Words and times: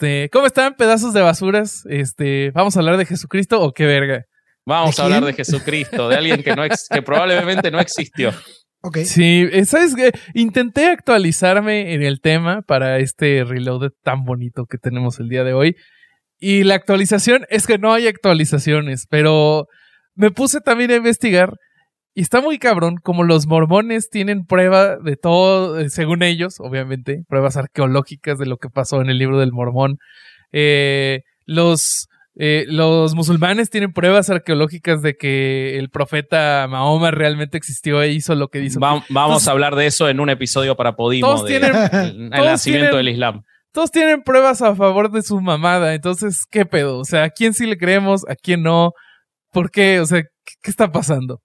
Este, 0.00 0.30
¿cómo 0.30 0.46
están, 0.46 0.76
pedazos 0.76 1.12
de 1.12 1.22
basuras? 1.22 1.84
Este, 1.90 2.52
¿vamos 2.52 2.76
a 2.76 2.78
hablar 2.78 2.98
de 2.98 3.04
Jesucristo 3.04 3.60
o 3.60 3.72
qué 3.72 3.84
verga? 3.84 4.26
Vamos 4.64 4.96
a 5.00 5.02
hablar 5.02 5.24
de 5.24 5.32
Jesucristo, 5.32 6.08
de 6.08 6.14
alguien 6.14 6.44
que, 6.44 6.54
no 6.54 6.62
que 6.88 7.02
probablemente 7.02 7.72
no 7.72 7.80
existió. 7.80 8.32
Okay. 8.80 9.04
Sí, 9.04 9.48
eh, 9.50 9.64
¿sabes 9.64 9.96
qué? 9.96 10.12
Intenté 10.34 10.86
actualizarme 10.86 11.94
en 11.94 12.04
el 12.04 12.20
tema 12.20 12.62
para 12.62 12.98
este 12.98 13.42
reload 13.42 13.90
tan 14.04 14.22
bonito 14.22 14.66
que 14.66 14.78
tenemos 14.78 15.18
el 15.18 15.28
día 15.28 15.42
de 15.42 15.52
hoy. 15.52 15.74
Y 16.38 16.62
la 16.62 16.76
actualización 16.76 17.44
es 17.50 17.66
que 17.66 17.78
no 17.78 17.92
hay 17.92 18.06
actualizaciones, 18.06 19.08
pero 19.10 19.66
me 20.14 20.30
puse 20.30 20.60
también 20.60 20.92
a 20.92 20.96
investigar 20.96 21.54
y 22.18 22.22
está 22.22 22.40
muy 22.40 22.58
cabrón 22.58 22.96
como 23.00 23.22
los 23.22 23.46
mormones 23.46 24.10
tienen 24.10 24.44
prueba 24.44 24.96
de 24.96 25.14
todo, 25.14 25.78
eh, 25.78 25.88
según 25.88 26.24
ellos, 26.24 26.56
obviamente, 26.58 27.22
pruebas 27.28 27.56
arqueológicas 27.56 28.40
de 28.40 28.46
lo 28.46 28.56
que 28.56 28.68
pasó 28.68 29.00
en 29.00 29.08
el 29.08 29.18
libro 29.18 29.38
del 29.38 29.52
mormón. 29.52 29.98
Eh, 30.50 31.20
los, 31.46 32.08
eh, 32.34 32.64
los 32.66 33.14
musulmanes 33.14 33.70
tienen 33.70 33.92
pruebas 33.92 34.30
arqueológicas 34.30 35.00
de 35.00 35.14
que 35.14 35.78
el 35.78 35.90
profeta 35.90 36.66
Mahoma 36.68 37.12
realmente 37.12 37.56
existió 37.56 38.02
e 38.02 38.10
hizo 38.10 38.34
lo 38.34 38.48
que 38.48 38.64
hizo. 38.64 38.80
vamos 38.80 39.46
a 39.46 39.50
hablar 39.52 39.76
de 39.76 39.86
eso 39.86 40.08
en 40.08 40.18
un 40.18 40.28
episodio 40.28 40.74
para 40.74 40.96
Podimo. 40.96 41.28
Todos 41.28 41.46
tienen, 41.46 41.70
el 42.02 42.30
nacimiento 42.30 42.96
del 42.96 43.10
Islam. 43.10 43.42
Todos 43.70 43.92
tienen 43.92 44.24
pruebas 44.24 44.60
a 44.60 44.74
favor 44.74 45.12
de 45.12 45.22
su 45.22 45.40
mamada. 45.40 45.94
Entonces, 45.94 46.46
¿qué 46.50 46.66
pedo? 46.66 46.98
O 46.98 47.04
sea, 47.04 47.22
¿a 47.22 47.30
quién 47.30 47.54
sí 47.54 47.64
le 47.64 47.78
creemos? 47.78 48.28
¿A 48.28 48.34
quién 48.34 48.64
no? 48.64 48.90
¿Por 49.52 49.70
qué? 49.70 50.00
O 50.00 50.06
sea, 50.06 50.24
qué 50.62 50.70
está 50.72 50.90
pasando? 50.90 51.42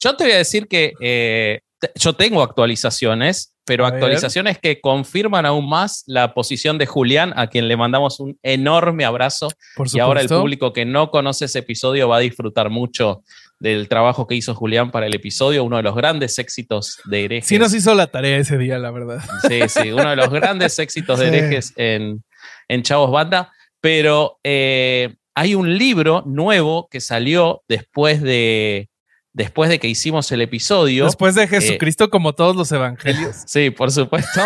Yo 0.00 0.16
te 0.16 0.24
voy 0.24 0.32
a 0.32 0.38
decir 0.38 0.68
que 0.68 0.92
eh, 1.00 1.60
yo 1.94 2.14
tengo 2.14 2.42
actualizaciones, 2.42 3.54
pero 3.64 3.86
actualizaciones 3.86 4.58
que 4.58 4.80
confirman 4.80 5.46
aún 5.46 5.68
más 5.68 6.04
la 6.06 6.34
posición 6.34 6.76
de 6.78 6.86
Julián, 6.86 7.32
a 7.36 7.48
quien 7.48 7.68
le 7.68 7.76
mandamos 7.76 8.20
un 8.20 8.38
enorme 8.42 9.04
abrazo. 9.04 9.48
y 9.92 9.98
ahora 9.98 10.20
el 10.20 10.28
público 10.28 10.72
que 10.72 10.84
no 10.84 11.10
conoce 11.10 11.46
ese 11.46 11.60
episodio 11.60 12.08
va 12.08 12.18
a 12.18 12.20
disfrutar 12.20 12.70
mucho 12.70 13.22
del 13.58 13.88
trabajo 13.88 14.26
que 14.26 14.34
hizo 14.34 14.54
Julián 14.54 14.90
para 14.90 15.06
el 15.06 15.14
episodio, 15.14 15.64
uno 15.64 15.78
de 15.78 15.82
los 15.82 15.94
grandes 15.94 16.38
éxitos 16.38 16.98
de 17.04 17.24
herejes. 17.24 17.48
Sí 17.48 17.58
nos 17.58 17.72
hizo 17.74 17.94
la 17.94 18.08
tarea 18.08 18.36
ese 18.36 18.58
día, 18.58 18.78
la 18.78 18.90
verdad. 18.90 19.20
Sí, 19.48 19.60
sí, 19.68 19.92
uno 19.92 20.10
de 20.10 20.16
los 20.16 20.28
grandes 20.30 20.78
éxitos 20.78 21.18
de 21.18 21.28
herejes 21.28 21.72
en, 21.76 22.22
en 22.68 22.82
Chavos 22.82 23.10
Banda, 23.10 23.52
pero 23.80 24.38
eh, 24.44 25.14
hay 25.34 25.54
un 25.54 25.78
libro 25.78 26.22
nuevo 26.26 26.88
que 26.90 27.00
salió 27.00 27.62
después 27.68 28.20
de 28.20 28.88
después 29.34 29.68
de 29.68 29.78
que 29.78 29.88
hicimos 29.88 30.32
el 30.32 30.40
episodio. 30.40 31.04
Después 31.04 31.34
de 31.34 31.42
eh, 31.42 31.48
Jesucristo, 31.48 32.08
como 32.08 32.32
todos 32.32 32.56
los 32.56 32.72
evangelios. 32.72 33.36
Sí, 33.46 33.70
por 33.70 33.90
supuesto. 33.90 34.40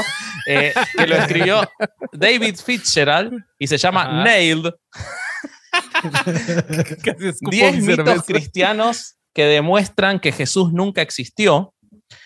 Eh, 0.47 0.72
que 0.97 1.06
lo 1.06 1.17
escribió 1.17 1.61
David 2.12 2.56
Fitzgerald 2.56 3.44
y 3.59 3.66
se 3.69 3.77
llama 3.78 4.25
Nailed. 4.25 4.72
Diez 7.50 7.83
mitos 7.83 8.22
cristianos 8.25 9.16
que 9.34 9.44
demuestran 9.44 10.19
que 10.19 10.33
Jesús 10.33 10.72
nunca 10.72 11.03
existió. 11.03 11.75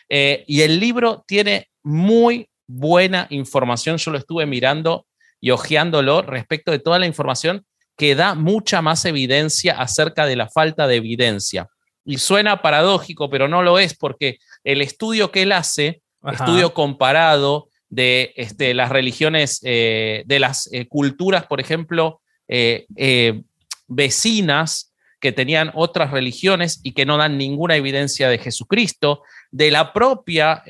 Eh, 0.09 0.45
y 0.47 0.63
el 0.63 0.79
libro 0.79 1.25
tiene 1.27 1.69
muy 1.83 2.49
buena 2.69 3.27
información. 3.31 3.97
Yo 3.97 4.13
lo 4.13 4.19
estuve 4.19 4.47
mirando 4.47 5.07
y 5.41 5.51
hojeándolo 5.51 6.23
respecto 6.23 6.71
de 6.71 6.79
toda 6.79 7.01
la 7.01 7.07
información 7.07 7.67
que 7.97 8.15
da 8.15 8.35
mucha 8.35 8.83
más 8.83 9.05
evidencia 9.05 9.79
acerca 9.79 10.27
de 10.27 10.37
la 10.37 10.49
falta 10.49 10.87
de 10.87 10.97
evidencia. 10.97 11.69
Y 12.05 12.19
suena 12.19 12.63
paradójico, 12.63 13.31
pero 13.31 13.49
no 13.49 13.63
lo 13.63 13.79
es 13.79 13.95
porque 13.95 14.39
el 14.65 14.81
estudio 14.81 15.31
que 15.31 15.43
él 15.43 15.53
hace, 15.53 16.03
estudio 16.25 16.73
comparado 16.75 17.69
de 17.89 18.33
este, 18.37 18.75
las 18.75 18.91
religiones, 18.91 19.61
eh, 19.65 20.23
de 20.27 20.39
las 20.39 20.69
eh, 20.73 20.87
culturas, 20.89 21.47
por 21.47 21.61
ejemplo, 21.61 22.21
eh, 22.49 23.43
vecinas 23.87 24.95
que 25.21 25.33
tenían 25.33 25.71
otras 25.75 26.11
religiones 26.11 26.81
y 26.83 26.93
que 26.93 27.07
no 27.07 27.17
dan 27.17 27.39
ninguna 27.39 27.77
evidencia 27.77 28.29
de 28.29 28.39
Jesucristo, 28.39 29.23
de 29.51 29.71
la 29.71 29.93
propia 29.93 30.65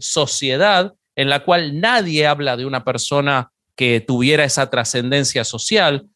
sociedad 0.00 0.92
en 1.16 1.30
la 1.30 1.44
cual 1.44 1.80
nadie 1.80 2.26
habla 2.26 2.56
de 2.56 2.66
una 2.66 2.84
persona 2.84 3.50
que 3.76 4.00
tuviera 4.00 4.44
esa 4.44 4.70
trascendencia 4.70 5.44
social, 5.44 6.06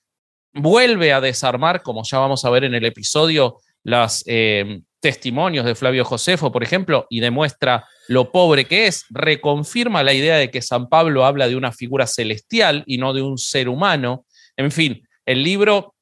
vuelve 0.53 1.13
a 1.13 1.21
desarmar, 1.21 1.83
como 1.83 2.03
ya 2.05 2.19
vamos 2.19 2.45
a 2.45 2.51
ver 2.51 2.65
en 2.65 2.75
el 2.75 2.85
episodio, 2.85 3.59
los 3.85 4.25
eh, 4.27 4.81
testimonios 5.01 5.65
de 5.65 5.75
Flavio 5.75 6.05
Josefo, 6.05 6.51
por 6.51 6.63
ejemplo, 6.63 7.07
y 7.09 7.21
demuestra 7.21 7.87
lo 8.09 8.33
pobre 8.33 8.65
que 8.65 8.87
es, 8.87 9.05
reconfirma 9.11 10.03
la 10.03 10.13
idea 10.13 10.37
de 10.37 10.51
que 10.51 10.63
San 10.63 10.89
Pablo 10.89 11.25
habla 11.25 11.49
de 11.49 11.57
una 11.57 11.73
figura 11.73 12.07
celestial 12.07 12.83
y 12.87 12.99
no 12.99 13.13
de 13.13 13.23
un 13.23 13.39
ser 13.39 13.69
humano. 13.69 14.25
En 14.57 14.71
fin, 14.71 15.07
el 15.25 15.43
libro 15.43 15.95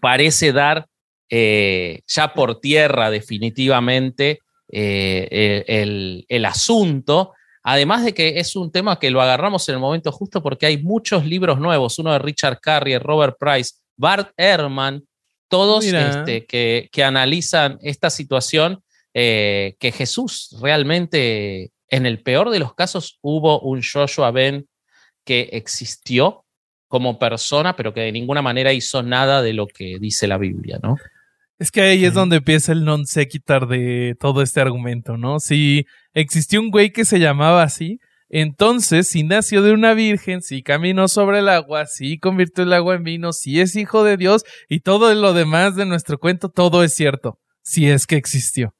parece 0.00 0.52
dar 0.52 0.86
eh, 1.30 2.00
ya 2.06 2.34
por 2.34 2.60
tierra 2.60 3.10
definitivamente 3.10 4.40
eh, 4.68 5.64
el, 5.66 6.24
el 6.28 6.44
asunto, 6.44 7.32
además 7.62 8.04
de 8.04 8.12
que 8.12 8.40
es 8.40 8.56
un 8.56 8.70
tema 8.70 8.98
que 8.98 9.10
lo 9.10 9.22
agarramos 9.22 9.68
en 9.68 9.76
el 9.76 9.80
momento 9.80 10.12
justo 10.12 10.42
porque 10.42 10.66
hay 10.66 10.82
muchos 10.82 11.24
libros 11.24 11.58
nuevos, 11.58 11.98
uno 11.98 12.12
de 12.12 12.18
Richard 12.18 12.60
Carrier, 12.60 13.02
Robert 13.02 13.36
Price, 13.38 13.74
Bart 13.96 14.32
Ehrman, 14.36 15.04
todos 15.50 15.84
este, 15.84 16.46
que, 16.46 17.04
analizan 17.04 17.78
esta 17.82 18.08
situación, 18.08 18.82
eh, 19.12 19.74
que 19.80 19.92
Jesús 19.92 20.56
realmente, 20.62 21.72
en 21.88 22.06
el 22.06 22.22
peor 22.22 22.50
de 22.50 22.60
los 22.60 22.74
casos, 22.74 23.18
hubo 23.20 23.60
un 23.60 23.82
Joshua 23.82 24.30
Ben 24.30 24.66
que 25.24 25.50
existió 25.52 26.44
como 26.86 27.18
persona, 27.18 27.74
pero 27.76 27.92
que 27.92 28.00
de 28.00 28.12
ninguna 28.12 28.42
manera 28.42 28.72
hizo 28.72 29.02
nada 29.02 29.42
de 29.42 29.52
lo 29.52 29.66
que 29.66 29.98
dice 30.00 30.26
la 30.26 30.38
Biblia, 30.38 30.78
¿no? 30.82 30.96
Es 31.58 31.70
que 31.70 31.82
ahí 31.82 32.04
es 32.04 32.14
donde 32.14 32.36
empieza 32.36 32.72
el 32.72 32.84
non 32.84 33.04
sequitur 33.04 33.68
de 33.68 34.16
todo 34.18 34.40
este 34.42 34.60
argumento, 34.60 35.18
¿no? 35.18 35.40
Si 35.40 35.86
existió 36.14 36.60
un 36.60 36.70
güey 36.70 36.90
que 36.90 37.04
se 37.04 37.18
llamaba 37.18 37.62
así, 37.62 38.00
entonces, 38.30 39.08
si 39.08 39.24
nació 39.24 39.60
de 39.60 39.72
una 39.72 39.92
virgen, 39.92 40.40
si 40.40 40.62
caminó 40.62 41.08
sobre 41.08 41.40
el 41.40 41.48
agua, 41.48 41.86
si 41.86 42.18
convirtió 42.18 42.62
el 42.62 42.72
agua 42.72 42.94
en 42.94 43.02
vino, 43.02 43.32
si 43.32 43.60
es 43.60 43.74
hijo 43.74 44.04
de 44.04 44.16
Dios 44.16 44.44
y 44.68 44.80
todo 44.80 45.12
lo 45.14 45.34
demás 45.34 45.74
de 45.74 45.84
nuestro 45.84 46.18
cuento, 46.18 46.48
todo 46.48 46.84
es 46.84 46.94
cierto, 46.94 47.40
si 47.62 47.90
es 47.90 48.06
que 48.06 48.16
existió. 48.16 48.72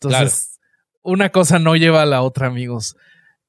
Entonces, 0.00 0.58
una 1.02 1.28
cosa 1.28 1.58
no 1.58 1.76
lleva 1.76 2.00
a 2.02 2.06
la 2.06 2.22
otra, 2.22 2.46
amigos. 2.46 2.96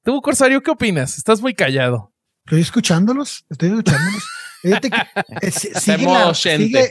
Tú, 0.04 0.20
Corsario, 0.20 0.60
¿qué 0.62 0.70
opinas? 0.70 1.16
Estás 1.16 1.40
muy 1.40 1.54
callado. 1.54 2.12
Estoy 2.44 2.60
escuchándolos, 2.60 3.46
estoy 3.48 3.70
escuchándolos. 3.70 4.22
Eh, 4.62 5.50
sigue, 5.50 6.04
la, 6.04 6.34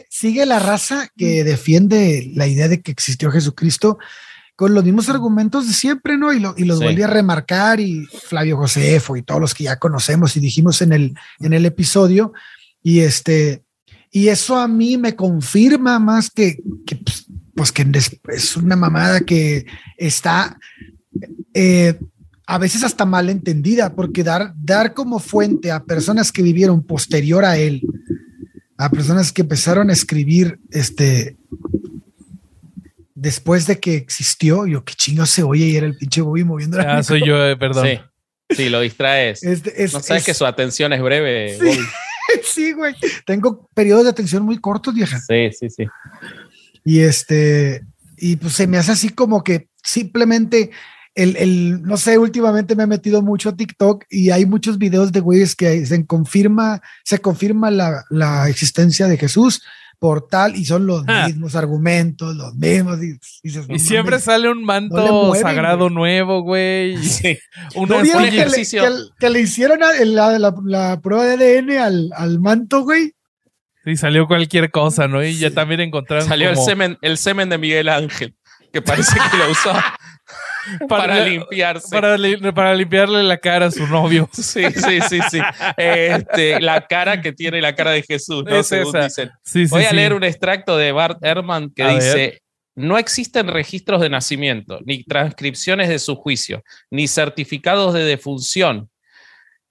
sigue 0.09 0.45
la 0.47 0.57
raza 0.57 1.07
que 1.15 1.43
defiende 1.43 2.31
la 2.33 2.47
idea 2.47 2.67
de 2.67 2.81
que 2.81 2.89
existió 2.89 3.29
Jesucristo 3.29 3.99
con 4.59 4.73
los 4.73 4.83
mismos 4.83 5.07
argumentos 5.07 5.67
de 5.67 5.73
siempre, 5.73 6.17
¿no? 6.17 6.33
Y, 6.33 6.43
y 6.57 6.65
los 6.65 6.81
volví 6.81 7.01
a 7.01 7.07
remarcar 7.07 7.79
y 7.79 8.05
Flavio 8.07 8.57
Josefo 8.57 9.15
y 9.15 9.23
todos 9.23 9.39
los 9.39 9.53
que 9.53 9.63
ya 9.63 9.79
conocemos 9.79 10.35
y 10.35 10.41
dijimos 10.41 10.81
en 10.81 10.91
el, 10.91 11.15
en 11.39 11.53
el 11.53 11.65
episodio. 11.65 12.33
Y 12.83 12.99
este, 12.99 13.63
y 14.11 14.27
eso 14.27 14.57
a 14.59 14.67
mí 14.67 14.97
me 14.97 15.15
confirma 15.15 15.97
más 15.97 16.29
que, 16.29 16.57
que 16.85 16.97
pues, 16.97 17.25
pues 17.55 17.71
que 17.71 17.89
es 18.33 18.57
una 18.57 18.75
mamada 18.75 19.21
que 19.21 19.65
está 19.95 20.59
eh, 21.53 21.97
a 22.45 22.57
veces 22.57 22.83
hasta 22.83 23.05
mal 23.05 23.29
entendida, 23.29 23.95
porque 23.95 24.25
dar, 24.25 24.53
dar 24.57 24.93
como 24.93 25.19
fuente 25.19 25.71
a 25.71 25.85
personas 25.85 26.33
que 26.33 26.41
vivieron 26.41 26.83
posterior 26.83 27.45
a 27.45 27.55
él, 27.55 27.81
a 28.77 28.89
personas 28.89 29.31
que 29.31 29.43
empezaron 29.43 29.89
a 29.89 29.93
escribir 29.93 30.59
este, 30.69 31.37
después 33.19 33.67
de 33.67 33.79
que 33.79 33.95
existió, 33.95 34.65
yo 34.65 34.83
qué 34.83 34.93
chingo 34.93 35.25
se 35.25 35.43
oye 35.43 35.65
y 35.65 35.75
era 35.75 35.85
el 35.85 35.97
pinche 35.97 36.21
Bobby 36.21 36.43
moviendo 36.43 36.77
la 36.77 36.97
Ah, 36.97 37.03
soy 37.03 37.25
yo, 37.25 37.45
eh, 37.45 37.57
perdón. 37.57 37.87
Sí. 38.51 38.69
lo 38.69 38.79
distraes. 38.81 39.43
no 39.43 39.99
sabes 39.99 40.23
que 40.23 40.33
su 40.33 40.45
atención 40.45 40.93
es 40.93 41.01
breve. 41.01 41.57
Sí, 41.59 41.79
sí, 42.43 42.71
güey. 42.73 42.95
Tengo 43.25 43.69
periodos 43.73 44.05
de 44.05 44.11
atención 44.11 44.43
muy 44.43 44.59
cortos, 44.59 44.93
vieja. 44.93 45.19
Sí, 45.19 45.49
sí, 45.51 45.69
sí. 45.69 45.85
Y 46.85 47.01
este, 47.01 47.83
y 48.17 48.37
pues 48.37 48.53
se 48.53 48.67
me 48.67 48.77
hace 48.77 48.93
así 48.93 49.09
como 49.09 49.43
que 49.43 49.67
simplemente 49.83 50.71
el, 51.15 51.35
el, 51.35 51.81
no 51.81 51.97
sé, 51.97 52.17
últimamente 52.17 52.75
me 52.75 52.83
he 52.83 52.87
metido 52.87 53.21
mucho 53.21 53.49
a 53.49 53.55
TikTok 53.55 54.05
y 54.09 54.29
hay 54.29 54.45
muchos 54.45 54.77
videos 54.77 55.11
de 55.11 55.19
güeyes 55.19 55.55
que 55.55 55.85
se 55.85 56.05
confirma, 56.05 56.81
se 57.03 57.19
confirma 57.19 57.69
la, 57.69 58.05
la 58.09 58.47
existencia 58.47 59.07
de 59.07 59.17
Jesús, 59.17 59.61
portal 59.99 60.55
y 60.55 60.65
son 60.65 60.87
los 60.87 61.03
ah. 61.07 61.27
mismos 61.27 61.55
argumentos, 61.55 62.35
los 62.35 62.55
mismos. 62.55 62.99
Y, 63.03 63.79
siempre 63.79 64.19
sale 64.19 64.49
un 64.49 64.63
manto 64.63 65.35
sagrado 65.35 65.89
nuevo, 65.89 66.41
güey. 66.41 66.95
Un 67.75 67.91
ejercicio. 67.93 68.83
Que, 69.19 69.29
le 69.29 69.41
hicieron 69.41 69.79
la, 69.81 70.99
prueba 71.01 71.25
de 71.25 71.59
ADN 71.59 71.71
al, 71.77 72.09
al 72.15 72.39
manto, 72.39 72.83
güey. 72.83 73.13
Sí, 73.83 73.95
salió 73.95 74.27
cualquier 74.27 74.71
cosa, 74.71 75.07
¿no? 75.07 75.23
Y 75.23 75.37
ya 75.37 75.51
también 75.51 75.81
encontraron. 75.81 76.27
Salió 76.27 76.49
el, 76.49 76.57
semen, 76.57 76.97
el 77.01 77.17
semen 77.17 77.49
de 77.49 77.57
Miguel 77.57 77.89
Ángel, 77.89 78.35
que 78.73 78.81
parece 78.81 79.17
que 79.31 79.37
lo 79.37 79.51
usó. 79.51 79.73
para, 80.89 81.23
limpiarse. 81.25 81.89
Para, 81.89 82.73
limpiarle 82.75 83.23
la 83.23 83.37
cara 83.37 83.67
a 83.67 83.71
su 83.71 83.87
novio. 83.87 84.29
Sí, 84.39 84.63
sí, 84.71 84.99
sí, 85.07 85.19
sí. 85.29 85.39
Este, 85.77 86.59
la 86.59 86.87
cara 86.87 87.21
que 87.21 87.33
tiene 87.33 87.61
la 87.61 87.75
cara 87.75 87.91
de 87.91 88.03
Jesús, 88.03 88.43
¿no? 88.45 88.63
Según 88.63 88.93
dicen. 89.01 89.31
Voy 89.69 89.83
a 89.85 89.93
leer 89.93 90.13
un 90.13 90.23
extracto 90.23 90.77
de 90.77 90.91
Bart 90.91 91.23
Ehrman 91.23 91.69
que 91.71 91.87
dice: 91.87 92.41
No 92.75 92.97
existen 92.97 93.47
registros 93.47 94.01
de 94.01 94.09
nacimiento, 94.09 94.79
ni 94.85 95.03
transcripciones 95.03 95.89
de 95.89 95.99
su 95.99 96.15
juicio, 96.15 96.63
ni 96.89 97.07
certificados 97.07 97.93
de 97.93 98.03
defunción. 98.03 98.89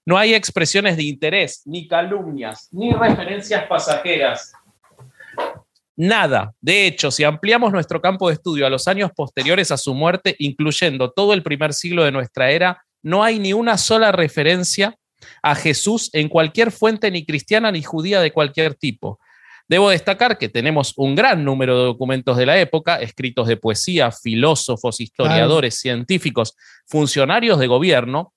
No 0.05 0.17
hay 0.17 0.33
expresiones 0.33 0.97
de 0.97 1.03
interés, 1.03 1.61
ni 1.65 1.87
calumnias, 1.87 2.67
ni 2.71 2.93
referencias 2.93 3.67
pasajeras 3.67 4.53
Nada. 6.01 6.53
De 6.61 6.87
hecho, 6.87 7.11
si 7.11 7.25
ampliamos 7.25 7.73
nuestro 7.73 8.01
campo 8.01 8.29
de 8.29 8.35
estudio 8.35 8.65
a 8.65 8.69
los 8.69 8.87
años 8.87 9.11
posteriores 9.13 9.69
a 9.69 9.75
su 9.75 9.93
muerte, 9.93 10.33
incluyendo 10.39 11.11
todo 11.11 11.33
el 11.33 11.43
primer 11.43 11.73
siglo 11.73 12.05
de 12.05 12.11
nuestra 12.13 12.51
era, 12.51 12.81
no 13.03 13.21
hay 13.21 13.37
ni 13.37 13.51
una 13.51 13.77
sola 13.77 14.13
referencia 14.13 14.95
a 15.43 15.55
Jesús 15.55 16.09
en 16.13 16.29
cualquier 16.29 16.71
fuente 16.71 17.11
ni 17.11 17.25
cristiana 17.25 17.69
ni 17.69 17.83
judía 17.83 18.21
de 18.21 18.31
cualquier 18.31 18.75
tipo. 18.75 19.19
Debo 19.67 19.89
destacar 19.89 20.37
que 20.37 20.47
tenemos 20.47 20.93
un 20.95 21.15
gran 21.15 21.43
número 21.43 21.77
de 21.77 21.85
documentos 21.87 22.37
de 22.37 22.45
la 22.45 22.57
época, 22.57 23.01
escritos 23.01 23.49
de 23.49 23.57
poesía, 23.57 24.09
filósofos, 24.09 25.01
historiadores, 25.01 25.81
científicos, 25.81 26.55
funcionarios 26.87 27.59
de 27.59 27.67
gobierno, 27.67 28.31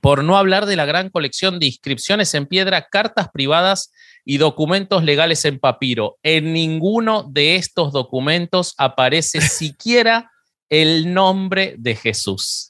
por 0.00 0.24
no 0.24 0.36
hablar 0.36 0.66
de 0.66 0.76
la 0.76 0.86
gran 0.86 1.10
colección 1.10 1.58
de 1.58 1.66
inscripciones 1.66 2.34
en 2.34 2.46
piedra, 2.46 2.86
cartas 2.90 3.28
privadas 3.32 3.92
y 4.24 4.38
documentos 4.38 5.02
legales 5.02 5.44
en 5.44 5.58
papiro. 5.58 6.18
En 6.22 6.52
ninguno 6.52 7.24
de 7.24 7.56
estos 7.56 7.92
documentos 7.92 8.74
aparece 8.78 9.40
siquiera 9.40 10.30
el 10.68 11.12
nombre 11.12 11.74
de 11.78 11.96
Jesús. 11.96 12.69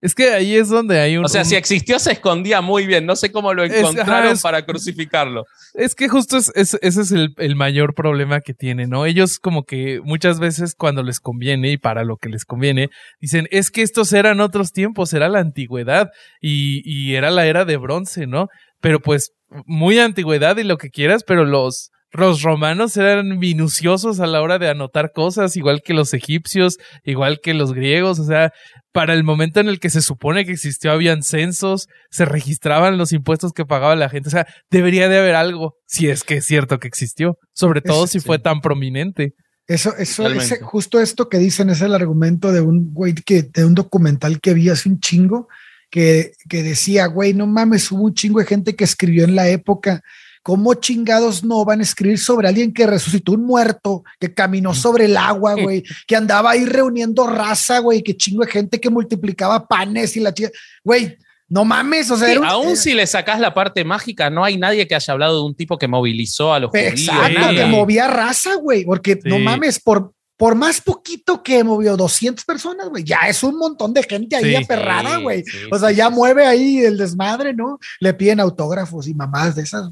Es 0.00 0.14
que 0.14 0.30
ahí 0.30 0.54
es 0.54 0.68
donde 0.68 1.00
hay 1.00 1.16
un. 1.16 1.24
O 1.24 1.28
sea, 1.28 1.44
si 1.44 1.56
existió, 1.56 1.98
se 1.98 2.12
escondía 2.12 2.60
muy 2.60 2.86
bien. 2.86 3.04
No 3.04 3.16
sé 3.16 3.32
cómo 3.32 3.52
lo 3.52 3.64
encontraron 3.64 4.38
para 4.38 4.64
crucificarlo. 4.64 5.44
Es 5.74 5.96
que 5.96 6.08
justo 6.08 6.36
es, 6.36 6.52
ese 6.54 6.78
es 6.82 7.10
el, 7.10 7.34
el, 7.36 7.56
mayor 7.56 7.94
problema 7.94 8.40
que 8.40 8.54
tienen, 8.54 8.90
¿no? 8.90 9.06
Ellos, 9.06 9.40
como 9.40 9.64
que 9.64 10.00
muchas 10.04 10.38
veces, 10.38 10.74
cuando 10.76 11.02
les 11.02 11.18
conviene 11.18 11.72
y 11.72 11.78
para 11.78 12.04
lo 12.04 12.16
que 12.16 12.28
les 12.28 12.44
conviene, 12.44 12.90
dicen: 13.20 13.48
es 13.50 13.72
que 13.72 13.82
estos 13.82 14.12
eran 14.12 14.40
otros 14.40 14.70
tiempos, 14.70 15.12
era 15.12 15.28
la 15.28 15.40
antigüedad 15.40 16.10
y, 16.40 16.82
y 16.84 17.16
era 17.16 17.30
la 17.32 17.46
era 17.46 17.64
de 17.64 17.76
bronce, 17.76 18.28
¿no? 18.28 18.46
Pero 18.80 19.00
pues, 19.00 19.32
muy 19.66 19.98
antigüedad 19.98 20.56
y 20.58 20.62
lo 20.62 20.76
que 20.76 20.90
quieras, 20.90 21.24
pero 21.26 21.44
los 21.44 21.90
los 22.12 22.42
romanos 22.42 22.96
eran 22.96 23.38
minuciosos 23.38 24.20
a 24.20 24.26
la 24.26 24.40
hora 24.40 24.58
de 24.58 24.68
anotar 24.68 25.12
cosas, 25.12 25.56
igual 25.56 25.82
que 25.84 25.94
los 25.94 26.14
egipcios, 26.14 26.78
igual 27.04 27.40
que 27.42 27.54
los 27.54 27.72
griegos, 27.72 28.18
o 28.18 28.24
sea, 28.24 28.52
para 28.92 29.12
el 29.12 29.24
momento 29.24 29.60
en 29.60 29.68
el 29.68 29.78
que 29.78 29.90
se 29.90 30.00
supone 30.00 30.46
que 30.46 30.52
existió 30.52 30.90
habían 30.90 31.22
censos, 31.22 31.86
se 32.10 32.24
registraban 32.24 32.96
los 32.96 33.12
impuestos 33.12 33.52
que 33.52 33.66
pagaba 33.66 33.94
la 33.94 34.08
gente, 34.08 34.28
o 34.28 34.32
sea, 34.32 34.46
debería 34.70 35.08
de 35.08 35.18
haber 35.18 35.34
algo, 35.34 35.74
si 35.86 36.08
es 36.08 36.24
que 36.24 36.38
es 36.38 36.46
cierto 36.46 36.78
que 36.78 36.88
existió, 36.88 37.36
sobre 37.52 37.82
todo 37.82 38.06
si 38.06 38.20
fue 38.20 38.38
tan 38.38 38.60
prominente. 38.60 39.34
Eso, 39.66 39.94
eso, 39.98 40.26
ese, 40.30 40.62
justo 40.62 40.98
esto 40.98 41.28
que 41.28 41.36
dicen 41.36 41.68
es 41.68 41.82
el 41.82 41.94
argumento 41.94 42.52
de 42.52 42.62
un 42.62 42.90
güey 42.94 43.14
que, 43.14 43.42
de 43.42 43.66
un 43.66 43.74
documental 43.74 44.40
que 44.40 44.54
vi 44.54 44.70
hace 44.70 44.88
un 44.88 44.98
chingo, 44.98 45.46
que, 45.90 46.32
que 46.48 46.62
decía, 46.62 47.06
güey, 47.06 47.34
no 47.34 47.46
mames, 47.46 47.92
hubo 47.92 48.04
un 48.04 48.14
chingo 48.14 48.40
de 48.40 48.46
gente 48.46 48.74
que 48.76 48.84
escribió 48.84 49.24
en 49.24 49.36
la 49.36 49.48
época 49.48 50.02
¿Cómo 50.48 50.72
chingados 50.72 51.44
no 51.44 51.62
van 51.62 51.80
a 51.80 51.82
escribir 51.82 52.18
sobre 52.18 52.48
alguien 52.48 52.72
que 52.72 52.86
resucitó 52.86 53.32
un 53.32 53.44
muerto, 53.44 54.02
que 54.18 54.32
caminó 54.32 54.72
sobre 54.72 55.04
el 55.04 55.18
agua, 55.18 55.52
güey, 55.62 55.84
que 56.06 56.16
andaba 56.16 56.52
ahí 56.52 56.64
reuniendo 56.64 57.26
raza, 57.26 57.80
güey, 57.80 58.02
que 58.02 58.16
chingo 58.16 58.46
de 58.46 58.50
gente 58.50 58.80
que 58.80 58.88
multiplicaba 58.88 59.68
panes 59.68 60.16
y 60.16 60.20
la 60.20 60.32
chica, 60.32 60.48
güey, 60.82 61.18
no 61.50 61.66
mames, 61.66 62.10
o 62.10 62.16
sea, 62.16 62.34
aún 62.46 62.78
si 62.78 62.94
le 62.94 63.06
sacas 63.06 63.40
la 63.40 63.52
parte 63.52 63.84
mágica, 63.84 64.30
no 64.30 64.42
hay 64.42 64.56
nadie 64.56 64.88
que 64.88 64.94
haya 64.94 65.12
hablado 65.12 65.36
de 65.36 65.42
un 65.44 65.54
tipo 65.54 65.76
que 65.76 65.86
movilizó 65.86 66.54
a 66.54 66.60
los 66.60 66.74
Exacto, 66.74 67.50
que 67.54 67.66
movía 67.66 68.08
raza, 68.08 68.54
güey, 68.54 68.86
porque 68.86 69.20
no 69.24 69.38
mames, 69.38 69.78
por, 69.78 70.14
por 70.38 70.54
más 70.54 70.80
poquito 70.80 71.42
que 71.42 71.62
movió 71.62 71.94
200 71.94 72.42
personas, 72.46 72.88
güey, 72.88 73.04
ya 73.04 73.18
es 73.28 73.42
un 73.42 73.58
montón 73.58 73.92
de 73.92 74.02
gente 74.02 74.34
ahí 74.34 74.54
aferrada, 74.54 75.18
güey. 75.18 75.44
o 75.70 75.78
sea, 75.78 75.90
ya 75.90 76.08
mueve 76.08 76.46
ahí 76.46 76.78
el 76.78 76.96
desmadre, 76.96 77.52
¿no? 77.52 77.78
Le 78.00 78.14
piden 78.14 78.40
autógrafos 78.40 79.06
y 79.08 79.12
mamás 79.12 79.54
de 79.54 79.64
esas. 79.64 79.90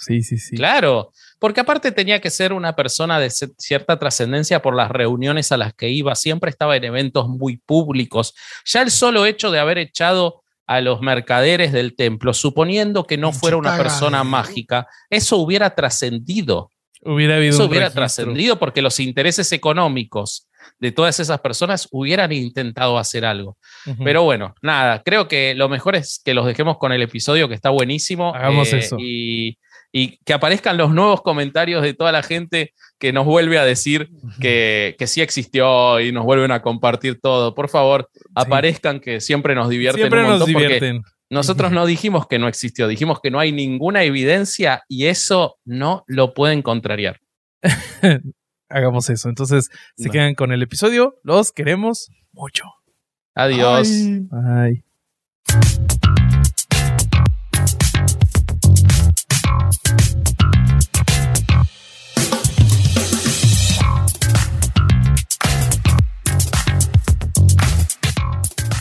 Sí, 0.00 0.22
sí, 0.22 0.38
sí. 0.38 0.56
Claro, 0.56 1.12
porque 1.38 1.60
aparte 1.60 1.92
tenía 1.92 2.20
que 2.20 2.30
ser 2.30 2.52
una 2.52 2.74
persona 2.74 3.18
de 3.18 3.30
cierta 3.30 3.98
trascendencia 3.98 4.62
por 4.62 4.74
las 4.74 4.90
reuniones 4.90 5.52
a 5.52 5.56
las 5.56 5.74
que 5.74 5.90
iba, 5.90 6.14
siempre 6.14 6.50
estaba 6.50 6.76
en 6.76 6.84
eventos 6.84 7.28
muy 7.28 7.56
públicos. 7.58 8.34
Ya 8.64 8.82
el 8.82 8.90
solo 8.90 9.26
hecho 9.26 9.50
de 9.50 9.58
haber 9.58 9.78
echado 9.78 10.42
a 10.66 10.80
los 10.80 11.00
mercaderes 11.00 11.72
del 11.72 11.94
templo, 11.94 12.32
suponiendo 12.32 13.04
que 13.04 13.18
no 13.18 13.32
fuera 13.32 13.56
una 13.56 13.76
persona 13.76 14.24
mágica, 14.24 14.86
eso 15.10 15.36
hubiera 15.36 15.74
trascendido. 15.74 16.70
Hubiera 17.02 17.36
habido 17.36 17.52
eso 17.52 17.66
hubiera 17.66 17.90
trascendido 17.90 18.58
porque 18.58 18.80
los 18.80 18.98
intereses 18.98 19.52
económicos 19.52 20.48
de 20.78 20.92
todas 20.92 21.20
esas 21.20 21.40
personas 21.40 21.88
hubieran 21.90 22.32
intentado 22.32 22.98
hacer 22.98 23.24
algo. 23.26 23.58
Pero 24.02 24.22
bueno, 24.22 24.54
nada, 24.62 25.02
creo 25.02 25.28
que 25.28 25.54
lo 25.54 25.68
mejor 25.68 25.96
es 25.96 26.20
que 26.24 26.32
los 26.32 26.46
dejemos 26.46 26.78
con 26.78 26.92
el 26.92 27.02
episodio 27.02 27.48
que 27.48 27.54
está 27.54 27.70
buenísimo. 27.70 28.34
Hagamos 28.34 28.72
eh, 28.72 28.78
eso. 28.78 28.96
Y 28.98 29.58
y 29.96 30.18
que 30.24 30.32
aparezcan 30.32 30.76
los 30.76 30.92
nuevos 30.92 31.22
comentarios 31.22 31.80
de 31.80 31.94
toda 31.94 32.10
la 32.10 32.24
gente 32.24 32.74
que 32.98 33.12
nos 33.12 33.24
vuelve 33.24 33.60
a 33.60 33.64
decir 33.64 34.10
que, 34.40 34.96
que 34.98 35.06
sí 35.06 35.22
existió 35.22 36.00
y 36.00 36.10
nos 36.10 36.24
vuelven 36.24 36.50
a 36.50 36.62
compartir 36.62 37.20
todo. 37.20 37.54
Por 37.54 37.68
favor, 37.68 38.10
aparezcan 38.34 38.98
que 38.98 39.20
siempre 39.20 39.54
nos 39.54 39.68
divierten 39.68 40.00
siempre 40.00 40.22
un 40.22 40.30
montón 40.30 40.40
nos 40.40 40.48
divierten. 40.48 41.02
nosotros 41.30 41.70
no 41.72 41.86
dijimos 41.86 42.26
que 42.26 42.40
no 42.40 42.48
existió, 42.48 42.88
dijimos 42.88 43.20
que 43.22 43.30
no 43.30 43.38
hay 43.38 43.52
ninguna 43.52 44.02
evidencia 44.02 44.82
y 44.88 45.06
eso 45.06 45.58
no 45.64 46.02
lo 46.08 46.34
pueden 46.34 46.62
contrariar. 46.62 47.20
Hagamos 48.68 49.08
eso. 49.10 49.28
Entonces, 49.28 49.70
se 49.96 50.10
quedan 50.10 50.34
con 50.34 50.50
el 50.50 50.60
episodio. 50.60 51.20
Los 51.22 51.52
queremos 51.52 52.10
mucho. 52.32 52.64
Adiós. 53.36 53.88
Bye. 54.28 54.82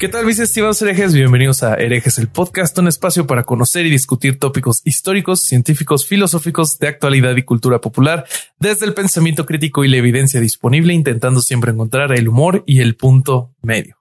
¿Qué 0.03 0.09
tal 0.09 0.25
mis 0.25 0.37
estimados 0.39 0.81
herejes? 0.81 1.13
Bienvenidos 1.13 1.63
a 1.63 1.75
Herejes, 1.75 2.17
el 2.17 2.27
podcast, 2.27 2.77
un 2.77 2.89
espacio 2.89 3.25
para 3.25 3.45
conocer 3.45 3.85
y 3.85 3.89
discutir 3.89 4.37
tópicos 4.37 4.81
históricos, 4.83 5.39
científicos, 5.39 6.05
filosóficos, 6.05 6.77
de 6.77 6.89
actualidad 6.89 7.33
y 7.37 7.43
cultura 7.43 7.79
popular, 7.79 8.25
desde 8.59 8.85
el 8.85 8.93
pensamiento 8.93 9.45
crítico 9.45 9.85
y 9.85 9.87
la 9.87 9.95
evidencia 9.95 10.41
disponible, 10.41 10.93
intentando 10.93 11.39
siempre 11.39 11.71
encontrar 11.71 12.11
el 12.11 12.27
humor 12.27 12.65
y 12.67 12.81
el 12.81 12.97
punto 12.97 13.55
medio. 13.61 13.95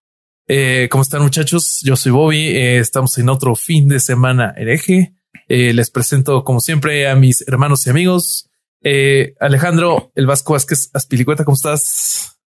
Eh, 0.48 0.88
¿Cómo 0.90 1.02
están 1.02 1.22
muchachos? 1.22 1.78
Yo 1.84 1.94
soy 1.94 2.10
Bobby, 2.10 2.48
eh, 2.48 2.78
estamos 2.78 3.16
en 3.18 3.28
otro 3.28 3.54
fin 3.54 3.86
de 3.86 4.00
semana 4.00 4.54
hereje. 4.56 5.14
Eh, 5.46 5.72
les 5.72 5.92
presento 5.92 6.42
como 6.42 6.58
siempre 6.58 7.08
a 7.08 7.14
mis 7.14 7.46
hermanos 7.46 7.86
y 7.86 7.90
amigos. 7.90 8.50
Alejandro, 9.38 10.10
el 10.16 10.26
Vasco 10.26 10.54
Vázquez 10.54 10.90
Aspilicueta, 10.94 11.44
¿cómo 11.44 11.54
estás? 11.54 12.40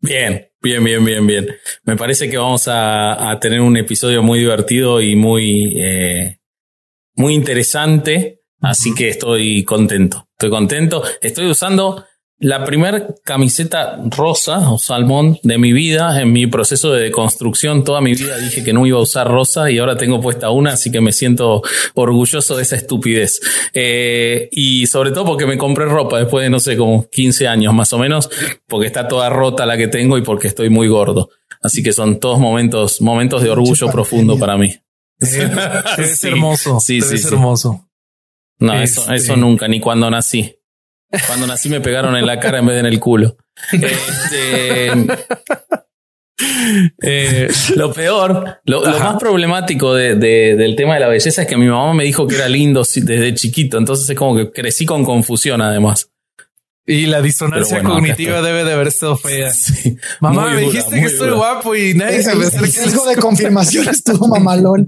Bien, 0.00 0.46
bien, 0.66 0.82
bien, 0.82 1.04
bien, 1.04 1.24
bien. 1.24 1.46
Me 1.84 1.96
parece 1.96 2.28
que 2.28 2.36
vamos 2.36 2.64
a, 2.66 3.38
tener 3.40 3.60
un 3.60 3.76
episodio 3.76 4.20
muy 4.20 4.40
divertido 4.40 5.00
y 5.00 5.14
muy, 5.14 5.80
eh, 5.80 6.40
muy 7.14 7.34
interesante. 7.34 8.40
Así 8.60 8.92
que 8.92 9.10
estoy 9.10 9.62
contento. 9.64 10.26
Estoy 10.32 10.50
contento. 10.50 11.04
Estoy 11.20 11.46
usando 11.46 12.04
la 12.38 12.64
primera 12.64 13.06
camiseta 13.24 13.98
rosa 14.10 14.70
o 14.70 14.78
salmón 14.78 15.38
de 15.42 15.56
mi 15.56 15.72
vida, 15.72 16.20
en 16.20 16.32
mi 16.32 16.46
proceso 16.46 16.92
de 16.92 17.10
construcción, 17.10 17.82
toda 17.82 18.02
mi 18.02 18.12
vida 18.12 18.36
dije 18.36 18.62
que 18.62 18.74
no 18.74 18.86
iba 18.86 18.98
a 18.98 19.02
usar 19.02 19.26
rosa 19.26 19.70
y 19.70 19.78
ahora 19.78 19.96
tengo 19.96 20.20
puesta 20.20 20.50
una, 20.50 20.74
así 20.74 20.90
que 20.90 21.00
me 21.00 21.12
siento 21.12 21.62
orgulloso 21.94 22.56
de 22.56 22.62
esa 22.62 22.76
estupidez. 22.76 23.40
Eh, 23.72 24.48
y 24.52 24.86
sobre 24.86 25.12
todo 25.12 25.24
porque 25.24 25.46
me 25.46 25.56
compré 25.56 25.86
ropa 25.86 26.18
después 26.18 26.44
de, 26.44 26.50
no 26.50 26.60
sé, 26.60 26.76
como 26.76 27.08
15 27.08 27.48
años 27.48 27.72
más 27.72 27.92
o 27.94 27.98
menos, 27.98 28.28
porque 28.66 28.86
está 28.86 29.08
toda 29.08 29.30
rota 29.30 29.64
la 29.64 29.78
que 29.78 29.88
tengo 29.88 30.18
y 30.18 30.22
porque 30.22 30.48
estoy 30.48 30.68
muy 30.68 30.88
gordo. 30.88 31.30
Así 31.62 31.82
que 31.82 31.94
son 31.94 32.20
todos 32.20 32.38
momentos, 32.38 33.00
momentos 33.00 33.42
de 33.42 33.50
orgullo 33.50 33.90
profundo 33.90 34.38
para 34.38 34.58
mí. 34.58 34.74
Es, 35.18 36.24
hermoso. 36.24 36.80
Sí, 36.80 37.00
sí, 37.00 37.14
es 37.14 37.24
hermoso. 37.24 37.88
No, 38.58 38.74
eso, 38.74 39.02
eso 39.02 39.12
este 39.14 39.36
nunca, 39.36 39.68
ni 39.68 39.80
cuando 39.80 40.10
nací. 40.10 40.54
Cuando 41.26 41.46
nací 41.46 41.68
me 41.68 41.80
pegaron 41.80 42.16
en 42.16 42.26
la 42.26 42.40
cara 42.40 42.58
en 42.58 42.66
vez 42.66 42.74
de 42.74 42.80
en 42.80 42.86
el 42.86 43.00
culo. 43.00 43.36
Este, 43.72 44.92
eh, 47.02 47.48
lo 47.76 47.92
peor, 47.92 48.60
lo, 48.64 48.82
más 48.82 49.16
problemático 49.18 49.94
del 49.94 50.74
tema 50.76 50.94
de 50.94 51.00
la 51.00 51.08
belleza 51.08 51.42
es 51.42 51.48
que 51.48 51.56
mi 51.56 51.66
mamá 51.66 51.94
me 51.94 52.04
dijo 52.04 52.26
que 52.26 52.34
era 52.34 52.48
lindo 52.48 52.82
desde 52.82 53.34
chiquito, 53.34 53.78
entonces 53.78 54.08
es 54.10 54.16
como 54.16 54.36
que 54.36 54.50
crecí 54.50 54.84
con 54.84 55.04
confusión 55.04 55.62
además. 55.62 56.10
Y 56.88 57.06
la 57.06 57.20
disonancia 57.20 57.82
cognitiva 57.82 58.40
debe 58.42 58.62
de 58.62 58.72
haber 58.72 58.86
estado 58.86 59.16
fea. 59.16 59.52
Mamá, 60.20 60.50
me 60.50 60.60
dijiste 60.60 60.94
que 60.94 61.06
estoy 61.06 61.30
guapo 61.30 61.74
y 61.74 61.94
nadie 61.94 62.22
se 62.22 62.32
me 62.36 62.44
acerca. 62.44 62.84
El 62.84 63.16
de 63.16 63.20
confirmación 63.20 63.88
estuvo 63.88 64.28
mamalón. 64.28 64.86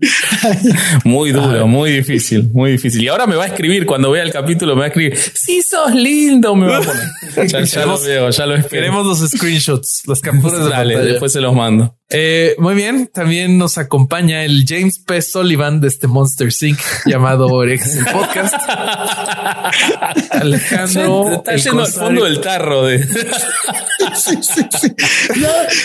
muy 1.05 1.33
duro, 1.33 1.67
muy 1.67 1.91
difícil, 1.91 2.51
muy 2.53 2.73
difícil. 2.73 3.03
Y 3.03 3.09
ahora 3.09 3.27
me 3.27 3.35
va 3.35 3.45
a 3.45 3.47
escribir, 3.49 3.85
cuando 3.85 4.13
vea 4.13 4.23
el 4.23 4.31
capítulo, 4.31 4.77
me 4.77 4.81
va 4.81 4.85
a 4.85 4.89
escribir, 4.89 5.17
sí 5.17 5.61
sos 5.61 5.93
lindo, 5.93 6.55
me 6.55 6.69
va 6.69 6.79
a 6.79 6.83
poner. 6.83 7.49
ya, 7.67 7.85
lo 7.85 8.01
veo, 8.01 8.31
ya 8.31 8.47
lo 8.47 8.55
espero. 8.55 8.71
Queremos 8.71 9.05
los 9.05 9.31
screenshots, 9.31 10.03
los 10.07 10.21
capturas 10.21 10.69
Dale, 10.69 10.99
después 10.99 11.33
se 11.33 11.41
los 11.41 11.53
mando. 11.53 11.98
Eh, 12.11 12.57
muy 12.59 12.75
bien, 12.75 13.11
también 13.13 13.59
nos 13.59 13.77
acompaña 13.77 14.43
el 14.43 14.65
James 14.67 14.99
P. 14.99 15.21
Sullivan 15.21 15.83
de 15.83 15.89
este 15.89 16.07
Monster 16.07 16.51
Sync 16.51 16.79
llamado 17.07 17.49
Orex 17.49 17.97
el 17.97 18.07
podcast. 18.07 18.55
Alejandro. 20.31 21.35
Está 21.35 21.57
yendo 21.57 21.83
al 21.83 21.93
fondo 21.93 22.25
del 22.25 22.41
tarro 22.41 22.87
de. 22.87 23.07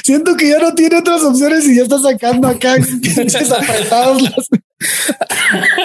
siento 0.03 0.37
que 0.37 0.49
ya 0.49 0.59
no 0.59 0.73
tiene 0.73 0.97
otras 0.97 1.23
opciones 1.23 1.67
y 1.67 1.75
ya 1.75 1.83
está 1.83 1.99
sacando 1.99 2.47
acá 2.47 2.75
apretados 2.75 4.23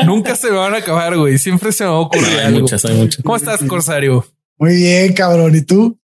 Nunca 0.04 0.36
se 0.36 0.52
me 0.52 0.56
van 0.56 0.74
a 0.74 0.78
acabar, 0.78 1.16
güey. 1.16 1.38
Siempre 1.38 1.72
se 1.72 1.82
me 1.82 1.90
va 1.90 1.96
a 1.96 2.00
ocurrir. 2.00 2.38
Hay 2.38 2.52
muchas, 2.52 2.84
hay 2.84 2.94
muchas. 2.94 3.24
¿Cómo 3.24 3.36
estás, 3.36 3.64
Corsario? 3.64 4.24
Muy 4.56 4.76
bien, 4.76 5.12
cabrón. 5.14 5.56
¿Y 5.56 5.62
tú? 5.62 5.98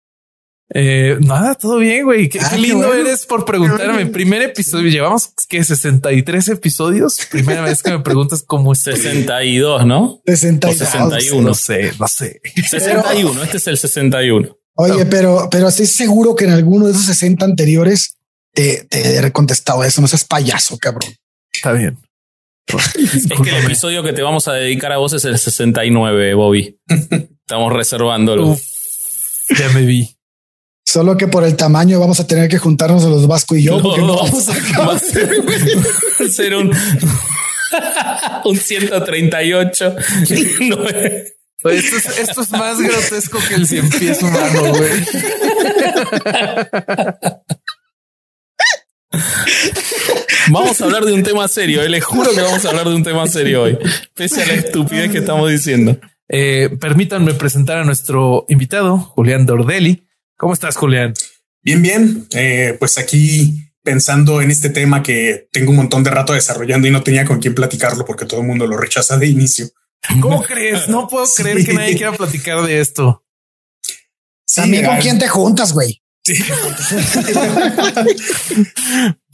Eh, 0.72 1.16
nada, 1.20 1.56
todo 1.56 1.78
bien, 1.78 2.04
güey. 2.04 2.28
Qué, 2.28 2.38
ah, 2.38 2.56
lindo 2.56 2.94
eres 2.94 3.26
por 3.26 3.44
preguntarme. 3.44 4.06
Primer 4.06 4.42
episodio, 4.42 4.88
llevamos 4.88 5.30
que 5.48 5.64
63 5.64 6.48
episodios. 6.48 7.18
Primera 7.30 7.62
vez 7.62 7.82
que 7.82 7.90
me 7.90 8.00
preguntas 8.00 8.44
cómo 8.46 8.72
es. 8.72 8.82
62, 8.82 9.84
¿no? 9.84 10.20
62. 10.26 10.78
61. 10.78 11.48
No 11.48 11.54
sé, 11.54 11.92
no 11.98 12.06
sé. 12.06 12.40
61. 12.68 13.42
este 13.42 13.56
es 13.56 13.66
el 13.66 13.78
61. 13.78 14.56
Oye, 14.76 15.04
pero, 15.06 15.48
pero 15.50 15.68
estoy 15.68 15.86
seguro 15.86 16.36
que 16.36 16.44
en 16.44 16.52
alguno 16.52 16.86
de 16.86 16.92
esos 16.92 17.04
60 17.06 17.44
anteriores 17.44 18.16
te, 18.54 18.84
te 18.88 19.18
he 19.18 19.32
contestado 19.32 19.82
eso. 19.82 20.00
No 20.00 20.06
seas 20.06 20.24
payaso, 20.24 20.78
cabrón. 20.78 21.12
Está 21.52 21.72
bien. 21.72 21.98
Es 22.68 23.26
que 23.42 23.50
el 23.50 23.64
episodio 23.64 24.04
que 24.04 24.12
te 24.12 24.22
vamos 24.22 24.46
a 24.46 24.52
dedicar 24.52 24.92
a 24.92 24.98
vos 24.98 25.12
es 25.12 25.24
el 25.24 25.36
69, 25.36 26.34
Bobby. 26.34 26.78
Estamos 27.40 27.72
reservándolo. 27.72 28.56
ya 29.58 29.68
me 29.70 29.82
vi. 29.82 30.16
Solo 30.90 31.16
que 31.16 31.28
por 31.28 31.44
el 31.44 31.54
tamaño 31.54 32.00
vamos 32.00 32.18
a 32.18 32.26
tener 32.26 32.48
que 32.48 32.58
juntarnos 32.58 33.04
a 33.04 33.08
los 33.08 33.28
Vasco 33.28 33.54
y 33.54 33.62
yo, 33.62 33.80
porque 33.80 34.00
no 34.00 34.16
vamos 34.16 34.48
a 34.48 34.54
Va 34.84 34.94
a 34.94 34.98
ser, 34.98 36.56
un, 36.56 36.72
un 38.44 38.56
138. 38.56 39.96
esto, 40.20 41.68
es, 41.68 42.18
esto 42.18 42.42
es 42.42 42.50
más 42.50 42.80
grotesco 42.80 43.38
que 43.48 43.54
el 43.54 43.68
cien 43.68 43.88
pies 43.88 44.20
humano, 44.20 44.62
güey. 44.74 44.90
Vamos 50.48 50.80
a 50.80 50.84
hablar 50.86 51.04
de 51.04 51.12
un 51.12 51.22
tema 51.22 51.46
serio. 51.46 51.82
Eh. 51.84 51.88
Les 51.88 52.04
juro 52.04 52.32
que 52.32 52.40
vamos 52.40 52.64
a 52.64 52.70
hablar 52.70 52.88
de 52.88 52.96
un 52.96 53.04
tema 53.04 53.28
serio 53.28 53.62
hoy, 53.62 53.78
pese 54.16 54.42
a 54.42 54.46
la 54.46 54.54
estupidez 54.54 55.12
que 55.12 55.18
estamos 55.18 55.48
diciendo. 55.48 56.00
Eh, 56.28 56.76
permítanme 56.80 57.34
presentar 57.34 57.78
a 57.78 57.84
nuestro 57.84 58.44
invitado, 58.48 58.98
Julián 58.98 59.46
Dordelli. 59.46 60.09
¿Cómo 60.40 60.54
estás, 60.54 60.76
Julián? 60.76 61.12
Bien, 61.62 61.82
bien. 61.82 62.26
Eh, 62.32 62.74
pues 62.78 62.96
aquí 62.96 63.74
pensando 63.82 64.40
en 64.40 64.50
este 64.50 64.70
tema 64.70 65.02
que 65.02 65.48
tengo 65.52 65.70
un 65.70 65.76
montón 65.76 66.02
de 66.02 66.08
rato 66.08 66.32
desarrollando 66.32 66.88
y 66.88 66.90
no 66.90 67.02
tenía 67.02 67.26
con 67.26 67.40
quién 67.40 67.54
platicarlo 67.54 68.06
porque 68.06 68.24
todo 68.24 68.40
el 68.40 68.46
mundo 68.46 68.66
lo 68.66 68.78
rechaza 68.78 69.18
de 69.18 69.26
inicio. 69.26 69.66
¿Cómo 70.22 70.42
crees? 70.42 70.88
No 70.88 71.08
puedo 71.08 71.26
creer 71.36 71.62
que 71.62 71.74
nadie 71.74 71.94
quiera 71.94 72.12
platicar 72.12 72.62
de 72.62 72.80
esto. 72.80 73.22
También 74.54 74.86
con 74.86 74.96
quién 74.96 75.18
te 75.18 75.28
juntas, 75.28 75.74
güey. 75.74 76.02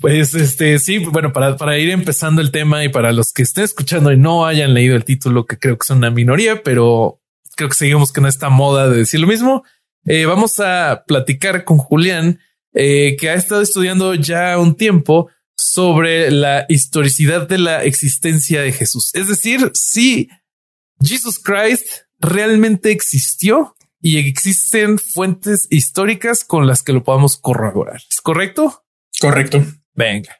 pues 0.00 0.34
este 0.34 0.80
sí, 0.80 0.98
bueno, 0.98 1.32
para, 1.32 1.56
para 1.56 1.78
ir 1.78 1.90
empezando 1.90 2.42
el 2.42 2.50
tema 2.50 2.82
y 2.84 2.88
para 2.88 3.12
los 3.12 3.32
que 3.32 3.42
estén 3.42 3.62
escuchando 3.62 4.10
y 4.10 4.16
no 4.16 4.44
hayan 4.44 4.74
leído 4.74 4.96
el 4.96 5.04
título, 5.04 5.46
que 5.46 5.56
creo 5.56 5.78
que 5.78 5.86
son 5.86 5.98
una 5.98 6.10
minoría, 6.10 6.64
pero 6.64 7.20
creo 7.54 7.68
que 7.68 7.76
seguimos 7.76 8.12
con 8.12 8.26
esta 8.26 8.48
moda 8.48 8.88
de 8.88 8.98
decir 8.98 9.20
lo 9.20 9.28
mismo. 9.28 9.62
Eh, 10.06 10.24
vamos 10.24 10.60
a 10.60 11.04
platicar 11.06 11.64
con 11.64 11.78
Julián, 11.78 12.40
eh, 12.72 13.16
que 13.18 13.30
ha 13.30 13.34
estado 13.34 13.62
estudiando 13.62 14.14
ya 14.14 14.58
un 14.58 14.76
tiempo 14.76 15.30
sobre 15.56 16.30
la 16.30 16.66
historicidad 16.68 17.48
de 17.48 17.58
la 17.58 17.84
existencia 17.84 18.62
de 18.62 18.72
Jesús. 18.72 19.10
Es 19.14 19.28
decir, 19.28 19.70
si 19.74 20.28
Jesus 21.02 21.38
Christ 21.38 21.86
realmente 22.18 22.90
existió 22.92 23.76
y 24.00 24.18
existen 24.18 24.98
fuentes 24.98 25.66
históricas 25.70 26.44
con 26.44 26.66
las 26.66 26.82
que 26.82 26.92
lo 26.92 27.02
podamos 27.02 27.36
corroborar. 27.36 28.00
¿Es 28.10 28.20
correcto? 28.20 28.84
Correcto. 29.20 29.64
Venga. 29.94 30.36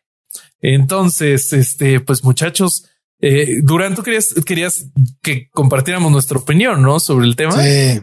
Entonces, 0.60 1.52
este, 1.52 2.00
pues 2.00 2.22
muchachos, 2.22 2.88
eh, 3.20 3.60
Durán, 3.62 3.94
tú 3.94 4.02
querías, 4.02 4.34
querías 4.44 4.86
que 5.22 5.48
compartiéramos 5.50 6.12
nuestra 6.12 6.38
opinión, 6.38 6.82
¿no? 6.82 7.00
Sobre 7.00 7.26
el 7.26 7.36
tema. 7.36 7.62
Sí. 7.62 8.00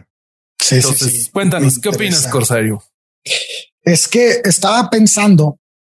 Sí, 0.64 0.76
Entonces, 0.76 1.28
cuéntanos, 1.30 1.78
¿qué 1.78 1.90
opinas, 1.90 2.26
Corsario? 2.26 2.82
Es 3.82 4.08
que 4.08 4.40
estaba 4.44 4.88
pensando 4.88 5.58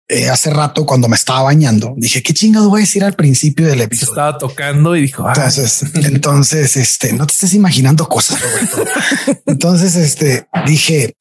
eh, 0.09 0.31
hace 0.31 0.49
rato 0.49 0.87
cuando 0.87 1.07
me 1.07 1.17
estaba 1.17 1.43
bañando, 1.43 1.93
dije, 1.99 2.23
¿qué 2.23 2.33
chingado 2.33 2.71
voy 2.71 2.81
a 2.81 2.85
decir 2.85 3.05
al 3.05 3.13
principo 3.13 3.63
del 3.63 3.83
episodio? 3.83 4.13
estaba 4.13 4.39
tocando 4.39 4.97
y 4.97 5.03
dijo, 5.03 5.29
ah". 5.29 5.35
entonces, 5.37 5.85
entonces, 5.97 6.77
este, 6.79 7.13
no 7.13 7.27
te 7.27 7.35
estés 7.35 7.53
imaginando 7.53 8.09
cosas, 8.09 8.41
Roberto. 8.41 8.85
entonces, 9.47 9.97
este, 9.97 10.47
dije, 10.67 11.15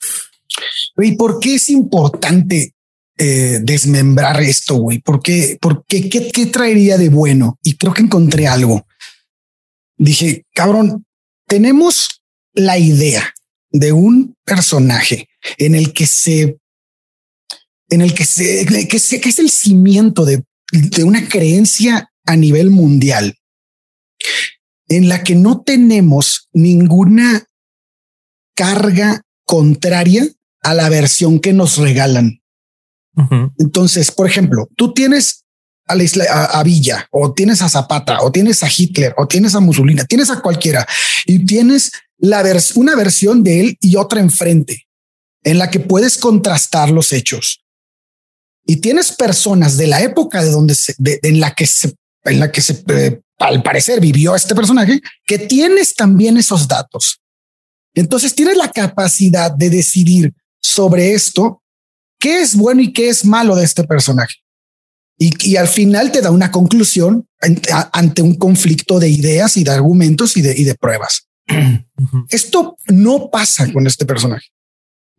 ¿y 1.00 1.12
por 1.18 1.42
qué 1.42 1.56
es 1.56 1.70
importante 1.70 2.74
eh, 3.18 3.60
desmembrar 3.62 4.42
esto, 4.42 4.76
güey? 4.76 5.00
¿Por 5.00 5.22
qué? 5.22 5.58
¿Por 5.60 5.86
qué? 5.86 6.08
¿Qué 6.08 6.46
traería 6.46 6.98
de 6.98 7.10
bueno? 7.10 7.60
Y 7.62 7.76
creo 7.76 7.94
que 7.94 8.04
encontré 8.04 8.48
algo. 8.48 8.88
Dije, 9.98 10.46
cabrón, 10.54 11.06
tenemos 11.46 12.23
la 12.54 12.78
idea 12.78 13.34
de 13.72 13.92
un 13.92 14.36
personaje 14.46 15.30
en 15.58 15.76
el 15.76 15.94
que 15.94 16.06
se, 16.06 16.58
en 17.90 18.02
el 18.02 18.14
que 18.14 18.26
se, 18.26 18.66
que, 18.66 18.98
es 18.98 19.40
el 19.40 19.50
cimiento 19.50 20.26
de, 20.26 20.44
de 20.72 21.04
una 21.04 21.28
creencia 21.28 22.10
a 22.26 22.36
nivel 22.36 22.70
mundial, 22.70 23.36
en 24.88 25.10
la 25.10 25.24
que 25.24 25.36
no 25.36 25.62
tenemos 25.62 26.50
ninguna 26.54 27.46
carga 28.56 29.22
contraria 29.46 30.28
a 30.62 30.74
la 30.74 30.90
versión 30.90 31.40
que 31.40 31.54
nos 31.54 31.78
regalan. 31.78 32.42
Entonces, 33.60 34.10
por 34.10 34.28
ejemplo, 34.28 34.68
tú 34.76 34.94
tienes 34.94 35.46
a, 35.86 35.96
la 35.96 36.04
isla, 36.04 36.26
a, 36.26 36.64
Villa, 36.64 37.08
o 37.12 37.34
tienes 37.34 37.62
a 37.62 37.70
Zapata, 37.70 38.22
o 38.22 38.32
tienes 38.32 38.64
a 38.64 38.70
Hitler, 38.76 39.14
o 39.18 39.28
tienes 39.28 39.54
a 39.54 39.60
Mussolini, 39.60 40.02
tienes 40.08 40.32
a 40.32 40.42
cualquiera, 40.42 40.88
y 41.26 41.46
tienes 41.46 41.92
la 42.24 42.42
una 42.76 42.96
versión 42.96 43.44
de 43.44 43.60
él 43.60 43.78
y 43.82 43.98
otra 43.98 44.22
enfrente, 44.22 44.88
en 45.44 45.58
la 45.58 45.70
que 45.70 45.82
puedes 45.82 46.18
contrastar 46.18 46.90
los 46.90 47.12
hechos. 47.12 47.66
Y 48.66 48.78
tienes 48.78 49.12
personas 49.12 49.76
de 49.76 49.88
la 49.88 50.02
época 50.02 50.42
de 50.42 50.50
donde 50.50 50.74
se, 50.74 50.96
en 51.04 51.42
la 51.42 51.54
que 51.54 51.68
se, 51.68 51.94
en 52.24 52.40
la 52.40 52.50
que 52.50 52.62
se, 52.62 52.82
eh, 52.88 53.20
al 53.40 53.62
parecer 53.62 54.00
vivió 54.00 54.38
este 54.38 54.56
personaje, 54.56 55.02
que 55.26 55.38
tienes 55.38 55.96
también 55.96 56.38
esos 56.38 56.66
datos. 56.66 57.20
Entonces 57.94 58.34
tienes 58.34 58.56
la 58.56 58.72
capacidad 58.72 59.52
de 59.52 59.70
decidir 59.70 60.34
sobre 60.62 61.14
esto, 61.14 61.62
qué 62.20 62.40
es 62.40 62.56
bueno 62.56 62.82
y 62.82 62.94
qué 62.94 63.10
es 63.10 63.26
malo 63.26 63.54
de 63.58 63.66
este 63.66 63.84
personaje. 63.84 64.36
Y, 65.18 65.58
al 65.58 65.68
final 65.68 66.12
te 66.12 66.22
da 66.22 66.32
una 66.32 66.52
conclusión 66.52 67.28
ante, 67.92 68.22
un 68.22 68.36
conflicto 68.36 69.00
de 69.00 69.10
ideas 69.10 69.58
y 69.58 69.66
de 69.66 69.72
argumentos 69.72 70.36
de, 70.36 70.58
y 70.58 70.64
de 70.64 70.76
pruebas. 70.76 71.28
Esto 72.30 72.78
no 72.88 73.30
pasa 73.30 73.72
con 73.72 73.88
este 73.88 74.06
personaje. 74.06 74.48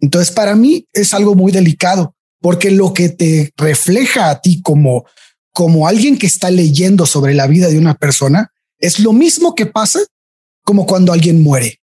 Entonces, 0.00 0.30
para 0.30 0.54
mí 0.54 0.86
es 0.92 1.14
algo 1.14 1.34
muy 1.34 1.52
delicado 1.52 2.14
porque 2.40 2.70
lo 2.70 2.92
que 2.92 3.08
te 3.08 3.52
refleja 3.56 4.30
a 4.30 4.40
ti 4.40 4.60
como, 4.60 5.06
como 5.52 5.88
alguien 5.88 6.18
que 6.18 6.26
está 6.26 6.50
leyendo 6.50 7.06
sobre 7.06 7.34
la 7.34 7.46
vida 7.46 7.68
de 7.68 7.78
una 7.78 7.94
persona 7.94 8.52
es 8.78 8.98
lo 8.98 9.12
mismo 9.12 9.54
que 9.54 9.66
pasa 9.66 10.00
como 10.62 10.86
cuando 10.86 11.12
alguien 11.12 11.42
muere, 11.42 11.80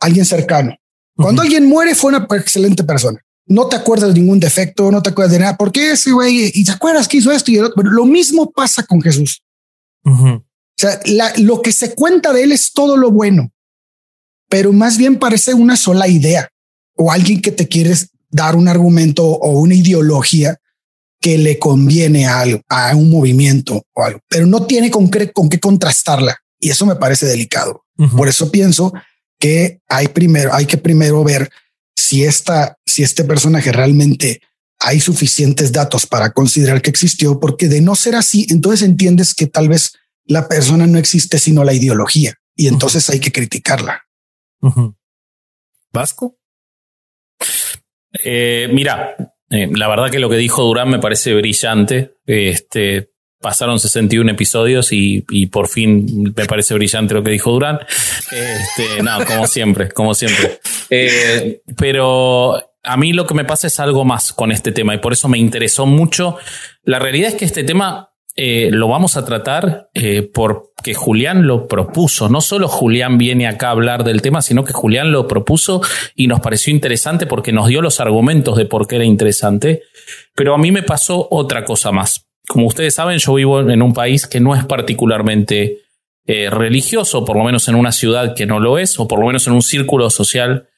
alguien 0.00 0.24
cercano. 0.24 0.76
Cuando 1.14 1.42
alguien 1.42 1.66
muere 1.66 1.94
fue 1.94 2.10
una 2.10 2.26
excelente 2.36 2.84
persona. 2.84 3.20
No 3.46 3.68
te 3.68 3.76
acuerdas 3.76 4.12
de 4.12 4.20
ningún 4.20 4.40
defecto, 4.40 4.90
no 4.90 5.02
te 5.02 5.10
acuerdas 5.10 5.32
de 5.32 5.38
nada. 5.40 5.56
¿Por 5.56 5.72
qué 5.72 5.92
ese 5.92 6.10
güey? 6.12 6.50
Y 6.54 6.64
te 6.64 6.72
acuerdas 6.72 7.06
que 7.08 7.18
hizo 7.18 7.30
esto 7.32 7.50
y 7.50 7.56
el 7.56 7.64
otro. 7.64 7.82
lo 7.82 8.06
mismo 8.06 8.50
pasa 8.50 8.82
con 8.82 9.00
Jesús. 9.00 9.42
Sea, 10.82 11.00
lo 11.38 11.62
que 11.62 11.72
se 11.72 11.94
cuenta 11.94 12.32
de 12.32 12.44
él 12.44 12.52
es 12.52 12.72
todo 12.72 12.96
lo 12.96 13.10
bueno, 13.10 13.50
pero 14.48 14.72
más 14.72 14.96
bien 14.98 15.18
parece 15.18 15.54
una 15.54 15.76
sola 15.76 16.08
idea 16.08 16.48
o 16.96 17.10
alguien 17.10 17.40
que 17.40 17.52
te 17.52 17.68
quieres 17.68 18.10
dar 18.30 18.56
un 18.56 18.68
argumento 18.68 19.24
o 19.24 19.60
una 19.60 19.74
ideología 19.74 20.58
que 21.20 21.38
le 21.38 21.58
conviene 21.58 22.26
a, 22.26 22.40
algo, 22.40 22.60
a 22.68 22.94
un 22.96 23.10
movimiento 23.10 23.82
o 23.94 24.02
algo, 24.02 24.20
pero 24.28 24.46
no 24.46 24.66
tiene 24.66 24.90
con, 24.90 25.08
con 25.32 25.48
qué 25.48 25.60
contrastarla. 25.60 26.36
Y 26.58 26.70
eso 26.70 26.86
me 26.86 26.96
parece 26.96 27.26
delicado. 27.26 27.84
Por 28.16 28.28
eso 28.28 28.50
pienso 28.50 28.92
que 29.38 29.80
hay 29.88 30.08
primero, 30.08 30.52
hay 30.54 30.66
que 30.66 30.78
primero 30.78 31.22
ver 31.24 31.50
si 31.94 32.24
esta, 32.24 32.76
si 32.86 33.02
este 33.02 33.24
personaje 33.24 33.72
realmente 33.72 34.40
hay 34.78 35.00
suficientes 35.00 35.72
datos 35.72 36.06
para 36.06 36.32
considerar 36.32 36.82
que 36.82 36.90
existió, 36.90 37.38
porque 37.38 37.68
de 37.68 37.80
no 37.80 37.94
ser 37.94 38.16
así, 38.16 38.46
entonces 38.50 38.82
entiendes 38.82 39.34
que 39.34 39.46
tal 39.46 39.68
vez 39.68 39.92
la 40.26 40.48
persona 40.48 40.86
no 40.86 40.98
existe 40.98 41.38
sino 41.38 41.64
la 41.64 41.72
ideología 41.72 42.34
y 42.54 42.68
entonces 42.68 43.08
hay 43.10 43.20
que 43.20 43.32
criticarla. 43.32 44.04
Vasco. 45.92 46.38
Eh, 48.24 48.68
mira, 48.72 49.16
eh, 49.50 49.68
la 49.74 49.88
verdad 49.88 50.10
que 50.10 50.18
lo 50.18 50.30
que 50.30 50.36
dijo 50.36 50.62
Durán 50.62 50.90
me 50.90 50.98
parece 50.98 51.34
brillante. 51.34 52.16
Este, 52.26 53.10
pasaron 53.40 53.78
61 53.78 54.30
episodios 54.30 54.92
y, 54.92 55.24
y, 55.30 55.46
por 55.46 55.68
fin 55.68 56.32
me 56.36 56.46
parece 56.46 56.74
brillante 56.74 57.14
lo 57.14 57.22
que 57.22 57.30
dijo 57.30 57.50
Durán. 57.50 57.80
Este, 58.30 59.02
no, 59.02 59.24
como 59.26 59.46
siempre, 59.46 59.90
como 59.90 60.14
siempre. 60.14 60.60
Eh, 60.90 61.60
pero 61.76 62.54
a 62.82 62.96
mí 62.96 63.12
lo 63.12 63.26
que 63.26 63.34
me 63.34 63.44
pasa 63.44 63.66
es 63.66 63.80
algo 63.80 64.04
más 64.04 64.32
con 64.32 64.52
este 64.52 64.72
tema 64.72 64.94
y 64.94 64.98
por 64.98 65.12
eso 65.12 65.28
me 65.28 65.38
interesó 65.38 65.86
mucho. 65.86 66.36
La 66.84 66.98
realidad 66.98 67.30
es 67.30 67.34
que 67.34 67.44
este 67.44 67.64
tema 67.64 68.11
eh, 68.34 68.70
lo 68.72 68.88
vamos 68.88 69.16
a 69.18 69.24
tratar 69.26 69.90
eh, 69.92 70.22
porque 70.32 70.94
Julián 70.94 71.46
lo 71.46 71.68
propuso. 71.68 72.28
No 72.28 72.40
solo 72.40 72.66
Julián 72.66 73.18
viene 73.18 73.46
acá 73.46 73.68
a 73.68 73.72
hablar 73.72 74.04
del 74.04 74.22
tema, 74.22 74.40
sino 74.40 74.64
que 74.64 74.72
Julián 74.72 75.12
lo 75.12 75.28
propuso 75.28 75.82
y 76.14 76.28
nos 76.28 76.40
pareció 76.40 76.72
interesante 76.72 77.26
porque 77.26 77.52
nos 77.52 77.66
dio 77.66 77.82
los 77.82 78.00
argumentos 78.00 78.56
de 78.56 78.64
por 78.64 78.86
qué 78.86 78.96
era 78.96 79.04
interesante. 79.04 79.82
Pero 80.34 80.54
a 80.54 80.58
mí 80.58 80.72
me 80.72 80.82
pasó 80.82 81.28
otra 81.30 81.64
cosa 81.64 81.92
más. 81.92 82.26
Como 82.48 82.66
ustedes 82.66 82.94
saben, 82.94 83.18
yo 83.18 83.34
vivo 83.34 83.60
en 83.60 83.82
un 83.82 83.92
país 83.92 84.26
que 84.26 84.40
no 84.40 84.54
es 84.54 84.64
particularmente 84.64 85.78
eh, 86.26 86.48
religioso, 86.50 87.24
por 87.24 87.36
lo 87.36 87.44
menos 87.44 87.68
en 87.68 87.74
una 87.74 87.92
ciudad 87.92 88.34
que 88.34 88.46
no 88.46 88.60
lo 88.60 88.78
es, 88.78 88.98
o 88.98 89.06
por 89.06 89.18
lo 89.20 89.26
menos 89.26 89.46
en 89.46 89.52
un 89.52 89.62
círculo 89.62 90.08
social 90.08 90.68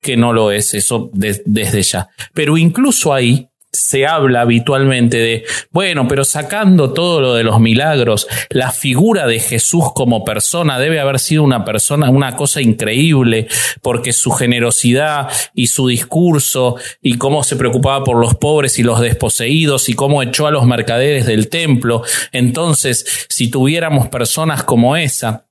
que 0.00 0.16
no 0.16 0.32
lo 0.32 0.50
es, 0.52 0.74
eso 0.74 1.10
desde 1.12 1.82
ya. 1.82 2.08
Pero 2.32 2.56
incluso 2.56 3.12
ahí 3.12 3.48
se 3.74 4.06
habla 4.06 4.42
habitualmente 4.42 5.18
de, 5.18 5.44
bueno, 5.70 6.08
pero 6.08 6.24
sacando 6.24 6.92
todo 6.92 7.20
lo 7.20 7.34
de 7.34 7.44
los 7.44 7.60
milagros, 7.60 8.26
la 8.50 8.72
figura 8.72 9.26
de 9.26 9.40
Jesús 9.40 9.92
como 9.94 10.24
persona 10.24 10.78
debe 10.78 11.00
haber 11.00 11.18
sido 11.18 11.42
una 11.42 11.64
persona, 11.64 12.08
una 12.10 12.36
cosa 12.36 12.60
increíble, 12.60 13.48
porque 13.82 14.12
su 14.12 14.30
generosidad 14.30 15.28
y 15.54 15.66
su 15.66 15.88
discurso 15.88 16.76
y 17.02 17.18
cómo 17.18 17.42
se 17.44 17.56
preocupaba 17.56 18.04
por 18.04 18.16
los 18.18 18.34
pobres 18.34 18.78
y 18.78 18.82
los 18.82 19.00
desposeídos 19.00 19.88
y 19.88 19.94
cómo 19.94 20.22
echó 20.22 20.46
a 20.46 20.50
los 20.50 20.64
mercaderes 20.64 21.26
del 21.26 21.48
templo. 21.48 22.02
Entonces, 22.32 23.26
si 23.28 23.50
tuviéramos 23.50 24.08
personas 24.08 24.62
como 24.62 24.96
esa, 24.96 25.46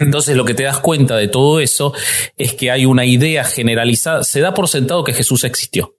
entonces 0.00 0.36
lo 0.36 0.44
que 0.44 0.54
te 0.54 0.64
das 0.64 0.80
cuenta 0.80 1.16
de 1.16 1.28
todo 1.28 1.60
eso 1.60 1.92
es 2.36 2.52
que 2.52 2.70
hay 2.70 2.84
una 2.84 3.06
idea 3.06 3.44
generalizada, 3.44 4.22
se 4.22 4.40
da 4.40 4.54
por 4.54 4.68
sentado 4.68 5.04
que 5.04 5.14
Jesús 5.14 5.44
existió. 5.44 5.97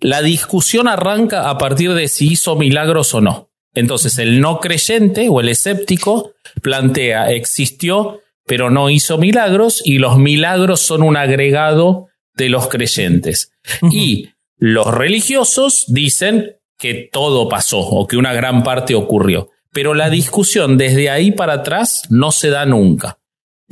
La 0.00 0.22
discusión 0.22 0.88
arranca 0.88 1.48
a 1.48 1.58
partir 1.58 1.94
de 1.94 2.08
si 2.08 2.32
hizo 2.32 2.56
milagros 2.56 3.14
o 3.14 3.20
no. 3.20 3.50
Entonces, 3.74 4.18
el 4.18 4.40
no 4.40 4.60
creyente 4.60 5.28
o 5.28 5.40
el 5.40 5.48
escéptico 5.48 6.32
plantea, 6.62 7.30
existió, 7.32 8.20
pero 8.46 8.70
no 8.70 8.90
hizo 8.90 9.18
milagros, 9.18 9.82
y 9.84 9.98
los 9.98 10.18
milagros 10.18 10.80
son 10.80 11.02
un 11.02 11.16
agregado 11.16 12.08
de 12.34 12.48
los 12.48 12.68
creyentes. 12.68 13.52
Y 13.90 14.30
los 14.56 14.86
religiosos 14.86 15.84
dicen 15.88 16.56
que 16.78 17.08
todo 17.10 17.48
pasó 17.48 17.78
o 17.78 18.06
que 18.06 18.16
una 18.16 18.32
gran 18.32 18.62
parte 18.62 18.94
ocurrió. 18.94 19.50
Pero 19.72 19.94
la 19.94 20.10
discusión 20.10 20.78
desde 20.78 21.10
ahí 21.10 21.32
para 21.32 21.54
atrás 21.54 22.02
no 22.10 22.30
se 22.30 22.50
da 22.50 22.64
nunca 22.64 23.18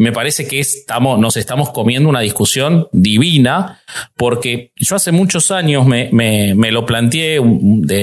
me 0.03 0.11
parece 0.11 0.49
que 0.49 0.59
estamos, 0.59 1.17
nos 1.21 1.37
estamos 1.37 1.71
comiendo 1.71 2.09
una 2.09 2.19
discusión 2.19 2.89
divina, 2.91 3.81
porque 4.17 4.73
yo 4.75 4.97
hace 4.97 5.13
muchos 5.13 5.53
años 5.53 5.87
me, 5.87 6.09
me, 6.11 6.57
me 6.57 6.73
lo 6.73 6.85
planteé 6.85 7.41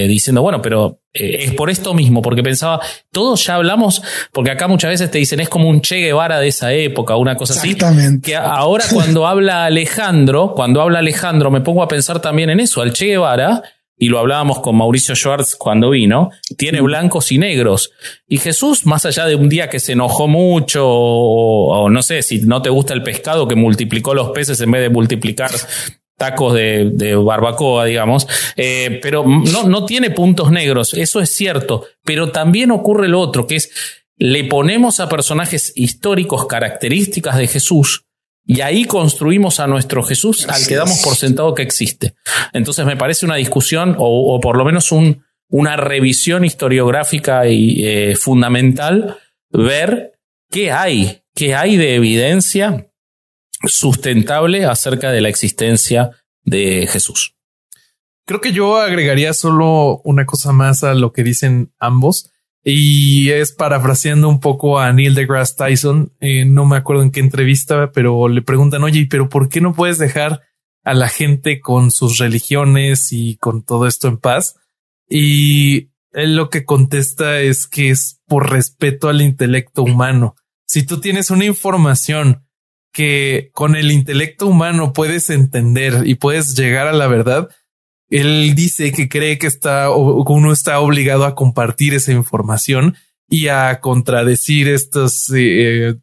diciendo, 0.08 0.40
bueno, 0.40 0.62
pero 0.62 1.00
eh, 1.12 1.44
es 1.44 1.52
por 1.52 1.68
esto 1.68 1.92
mismo, 1.92 2.22
porque 2.22 2.42
pensaba, 2.42 2.80
todos 3.12 3.44
ya 3.44 3.56
hablamos, 3.56 4.02
porque 4.32 4.50
acá 4.50 4.66
muchas 4.66 4.92
veces 4.92 5.10
te 5.10 5.18
dicen, 5.18 5.40
es 5.40 5.50
como 5.50 5.68
un 5.68 5.82
Che 5.82 5.96
Guevara 5.96 6.40
de 6.40 6.48
esa 6.48 6.72
época, 6.72 7.16
una 7.16 7.36
cosa 7.36 7.52
así. 7.52 7.76
Que 8.22 8.34
ahora 8.34 8.84
cuando 8.90 9.26
habla 9.26 9.66
Alejandro, 9.66 10.54
cuando 10.56 10.80
habla 10.80 11.00
Alejandro, 11.00 11.50
me 11.50 11.60
pongo 11.60 11.82
a 11.82 11.88
pensar 11.88 12.20
también 12.20 12.48
en 12.48 12.60
eso, 12.60 12.80
al 12.80 12.94
Che 12.94 13.08
Guevara 13.08 13.62
y 14.00 14.08
lo 14.08 14.18
hablábamos 14.18 14.60
con 14.60 14.76
Mauricio 14.76 15.14
Schwartz 15.14 15.54
cuando 15.54 15.90
vino, 15.90 16.30
tiene 16.56 16.80
blancos 16.80 17.30
y 17.32 17.38
negros. 17.38 17.92
Y 18.26 18.38
Jesús, 18.38 18.86
más 18.86 19.04
allá 19.04 19.26
de 19.26 19.34
un 19.34 19.50
día 19.50 19.68
que 19.68 19.78
se 19.78 19.92
enojó 19.92 20.26
mucho, 20.26 20.88
o, 20.88 21.90
no 21.90 22.02
sé, 22.02 22.22
si 22.22 22.40
no 22.40 22.62
te 22.62 22.70
gusta 22.70 22.94
el 22.94 23.02
pescado, 23.02 23.46
que 23.46 23.56
multiplicó 23.56 24.14
los 24.14 24.30
peces 24.30 24.58
en 24.62 24.70
vez 24.70 24.80
de 24.80 24.88
multiplicar 24.88 25.50
tacos 26.16 26.54
de, 26.54 27.14
barbacoa, 27.22 27.84
digamos, 27.84 28.26
eh, 28.56 29.00
pero 29.02 29.22
no, 29.26 29.64
no 29.64 29.84
tiene 29.84 30.10
puntos 30.10 30.50
negros, 30.50 30.94
eso 30.94 31.20
es 31.20 31.34
cierto, 31.36 31.84
pero 32.02 32.32
también 32.32 32.70
ocurre 32.70 33.06
lo 33.06 33.20
otro, 33.20 33.46
que 33.46 33.56
es, 33.56 33.70
le 34.16 34.44
ponemos 34.44 34.98
a 35.00 35.10
personajes 35.10 35.74
históricos 35.76 36.46
características 36.46 37.36
de 37.36 37.48
Jesús, 37.48 38.06
y 38.44 38.62
ahí 38.62 38.84
construimos 38.84 39.60
a 39.60 39.66
nuestro 39.66 40.02
Jesús 40.02 40.48
al 40.48 40.66
que 40.66 40.76
damos 40.76 41.02
por 41.02 41.14
sentado 41.14 41.54
que 41.54 41.62
existe. 41.62 42.14
Entonces 42.52 42.84
me 42.86 42.96
parece 42.96 43.26
una 43.26 43.36
discusión 43.36 43.96
o, 43.98 44.40
por 44.40 44.56
lo 44.56 44.64
menos 44.64 44.92
un, 44.92 45.24
una 45.48 45.76
revisión 45.76 46.44
historiográfica 46.44 47.46
y 47.46 47.84
eh, 47.86 48.16
fundamental 48.16 49.18
ver 49.50 50.18
qué 50.50 50.72
hay, 50.72 51.22
qué 51.34 51.54
hay 51.54 51.76
de 51.76 51.94
evidencia 51.94 52.86
sustentable 53.64 54.64
acerca 54.64 55.12
de 55.12 55.20
la 55.20 55.28
existencia 55.28 56.10
de 56.42 56.88
Jesús. 56.90 57.36
Creo 58.26 58.40
que 58.40 58.52
yo 58.52 58.76
agregaría 58.76 59.34
solo 59.34 60.00
una 60.04 60.24
cosa 60.24 60.52
más 60.52 60.84
a 60.84 60.94
lo 60.94 61.12
que 61.12 61.24
dicen 61.24 61.72
ambos. 61.78 62.29
Y 62.62 63.30
es 63.30 63.52
parafraseando 63.52 64.28
un 64.28 64.40
poco 64.40 64.78
a 64.78 64.92
Neil 64.92 65.14
deGrasse 65.14 65.56
Tyson, 65.56 66.12
eh, 66.20 66.44
no 66.44 66.66
me 66.66 66.76
acuerdo 66.76 67.02
en 67.02 67.10
qué 67.10 67.20
entrevista, 67.20 67.90
pero 67.92 68.28
le 68.28 68.42
preguntan, 68.42 68.82
oye, 68.82 69.06
pero 69.08 69.28
¿por 69.28 69.48
qué 69.48 69.60
no 69.60 69.72
puedes 69.72 69.98
dejar 69.98 70.42
a 70.84 70.94
la 70.94 71.08
gente 71.08 71.60
con 71.60 71.90
sus 71.90 72.18
religiones 72.18 73.12
y 73.12 73.36
con 73.36 73.62
todo 73.62 73.86
esto 73.86 74.08
en 74.08 74.18
paz? 74.18 74.56
Y 75.08 75.90
él 76.12 76.36
lo 76.36 76.50
que 76.50 76.64
contesta 76.64 77.40
es 77.40 77.66
que 77.66 77.90
es 77.90 78.20
por 78.26 78.50
respeto 78.50 79.08
al 79.08 79.22
intelecto 79.22 79.82
humano. 79.82 80.36
Si 80.66 80.84
tú 80.84 81.00
tienes 81.00 81.30
una 81.30 81.46
información 81.46 82.46
que 82.92 83.50
con 83.54 83.76
el 83.76 83.90
intelecto 83.90 84.46
humano 84.46 84.92
puedes 84.92 85.30
entender 85.30 86.02
y 86.06 86.16
puedes 86.16 86.56
llegar 86.56 86.88
a 86.88 86.92
la 86.92 87.06
verdad, 87.06 87.48
él 88.10 88.54
dice 88.54 88.92
que 88.92 89.08
cree 89.08 89.38
que 89.38 89.46
está 89.46 89.90
uno 89.90 90.52
está 90.52 90.80
obligado 90.80 91.24
a 91.24 91.34
compartir 91.34 91.94
esa 91.94 92.12
información 92.12 92.96
y 93.28 93.48
a 93.48 93.80
contradecir 93.80 94.68
estas 94.68 95.32
eh, 95.34 95.94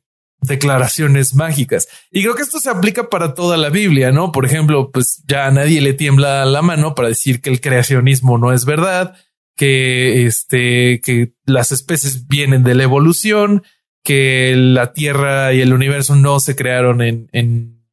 declaraciones 0.42 1.36
mágicas. 1.36 1.88
Y 2.12 2.22
creo 2.22 2.36
que 2.36 2.44
esto 2.44 2.60
se 2.60 2.70
aplica 2.70 3.10
para 3.10 3.34
toda 3.34 3.58
la 3.58 3.70
Biblia, 3.70 4.12
¿no? 4.12 4.32
Por 4.32 4.46
ejemplo, 4.46 4.92
pues 4.92 5.22
ya 5.28 5.48
a 5.48 5.52
nadie 5.52 5.82
le 5.82 5.94
tiembla 5.94 6.46
la 6.46 6.62
mano 6.62 6.96
para 6.96 7.10
decir 7.10 7.42
que 7.42 7.50
el 7.50 7.60
creacionismo 7.60 8.38
no 8.38 8.54
es 8.54 8.64
verdad, 8.64 9.16
que 9.56 10.26
este, 10.26 11.02
que 11.02 11.34
las 11.46 11.72
especies 11.74 12.28
vienen 12.28 12.64
de 12.64 12.76
la 12.76 12.84
evolución, 12.84 13.64
que 14.04 14.54
la 14.56 14.94
Tierra 14.94 15.54
y 15.54 15.60
el 15.60 15.74
universo 15.74 16.16
no 16.16 16.40
se 16.40 16.56
crearon 16.56 17.02
en, 17.02 17.28
en, 17.34 17.84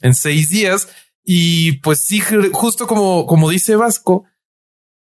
en 0.00 0.14
seis 0.14 0.50
días. 0.50 0.88
Y 1.32 1.74
pues 1.78 2.00
sí, 2.00 2.20
justo 2.50 2.88
como, 2.88 3.24
como 3.24 3.50
dice 3.50 3.76
Vasco, 3.76 4.24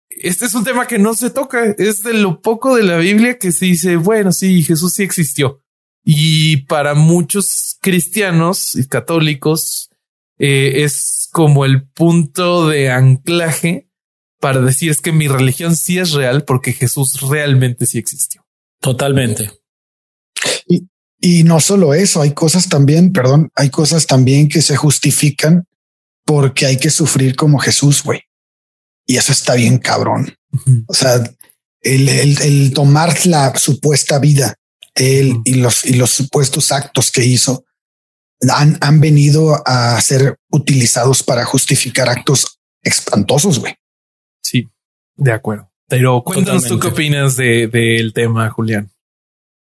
este 0.10 0.46
es 0.46 0.54
un 0.54 0.64
tema 0.64 0.86
que 0.86 1.00
no 1.00 1.16
se 1.16 1.32
toca. 1.32 1.74
Es 1.80 2.04
de 2.04 2.14
lo 2.14 2.40
poco 2.40 2.76
de 2.76 2.84
la 2.84 2.98
Biblia 2.98 3.40
que 3.40 3.52
se 3.52 3.66
dice, 3.66 3.96
bueno, 3.96 4.32
sí, 4.32 4.62
Jesús 4.62 4.94
sí 4.94 5.02
existió. 5.02 5.64
Y 6.04 6.58
para 6.68 6.94
muchos 6.94 7.78
cristianos 7.82 8.76
y 8.76 8.88
católicos 8.88 9.90
eh, 10.38 10.84
es 10.84 11.30
como 11.32 11.66
el 11.66 11.90
punto 11.90 12.68
de 12.68 12.92
anclaje 12.92 13.90
para 14.40 14.62
decir 14.62 14.92
es 14.92 15.02
que 15.02 15.12
mi 15.12 15.28
religión 15.28 15.76
sí 15.76 15.98
es 15.98 16.12
real 16.12 16.46
porque 16.46 16.74
Jesús 16.74 17.22
realmente 17.22 17.88
sí 17.88 17.98
existió. 17.98 18.46
Totalmente. 18.80 19.50
Y, 20.68 20.88
y 21.20 21.44
no 21.44 21.60
solo 21.60 21.96
eso, 21.96 22.22
hay 22.22 22.36
cosas 22.36 22.70
también, 22.70 23.14
perdón, 23.14 23.50
hay 23.56 23.72
cosas 23.72 24.06
también 24.06 24.48
que 24.48 24.62
se 24.62 24.76
justifican 24.76 25.66
porque 26.30 26.68
hay 26.68 26.78
que 26.78 26.92
sufrir 26.92 27.36
como 27.36 27.58
Jesús, 27.58 28.04
güey. 28.04 28.22
Y 29.08 29.18
eso 29.18 29.32
está 29.32 29.56
bien 29.56 29.80
cabrón. 29.80 30.32
O 30.86 30.94
sea, 30.94 31.24
el, 31.82 32.72
tomar 32.72 33.26
la 33.26 33.58
supuesta 33.58 34.20
vida 34.20 34.54
de 34.94 35.22
él 35.22 35.42
y 35.44 35.56
los, 35.56 35.84
y 35.86 35.94
los 35.94 36.12
supuestos 36.12 36.72
actos 36.72 37.12
que 37.12 37.26
hizo 37.26 37.66
han, 38.48 38.78
han 38.80 39.00
venido 39.00 39.60
a 39.66 40.00
ser 40.02 40.38
utilizados 40.52 41.24
para 41.24 41.46
justificar 41.46 42.08
actos 42.10 42.60
espantosos, 42.84 43.58
güey. 43.58 43.74
Sí, 44.44 44.68
de 45.16 45.32
acuerdo. 45.32 45.72
Pero 45.88 46.24
cuéntanos 46.24 46.66
tú 46.66 46.80
qué 46.80 46.90
opinas 46.90 47.38
del 47.38 47.72
de, 47.72 48.12
tema, 48.14 48.52
Julián. 48.52 48.92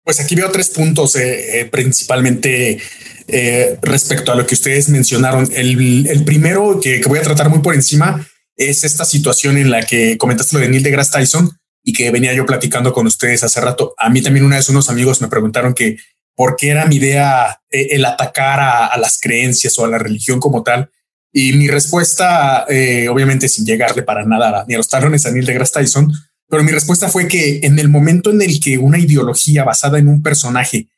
Pues 0.06 0.20
aquí 0.20 0.36
veo 0.36 0.52
tres 0.52 0.70
puntos 0.70 1.16
eh, 1.16 1.58
eh, 1.58 1.64
principalmente 1.64 2.80
eh, 3.26 3.76
respecto 3.82 4.30
a 4.30 4.36
lo 4.36 4.46
que 4.46 4.54
ustedes 4.54 4.88
mencionaron. 4.88 5.48
El, 5.52 6.22
primero 6.24 6.78
que, 6.80 7.02
voy 7.08 7.18
a 7.18 7.22
tratar 7.22 7.48
muy 7.48 7.58
por 7.58 7.74
encima 7.74 8.24
es 8.56 8.84
esta 8.84 9.04
situación 9.04 9.58
en 9.58 9.68
la 9.68 9.82
que 9.82 10.16
comentaste 10.16 10.54
lo 10.54 10.60
de 10.60 10.68
Neil 10.68 10.84
deGrasse 10.84 11.10
Tyson 11.10 11.50
y 11.82 11.92
que 11.92 12.12
venía 12.12 12.32
yo 12.34 12.46
platicando 12.46 12.92
con 12.92 13.08
ustedes 13.08 13.42
hace 13.42 13.60
rato. 13.60 13.94
A 13.98 14.08
mí 14.08 14.22
también 14.22 14.46
una 14.46 14.58
vez 14.58 14.68
unos 14.68 14.88
amigos 14.90 15.20
me 15.20 15.26
preguntaron 15.26 15.74
que 15.74 15.96
por 16.36 16.54
qué 16.54 16.68
era 16.68 16.86
mi 16.86 16.96
idea 16.96 17.60
el 17.68 18.04
atacar 18.04 18.60
a, 18.60 18.96
las 18.98 19.18
creencias 19.20 19.76
o 19.76 19.86
a 19.86 19.88
la 19.88 19.98
religión 19.98 20.38
como 20.38 20.62
tal. 20.62 20.88
Y 21.32 21.54
mi 21.54 21.66
respuesta, 21.66 22.64
obviamente 23.10 23.48
sin 23.48 23.66
llegarle 23.66 24.04
para 24.04 24.24
nada 24.24 24.64
ni 24.68 24.74
a 24.74 24.76
los 24.76 24.88
talones 24.88 25.26
a 25.26 25.32
Neil 25.32 25.46
deGrasse 25.46 25.80
Tyson, 25.80 26.12
pero 26.48 26.62
mi 26.62 26.72
respuesta 26.72 27.08
fue 27.08 27.26
que 27.28 27.60
en 27.62 27.78
el 27.78 27.88
momento 27.88 28.30
en 28.30 28.40
el 28.42 28.60
que 28.60 28.78
una 28.78 28.98
ideología 28.98 29.64
basada 29.64 29.98
en 29.98 30.08
un 30.08 30.22
personaje 30.22 30.88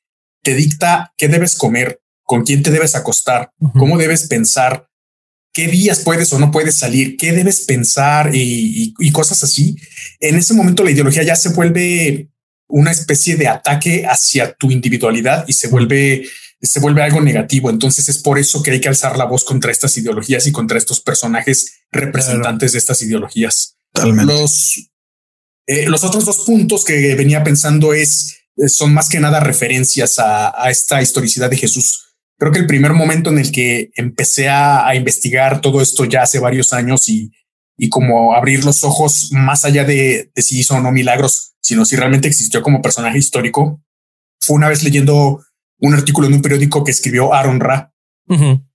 te 0.43 0.55
dicta 0.55 1.13
qué 1.17 1.29
debes 1.29 1.57
comer, 1.57 2.01
con 2.23 2.45
quién 2.45 2.63
te 2.63 2.71
debes 2.71 2.95
acostar, 2.95 3.53
cómo 3.75 3.97
debes 3.97 4.29
pensar, 4.29 4.89
qué 5.53 5.67
días 5.67 6.01
puedes 6.01 6.33
o 6.33 6.39
no 6.39 6.51
puedes 6.51 6.79
salir, 6.79 7.17
qué 7.17 7.33
debes 7.33 7.63
pensar 7.63 8.31
y, 8.35 8.95
cosas 9.13 9.43
así, 9.43 9.77
en 10.21 10.37
ese 10.37 10.55
momento 10.55 10.85
la 10.85 10.91
ideología 10.91 11.23
ya 11.23 11.37
se 11.37 11.51
vuelve 11.51 12.29
una 12.69 12.91
especie 12.91 13.37
de 13.37 13.49
ataque 13.49 14.05
hacia 14.07 14.53
tu 14.53 14.71
individualidad 14.71 15.45
y 15.49 15.55
se 15.55 15.69
vuelve 15.69 16.29
se 16.61 16.81
vuelve 16.81 17.03
algo 17.03 17.21
negativo. 17.21 17.71
Entonces 17.71 18.09
es 18.09 18.19
por 18.19 18.39
eso 18.39 18.63
que 18.63 18.73
hay 18.73 18.81
que 18.81 18.89
alzar 18.89 19.17
la 19.17 19.25
voz 19.25 19.45
contra 19.45 19.71
estas 19.71 19.97
ideologías 19.97 20.47
y 20.47 20.53
contra 20.53 20.77
estos 20.77 21.01
personajes 21.01 21.85
representantes 21.93 22.73
de 22.73 22.79
estas 22.79 23.01
ideologías. 23.01 23.77
Los, 23.95 24.91
eh, 25.69 25.87
los 25.87 26.03
otros 26.03 26.25
dos 26.25 26.45
puntos 26.47 26.83
que 26.83 27.15
venía 27.15 27.45
pensando 27.45 27.93
es, 27.93 28.39
eh, 28.57 28.69
son 28.69 28.95
más 28.95 29.11
que 29.11 29.21
nada 29.21 29.39
referencias 29.39 30.19
a, 30.19 30.71
esta 30.71 31.03
historicidad 31.03 31.51
de 31.51 31.59
Jesús. 31.59 32.17
Creo 32.39 32.53
que 32.53 32.59
el 32.59 32.67
primer 32.67 32.95
momento 32.95 33.29
en 33.29 33.39
el 33.39 33.53
que 33.53 33.91
empecé 33.95 34.49
a, 34.49 34.95
investigar 34.95 35.61
todo 35.61 35.83
esto 35.83 36.07
ya 36.07 36.23
hace 36.23 36.39
varios 36.39 36.73
años 36.73 37.11
y, 37.11 37.33
y 37.77 37.91
como 37.91 38.35
abrir 38.35 38.65
los 38.65 38.83
ojos 38.83 39.29
más 39.33 39.67
allá 39.67 39.85
de, 39.85 40.33
si 40.37 40.59
hizo 40.59 40.75
o 40.75 40.81
no 40.81 40.91
milagros, 40.91 41.53
sino 41.61 41.85
si 41.85 41.97
realmente 41.97 42.29
existió 42.29 42.63
como 42.63 42.81
personaje 42.81 43.19
histórico, 43.19 43.83
fue 44.41 44.57
una 44.57 44.71
vez 44.71 44.83
leyendo 44.83 45.45
un 45.81 45.93
artículo 45.93 46.29
en 46.29 46.35
un 46.35 46.43
periódico 46.43 46.83
que 46.83 46.93
escribió 46.93 47.35
Aaron 47.35 47.61
Ra. 47.61 47.93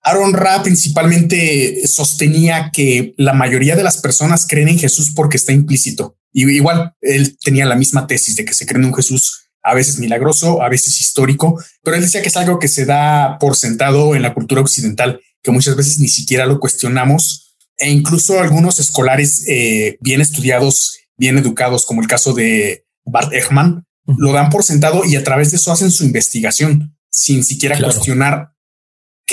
Aaron 0.02 0.34
Ra 0.34 0.64
principalmente 0.64 1.88
sostenía 1.88 2.72
que 2.74 3.14
la 3.18 3.34
mayoría 3.34 3.76
de 3.76 3.84
las 3.84 3.98
personas 3.98 4.48
creen 4.48 4.70
en 4.70 4.80
Jesús 4.80 5.12
porque 5.16 5.38
está 5.38 5.52
implícito. 5.52 6.18
Y 6.32 6.50
igual 6.50 6.94
él 7.02 7.38
tenía 7.44 7.66
la 7.66 7.76
misma 7.76 8.08
tesis 8.08 8.36
de 8.36 8.46
que 8.46 8.54
se 8.54 8.66
cree 8.66 8.80
en 8.80 8.88
un 8.88 8.96
Jesús 8.96 9.44
a 9.62 9.74
veces 9.74 10.00
milagroso, 10.00 10.62
a 10.62 10.70
veces 10.70 11.00
histórico, 11.00 11.62
pero 11.84 11.96
él 11.96 12.04
decía 12.04 12.22
que 12.22 12.28
es 12.28 12.38
algo 12.38 12.60
que 12.60 12.68
se 12.68 12.86
da 12.86 13.38
por 13.40 13.56
sentado 13.56 14.16
en 14.16 14.22
la 14.22 14.34
cultura 14.34 14.62
occidental, 14.62 15.22
que 15.42 15.52
muchas 15.52 15.76
veces 15.76 16.00
ni 16.00 16.10
siquiera 16.10 16.46
lo 16.46 16.60
cuestionamos 16.60 17.56
e 17.78 17.90
incluso 17.90 18.40
algunos 18.40 18.80
escolares 18.80 19.46
eh, 19.48 19.98
bien 20.02 20.22
estudiados, 20.22 20.98
bien 21.18 21.38
educados, 21.38 21.86
como 21.86 22.02
el 22.02 22.08
caso 22.08 22.34
de 22.34 22.86
Bart 23.06 23.34
Ehrman, 23.34 23.86
lo 24.06 24.34
dan 24.34 24.50
por 24.50 24.64
sentado 24.64 25.06
y 25.06 25.16
a 25.16 25.24
través 25.24 25.52
de 25.52 25.58
eso 25.58 25.72
hacen 25.72 25.92
su 25.92 26.04
investigación 26.04 26.98
sin 27.10 27.44
siquiera 27.44 27.80
cuestionar 27.80 28.53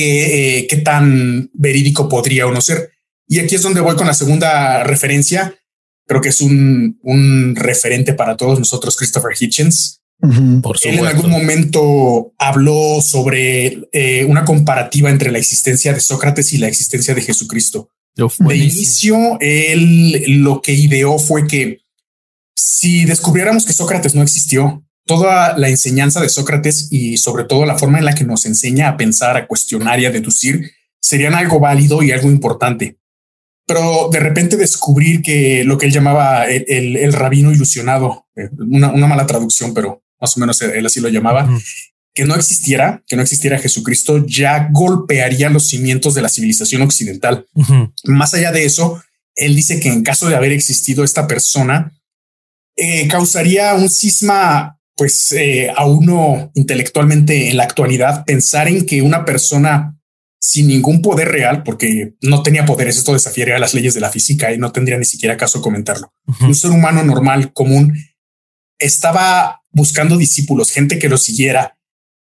qué, 0.01 0.59
eh, 0.59 0.67
qué 0.67 0.79
tan 0.79 1.51
verídico 1.53 2.09
podría 2.09 2.47
o 2.47 2.53
no 2.53 2.61
ser. 2.61 2.91
Y 3.29 3.39
aquí 3.39 3.55
es 3.55 3.63
donde 3.63 3.81
voy 3.81 3.97
con 3.97 4.07
la 4.07 4.15
segunda 4.15 4.83
referencia, 4.83 5.55
creo 6.07 6.21
que 6.21 6.31
es 6.31 6.41
un, 6.41 6.99
un 7.03 7.55
referente 7.55 8.15
para 8.15 8.37
todos 8.37 8.59
nosotros, 8.59 8.97
Christopher 8.97 9.33
Hitchens. 9.39 10.01
Por 10.63 10.77
Él 10.83 10.99
en 10.99 11.07
algún 11.07 11.31
momento 11.31 12.35
habló 12.37 13.01
sobre 13.01 13.89
eh, 13.93 14.25
una 14.27 14.45
comparativa 14.45 15.09
entre 15.09 15.31
la 15.31 15.39
existencia 15.39 15.95
de 15.95 16.01
Sócrates 16.01 16.53
y 16.53 16.59
la 16.59 16.69
existencia 16.69 17.15
de 17.15 17.23
Jesucristo. 17.23 17.89
de 18.15 18.57
inicio, 18.57 19.39
él 19.41 20.43
lo 20.43 20.61
que 20.61 20.73
ideó 20.73 21.19
fue 21.19 21.47
que 21.47 21.79
si 22.55 23.07
descubriéramos 23.07 23.65
que 23.65 23.73
Sócrates 23.73 24.15
no 24.15 24.23
existió, 24.23 24.85
toda 25.11 25.59
la 25.59 25.69
enseñanza 25.69 26.21
de 26.21 26.29
Sócrates 26.29 26.87
y 26.93 27.17
sobre 27.17 27.43
todo 27.43 27.67
la 27.67 27.77
forma 27.77 27.99
en 27.99 28.05
la 28.05 28.15
que 28.15 28.23
nos 28.23 28.47
enseña 28.47 28.87
a 28.87 28.97
pensar, 28.97 29.37
a 29.37 29.49
cuestionar 29.49 29.99
y 29.99 30.07
a 30.07 30.13
deducir 30.13 30.71
serían 31.01 31.35
algo 31.35 31.59
válido 31.59 32.01
y 32.05 32.13
algo 32.13 32.31
importante. 32.31 32.97
Pero 33.67 34.09
de 34.13 34.21
repente 34.21 34.57
descubrir 34.57 35.21
que 35.21 35.65
lo 35.65 35.79
que 35.79 35.87
él 35.87 35.93
llamaba 35.93 36.45
el, 36.47 37.13
rabino 37.13 37.51
ilusionado, 37.51 38.29
eh, 38.37 38.51
una, 38.57 38.93
mala 39.09 39.27
traducción, 39.27 39.75
pero 39.75 40.05
más 40.21 40.37
o 40.37 40.41
menos 40.41 40.63
él 40.63 40.87
así 40.87 41.01
lo 41.01 41.09
llamaba, 41.09 41.51
que 42.15 42.25
no 42.25 42.37
existiera, 42.37 43.03
que 43.09 43.17
no 43.17 43.23
existiera 43.23 43.59
Jesucristo, 43.59 44.25
ya 44.25 44.69
golpearía 44.71 45.51
los 45.51 45.67
cimientos 45.67 46.15
de 46.15 46.23
la 46.23 46.29
civilización 46.29 46.83
occidental. 46.83 47.49
Más 48.05 48.33
allá 48.35 48.53
de 48.53 48.65
eso, 48.65 49.03
él 49.35 49.57
dice 49.57 49.81
que 49.81 49.89
en 49.89 50.05
caso 50.05 50.29
de 50.29 50.37
haber 50.37 50.53
existido 50.53 51.03
esta 51.03 51.27
persona, 51.27 52.01
eh, 52.77 53.09
causaría 53.09 53.75
un 53.75 53.91
cisma, 53.91 54.80
pues 55.01 55.33
eh, 55.33 55.73
a 55.75 55.87
uno 55.87 56.51
intelectualmente 56.53 57.49
en 57.49 57.57
la 57.57 57.63
actualidad, 57.63 58.23
pensar 58.27 58.69
en 58.69 58.85
que 58.85 59.01
una 59.01 59.25
persona 59.25 59.99
sin 60.39 60.69
ningún 60.69 61.01
poder 61.01 61.29
real, 61.29 61.63
porque 61.63 62.17
no 62.21 62.43
tenía 62.43 62.67
poderes, 62.67 62.99
esto 62.99 63.15
desafiaría 63.15 63.59
las 63.59 63.73
leyes 63.73 63.95
de 63.95 64.03
la 64.03 64.11
física 64.11 64.53
y 64.53 64.59
no 64.59 64.73
tendría 64.73 64.99
ni 64.99 65.07
siquiera 65.07 65.39
caso 65.39 65.63
comentarlo. 65.63 66.13
Un 66.43 66.55
ser 66.55 66.73
humano 66.73 67.03
normal, 67.03 67.55
común, 67.55 67.97
estaba 68.79 69.63
buscando 69.71 70.19
discípulos, 70.19 70.71
gente 70.71 70.99
que 70.99 71.09
lo 71.09 71.17
siguiera, 71.17 71.79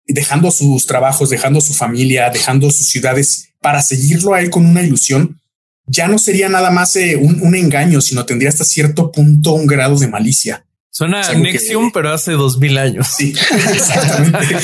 dejando 0.06 0.52
sus 0.52 0.86
trabajos, 0.86 1.32
dejando 1.32 1.62
su 1.62 1.74
familia, 1.74 2.30
dejando 2.30 2.70
sus 2.70 2.86
ciudades 2.86 3.54
para 3.60 3.82
seguirlo 3.82 4.36
a 4.36 4.42
él 4.42 4.52
con 4.52 4.68
una 4.68 4.84
ilusión. 4.84 5.42
Ya 5.88 6.08
no 6.08 6.20
sería 6.20 6.48
nada 6.48 6.70
más 6.70 6.96
eh, 6.96 7.16
un, 7.16 7.56
engaño, 7.56 8.02
sino 8.02 8.28
tendría 8.28 8.50
hasta 8.50 8.66
cierto 8.66 9.12
punto 9.12 9.54
un 9.54 9.66
grado 9.66 9.98
de 9.98 10.10
malicia. 10.10 10.67
Suena 10.98 11.22
a 11.22 11.34
Nexium, 11.36 11.92
pero 11.92 12.12
hace 12.12 12.32
dos 12.32 12.58
mil 12.58 12.76
años. 12.76 13.06
Sí, 13.16 13.32
exactamente. 13.72 14.56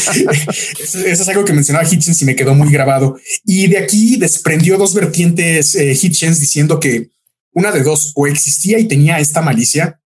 eso, 0.81 0.97
es 0.97 1.29
algo 1.29 1.45
que 1.45 1.53
mencionaba 1.53 1.87
Hitchens 1.87 2.19
y 2.23 2.25
me 2.25 2.35
quedó 2.35 2.55
muy 2.55 2.71
grabado. 2.71 3.19
Y 3.45 3.67
de 3.67 3.77
aquí 3.77 4.15
desprendió 4.15 4.79
dos 4.79 4.95
vertientes 4.95 5.75
eh, 5.75 5.91
Hitchens 5.91 6.39
diciendo 6.39 6.79
que 6.79 7.11
una 7.51 7.71
de 7.71 7.83
dos 7.83 8.13
o 8.15 8.25
existía 8.25 8.79
y 8.79 8.87
tenía 8.87 9.19
esta 9.19 9.43
malicia 9.43 10.01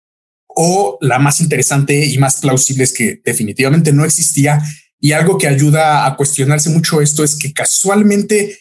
o 0.48 0.98
la 1.00 1.20
más 1.20 1.42
interesante 1.42 2.04
y 2.08 2.18
más 2.18 2.38
plausible 2.38 2.86
es 2.86 2.94
que 2.94 3.22
definitivamente 3.24 3.94
no 3.94 4.04
existía. 4.04 4.64
Y 5.00 5.12
algo 5.12 5.38
que 5.38 5.48
ayuda 5.48 6.08
a 6.08 6.16
cuestionarse 6.16 6.72
mucho 6.72 7.02
esto 7.02 7.24
es 7.24 7.38
que 7.38 7.54
casualmente 7.54 8.58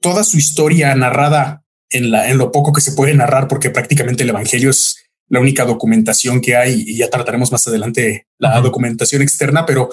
toda 0.00 0.24
su 0.24 0.38
historia 0.38 0.94
narrada 0.94 1.62
en, 1.90 2.10
la, 2.10 2.30
en 2.30 2.38
lo 2.38 2.50
poco 2.52 2.72
que 2.72 2.80
se 2.80 2.92
puede 2.92 3.12
narrar, 3.12 3.48
porque 3.48 3.68
prácticamente 3.68 4.22
el 4.22 4.30
Evangelio 4.30 4.70
es 4.70 4.96
la 5.32 5.40
única 5.40 5.64
documentación 5.64 6.42
que 6.42 6.54
hay 6.56 6.84
y 6.86 6.98
ya 6.98 7.08
trataremos 7.08 7.50
más 7.50 7.66
adelante 7.66 8.26
la 8.36 8.60
documentación 8.60 9.22
externa, 9.22 9.64
pero 9.64 9.88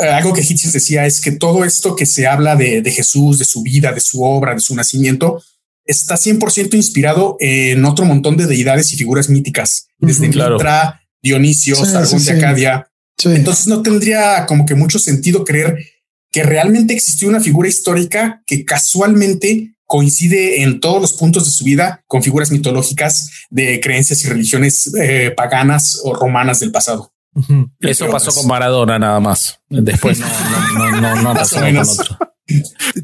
eh, 0.00 0.06
algo 0.06 0.32
que 0.32 0.40
Hitchens 0.40 0.72
decía 0.72 1.04
es 1.04 1.20
que 1.20 1.32
todo 1.32 1.64
esto 1.64 1.96
que 1.96 2.06
se 2.06 2.28
habla 2.28 2.54
de, 2.54 2.88
Jesús, 2.88 3.40
de 3.40 3.44
su 3.44 3.62
vida, 3.62 3.90
de 3.90 3.98
su 3.98 4.22
obra, 4.22 4.54
de 4.54 4.60
su 4.60 4.76
nacimiento, 4.76 5.42
está 5.84 6.14
100% 6.14 6.74
inspirado 6.74 7.36
en 7.40 7.84
otro 7.84 8.04
montón 8.04 8.36
de 8.36 8.46
deidades 8.46 8.92
y 8.92 8.96
figuras 8.96 9.28
míticas, 9.28 9.88
desde 9.98 10.28
Mitra, 10.28 11.00
Dionisio, 11.20 11.74
Sargón 11.74 12.24
de 12.24 12.30
Acadia. 12.30 12.88
Entonces 13.24 13.66
no 13.66 13.82
tendría 13.82 14.46
como 14.46 14.64
que 14.64 14.76
mucho 14.76 15.00
sentido 15.00 15.44
creer 15.44 15.76
que 16.30 16.44
realmente 16.44 16.94
existió 16.94 17.26
una 17.28 17.40
figura 17.40 17.68
histórica 17.68 18.44
que 18.46 18.64
casualmente 18.64 19.74
coincide 19.88 20.62
en 20.62 20.80
todos 20.80 21.00
los 21.00 21.14
puntos 21.14 21.46
de 21.46 21.50
su 21.50 21.64
vida 21.64 22.04
con 22.06 22.22
figuras 22.22 22.50
mitológicas 22.50 23.30
de 23.48 23.80
creencias 23.80 24.22
y 24.22 24.28
religiones 24.28 24.94
eh, 24.94 25.32
paganas 25.34 26.00
o 26.04 26.14
romanas 26.14 26.60
del 26.60 26.70
pasado. 26.70 27.10
Eso 27.80 28.08
pasó 28.10 28.32
con 28.32 28.46
Maradona 28.46 28.98
nada 28.98 29.18
más. 29.18 29.60
Después 29.70 30.20
no, 30.20 31.00
no, 31.00 31.22
no, 31.22 31.34
pasó 31.34 31.60
con 31.60 31.78
otro. 31.78 32.18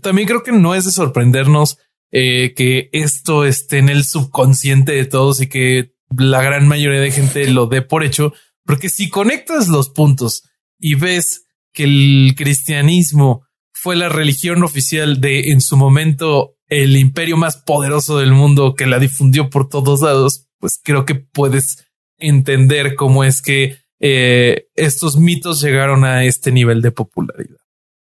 También 0.03 0.29
creo 0.29 0.43
que 0.43 0.53
no 0.53 0.75
es 0.75 0.85
de 0.85 0.91
sorprendernos 0.91 1.79
eh, 2.13 2.53
que 2.55 2.91
esto 2.93 3.47
esté 3.47 3.79
en 3.79 3.89
el 3.89 4.05
subconsciente 4.05 4.93
de 4.93 5.07
todos 5.07 5.41
y 5.41 5.49
que 5.49 5.95
la 6.15 6.43
gran 6.43 6.69
mayoría 6.69 7.01
de 7.01 7.13
gente 7.13 7.49
lo 7.49 7.67
dé 7.67 7.81
por 7.81 8.05
hecho, 8.05 8.35
porque 8.67 8.91
si 8.91 9.09
conectas 9.09 9.69
los 9.69 9.89
puntos 9.89 10.45
y 10.79 10.97
ves 10.97 11.47
que 11.73 11.85
el 11.85 12.35
cristianismo 12.37 13.47
fue 13.73 13.97
la 13.97 14.11
religión 14.11 14.63
oficial 14.63 15.21
de 15.23 15.51
en 15.51 15.63
su 15.63 15.79
momento 15.79 16.57
el 16.83 16.97
imperio 16.97 17.37
más 17.37 17.57
poderoso 17.57 18.19
del 18.19 18.33
mundo 18.33 18.75
que 18.75 18.87
la 18.87 18.99
difundió 18.99 19.51
por 19.51 19.69
todos 19.69 20.01
lados, 20.01 20.47
pues 20.59 20.81
creo 20.83 21.05
que 21.05 21.15
puedes 21.15 21.87
entender 22.19 22.95
cómo 22.95 23.25
es 23.25 23.43
que 23.43 23.79
eh, 24.01 24.67
estos 24.75 25.17
mitos 25.17 25.61
llegaron 25.61 26.05
a 26.05 26.25
este 26.25 26.51
nivel 26.51 26.83
de 26.83 26.91
popularidad. 26.91 27.59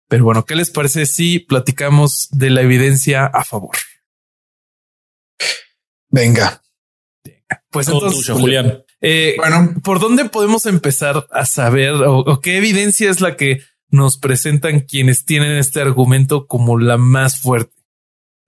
Pero 0.07 0.25
bueno, 0.25 0.45
¿qué 0.45 0.55
les 0.55 0.71
parece 0.71 1.05
si 1.05 1.39
platicamos 1.39 2.27
de 2.31 2.49
la 2.49 2.61
evidencia 2.61 3.25
a 3.25 3.43
favor? 3.43 3.75
Venga. 6.09 6.61
Pues 7.69 7.87
entonces, 7.87 8.29
Julián. 8.29 8.83
Eh, 8.99 9.35
bueno, 9.37 9.73
¿por 9.83 9.99
dónde 9.99 10.25
podemos 10.25 10.65
empezar 10.65 11.27
a 11.31 11.45
saber 11.45 11.93
o, 11.93 12.39
qué 12.41 12.57
evidencia 12.57 13.09
es 13.09 13.21
la 13.21 13.35
que 13.35 13.61
nos 13.89 14.17
presentan 14.17 14.81
quienes 14.81 15.25
tienen 15.25 15.57
este 15.57 15.81
argumento 15.81 16.45
como 16.47 16.77
la 16.77 16.97
más 16.97 17.39
fuerte? 17.39 17.80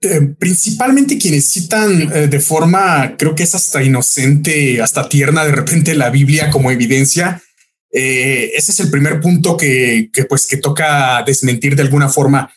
Eh, 0.04 0.36
principalmente 0.38 1.18
quienes 1.18 1.50
citan 1.50 2.12
eh, 2.14 2.28
de 2.28 2.40
forma, 2.40 3.16
creo 3.18 3.36
que 3.36 3.44
es 3.44 3.56
hasta 3.56 3.82
inocente, 3.82 4.82
hasta 4.82 5.08
tierna, 5.08 5.46
de 5.46 5.54
repente 5.54 5.96
la 5.96 6.10
Biblia 6.10 6.50
como 6.50 6.72
evidencia. 6.72 7.42
ese 7.90 8.72
es 8.72 8.80
el 8.80 8.90
primer 8.90 9.22
punto 9.22 9.56
que, 9.56 10.10
pues 10.28 10.48
que 10.48 10.58
toca 10.58 11.24
desmentir 11.26 11.76
de 11.76 11.84
alguna 11.84 12.10
forma. 12.10 12.52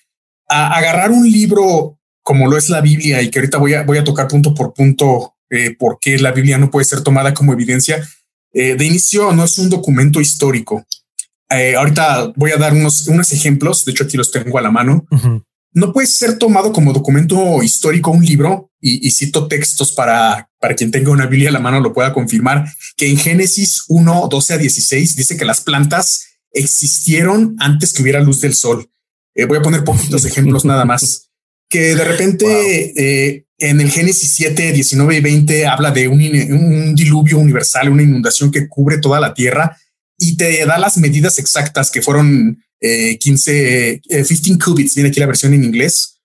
A 0.49 0.77
agarrar 0.77 1.11
un 1.11 1.31
libro 1.31 1.99
como 2.23 2.49
lo 2.49 2.57
es 2.57 2.69
la 2.69 2.81
Biblia 2.81 3.23
y 3.23 3.31
que 3.31 3.39
ahorita 3.39 3.59
voy 3.59 3.75
a, 3.75 3.83
voy 3.85 3.99
a 3.99 4.05
tocar 4.05 4.27
punto 4.27 4.55
por 4.55 4.75
punto 4.75 5.37
eh, 5.49 5.77
por 5.79 5.99
qué 6.01 6.19
la 6.19 6.33
Biblia 6.33 6.59
no 6.59 6.71
puede 6.71 6.85
ser 6.85 7.03
tomada 7.03 7.33
como 7.33 7.53
evidencia. 7.53 8.05
Eh, 8.53 8.75
de 8.75 8.85
inicio, 8.85 9.33
no 9.33 9.45
es 9.45 9.59
un 9.59 9.71
documento 9.71 10.21
histórico. 10.21 10.85
Eh, 11.51 11.77
ahorita 11.77 12.33
voy 12.35 12.51
a 12.51 12.57
dar 12.57 12.73
unos 12.73 13.33
ejemplos, 13.33 13.85
de 13.85 13.93
hecho 13.93 14.05
aquí 14.05 14.17
los 14.17 14.33
tengo 14.33 14.59
a 14.59 14.63
la 14.63 14.71
mano. 14.71 15.07
No 15.77 15.93
puede 15.93 16.07
ser 16.07 16.39
tomado 16.39 16.73
como 16.73 16.95
documento 16.95 17.63
histórico 17.63 18.11
un 18.11 18.25
libro, 18.25 18.73
y, 18.81 19.11
cito 19.11 19.47
textos 19.47 19.93
para, 19.93 20.49
para 20.59 20.75
quien 20.75 20.91
tenga 20.91 21.11
una 21.11 21.27
Biblia 21.27 21.51
a 21.51 21.53
la 21.53 21.61
mano 21.61 21.81
lo 21.81 21.93
pueda 21.93 22.15
confirmar, 22.15 22.65
que 22.97 23.11
en 23.11 23.19
Génesis 23.19 23.85
1, 23.89 24.29
12 24.31 24.55
a 24.55 24.59
16 24.59 25.17
dice 25.17 25.37
que 25.37 25.45
las 25.45 25.61
plantas 25.61 26.39
existieron 26.51 27.57
antes 27.59 27.93
que 27.93 28.01
hubiera 28.01 28.21
luz 28.21 28.41
del 28.41 28.55
sol. 28.55 28.89
voy 29.49 29.59
a 29.59 29.63
poner 29.63 29.85
poquitos 29.85 30.25
ejemplos 30.25 30.65
nada 30.65 30.87
más. 30.87 31.29
Que 31.69 31.95
de 31.95 32.05
repente 32.05 33.47
en 33.59 33.81
el 33.83 33.91
Génesis 33.91 34.35
7, 34.35 34.73
19 34.73 35.17
y 35.17 35.21
20 35.21 35.67
habla 35.67 35.91
de 35.91 36.09
un, 36.09 36.95
diluvio 36.95 37.37
universal, 37.37 37.91
una 37.91 38.03
inundación 38.03 38.51
que 38.51 38.67
cubre 38.67 38.99
toda 38.99 39.21
la 39.21 39.35
tierra 39.35 39.77
y 40.19 40.39
te 40.39 40.65
da 40.65 40.79
las 40.79 40.97
medidas 40.97 41.39
exactas 41.39 41.91
que 41.91 42.01
fueron 42.01 42.63
15, 42.81 43.91
eh, 43.91 43.99
15 44.25 44.53
eh, 44.53 44.59
cubits, 44.63 44.95
viene 44.95 45.11
aquí 45.11 45.21
la 45.21 45.27
versión 45.27 45.55
en 45.55 45.65
inglés, 45.65 46.21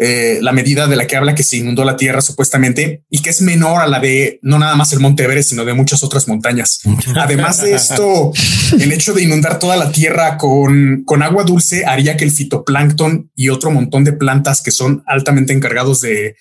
eh, 0.00 0.38
la 0.42 0.52
medida 0.52 0.86
de 0.86 0.94
la 0.94 1.06
que 1.08 1.16
habla 1.16 1.34
que 1.34 1.42
se 1.42 1.56
inundó 1.56 1.84
la 1.84 1.96
tierra 1.96 2.20
supuestamente 2.20 3.02
y 3.10 3.20
que 3.20 3.30
es 3.30 3.40
menor 3.42 3.82
a 3.82 3.88
la 3.88 3.98
de 3.98 4.38
no 4.42 4.58
nada 4.58 4.76
más 4.76 4.92
el 4.92 5.00
Monte 5.00 5.24
Everest, 5.24 5.50
sino 5.50 5.64
de 5.64 5.74
muchas 5.74 6.04
otras 6.04 6.28
montañas. 6.28 6.80
Además 7.16 7.60
de 7.62 7.74
esto, 7.74 8.32
el 8.78 8.92
hecho 8.92 9.12
de 9.12 9.24
inundar 9.24 9.58
toda 9.58 9.76
la 9.76 9.90
tierra 9.90 10.38
con, 10.38 11.02
con 11.04 11.22
agua 11.22 11.42
dulce 11.42 11.84
haría 11.84 12.16
que 12.16 12.24
el 12.24 12.30
fitoplancton 12.30 13.32
y 13.34 13.48
otro 13.48 13.72
montón 13.72 14.04
de 14.04 14.12
plantas 14.12 14.62
que 14.62 14.70
son 14.70 15.02
altamente 15.06 15.52
encargados 15.52 16.00
de 16.00 16.36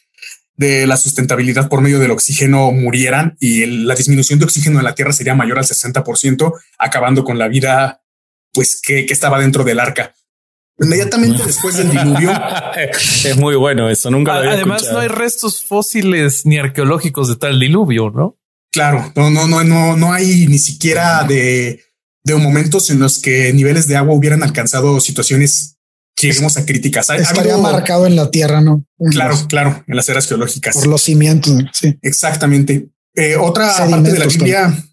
de 0.58 0.88
la 0.88 0.98
sustentabilidad 0.98 1.70
por 1.70 1.82
medio 1.82 2.00
del 2.00 2.12
oxígeno 2.12 2.72
murieran 2.72 3.38
y 3.40 3.66
la 3.66 3.94
disminución 3.94 4.40
de 4.40 4.46
oxígeno 4.46 4.80
en 4.80 4.86
la 4.86 4.96
Tierra 4.96 5.14
sería 5.14 5.36
mayor 5.36 5.60
al 5.60 5.66
60%, 5.66 6.54
acabando 6.80 7.24
con 7.24 7.38
la 7.38 7.48
vida 7.48 8.02
pues 8.58 8.82
que, 8.82 9.06
estaba 9.08 9.40
dentro 9.40 9.64
del 9.64 9.80
arca. 9.80 10.16
Inmediatamente 10.80 11.44
después 11.46 11.78
del 11.78 11.92
diluvio. 11.92 12.32
es 12.76 13.38
muy 13.38 13.56
bueno 13.56 13.88
eso, 13.88 14.10
nunca 14.10 14.34
lo 14.34 14.40
había 14.40 14.54
Además, 14.54 14.90
no 14.92 14.98
hay 14.98 15.10
restos 15.10 15.64
fósiles 15.64 16.44
ni 16.48 16.58
arqueológicos 16.58 17.30
de 17.30 17.36
tal 17.36 17.60
diluvio, 17.60 18.10
¿no? 18.10 18.36
Claro, 18.72 19.14
no, 19.16 19.30
no, 19.30 19.48
no, 19.48 19.64
no, 19.64 19.96
no 19.96 20.12
hay 20.12 20.48
ni 20.48 20.58
siquiera 20.58 21.24
de, 21.24 21.84
de 22.24 22.36
momentos 22.36 22.90
en 22.90 22.98
los 22.98 23.20
que 23.20 23.54
niveles 23.54 23.88
de 23.88 23.96
agua 23.96 24.16
hubieran 24.16 24.42
alcanzado 24.42 25.00
situaciones 25.02 25.78
lleguemos 26.20 26.58
a 26.58 26.66
críticas. 26.66 27.12
Estaría 27.12 27.58
marcado 27.58 28.08
en 28.08 28.16
la 28.16 28.32
tierra, 28.32 28.60
¿no? 28.60 28.84
Claro, 29.12 29.38
claro, 29.48 29.84
en 29.86 29.96
las 29.96 30.10
eras 30.10 30.28
geológicas. 30.28 30.74
Por 30.76 30.88
los 30.88 31.04
cimientos, 31.04 31.54
sí. 31.74 31.96
Exactamente. 32.02 32.90
Eh, 33.14 33.36
otra 33.36 33.88
parte 33.88 34.12
de 34.12 34.18
la 34.18 34.26
Biblia, 34.26 34.84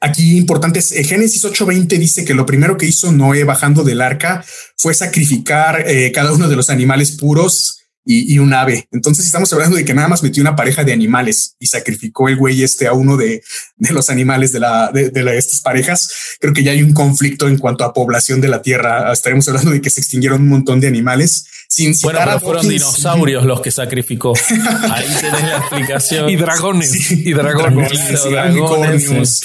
aquí 0.00 0.36
importante 0.36 0.78
es, 0.78 0.92
eh, 0.92 1.04
Génesis 1.04 1.44
8.20 1.44 1.98
dice 1.98 2.24
que 2.24 2.34
lo 2.34 2.46
primero 2.46 2.76
que 2.76 2.86
hizo 2.86 3.12
Noé 3.12 3.44
bajando 3.44 3.84
del 3.84 4.00
arca 4.00 4.44
fue 4.76 4.94
sacrificar 4.94 5.84
eh, 5.86 6.12
cada 6.12 6.32
uno 6.32 6.48
de 6.48 6.56
los 6.56 6.70
animales 6.70 7.12
puros 7.12 7.78
y, 8.10 8.38
un 8.38 8.54
ave. 8.54 8.88
Entonces 8.90 9.26
estamos 9.26 9.52
hablando 9.52 9.76
de 9.76 9.84
que 9.84 9.92
nada 9.92 10.08
más 10.08 10.22
metió 10.22 10.42
una 10.42 10.56
pareja 10.56 10.82
de 10.82 10.94
animales 10.94 11.56
y 11.58 11.66
sacrificó 11.66 12.30
el 12.30 12.36
güey 12.36 12.62
este 12.62 12.86
a 12.86 12.94
uno 12.94 13.18
de, 13.18 13.42
los 13.90 14.08
animales 14.08 14.50
de, 14.50 14.60
la, 14.60 14.90
de, 14.90 15.12
estas 15.36 15.60
parejas. 15.60 16.10
Creo 16.40 16.54
que 16.54 16.62
ya 16.62 16.72
hay 16.72 16.82
un 16.82 16.94
conflicto 16.94 17.48
en 17.48 17.58
cuanto 17.58 17.84
a 17.84 17.92
población 17.92 18.40
de 18.40 18.48
la 18.48 18.62
Tierra. 18.62 19.12
Estaremos 19.12 19.46
hablando 19.48 19.72
de 19.72 19.82
que 19.82 19.90
se 19.90 20.00
extinguieron 20.00 20.40
un 20.40 20.48
montón 20.48 20.80
de 20.80 20.86
animales. 20.86 21.46
Sin 21.70 21.94
bueno, 22.02 22.20
pero 22.24 22.40
fueron 22.40 22.66
dinosaurios 22.66 23.44
los 23.44 23.60
que 23.60 23.70
sacrificó. 23.70 24.32
Ahí 24.90 25.06
tenés 25.20 25.42
la 25.42 25.58
explicación. 25.58 26.30
y 26.30 26.36
dragones. 26.36 27.10
y 27.10 27.32
dragones. 27.34 28.24
dragones. 28.24 29.40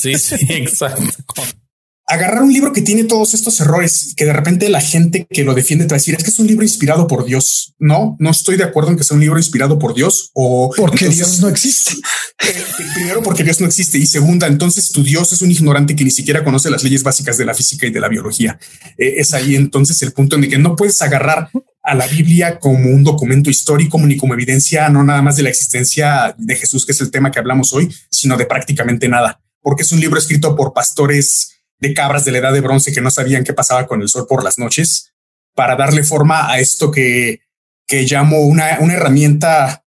Sí, 0.00 0.18
sí, 0.18 0.36
exacto 0.48 1.02
agarrar 2.10 2.42
un 2.42 2.52
libro 2.52 2.72
que 2.72 2.82
tiene 2.82 3.04
todos 3.04 3.34
estos 3.34 3.60
errores 3.60 4.08
y 4.10 4.14
que 4.16 4.24
de 4.24 4.32
repente 4.32 4.68
la 4.68 4.80
gente 4.80 5.28
que 5.30 5.44
lo 5.44 5.54
defiende 5.54 5.84
te 5.84 5.90
va 5.90 5.96
a 5.96 6.00
decir 6.00 6.16
es 6.16 6.24
que 6.24 6.30
es 6.30 6.38
un 6.40 6.48
libro 6.48 6.64
inspirado 6.64 7.06
por 7.06 7.24
Dios. 7.24 7.74
No, 7.78 8.16
no 8.18 8.30
estoy 8.30 8.56
de 8.56 8.64
acuerdo 8.64 8.90
en 8.90 8.96
que 8.96 9.04
sea 9.04 9.14
un 9.14 9.20
libro 9.20 9.38
inspirado 9.38 9.78
por 9.78 9.94
Dios 9.94 10.30
o 10.34 10.72
porque 10.76 11.08
Dios 11.08 11.38
no 11.38 11.48
existe. 11.48 11.92
Eh, 11.92 12.64
primero, 12.94 13.22
porque 13.22 13.44
Dios 13.44 13.60
no 13.60 13.68
existe 13.68 13.96
y 13.96 14.06
segunda, 14.06 14.48
entonces 14.48 14.90
tu 14.90 15.04
Dios 15.04 15.32
es 15.32 15.40
un 15.40 15.52
ignorante 15.52 15.94
que 15.94 16.04
ni 16.04 16.10
siquiera 16.10 16.42
conoce 16.42 16.68
las 16.68 16.82
leyes 16.82 17.04
básicas 17.04 17.38
de 17.38 17.44
la 17.44 17.54
física 17.54 17.86
y 17.86 17.90
de 17.90 18.00
la 18.00 18.08
biología. 18.08 18.58
Eh, 18.98 19.14
es 19.18 19.32
ahí 19.32 19.54
entonces 19.54 20.02
el 20.02 20.12
punto 20.12 20.34
en 20.34 20.44
el 20.44 20.50
que 20.50 20.58
no 20.58 20.74
puedes 20.74 21.00
agarrar 21.02 21.50
a 21.84 21.94
la 21.94 22.08
Biblia 22.08 22.58
como 22.58 22.90
un 22.90 23.04
documento 23.04 23.50
histórico 23.50 23.98
ni 24.00 24.16
como 24.16 24.34
evidencia, 24.34 24.88
no 24.88 25.04
nada 25.04 25.22
más 25.22 25.36
de 25.36 25.44
la 25.44 25.50
existencia 25.50 26.34
de 26.36 26.56
Jesús, 26.56 26.84
que 26.84 26.90
es 26.90 27.00
el 27.00 27.12
tema 27.12 27.30
que 27.30 27.38
hablamos 27.38 27.72
hoy, 27.72 27.88
sino 28.10 28.36
de 28.36 28.46
prácticamente 28.46 29.08
nada, 29.08 29.40
porque 29.62 29.84
es 29.84 29.92
un 29.92 30.00
libro 30.00 30.18
escrito 30.18 30.56
por 30.56 30.72
pastores 30.72 31.59
de 31.80 31.94
cabras 31.94 32.24
de 32.24 32.32
la 32.32 32.38
edad 32.38 32.52
de 32.52 32.60
bronce 32.60 32.92
que 32.92 33.00
no 33.00 33.10
sabían 33.10 33.44
qué 33.44 33.54
pasaba 33.54 33.86
con 33.86 34.02
el 34.02 34.08
sol 34.08 34.26
por 34.28 34.44
las 34.44 34.58
noches, 34.58 35.12
para 35.54 35.76
darle 35.76 36.04
forma 36.04 36.50
a 36.50 36.58
esto 36.60 36.90
que, 36.90 37.40
que 37.86 38.02
llamo 38.04 38.40
una, 38.40 38.78
una 38.80 38.94
herramienta 38.94 39.84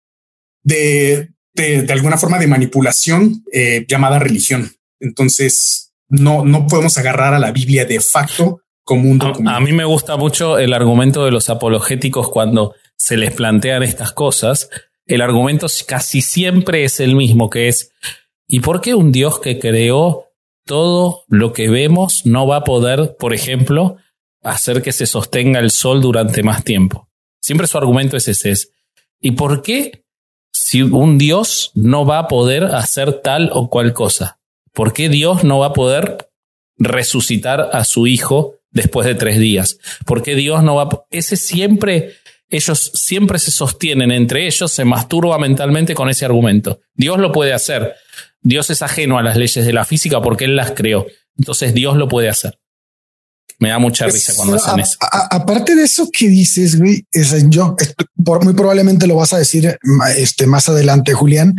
de, 0.62 1.30
de, 1.54 1.92
alguna 1.92 2.18
forma 2.18 2.38
de 2.38 2.46
manipulación 2.46 3.44
eh, 3.52 3.84
llamada 3.88 4.18
religión. 4.18 4.70
Entonces, 5.00 5.92
no, 6.08 6.44
no 6.44 6.66
podemos 6.66 6.96
agarrar 6.98 7.34
a 7.34 7.38
la 7.38 7.52
Biblia 7.52 7.84
de 7.84 8.00
facto 8.00 8.62
como 8.84 9.10
un 9.10 9.18
documento. 9.18 9.50
A, 9.50 9.60
mí 9.60 9.72
me 9.72 9.84
gusta 9.84 10.16
mucho 10.16 10.58
el 10.58 10.72
argumento 10.72 11.24
de 11.24 11.30
los 11.30 11.50
apologéticos 11.50 12.30
cuando 12.30 12.74
se 12.96 13.16
les 13.16 13.32
plantean 13.32 13.82
estas 13.82 14.12
cosas. 14.12 14.70
El 15.06 15.20
argumento 15.20 15.66
casi 15.86 16.22
siempre 16.22 16.84
es 16.84 17.00
el 17.00 17.14
mismo, 17.14 17.50
que 17.50 17.68
es, 17.68 17.92
¿y 18.46 18.60
por 18.60 18.80
qué 18.80 18.94
un 18.94 19.12
Dios 19.12 19.40
que 19.40 19.58
creó 19.58 20.27
todo 20.68 21.24
lo 21.28 21.52
que 21.52 21.68
vemos 21.68 22.26
no 22.26 22.46
va 22.46 22.56
a 22.58 22.64
poder, 22.64 23.16
por 23.18 23.32
ejemplo, 23.34 23.96
hacer 24.42 24.82
que 24.82 24.92
se 24.92 25.06
sostenga 25.06 25.58
el 25.60 25.70
sol 25.70 26.00
durante 26.00 26.44
más 26.44 26.62
tiempo. 26.62 27.08
Siempre 27.40 27.66
su 27.66 27.78
argumento 27.78 28.16
es 28.18 28.28
ese. 28.28 28.54
¿Y 29.20 29.32
por 29.32 29.62
qué 29.62 30.04
si 30.52 30.82
un 30.82 31.16
Dios 31.16 31.72
no 31.74 32.04
va 32.04 32.18
a 32.18 32.28
poder 32.28 32.64
hacer 32.64 33.14
tal 33.22 33.50
o 33.52 33.70
cual 33.70 33.94
cosa? 33.94 34.38
¿Por 34.74 34.92
qué 34.92 35.08
Dios 35.08 35.42
no 35.42 35.58
va 35.58 35.68
a 35.68 35.72
poder 35.72 36.28
resucitar 36.76 37.70
a 37.72 37.84
su 37.84 38.06
hijo 38.06 38.56
después 38.70 39.06
de 39.06 39.14
tres 39.14 39.38
días? 39.38 39.78
¿Por 40.04 40.22
qué 40.22 40.34
Dios 40.34 40.62
no 40.62 40.76
va 40.76 40.82
a... 40.82 41.06
Ese 41.10 41.36
siempre, 41.36 42.16
ellos 42.50 42.92
siempre 42.92 43.38
se 43.38 43.50
sostienen 43.50 44.12
entre 44.12 44.46
ellos, 44.46 44.70
se 44.70 44.84
masturba 44.84 45.38
mentalmente 45.38 45.94
con 45.94 46.10
ese 46.10 46.26
argumento. 46.26 46.80
Dios 46.94 47.18
lo 47.18 47.32
puede 47.32 47.54
hacer. 47.54 47.94
Dios 48.40 48.70
es 48.70 48.82
ajeno 48.82 49.18
a 49.18 49.22
las 49.22 49.36
leyes 49.36 49.64
de 49.64 49.72
la 49.72 49.84
física 49.84 50.20
porque 50.20 50.44
Él 50.44 50.56
las 50.56 50.72
creó. 50.72 51.06
Entonces 51.36 51.74
Dios 51.74 51.96
lo 51.96 52.08
puede 52.08 52.28
hacer. 52.28 52.58
Me 53.58 53.70
da 53.70 53.78
mucha 53.78 54.06
risa 54.06 54.34
cuando 54.36 54.56
hacen 54.56 54.78
eso. 54.78 54.96
aparte 55.00 55.74
de 55.74 55.82
eso 55.82 56.08
que 56.12 56.28
dices, 56.28 56.78
güey, 56.78 57.04
es, 57.10 57.48
yo 57.48 57.74
por, 58.28 58.44
muy 58.44 58.52
probablemente 58.52 59.06
lo 59.06 59.14
vas 59.14 59.32
a 59.32 59.38
decir 59.38 59.78
este, 60.18 60.46
más 60.46 60.68
adelante, 60.68 61.14
Julián, 61.14 61.56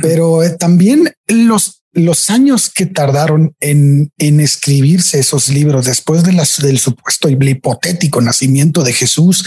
pero 0.00 0.44
eh, 0.44 0.50
también 0.50 1.12
los, 1.26 1.82
los 1.92 2.30
años 2.30 2.70
que 2.70 2.86
tardaron 2.86 3.56
en, 3.58 4.12
en 4.18 4.38
escribirse 4.38 5.18
esos 5.18 5.48
libros 5.48 5.86
después 5.86 6.22
de 6.22 6.32
las, 6.32 6.58
del 6.58 6.78
supuesto 6.78 7.28
y 7.28 7.36
hipotético 7.40 8.20
nacimiento 8.20 8.84
de 8.84 8.92
Jesús 8.92 9.44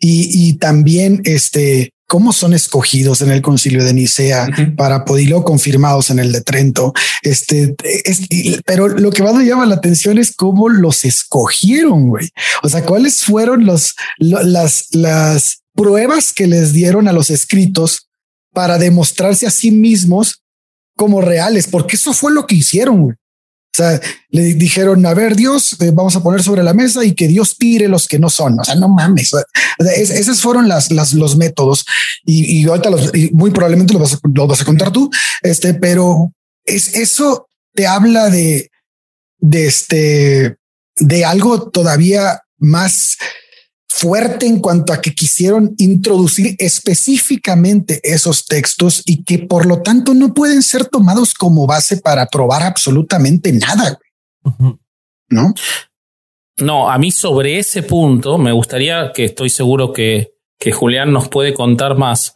y, 0.00 0.30
y 0.32 0.54
también 0.54 1.20
este 1.24 1.92
cómo 2.08 2.32
son 2.32 2.54
escogidos 2.54 3.20
en 3.20 3.30
el 3.30 3.42
concilio 3.42 3.84
de 3.84 3.92
Nicea 3.92 4.48
para 4.76 5.04
poderlo 5.04 5.44
confirmados 5.44 6.08
en 6.10 6.20
el 6.20 6.30
de 6.30 6.40
Trento. 6.40 6.92
Este, 7.20 7.74
pero 8.64 8.86
lo 8.86 9.10
que 9.10 9.24
más 9.24 9.34
me 9.34 9.44
llama 9.44 9.66
la 9.66 9.74
atención 9.74 10.16
es 10.16 10.32
cómo 10.32 10.68
los 10.68 11.04
escogieron, 11.04 12.08
güey. 12.08 12.30
O 12.62 12.68
sea, 12.68 12.84
cuáles 12.84 13.24
fueron 13.24 13.66
los, 13.66 13.96
las, 14.18 14.86
las 14.92 15.64
pruebas 15.76 16.32
que 16.32 16.46
les 16.46 16.72
dieron 16.72 17.06
a 17.06 17.12
los 17.12 17.30
escritos 17.30 18.08
para 18.52 18.78
demostrarse 18.78 19.46
a 19.46 19.50
sí 19.50 19.70
mismos 19.70 20.42
como 20.96 21.20
reales, 21.20 21.66
porque 21.66 21.96
eso 21.96 22.12
fue 22.12 22.32
lo 22.32 22.46
que 22.46 22.56
hicieron. 22.56 23.02
Güey. 23.02 23.16
sea, 23.76 24.00
le 24.30 24.54
dijeron, 24.54 25.04
a 25.04 25.12
ver, 25.12 25.36
Dios, 25.36 25.76
eh, 25.80 25.90
vamos 25.92 26.16
a 26.16 26.22
poner 26.22 26.42
sobre 26.42 26.62
la 26.62 26.72
mesa 26.72 27.04
y 27.04 27.14
que 27.14 27.28
Dios 27.28 27.56
tire 27.58 27.86
los 27.86 28.08
que 28.08 28.18
no 28.18 28.30
son. 28.30 28.58
O 28.58 28.64
sea, 28.64 28.74
no 28.74 28.88
mames. 28.88 29.32
esos 29.78 30.40
fueron 30.40 30.68
las, 30.68 30.90
las, 30.90 31.12
los 31.12 31.36
métodos 31.36 31.84
y, 32.24 32.60
y 32.60 32.64
ahorita 32.66 32.90
los, 32.90 33.12
muy 33.32 33.50
probablemente 33.50 33.92
lo 33.92 34.00
vas, 34.00 34.14
a, 34.14 34.18
vas 34.22 34.62
a 34.62 34.64
contar 34.64 34.90
tú. 34.90 35.10
Este, 35.42 35.74
pero 35.74 36.32
es 36.64 36.94
eso 36.94 37.46
te 37.74 37.86
habla 37.86 38.30
de, 38.30 38.70
de 39.38 39.66
este, 39.66 40.56
de 40.96 41.24
algo 41.26 41.68
todavía 41.68 42.40
más 42.58 43.18
fuerte 43.98 44.44
en 44.44 44.60
cuanto 44.60 44.92
a 44.92 45.00
que 45.00 45.14
quisieron 45.14 45.74
introducir 45.78 46.54
específicamente 46.58 47.98
esos 48.04 48.44
textos 48.44 49.02
y 49.06 49.24
que 49.24 49.38
por 49.38 49.64
lo 49.64 49.80
tanto 49.80 50.12
no 50.12 50.34
pueden 50.34 50.62
ser 50.62 50.84
tomados 50.84 51.32
como 51.32 51.66
base 51.66 51.96
para 51.96 52.26
probar 52.26 52.62
absolutamente 52.62 53.54
nada. 53.54 53.98
¿No? 55.30 55.54
No, 56.58 56.90
a 56.90 56.98
mí 56.98 57.10
sobre 57.10 57.58
ese 57.58 57.82
punto 57.82 58.36
me 58.36 58.52
gustaría 58.52 59.12
que 59.14 59.24
estoy 59.24 59.48
seguro 59.48 59.94
que, 59.94 60.34
que 60.58 60.72
Julián 60.72 61.10
nos 61.10 61.28
puede 61.28 61.54
contar 61.54 61.96
más 61.96 62.34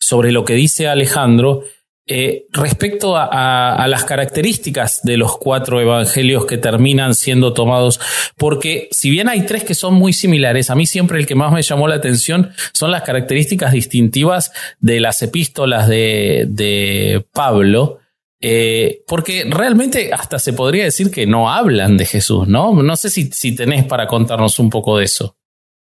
sobre 0.00 0.32
lo 0.32 0.46
que 0.46 0.54
dice 0.54 0.88
Alejandro 0.88 1.62
eh, 2.04 2.46
respecto 2.50 3.16
a, 3.16 3.86
las 3.86 4.04
características 4.04 5.02
de 5.04 5.16
los 5.16 5.38
cuatro 5.38 5.80
evangelios 5.80 6.46
que 6.46 6.58
terminan 6.58 7.14
siendo 7.14 7.52
tomados, 7.52 8.00
porque 8.36 8.88
si 8.90 9.08
bien 9.08 9.28
hay 9.28 9.46
tres 9.46 9.62
que 9.62 9.76
son 9.76 9.94
muy 9.94 10.12
similares, 10.12 10.70
a 10.70 10.74
mí 10.74 10.84
siempre 10.84 11.20
el 11.20 11.26
que 11.26 11.36
más 11.36 11.52
me 11.52 11.62
llamó 11.62 11.86
la 11.86 11.94
atención 11.94 12.50
son 12.72 12.90
las 12.90 13.02
características 13.02 13.72
distintivas 13.72 14.50
de 14.80 14.98
las 14.98 15.22
epístolas 15.22 15.88
de, 15.88 17.24
Pablo, 17.32 18.00
eh, 18.40 19.02
porque 19.06 19.44
realmente 19.48 20.12
hasta 20.12 20.40
se 20.40 20.52
podría 20.52 20.82
decir 20.82 21.10
que 21.10 21.26
no 21.28 21.52
hablan 21.52 21.96
de 21.96 22.06
Jesús, 22.06 22.48
¿no? 22.48 22.74
No 22.82 22.96
sé 22.96 23.10
si, 23.10 23.30
si 23.30 23.54
tenés 23.54 23.84
para 23.84 24.08
contarnos 24.08 24.58
un 24.58 24.70
poco 24.70 24.98
de 24.98 25.04
eso. 25.04 25.36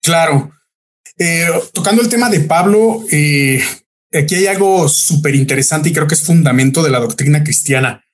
Claro. 0.00 0.53
Eh, 1.18 1.48
tocando 1.72 2.03
el 2.03 2.09
tema 2.09 2.31
de 2.31 2.40
Pablo, 2.40 3.00
aquí 4.18 4.35
hay 4.37 4.46
algo 4.46 4.88
súper 4.88 5.35
interesante 5.35 5.88
y 5.88 5.92
creo 5.92 6.07
que 6.07 6.14
es 6.14 6.22
fundamento 6.22 6.83
de 6.83 6.90
la 6.90 7.00
doctrina 7.00 7.42
cristiana. 7.42 8.05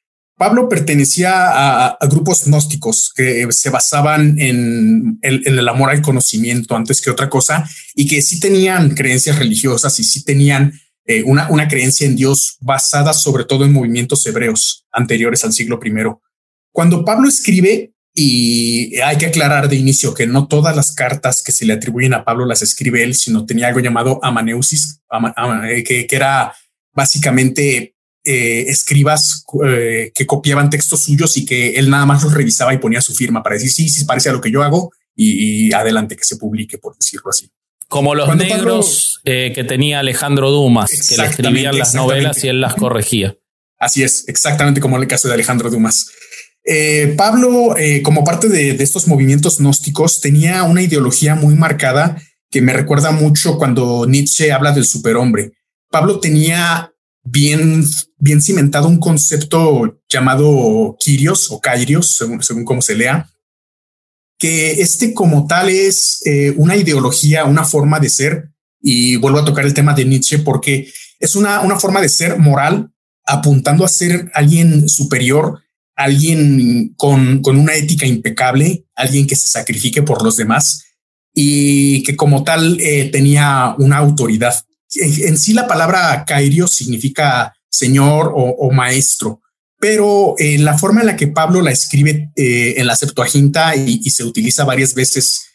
Pablo 0.40 0.70
pertenecía 0.70 1.88
a, 1.88 1.98
grupos 2.08 2.46
gnósticos 2.46 3.12
que 3.14 3.46
se 3.50 3.68
basaban 3.68 4.40
en 4.40 5.18
el, 5.20 5.68
amor 5.68 5.90
al 5.90 6.00
conocimiento 6.00 6.74
antes 6.74 7.02
que 7.02 7.10
otra 7.10 7.28
cosa 7.28 7.68
y 7.94 8.08
que 8.08 8.22
sí 8.22 8.40
tenían 8.40 8.94
creencias 8.94 9.38
religiosas 9.38 9.98
y 10.00 10.04
sí 10.04 10.24
tenían 10.24 10.72
eh, 11.04 11.22
una, 11.24 11.50
una 11.50 11.68
creencia 11.68 12.06
en 12.06 12.16
Dios 12.16 12.56
basada 12.60 13.12
sobre 13.12 13.44
todo 13.44 13.66
en 13.66 13.74
movimientos 13.74 14.24
hebreos 14.24 14.86
anteriores 14.90 15.44
al 15.44 15.52
siglo 15.52 15.78
I. 15.84 15.92
Cuando 16.72 17.04
Pablo 17.04 17.28
escribe, 17.28 17.92
y 18.22 19.00
hay 19.00 19.16
que 19.16 19.24
aclarar 19.24 19.66
de 19.70 19.76
inicio 19.76 20.12
que 20.12 20.26
no 20.26 20.46
todas 20.46 20.76
las 20.76 20.92
cartas 20.92 21.42
que 21.42 21.52
se 21.52 21.64
le 21.64 21.72
atribuyen 21.72 22.12
a 22.12 22.22
Pablo 22.22 22.44
las 22.44 22.60
escribe 22.60 23.02
él, 23.02 23.14
sino 23.14 23.46
tenía 23.46 23.68
algo 23.68 23.80
llamado 23.80 24.20
amaneusis, 24.22 25.00
eh, 25.70 25.82
que, 25.82 26.06
era 26.10 26.54
básicamente 26.92 27.94
eh, 28.22 28.64
escribas 28.68 29.46
eh, 29.66 30.12
que 30.14 30.26
copiaban 30.26 30.68
textos 30.68 31.04
suyos 31.04 31.34
y 31.38 31.46
que 31.46 31.70
él 31.76 31.88
nada 31.88 32.04
más 32.04 32.22
los 32.22 32.34
revisaba 32.34 32.74
y 32.74 32.78
ponía 32.78 33.00
su 33.00 33.14
firma 33.14 33.42
para 33.42 33.54
decir 33.54 33.70
sí, 33.70 33.88
sí, 33.88 34.04
parece 34.04 34.28
a 34.28 34.32
lo 34.32 34.42
que 34.42 34.50
yo 34.50 34.62
hago 34.62 34.92
y, 35.16 35.72
adelante 35.72 36.14
que 36.14 36.24
se 36.24 36.36
publique, 36.36 36.76
por 36.76 36.94
decirlo 36.98 37.30
así. 37.30 37.50
Como 37.88 38.14
los 38.14 38.36
negros 38.36 39.22
que 39.24 39.64
tenía 39.66 40.00
Alejandro 40.00 40.50
Dumas, 40.50 40.90
que 41.08 41.16
le 41.16 41.24
escribían 41.24 41.78
las 41.78 41.94
novelas 41.94 42.44
y 42.44 42.48
él 42.48 42.60
las 42.60 42.74
corregía. 42.74 43.34
Así 43.78 44.02
es, 44.02 44.28
exactamente 44.28 44.78
como 44.78 44.96
en 44.96 45.04
el 45.04 45.08
caso 45.08 45.26
de 45.26 45.32
Alejandro 45.32 45.70
Dumas. 45.70 46.10
Eh, 46.64 47.14
Pablo, 47.16 47.76
eh, 47.76 48.02
como 48.02 48.24
parte 48.24 48.48
de, 48.48 48.70
estos 48.70 49.08
movimientos 49.08 49.58
gnósticos, 49.58 50.20
tenía 50.20 50.62
una 50.64 50.82
ideología 50.82 51.34
muy 51.34 51.54
marcada 51.54 52.20
que 52.50 52.60
me 52.60 52.72
recuerda 52.72 53.12
mucho 53.12 53.56
cuando 53.56 54.06
Nietzsche 54.06 54.52
habla 54.52 54.72
del 54.72 54.84
superhombre. 54.84 55.52
Pablo 55.90 56.20
tenía 56.20 56.92
bien, 57.22 57.84
bien 58.18 58.42
cimentado 58.42 58.88
un 58.88 58.98
concepto 58.98 60.00
llamado 60.08 60.96
Kyrios 60.98 61.50
o 61.50 61.60
Kairios, 61.60 62.16
según, 62.16 62.42
según 62.42 62.64
cómo 62.64 62.82
se 62.82 62.94
lea, 62.94 63.30
que 64.38 64.80
este 64.80 65.14
como 65.14 65.46
tal 65.46 65.68
es 65.68 66.20
eh, 66.24 66.52
una 66.56 66.76
ideología, 66.76 67.44
una 67.44 67.64
forma 67.64 68.00
de 68.00 68.10
ser, 68.10 68.50
y 68.80 69.16
vuelvo 69.16 69.38
a 69.38 69.44
tocar 69.44 69.64
el 69.64 69.74
tema 69.74 69.94
de 69.94 70.06
Nietzsche 70.06 70.38
porque 70.38 70.90
es 71.18 71.36
una, 71.36 71.60
una 71.60 71.78
forma 71.78 72.00
de 72.00 72.08
ser 72.08 72.38
moral 72.38 72.90
apuntando 73.26 73.84
a 73.84 73.88
ser 73.88 74.30
alguien 74.34 74.88
superior 74.88 75.60
alguien 76.04 76.94
con, 76.96 77.42
una 77.44 77.74
ética 77.74 78.06
impecable, 78.06 78.86
alguien 78.94 79.26
que 79.26 79.36
se 79.36 79.48
sacrifique 79.48 80.02
por 80.02 80.22
los 80.22 80.36
demás 80.36 80.84
y 81.34 82.02
que 82.02 82.16
como 82.16 82.42
tal 82.42 82.80
eh, 82.80 83.10
tenía 83.12 83.74
una 83.78 83.98
autoridad. 83.98 84.54
En, 84.94 85.38
sí 85.38 85.52
la 85.52 85.68
palabra 85.68 86.24
Kairio 86.26 86.66
significa 86.66 87.54
señor 87.68 88.32
o, 88.34 88.70
maestro, 88.72 89.40
pero 89.78 90.34
eh, 90.38 90.58
la 90.58 90.76
forma 90.76 91.00
en 91.00 91.06
la 91.06 91.16
que 91.16 91.28
Pablo 91.28 91.62
la 91.62 91.70
escribe 91.70 92.30
eh, 92.34 92.74
en 92.76 92.86
la 92.86 92.96
Septuaginta 92.96 93.76
y, 93.76 94.00
y, 94.02 94.10
se 94.10 94.24
utiliza 94.24 94.64
varias 94.64 94.94
veces, 94.94 95.46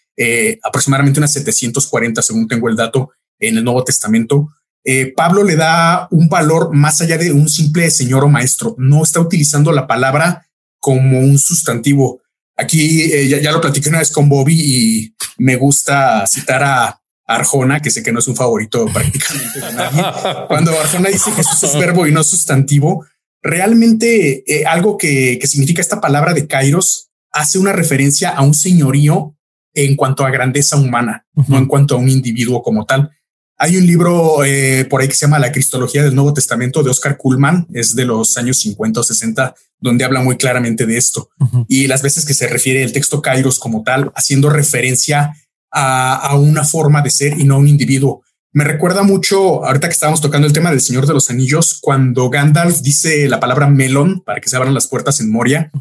aproximadamente 0.63 1.19
unas 1.19 1.33
740 1.33 2.21
según 2.21 2.47
tengo 2.47 2.69
el 2.69 2.77
dato 2.77 3.11
en 3.37 3.57
el 3.57 3.63
Nuevo 3.63 3.83
Testamento, 3.83 4.47
eh, 4.87 5.11
Pablo 5.15 5.43
le 5.43 5.55
da 5.55 6.07
un 6.11 6.29
valor 6.29 6.73
más 6.73 7.01
allá 7.01 7.17
de 7.17 7.31
un 7.31 7.49
simple 7.49 7.89
señor 7.89 8.23
o 8.23 8.29
maestro. 8.29 8.75
No 8.77 9.01
está 9.01 9.19
utilizando 9.19 9.71
la 9.71 9.87
palabra 9.87 10.47
como 10.79 11.19
un 11.19 11.39
sustantivo. 11.39 12.21
Aquí 12.55 13.01
eh, 13.11 13.27
ya, 13.27 13.51
lo 13.51 13.59
platiqué 13.59 13.89
una 13.89 13.99
vez 13.99 14.11
con 14.11 14.29
Bobby 14.29 14.53
y 14.55 15.15
me 15.37 15.55
gusta 15.55 16.27
citar 16.27 16.63
a 16.63 17.01
Arjona, 17.25 17.81
que 17.81 17.89
sé 17.89 18.03
que 18.03 18.11
no 18.11 18.19
es 18.19 18.27
un 18.27 18.35
favorito 18.35 18.85
prácticamente 18.93 19.59
de 19.59 19.73
nadie. 19.73 20.03
Cuando 20.47 20.79
Arjona 20.79 21.09
dice 21.09 21.31
que 21.33 21.41
eso 21.41 21.65
es 21.65 21.73
verbo 21.79 22.05
y 22.05 22.11
no 22.11 22.23
sustantivo, 22.23 23.05
realmente 23.41 24.43
eh, 24.45 24.65
algo 24.65 24.97
que, 24.97 25.39
significa 25.45 25.81
esta 25.81 25.99
palabra 25.99 26.33
de 26.33 26.45
Kairos 26.45 27.09
hace 27.31 27.57
una 27.57 27.73
referencia 27.73 28.29
a 28.29 28.43
un 28.43 28.53
señorío 28.53 29.35
en 29.73 29.95
cuanto 29.95 30.25
a 30.25 30.29
grandeza 30.29 30.77
humana, 30.77 31.25
no 31.47 31.57
en 31.57 31.65
cuanto 31.65 31.95
a 31.95 31.97
un 31.97 32.09
individuo 32.09 32.61
como 32.61 32.85
tal. 32.85 33.09
Hay 33.57 33.77
un 33.77 33.85
libro 33.85 34.43
eh, 34.43 34.85
por 34.89 35.01
ahí 35.01 35.07
que 35.07 35.15
se 35.15 35.25
llama 35.25 35.39
La 35.39 35.51
Cristología 35.51 36.03
del 36.03 36.13
Nuevo 36.13 36.33
Testamento 36.33 36.83
de 36.83 36.89
Oscar 36.89 37.17
Kuhlman, 37.17 37.67
es 37.73 37.95
de 37.95 38.03
los 38.03 38.35
años 38.37 38.59
50 38.59 38.99
o 38.99 39.03
60, 39.03 39.55
donde 39.79 40.03
habla 40.03 40.21
muy 40.21 40.35
claramente 40.35 40.85
de 40.85 40.97
esto. 40.97 41.29
Y 41.69 41.87
las 41.87 42.01
veces 42.01 42.25
que 42.25 42.33
se 42.33 42.47
refiere 42.47 42.83
el 42.83 42.91
texto 42.91 43.21
Kairos 43.21 43.59
como 43.59 43.83
tal, 43.83 44.11
haciendo 44.15 44.49
referencia 44.49 45.33
a, 45.71 46.35
una 46.37 46.63
forma 46.63 47.01
de 47.01 47.09
ser 47.09 47.39
y 47.39 47.43
no 47.43 47.55
a 47.55 47.59
un 47.59 47.67
individuo. 47.67 48.23
Me 48.51 48.63
recuerda 48.63 49.03
mucho, 49.03 49.65
ahorita 49.65 49.87
que 49.87 49.93
estábamos 49.93 50.21
tocando 50.21 50.47
el 50.47 50.53
tema 50.53 50.69
del 50.69 50.79
Señor 50.79 51.05
de 51.05 51.13
los 51.13 51.29
Anillos, 51.29 51.79
cuando 51.81 52.29
Gandalf 52.29 52.79
dice 52.81 53.27
la 53.27 53.41
palabra 53.41 53.67
melon 53.67 54.21
para 54.21 54.39
que 54.39 54.49
se 54.49 54.55
abran 54.55 54.73
las 54.73 54.87
puertas 54.87 55.19
en 55.19 55.31
Moria. 55.31 55.71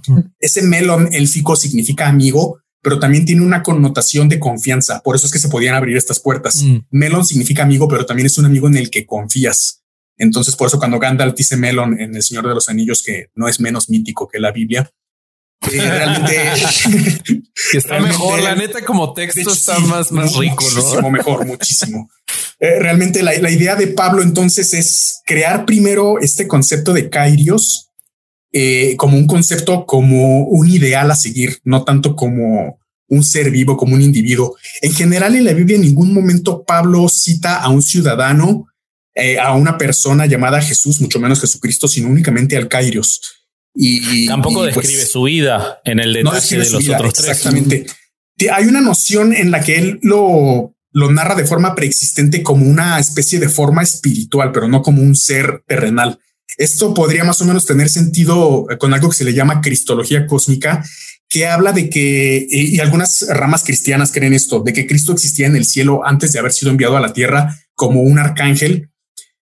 Ese 0.40 0.62
melon 0.62 1.08
élfico 1.12 1.54
significa 1.54 2.08
amigo, 2.08 2.58
pero 2.84 3.00
también 3.00 3.24
tiene 3.24 3.40
una 3.40 3.62
connotación 3.62 4.28
de 4.28 4.38
confianza. 4.38 5.00
Por 5.02 5.16
eso 5.16 5.26
es 5.26 5.32
que 5.32 5.38
se 5.38 5.48
podían 5.48 5.74
abrir 5.74 5.96
estas 5.96 6.20
puertas. 6.20 6.62
Mm. 6.62 6.76
Melon 6.90 7.24
significa 7.24 7.62
amigo, 7.62 7.88
pero 7.88 8.04
también 8.04 8.26
es 8.26 8.36
un 8.36 8.44
amigo 8.44 8.68
en 8.68 8.76
el 8.76 8.90
que 8.90 9.06
confías. 9.06 9.82
Entonces, 10.18 10.54
por 10.54 10.68
eso 10.68 10.78
cuando 10.78 10.98
Gandalf 10.98 11.34
dice 11.34 11.56
Melon 11.56 11.98
en 11.98 12.14
El 12.14 12.22
Señor 12.22 12.46
de 12.46 12.54
los 12.54 12.68
Anillos, 12.68 13.02
que 13.02 13.30
no 13.34 13.48
es 13.48 13.58
menos 13.58 13.88
mítico 13.88 14.28
que 14.28 14.38
la 14.38 14.52
Biblia, 14.52 14.92
eh, 15.72 15.80
realmente 15.80 16.52
está 17.72 17.98
mejor. 18.00 18.42
La 18.42 18.54
neta, 18.54 18.84
como 18.84 19.14
texto 19.14 19.50
está 19.50 19.78
más, 19.78 20.12
más 20.12 20.36
rico, 20.36 20.62
muchísimo 20.62 21.10
mejor, 21.10 21.46
muchísimo. 21.46 22.10
Eh, 22.60 22.78
realmente 22.80 23.22
la, 23.22 23.32
la, 23.38 23.50
idea 23.50 23.76
de 23.76 23.86
Pablo 23.88 24.22
entonces 24.22 24.74
es 24.74 25.22
crear 25.24 25.64
primero 25.64 26.20
este 26.20 26.46
concepto 26.46 26.92
de 26.92 27.08
Kairios 27.08 27.83
eh, 28.56 28.94
como 28.96 29.18
un 29.18 29.26
concepto, 29.26 29.84
como 29.84 30.44
un 30.44 30.70
ideal 30.70 31.10
a 31.10 31.16
seguir, 31.16 31.58
no 31.64 31.82
tanto 31.82 32.14
como 32.14 32.78
un 33.08 33.24
ser 33.24 33.50
vivo, 33.50 33.76
como 33.76 33.96
un 33.96 34.00
individuo. 34.00 34.54
En 34.80 34.92
general, 34.94 35.34
en 35.34 35.44
la 35.44 35.52
Biblia, 35.52 35.74
en 35.74 35.82
ningún 35.82 36.14
momento 36.14 36.62
Pablo 36.64 37.08
cita 37.08 37.56
a 37.56 37.68
un 37.68 37.82
ciudadano, 37.82 38.68
eh, 39.12 39.40
a 39.40 39.54
una 39.54 39.76
persona 39.76 40.26
llamada 40.26 40.62
Jesús, 40.62 41.00
mucho 41.00 41.18
menos 41.18 41.40
Jesucristo, 41.40 41.88
sino 41.88 42.08
únicamente 42.08 42.56
al 42.56 42.68
Kairos. 42.68 43.20
Y 43.74 44.28
tampoco 44.28 44.60
pues, 44.60 44.76
describe 44.76 45.04
su 45.04 45.24
vida 45.24 45.80
en 45.84 45.98
el 45.98 46.12
detalle 46.12 46.58
de 46.58 46.70
los 46.70 46.88
otros 46.88 47.12
tres. 47.12 47.28
Exactamente. 47.28 47.86
Hay 48.52 48.66
una 48.66 48.80
noción 48.80 49.34
en 49.34 49.50
la 49.50 49.62
que 49.64 49.78
él 49.78 49.98
lo, 50.02 50.76
lo 50.92 51.10
narra 51.10 51.34
de 51.34 51.44
forma 51.44 51.74
preexistente 51.74 52.44
como 52.44 52.66
una 52.66 53.00
especie 53.00 53.40
de 53.40 53.48
forma 53.48 53.82
espiritual, 53.82 54.52
pero 54.52 54.68
no 54.68 54.80
como 54.80 55.02
un 55.02 55.16
ser 55.16 55.64
terrenal. 55.66 56.20
Esto 56.56 56.94
podría 56.94 57.24
más 57.24 57.40
o 57.40 57.44
menos 57.44 57.66
tener 57.66 57.88
sentido 57.88 58.66
con 58.78 58.94
algo 58.94 59.10
que 59.10 59.16
se 59.16 59.24
le 59.24 59.34
llama 59.34 59.60
cristología 59.60 60.26
cósmica, 60.26 60.84
que 61.28 61.46
habla 61.46 61.72
de 61.72 61.90
que, 61.90 62.46
y 62.48 62.78
algunas 62.80 63.26
ramas 63.28 63.64
cristianas 63.64 64.12
creen 64.12 64.34
esto, 64.34 64.60
de 64.60 64.72
que 64.72 64.86
Cristo 64.86 65.12
existía 65.12 65.46
en 65.46 65.56
el 65.56 65.64
cielo 65.64 66.06
antes 66.06 66.32
de 66.32 66.38
haber 66.38 66.52
sido 66.52 66.70
enviado 66.70 66.96
a 66.96 67.00
la 67.00 67.12
tierra 67.12 67.58
como 67.74 68.02
un 68.02 68.18
arcángel 68.18 68.90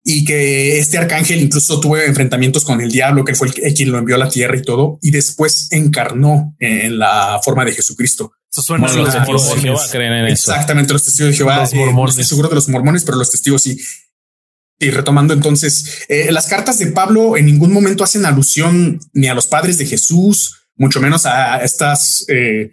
y 0.07 0.24
que 0.24 0.78
este 0.78 0.99
arcángel 0.99 1.41
incluso 1.41 1.80
tuvo 1.80 1.97
enfrentamientos 1.97 2.64
con 2.64 2.80
el 2.82 2.93
diablo, 2.93 3.24
que 3.24 3.35
fue 3.35 3.49
el, 3.49 3.74
quien 3.74 3.91
lo 3.91 3.99
envió 3.99 4.16
a 4.16 4.18
la 4.18 4.28
tierra 4.28 4.57
y 4.57 4.62
todo, 4.62 4.99
y 5.01 5.11
después 5.11 5.68
encarnó 5.70 6.55
en 6.59 6.99
la 6.99 7.41
forma 7.43 7.64
de 7.64 7.72
Jesucristo. 7.72 8.32
Eso 8.53 8.62
suena 8.62 8.87
los 8.87 9.12
testigos 9.12 9.55
de 9.55 9.61
Jehová 9.62 9.82
creen 9.91 10.12
en 10.12 10.26
eso. 10.26 10.53
Exactamente, 10.53 10.93
los 10.93 11.05
testigos 11.05 11.30
de 11.32 11.37
Jehová. 11.39 11.61
Los 11.62 11.72
eh, 11.72 11.76
mormones. 11.76 12.28
seguro 12.28 12.49
de 12.51 12.55
los 12.55 12.68
mormones, 12.68 13.03
pero 13.03 13.16
los 13.16 13.30
testigos 13.30 13.62
sí. 13.62 13.80
Y 14.78 14.90
retomando 14.90 15.34
entonces, 15.34 16.04
eh, 16.08 16.32
las 16.32 16.46
cartas 16.46 16.78
de 16.78 16.88
Pablo 16.88 17.36
en 17.36 17.46
ningún 17.46 17.72
momento 17.72 18.04
hacen 18.04 18.26
alusión 18.26 18.98
ni 19.12 19.28
a 19.28 19.34
los 19.34 19.46
padres 19.46 19.78
de 19.78 19.86
Jesús, 19.86 20.66
mucho 20.76 21.00
menos 21.00 21.26
a 21.26 21.58
estas 21.58 22.24
eh, 22.28 22.72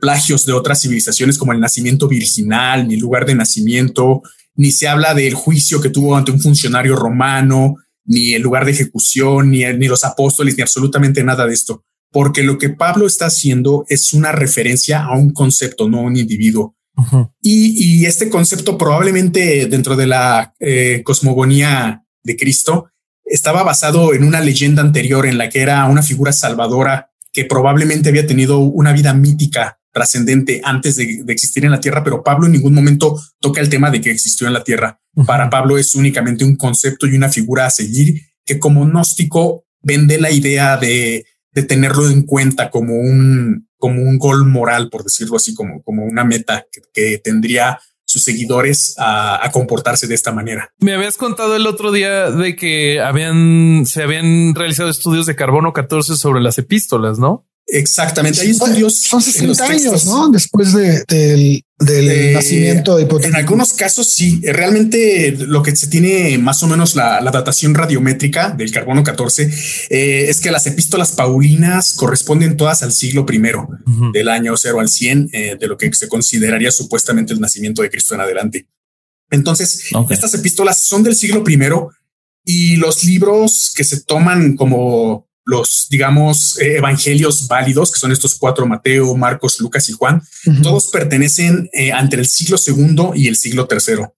plagios 0.00 0.44
de 0.44 0.52
otras 0.52 0.82
civilizaciones 0.82 1.38
como 1.38 1.52
el 1.52 1.60
nacimiento 1.60 2.08
virginal, 2.08 2.88
ni 2.88 2.96
lugar 2.96 3.24
de 3.24 3.36
nacimiento, 3.36 4.22
ni 4.54 4.72
se 4.72 4.88
habla 4.88 5.14
del 5.14 5.34
juicio 5.34 5.80
que 5.80 5.88
tuvo 5.88 6.16
ante 6.16 6.32
un 6.32 6.40
funcionario 6.40 6.96
romano, 6.96 7.76
ni 8.04 8.34
el 8.34 8.42
lugar 8.42 8.64
de 8.64 8.72
ejecución, 8.72 9.50
ni, 9.50 9.64
ni 9.64 9.86
los 9.86 10.04
apóstoles, 10.04 10.56
ni 10.56 10.62
absolutamente 10.62 11.22
nada 11.22 11.46
de 11.46 11.54
esto. 11.54 11.84
Porque 12.10 12.42
lo 12.42 12.58
que 12.58 12.70
Pablo 12.70 13.06
está 13.06 13.26
haciendo 13.26 13.84
es 13.88 14.12
una 14.12 14.32
referencia 14.32 15.04
a 15.04 15.16
un 15.16 15.32
concepto, 15.32 15.88
no 15.88 15.98
a 15.98 16.02
un 16.02 16.16
individuo. 16.16 16.76
Y, 17.40 18.04
este 18.06 18.28
concepto 18.28 18.76
probablemente 18.78 19.66
dentro 19.66 19.96
de 19.96 20.06
la 20.06 20.54
eh, 20.58 21.02
cosmogonía 21.04 22.04
de 22.22 22.36
Cristo 22.36 22.90
estaba 23.24 23.62
basado 23.62 24.14
en 24.14 24.24
una 24.24 24.40
leyenda 24.40 24.82
anterior 24.82 25.26
en 25.26 25.38
la 25.38 25.48
que 25.48 25.60
era 25.60 25.84
una 25.86 26.02
figura 26.02 26.32
salvadora 26.32 27.10
que 27.32 27.44
probablemente 27.44 28.08
había 28.08 28.26
tenido 28.26 28.58
una 28.58 28.92
vida 28.92 29.14
mítica 29.14 29.78
trascendente 29.92 30.60
antes 30.64 30.96
de, 30.96 31.24
existir 31.28 31.64
en 31.64 31.70
la 31.70 31.80
Tierra, 31.80 32.04
pero 32.04 32.22
Pablo 32.22 32.46
en 32.46 32.52
ningún 32.52 32.74
momento 32.74 33.20
toca 33.40 33.60
el 33.60 33.68
tema 33.68 33.90
de 33.90 34.00
que 34.00 34.10
existió 34.10 34.46
en 34.46 34.52
la 34.52 34.64
Tierra. 34.64 35.00
Para 35.26 35.50
Pablo 35.50 35.78
es 35.78 35.94
únicamente 35.94 36.44
un 36.44 36.56
concepto 36.56 37.06
y 37.06 37.16
una 37.16 37.28
figura 37.28 37.66
a 37.66 37.70
seguir 37.70 38.20
que 38.44 38.58
como 38.58 38.84
gnóstico 38.84 39.64
vende 39.82 40.20
la 40.20 40.30
idea 40.30 40.76
de, 40.76 41.24
tenerlo 41.68 42.08
en 42.08 42.22
cuenta 42.22 42.70
como 42.70 42.94
un, 42.94 43.68
como 43.80 44.02
un 44.02 44.18
gol 44.18 44.46
moral, 44.46 44.90
por 44.90 45.02
decirlo 45.02 45.36
así, 45.36 45.54
como, 45.54 45.82
como 45.82 46.04
una 46.04 46.22
meta 46.22 46.66
que, 46.92 47.18
tendría 47.18 47.80
sus 48.04 48.22
seguidores 48.22 48.94
a, 48.98 49.48
comportarse 49.52 50.06
de 50.06 50.14
esta 50.14 50.32
manera. 50.32 50.72
Me 50.78 50.94
habías 50.94 51.16
contado 51.16 51.56
el 51.56 51.66
otro 51.66 51.90
día 51.90 52.30
de 52.30 52.54
que 52.54 53.00
habían, 53.00 53.86
se 53.86 54.02
habían 54.02 54.54
realizado 54.54 54.90
estudios 54.90 55.26
de 55.26 55.34
carbono 55.34 55.72
14 55.72 56.16
sobre 56.16 56.40
las 56.40 56.58
epístolas, 56.58 57.18
¿no? 57.18 57.49
Exactamente. 57.72 58.40
Hay 58.40 58.50
estudios. 58.50 58.96
Son 58.96 59.22
60 59.22 59.64
años, 59.64 60.06
¿no? 60.06 60.28
Después 60.28 60.72
de, 60.72 61.04
del, 61.08 61.64
del 61.78 62.32
nacimiento 62.32 62.96
de 62.96 63.06
En 63.26 63.36
algunos 63.36 63.74
casos, 63.74 64.12
sí. 64.12 64.40
Realmente 64.42 65.32
lo 65.38 65.62
que 65.62 65.74
se 65.76 65.86
tiene 65.86 66.36
más 66.38 66.62
o 66.62 66.66
menos 66.66 66.96
la, 66.96 67.20
datación 67.30 67.74
radiométrica 67.74 68.50
del 68.50 68.72
carbono 68.72 69.04
14 69.04 69.50
eh, 69.90 70.26
es 70.28 70.40
que 70.40 70.50
las 70.50 70.66
epístolas 70.66 71.12
paulinas 71.12 71.92
corresponden 71.92 72.56
todas 72.56 72.82
al 72.82 72.92
siglo 72.92 73.24
primero 73.24 73.68
del 74.12 74.28
año 74.28 74.56
0 74.56 74.80
al 74.80 74.88
100 74.88 75.30
eh, 75.32 75.56
de 75.58 75.68
lo 75.68 75.76
que 75.76 75.92
se 75.92 76.08
consideraría 76.08 76.72
supuestamente 76.72 77.32
el 77.32 77.40
nacimiento 77.40 77.82
de 77.82 77.90
Cristo 77.90 78.14
en 78.14 78.20
adelante. 78.22 78.66
Entonces, 79.30 79.90
estas 80.10 80.34
epístolas 80.34 80.82
son 80.82 81.04
del 81.04 81.14
siglo 81.14 81.44
primero 81.44 81.90
y 82.44 82.76
los 82.76 83.04
libros 83.04 83.72
que 83.76 83.84
se 83.84 84.00
toman 84.00 84.56
como 84.56 85.29
los, 85.50 85.88
digamos, 85.90 86.56
eh, 86.60 86.76
evangelios 86.76 87.48
válidos, 87.48 87.90
que 87.90 87.98
son 87.98 88.12
estos 88.12 88.36
cuatro, 88.36 88.66
Mateo, 88.66 89.16
Marcos, 89.16 89.58
Lucas 89.58 89.88
y 89.88 89.92
Juan, 89.92 90.22
todos 90.62 90.88
pertenecen 90.88 91.68
eh, 91.72 91.90
entre 91.90 92.20
el 92.20 92.26
siglo 92.26 92.56
segundo 92.56 93.12
y 93.16 93.26
el 93.26 93.34
siglo 93.34 93.66
tercero. 93.66 94.14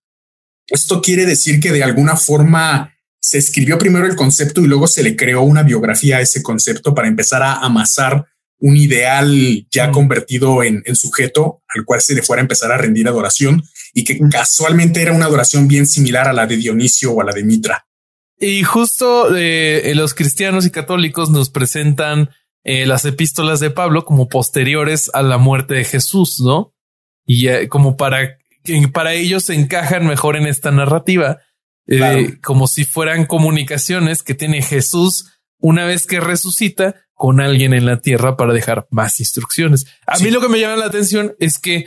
Esto 0.66 1.00
quiere 1.00 1.24
decir 1.24 1.58
que 1.58 1.72
de 1.72 1.82
alguna 1.82 2.16
forma 2.16 2.94
se 3.18 3.38
escribió 3.38 3.78
primero 3.78 4.04
el 4.06 4.14
concepto 4.14 4.60
y 4.60 4.66
luego 4.66 4.86
se 4.86 5.02
le 5.02 5.16
creó 5.16 5.40
una 5.40 5.62
biografía 5.62 6.18
a 6.18 6.20
ese 6.20 6.42
concepto 6.42 6.94
para 6.94 7.08
empezar 7.08 7.42
a 7.42 7.54
amasar 7.54 8.26
un 8.58 8.76
ideal 8.76 9.66
ya 9.70 9.90
convertido 9.90 10.62
en, 10.62 10.82
en, 10.84 10.96
sujeto 10.96 11.62
al 11.74 11.84
cual 11.86 12.00
se 12.02 12.14
le 12.14 12.22
fuera 12.22 12.42
a 12.42 12.44
empezar 12.44 12.70
a 12.70 12.76
rendir 12.76 13.08
adoración 13.08 13.62
y 13.94 14.04
que 14.04 14.20
casualmente 14.30 15.00
era 15.00 15.12
una 15.12 15.26
adoración 15.26 15.66
bien 15.66 15.86
similar 15.86 16.28
a 16.28 16.32
la 16.32 16.46
de 16.46 16.58
Dionisio 16.58 17.12
o 17.12 17.22
a 17.22 17.24
la 17.24 17.32
de 17.32 17.42
Mitra. 17.42 17.86
Y 18.44 18.64
justo 18.64 19.36
eh, 19.36 19.92
los 19.94 20.14
cristianos 20.14 20.66
y 20.66 20.72
católicos 20.72 21.30
nos 21.30 21.48
presentan 21.48 22.30
eh, 22.64 22.86
las 22.86 23.04
epístolas 23.04 23.60
de 23.60 23.70
Pablo 23.70 24.04
como 24.04 24.28
posteriores 24.28 25.12
a 25.14 25.22
la 25.22 25.38
muerte 25.38 25.74
de 25.74 25.84
Jesús, 25.84 26.40
¿no? 26.40 26.74
Y 27.24 27.46
eh, 27.46 27.68
como 27.68 27.96
para, 27.96 28.38
para 28.92 29.12
ellos 29.12 29.44
se 29.44 29.54
encajan 29.54 30.08
mejor 30.08 30.34
en 30.34 30.48
esta 30.48 30.72
narrativa, 30.72 31.38
como 32.42 32.66
si 32.66 32.84
fueran 32.84 33.26
comunicaciones 33.26 34.24
que 34.24 34.34
tiene 34.34 34.60
Jesús 34.60 35.38
una 35.60 35.84
vez 35.84 36.08
que 36.08 36.18
resucita 36.18 36.96
con 37.14 37.40
alguien 37.40 37.74
en 37.74 37.86
la 37.86 38.00
tierra 38.00 38.36
para 38.36 38.52
dejar 38.52 38.88
más 38.90 39.20
instrucciones. 39.20 39.86
A 40.04 40.18
mí 40.18 40.32
lo 40.32 40.40
que 40.40 40.48
me 40.48 40.58
llama 40.58 40.78
la 40.78 40.86
atención 40.86 41.36
es 41.38 41.58
que 41.58 41.86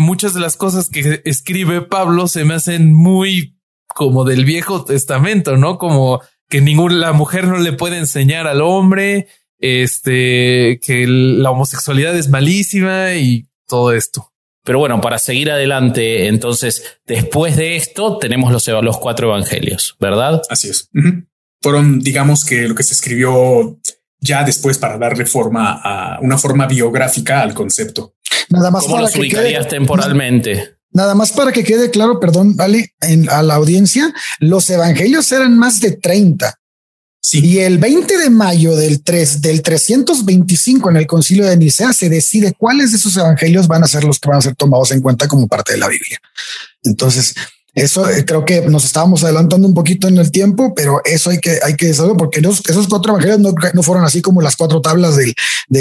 muchas 0.00 0.32
de 0.32 0.40
las 0.40 0.56
cosas 0.56 0.88
que 0.88 1.20
escribe 1.26 1.82
Pablo 1.82 2.26
se 2.26 2.46
me 2.46 2.54
hacen 2.54 2.94
muy 2.94 3.54
como 3.86 4.24
del 4.24 4.44
Viejo 4.44 4.84
Testamento, 4.84 5.56
¿no? 5.56 5.78
Como 5.78 6.20
que 6.48 6.60
ninguna 6.60 6.94
la 6.94 7.12
mujer 7.12 7.46
no 7.46 7.58
le 7.58 7.72
puede 7.72 7.98
enseñar 7.98 8.46
al 8.46 8.60
hombre, 8.60 9.28
este, 9.58 10.80
que 10.84 11.06
la 11.06 11.50
homosexualidad 11.50 12.16
es 12.16 12.28
malísima 12.28 13.14
y 13.14 13.48
todo 13.66 13.92
esto. 13.92 14.30
Pero 14.64 14.78
bueno, 14.78 15.00
para 15.00 15.18
seguir 15.18 15.50
adelante, 15.50 16.26
entonces, 16.26 16.98
después 17.06 17.56
de 17.56 17.76
esto, 17.76 18.18
tenemos 18.18 18.50
los, 18.50 18.66
los 18.66 18.98
cuatro 18.98 19.28
evangelios, 19.28 19.96
¿verdad? 20.00 20.42
Así 20.48 20.70
es. 20.70 20.90
Fueron, 21.60 22.00
digamos 22.00 22.44
que 22.44 22.66
lo 22.68 22.74
que 22.74 22.82
se 22.82 22.94
escribió 22.94 23.78
ya 24.20 24.42
después 24.42 24.78
para 24.78 24.96
darle 24.96 25.26
forma 25.26 25.80
a 25.82 26.18
una 26.20 26.38
forma 26.38 26.66
biográfica 26.66 27.42
al 27.42 27.52
concepto. 27.52 28.14
Nada 28.48 28.70
más 28.70 28.84
¿Cómo 28.84 29.00
los 29.00 29.14
ubicarías 29.16 29.68
temporalmente? 29.68 30.73
Nada 30.94 31.16
más 31.16 31.32
para 31.32 31.50
que 31.50 31.64
quede 31.64 31.90
claro, 31.90 32.20
perdón, 32.20 32.54
vale, 32.54 32.94
a 33.28 33.42
la 33.42 33.54
audiencia, 33.56 34.14
los 34.38 34.70
evangelios 34.70 35.30
eran 35.32 35.58
más 35.58 35.80
de 35.80 35.90
30. 35.90 36.56
Sí. 37.20 37.40
Y 37.44 37.58
el 37.58 37.78
20 37.78 38.16
de 38.16 38.30
mayo 38.30 38.76
del 38.76 39.02
3 39.02 39.40
del 39.40 39.60
325 39.62 40.90
en 40.90 40.96
el 40.96 41.06
Concilio 41.06 41.46
de 41.46 41.56
Nicea 41.56 41.92
se 41.92 42.08
decide 42.08 42.54
cuáles 42.56 42.92
de 42.92 42.98
esos 42.98 43.16
evangelios 43.16 43.66
van 43.66 43.82
a 43.82 43.88
ser 43.88 44.04
los 44.04 44.20
que 44.20 44.28
van 44.28 44.38
a 44.38 44.42
ser 44.42 44.54
tomados 44.54 44.92
en 44.92 45.00
cuenta 45.00 45.26
como 45.26 45.48
parte 45.48 45.72
de 45.72 45.78
la 45.78 45.88
Biblia. 45.88 46.20
Entonces, 46.84 47.34
eso 47.74 48.08
eh, 48.08 48.24
creo 48.24 48.44
que 48.44 48.62
nos 48.62 48.84
estábamos 48.84 49.24
adelantando 49.24 49.66
un 49.66 49.74
poquito 49.74 50.08
en 50.08 50.18
el 50.18 50.30
tiempo, 50.30 50.74
pero 50.74 51.00
eso 51.04 51.30
hay 51.30 51.38
que, 51.38 51.58
hay 51.62 51.74
que 51.74 51.92
saber 51.92 52.16
porque 52.16 52.40
esos 52.40 52.88
cuatro 52.88 53.12
evangelios 53.12 53.54
no, 53.74 53.82
fueron 53.82 54.04
así 54.04 54.22
como 54.22 54.40
las 54.40 54.56
cuatro 54.56 54.80
tablas 54.80 55.16
de 55.16 55.34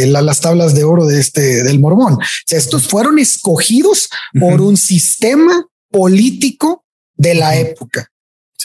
las 0.08 0.42
tablas 0.42 0.74
de 0.74 0.84
oro 0.84 1.06
de 1.06 1.20
este 1.20 1.64
del 1.64 1.80
mormón. 1.80 2.18
estos 2.50 2.88
fueron 2.88 3.20
escogidos 3.20 4.10
por 4.40 4.62
un 4.62 4.78
sistema 4.78 5.68
político 5.92 6.84
de 7.16 7.36
la 7.36 7.56
época 7.58 8.13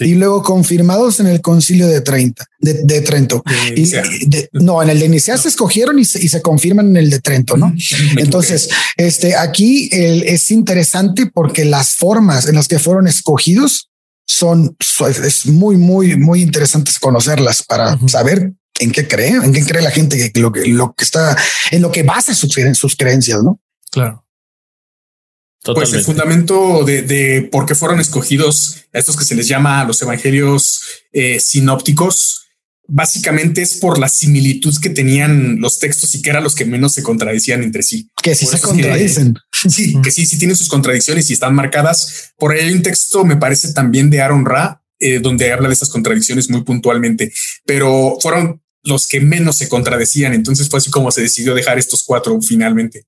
y 0.00 0.14
luego 0.14 0.42
confirmados 0.42 1.20
en 1.20 1.26
el 1.26 1.40
concilio 1.40 1.88
de 1.88 2.00
30 2.00 2.44
de, 2.60 3.00
Trento. 3.02 3.42
y, 3.76 3.90
no, 4.52 4.82
en 4.82 4.90
el 4.90 4.98
de 4.98 5.08
Nicea 5.08 5.38
se 5.38 5.48
escogieron 5.48 5.98
y 5.98 6.04
se, 6.04 6.42
confirman 6.42 6.88
en 6.88 6.96
el 6.96 7.10
de 7.10 7.20
Trento, 7.20 7.56
¿no? 7.56 7.72
Entonces, 8.16 8.68
este 8.96 9.36
aquí 9.36 9.88
es 9.92 10.50
interesante 10.50 11.26
porque 11.32 11.64
las 11.64 11.94
formas 11.94 12.48
en 12.48 12.54
las 12.54 12.68
que 12.68 12.78
fueron 12.78 13.06
escogidos 13.06 13.90
son 14.26 14.76
es 15.26 15.46
muy, 15.46 15.76
muy, 15.76 16.16
muy 16.16 16.42
interesantes 16.42 16.98
conocerlas 16.98 17.62
para 17.62 17.98
saber 18.08 18.52
en 18.78 18.92
qué 18.92 19.08
cree, 19.08 19.30
en 19.30 19.52
qué 19.52 19.64
cree 19.64 19.82
la 19.82 19.90
gente 19.90 20.30
que 20.30 20.40
lo 20.40 20.52
que 20.52 20.66
lo 20.66 20.94
que 20.94 21.04
está 21.04 21.36
en 21.70 21.82
lo 21.82 21.90
que 21.90 22.02
basa 22.02 22.34
sus, 22.34 22.54
sus 22.74 22.96
creencias, 22.96 23.42
¿no? 23.42 23.60
Claro. 23.90 24.24
Pues 25.62 25.92
el 25.92 26.02
fundamento 26.02 26.84
de, 26.84 27.48
por 27.50 27.66
qué 27.66 27.74
fueron 27.74 28.00
escogidos 28.00 28.84
estos 28.92 29.16
que 29.16 29.24
se 29.24 29.34
les 29.34 29.48
llama 29.48 29.84
los 29.84 30.00
evangelios 30.00 30.80
eh, 31.12 31.40
sinópticos, 31.40 32.46
básicamente 32.86 33.60
es 33.60 33.74
por 33.74 33.98
la 33.98 34.08
similitud 34.08 34.74
que 34.80 34.90
tenían 34.90 35.60
los 35.60 35.78
textos 35.78 36.14
y 36.14 36.22
que 36.22 36.30
eran 36.30 36.42
los 36.42 36.54
que 36.54 36.64
menos 36.64 36.94
se 36.94 37.02
contradecían 37.02 37.62
entre 37.62 37.82
sí. 37.82 38.08
Que 38.22 38.34
sí 38.34 38.46
se 38.46 38.60
contradicen. 38.60 39.34
sí, 39.52 40.00
que 40.02 40.10
sí, 40.10 40.26
sí 40.26 40.38
tienen 40.38 40.56
sus 40.56 40.68
contradicciones 40.68 41.28
y 41.28 41.34
están 41.34 41.54
marcadas. 41.54 42.32
Por 42.38 42.52
ahí 42.52 42.60
hay 42.60 42.72
un 42.72 42.82
texto, 42.82 43.24
me 43.24 43.36
parece 43.36 43.72
también 43.72 44.08
de 44.10 44.22
Aaron 44.22 44.46
Ra, 44.46 44.82
eh, 45.00 45.20
donde 45.20 45.52
habla 45.52 45.68
de 45.68 45.74
esas 45.74 45.90
contradicciones 45.90 46.48
muy 46.50 46.62
puntualmente, 46.62 47.32
pero 47.66 48.16
fueron 48.20 48.62
los 48.82 49.06
que 49.06 49.20
menos 49.20 49.56
se 49.56 49.68
contradecían. 49.68 50.32
Entonces 50.32 50.68
fue 50.68 50.78
así 50.78 50.90
como 50.90 51.10
se 51.10 51.20
decidió 51.20 51.54
dejar 51.54 51.78
estos 51.78 52.02
cuatro 52.02 52.40
finalmente. 52.40 53.04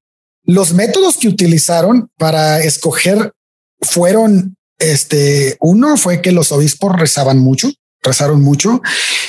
Los 0.51 0.73
métodos 0.73 1.17
que 1.17 1.29
utilizaron 1.29 2.11
para 2.19 2.61
escoger 2.61 3.33
fueron, 3.81 4.57
este, 4.79 5.57
uno 5.61 5.97
fue 5.97 6.21
que 6.21 6.33
los 6.33 6.53
obispos 6.53 6.99
rezaban 6.99 7.39
mucho, 7.39 7.71
rezaron 8.03 8.43
mucho 8.43 8.83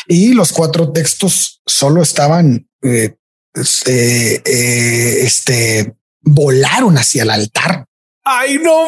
y 0.08 0.34
los 0.34 0.52
cuatro 0.52 0.92
textos 0.92 1.62
solo 1.66 2.02
estaban, 2.02 2.68
eh, 2.82 3.16
este, 3.54 4.36
eh, 4.46 5.24
este, 5.24 5.96
volaron 6.22 6.98
hacia 6.98 7.24
el 7.24 7.30
altar 7.30 7.86
Ay, 8.24 8.60
no. 8.60 8.88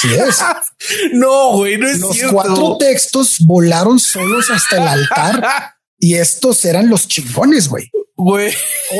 Sí 0.00 0.14
es. 0.14 0.38
No, 1.12 1.52
güey, 1.52 1.76
no 1.76 1.86
es 1.86 1.98
Los 1.98 2.16
cuatro 2.30 2.78
textos 2.78 3.36
volaron 3.40 3.98
solos 3.98 4.48
hasta 4.50 4.78
el 4.78 4.88
altar 4.88 5.74
y 6.00 6.14
estos 6.14 6.64
eran 6.64 6.88
los 6.88 7.06
chingones, 7.06 7.68
güey. 7.68 7.90
Güey. 8.16 8.52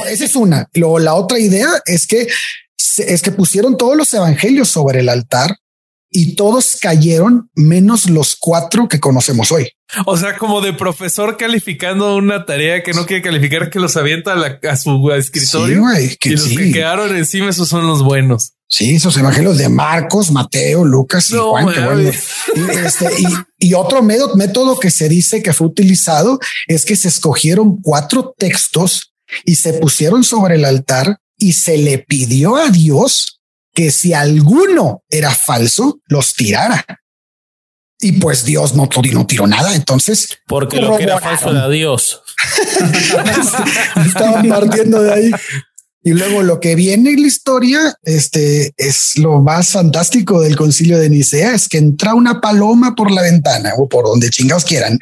Esa 0.08 0.24
es 0.24 0.36
una. 0.36 0.68
Luego, 0.74 0.98
la 0.98 1.14
otra 1.14 1.38
idea 1.38 1.68
es 1.86 2.06
que 2.06 2.28
es 2.98 3.22
que 3.22 3.30
pusieron 3.30 3.76
todos 3.76 3.96
los 3.96 4.12
evangelios 4.14 4.68
sobre 4.68 5.00
el 5.00 5.08
altar 5.08 5.56
y 6.10 6.34
todos 6.34 6.76
cayeron 6.80 7.50
menos 7.54 8.10
los 8.10 8.36
cuatro 8.36 8.88
que 8.88 9.00
conocemos 9.00 9.52
hoy. 9.52 9.70
O 10.06 10.16
sea, 10.16 10.36
como 10.36 10.60
de 10.60 10.72
profesor 10.72 11.36
calificando 11.36 12.16
una 12.16 12.46
tarea 12.46 12.82
que 12.82 12.92
no 12.92 13.06
quiere 13.06 13.22
calificar, 13.22 13.70
que 13.70 13.78
los 13.78 13.96
avienta 13.96 14.34
a, 14.34 14.76
su 14.76 15.10
escritorio. 15.12 15.84
y 16.22 16.30
los 16.30 16.48
que 16.48 16.72
quedaron 16.72 17.16
encima, 17.16 17.50
esos 17.50 17.68
son 17.68 17.86
los 17.86 18.02
buenos. 18.02 18.54
Sí, 18.72 18.94
esos 18.94 19.16
evangelios 19.16 19.58
de 19.58 19.68
Marcos, 19.68 20.30
Mateo, 20.30 20.84
Lucas 20.84 21.28
y 21.30 21.36
Juan. 21.36 22.06
Este, 22.06 23.10
y, 23.58 23.74
otro 23.74 24.00
método 24.00 24.78
que 24.78 24.92
se 24.92 25.08
dice 25.08 25.42
que 25.42 25.52
fue 25.52 25.66
utilizado 25.66 26.38
es 26.68 26.84
que 26.84 26.94
se 26.94 27.08
escogieron 27.08 27.82
cuatro 27.82 28.32
textos 28.38 29.12
y 29.44 29.56
se 29.56 29.72
pusieron 29.74 30.22
sobre 30.22 30.54
el 30.54 30.64
altar 30.64 31.18
y 31.36 31.54
se 31.54 31.78
le 31.78 31.98
pidió 31.98 32.56
a 32.56 32.68
Dios 32.68 33.40
que 33.74 33.90
si 33.90 34.14
alguno 34.14 35.02
era 35.10 35.34
falso, 35.34 35.98
los 36.06 36.34
tirara. 36.34 36.84
Y 38.00 38.12
pues 38.12 38.44
Dios 38.44 38.74
no, 38.76 38.88
no 39.12 39.26
tiró 39.26 39.46
nada. 39.48 39.74
Entonces, 39.74 40.38
porque 40.46 40.80
lo 40.80 40.96
que 40.96 41.02
era 41.02 41.18
falso 41.18 41.50
era 41.50 41.68
Dios. 41.68 42.22
Estaban 44.06 44.48
partiendo 44.48 45.02
de 45.02 45.12
ahí. 45.12 45.30
Y 46.02 46.12
luego 46.12 46.42
lo 46.42 46.60
que 46.60 46.74
viene 46.74 47.10
en 47.10 47.20
la 47.20 47.26
historia, 47.26 47.94
este 48.02 48.72
es 48.76 49.18
lo 49.18 49.42
más 49.42 49.70
fantástico 49.70 50.40
del 50.40 50.56
concilio 50.56 50.98
de 50.98 51.10
Nicea, 51.10 51.54
es 51.54 51.68
que 51.68 51.78
entra 51.78 52.14
una 52.14 52.40
paloma 52.40 52.94
por 52.94 53.10
la 53.10 53.22
ventana 53.22 53.72
o 53.76 53.88
por 53.88 54.06
donde 54.06 54.30
chingados 54.30 54.64
quieran. 54.64 54.98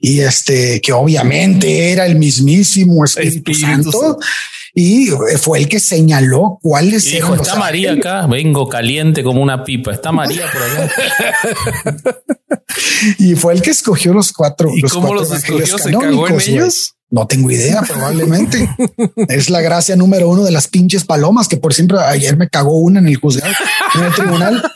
Y 0.00 0.20
este, 0.20 0.80
que 0.80 0.92
obviamente 0.92 1.92
era 1.92 2.06
el 2.06 2.16
mismísimo 2.16 3.04
Espíritu, 3.04 3.54
Santo 3.54 4.18
y 4.74 5.08
fue 5.38 5.58
el 5.58 5.68
que 5.68 5.78
señaló 5.78 6.58
cuáles 6.62 7.04
Dijo, 7.04 7.34
está 7.34 7.56
María 7.56 7.92
acá, 7.92 8.26
vengo 8.26 8.68
caliente 8.68 9.22
como 9.22 9.42
una 9.42 9.64
pipa, 9.64 9.92
está 9.92 10.12
María 10.12 10.46
por 10.50 10.62
allá. 10.62 10.90
y 13.18 13.34
fue 13.34 13.52
el 13.52 13.60
que 13.60 13.70
escogió 13.70 14.14
los 14.14 14.32
cuatro. 14.32 14.70
¿Y 14.74 14.80
cómo 14.82 15.12
los 15.12 15.30
escogió? 15.30 15.78
¿Se 15.78 15.92
cagó 15.92 16.26
en 16.28 16.40
ellos? 16.40 16.94
No 17.12 17.26
tengo 17.26 17.50
idea, 17.50 17.82
probablemente. 17.86 18.68
es 19.28 19.50
la 19.50 19.60
gracia 19.60 19.94
número 19.96 20.30
uno 20.30 20.44
de 20.44 20.50
las 20.50 20.66
pinches 20.66 21.04
palomas, 21.04 21.46
que 21.46 21.58
por 21.58 21.74
siempre 21.74 21.98
ayer 22.00 22.38
me 22.38 22.48
cagó 22.48 22.78
una 22.78 23.00
en 23.00 23.06
el 23.06 23.16
juzgado, 23.16 23.54
en 23.94 24.04
el 24.04 24.14
tribunal. 24.14 24.72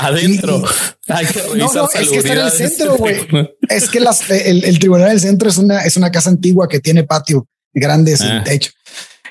Adentro. 0.00 0.62
Hay 1.08 1.26
que 1.26 1.42
no, 1.56 1.72
no, 1.72 1.88
es 1.90 2.08
que 2.10 2.16
está 2.18 2.32
en 2.34 2.38
el 2.40 2.50
centro, 2.50 2.96
güey. 2.98 3.26
es 3.70 3.88
que 3.88 4.00
las, 4.00 4.28
el, 4.30 4.64
el, 4.64 4.78
tribunal 4.78 5.08
del 5.08 5.20
centro 5.20 5.48
es 5.48 5.56
una, 5.56 5.80
es 5.80 5.96
una 5.96 6.10
casa 6.10 6.28
antigua 6.28 6.68
que 6.68 6.80
tiene 6.80 7.04
patio 7.04 7.48
grande 7.72 8.16
sin 8.16 8.26
ah. 8.26 8.44
techo. 8.44 8.72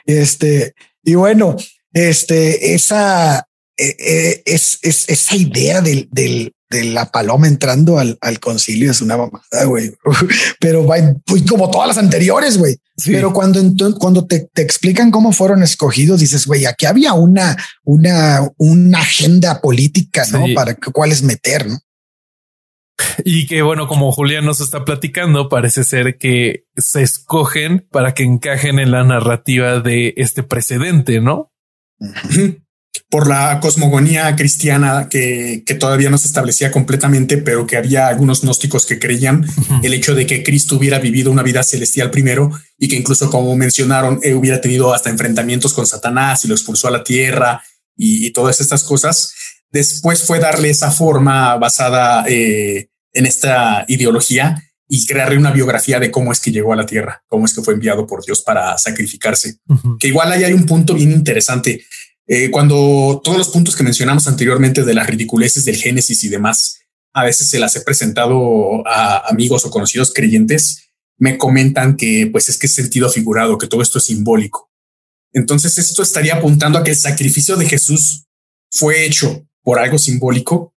Este, 0.05 0.73
y 1.03 1.13
bueno, 1.13 1.55
este, 1.93 2.73
esa, 2.73 3.47
eh, 3.77 3.95
eh, 3.99 4.43
es, 4.45 4.79
es, 4.81 5.09
esa 5.09 5.35
idea 5.35 5.81
del, 5.81 6.07
del, 6.11 6.54
de 6.69 6.83
la 6.85 7.11
paloma 7.11 7.47
entrando 7.47 7.99
al, 7.99 8.17
al 8.21 8.39
concilio 8.39 8.91
es 8.91 9.01
una 9.01 9.17
mamada, 9.17 9.65
güey. 9.65 9.91
Pero 10.59 10.85
va 10.85 10.97
como 11.49 11.69
todas 11.69 11.87
las 11.87 11.97
anteriores, 11.97 12.57
güey. 12.57 12.77
Pero 13.05 13.33
cuando, 13.33 13.61
cuando 13.99 14.25
te, 14.25 14.47
te, 14.53 14.61
explican 14.61 15.11
cómo 15.11 15.33
fueron 15.33 15.61
escogidos, 15.63 16.21
dices, 16.21 16.45
güey, 16.45 16.65
aquí 16.65 16.85
había 16.85 17.13
una, 17.13 17.57
una, 17.83 18.49
una 18.57 18.99
agenda 18.99 19.61
política, 19.61 20.25
¿no? 20.31 20.45
Para 20.55 20.75
cuáles 20.75 21.21
meter, 21.21 21.67
¿no? 21.67 21.79
Y 23.25 23.45
que 23.47 23.61
bueno, 23.61 23.87
como 23.87 24.11
Julián 24.11 24.45
nos 24.45 24.61
está 24.61 24.85
platicando, 24.85 25.49
parece 25.49 25.83
ser 25.83 26.17
que 26.17 26.63
se 26.77 27.01
escogen 27.01 27.85
para 27.91 28.13
que 28.13 28.23
encajen 28.23 28.79
en 28.79 28.91
la 28.91 29.03
narrativa 29.03 29.79
de 29.79 30.13
este 30.17 30.43
precedente, 30.43 31.19
¿no? 31.19 31.51
Por 33.09 33.27
la 33.27 33.59
cosmogonía 33.59 34.35
cristiana 34.35 35.07
que, 35.09 35.63
que, 35.65 35.75
todavía 35.75 36.09
no 36.09 36.17
se 36.17 36.27
establecía 36.27 36.71
completamente, 36.71 37.37
pero 37.37 37.67
que 37.67 37.77
había 37.77 38.07
algunos 38.07 38.41
gnósticos 38.41 38.85
que 38.85 38.99
creían 38.99 39.45
el 39.83 39.93
hecho 39.93 40.15
de 40.15 40.25
que 40.25 40.43
Cristo 40.43 40.75
hubiera 40.75 40.99
vivido 40.99 41.31
una 41.31 41.43
vida 41.43 41.63
celestial 41.63 42.11
primero 42.11 42.51
y 42.77 42.87
que 42.87 42.95
incluso, 42.95 43.29
como 43.29 43.55
mencionaron, 43.55 44.19
eh, 44.23 44.33
hubiera 44.33 44.61
tenido 44.61 44.93
hasta 44.93 45.09
enfrentamientos 45.09 45.73
con 45.73 45.85
Satanás 45.85 46.43
y 46.45 46.47
lo 46.47 46.55
expulsó 46.55 46.87
a 46.87 46.91
la 46.91 47.03
tierra 47.03 47.61
y, 47.95 48.25
y 48.25 48.31
todas 48.31 48.59
estas 48.61 48.83
cosas 48.83 49.33
Después 49.75 50.23
fue 50.23 50.39
darle 50.39 50.69
esa 50.69 50.89
forma 50.89 51.57
basada 51.57 52.23
eh, 52.29 52.87
en 53.11 53.25
esta 53.25 53.83
ideología 53.89 54.63
y 54.87 55.05
crearle 55.05 55.37
una 55.37 55.51
biografía 55.51 55.99
de 55.99 56.11
cómo 56.11 56.31
es 56.31 56.39
que 56.39 56.53
llegó 56.53 56.71
a 56.71 56.77
la 56.77 56.85
tierra, 56.85 57.25
cómo 57.27 57.43
es 57.43 57.53
que 57.53 57.61
fue 57.61 57.73
enviado 57.73 58.07
por 58.07 58.23
Dios 58.23 58.41
para 58.41 58.77
sacrificarse. 58.77 59.57
Que 59.99 60.07
igual 60.07 60.31
ahí 60.31 60.45
hay 60.45 60.53
un 60.53 60.65
punto 60.65 60.93
bien 60.93 61.11
interesante. 61.11 61.83
Eh, 62.27 62.49
cuando 62.49 63.21
todos 63.23 63.37
los 63.37 63.49
puntos 63.49 63.75
que 63.75 63.83
mencionamos 63.83 64.27
anteriormente 64.27 64.83
de 64.83 64.93
las 64.93 65.07
ridiculeces 65.07 65.65
del 65.65 65.75
Génesis 65.75 66.23
y 66.23 66.29
demás, 66.29 66.79
a 67.13 67.23
veces 67.23 67.49
se 67.49 67.59
las 67.59 67.75
he 67.75 67.81
presentado 67.81 68.85
a 68.87 69.29
amigos 69.29 69.65
o 69.65 69.69
conocidos 69.69 70.11
creyentes, 70.13 70.89
me 71.17 71.37
comentan 71.37 71.95
que 71.95 72.27
pues 72.31 72.49
es 72.49 72.57
que 72.57 72.67
es 72.67 72.73
sentido 72.73 73.09
figurado, 73.09 73.57
que 73.57 73.67
todo 73.67 73.81
esto 73.81 73.99
es 73.99 74.05
simbólico. 74.05 74.69
Entonces 75.31 75.77
esto 75.77 76.01
estaría 76.01 76.35
apuntando 76.35 76.79
a 76.79 76.83
que 76.83 76.91
el 76.91 76.97
sacrificio 76.97 77.55
de 77.57 77.67
Jesús 77.67 78.25
fue 78.71 79.05
hecho 79.05 79.47
por 79.61 79.79
algo 79.79 79.97
simbólico 79.97 80.73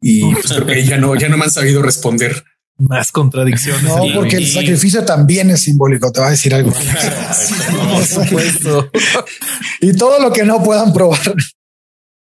y 0.00 0.32
pues 0.34 0.86
ya 0.86 0.98
no, 0.98 1.16
ya 1.16 1.28
no 1.28 1.36
me 1.36 1.44
han 1.44 1.50
sabido 1.50 1.82
responder. 1.82 2.44
Más 2.78 3.10
contradicciones. 3.10 3.82
No, 3.82 4.04
porque 4.14 4.36
el 4.36 4.46
sacrificio 4.46 5.04
también 5.04 5.50
es 5.50 5.62
simbólico, 5.62 6.12
te 6.12 6.20
va 6.20 6.28
a 6.28 6.30
decir 6.30 6.54
algo. 6.54 6.72
Por 7.92 8.04
supuesto. 8.04 8.90
y 9.80 9.96
todo 9.96 10.20
lo 10.20 10.32
que 10.32 10.44
no 10.44 10.62
puedan 10.62 10.92
probar. 10.92 11.34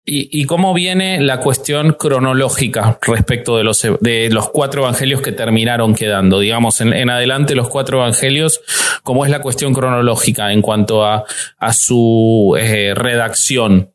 ¿Y, 0.05 0.47
cómo 0.47 0.75
viene 0.75 1.21
la 1.21 1.39
cuestión 1.39 1.93
cronológica 1.93 2.99
respecto 3.03 3.57
de 3.57 3.63
los, 3.63 3.87
de 4.01 4.31
los 4.33 4.51
cuatro 4.51 4.83
evangelios 4.83 5.23
que 5.23 5.31
terminaron 5.31 5.95
quedando? 5.95 6.41
Digamos, 6.41 6.81
en, 6.81 7.09
adelante 7.09 7.55
los 7.55 7.69
cuatro 7.69 7.99
evangelios, 7.99 8.63
¿cómo 9.05 9.25
es 9.25 9.31
la 9.31 9.41
cuestión 9.41 9.73
cronológica 9.73 10.53
en 10.53 10.61
cuanto 10.61 11.05
a, 11.05 11.25
a 11.57 11.73
su 11.73 12.57
eh, 12.59 12.95
redacción? 12.97 13.91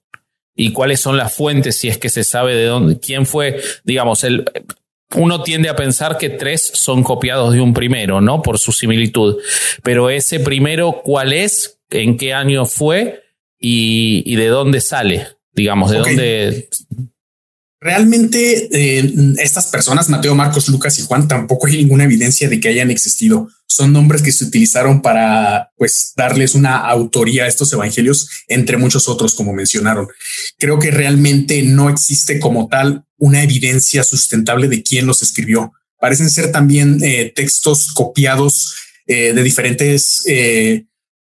y 0.60 0.74
cuáles 0.74 1.00
son 1.00 1.18
las 1.18 1.36
fuentes, 1.36 1.78
si 1.78 1.88
es 1.88 2.00
que 2.00 2.10
se 2.10 2.24
sabe 2.24 2.56
de 2.56 2.66
dónde, 2.66 3.00
quién 3.00 3.28
fue, 3.28 3.62
digamos, 3.84 4.24
el, 4.24 4.43
uno 5.16 5.43
tiende 5.43 5.70
a 5.70 5.76
pensar 5.76 6.18
que 6.18 6.30
tres 6.30 6.70
son 6.74 7.03
copiados 7.03 7.53
de 7.53 7.62
un 7.62 7.74
primero, 7.74 8.22
¿no? 8.22 8.41
Por 8.41 8.60
su 8.60 8.72
similitud. 8.72 9.38
Pero 9.84 10.10
ese 10.10 10.39
primero, 10.39 11.01
¿cuál 11.03 11.34
es? 11.34 11.80
¿En 11.89 12.18
qué 12.18 12.34
año 12.34 12.66
fue? 12.66 13.24
¿Y, 13.60 14.36
de 14.36 14.47
dónde 14.47 14.82
sale? 14.82 15.28
Digamos, 15.53 15.91
de 15.91 15.97
dónde 15.97 16.70
Realmente 17.80 18.70
eh, 18.72 19.14
estas 19.38 19.68
personas, 19.68 20.10
Mateo, 20.10 20.34
Marcos, 20.34 20.68
Lucas 20.68 20.97
y 20.97 21.03
Juan, 21.03 21.28
tampoco 21.28 21.68
hay 21.68 21.78
ninguna 21.78 22.05
evidencia 22.05 22.49
de 22.49 22.60
que 22.60 22.70
hayan 22.70 22.89
existido. 22.89 23.49
Son 23.68 23.91
nombres 23.93 24.22
que 24.22 24.32
se 24.32 24.45
utilizaron 24.45 25.01
para 25.01 25.72
pues 25.78 26.13
darles 26.15 26.55
una 26.55 26.78
autoría 26.78 27.43
a 27.43 27.47
estos 27.47 27.72
evangelios, 27.74 28.30
entre 28.47 28.78
muchos 28.78 29.07
otros, 29.07 29.36
como 29.36 29.53
mencionaron. 29.53 30.07
Creo 30.57 30.80
que 30.80 30.91
realmente 30.91 31.61
no 31.63 31.89
existe 31.89 32.39
como 32.39 32.68
tal 32.68 33.05
una 33.18 33.43
evidencia 33.43 34.03
sustentable 34.03 34.68
de 34.68 34.84
quién 34.84 35.05
los 35.05 35.22
escribió. 35.22 35.74
Parecen 35.99 36.30
ser 36.30 36.51
también 36.51 36.99
eh, 37.03 37.32
textos 37.36 37.91
copiados 37.93 38.76
eh, 39.07 39.34
de 39.34 39.43
diferentes 39.43 40.24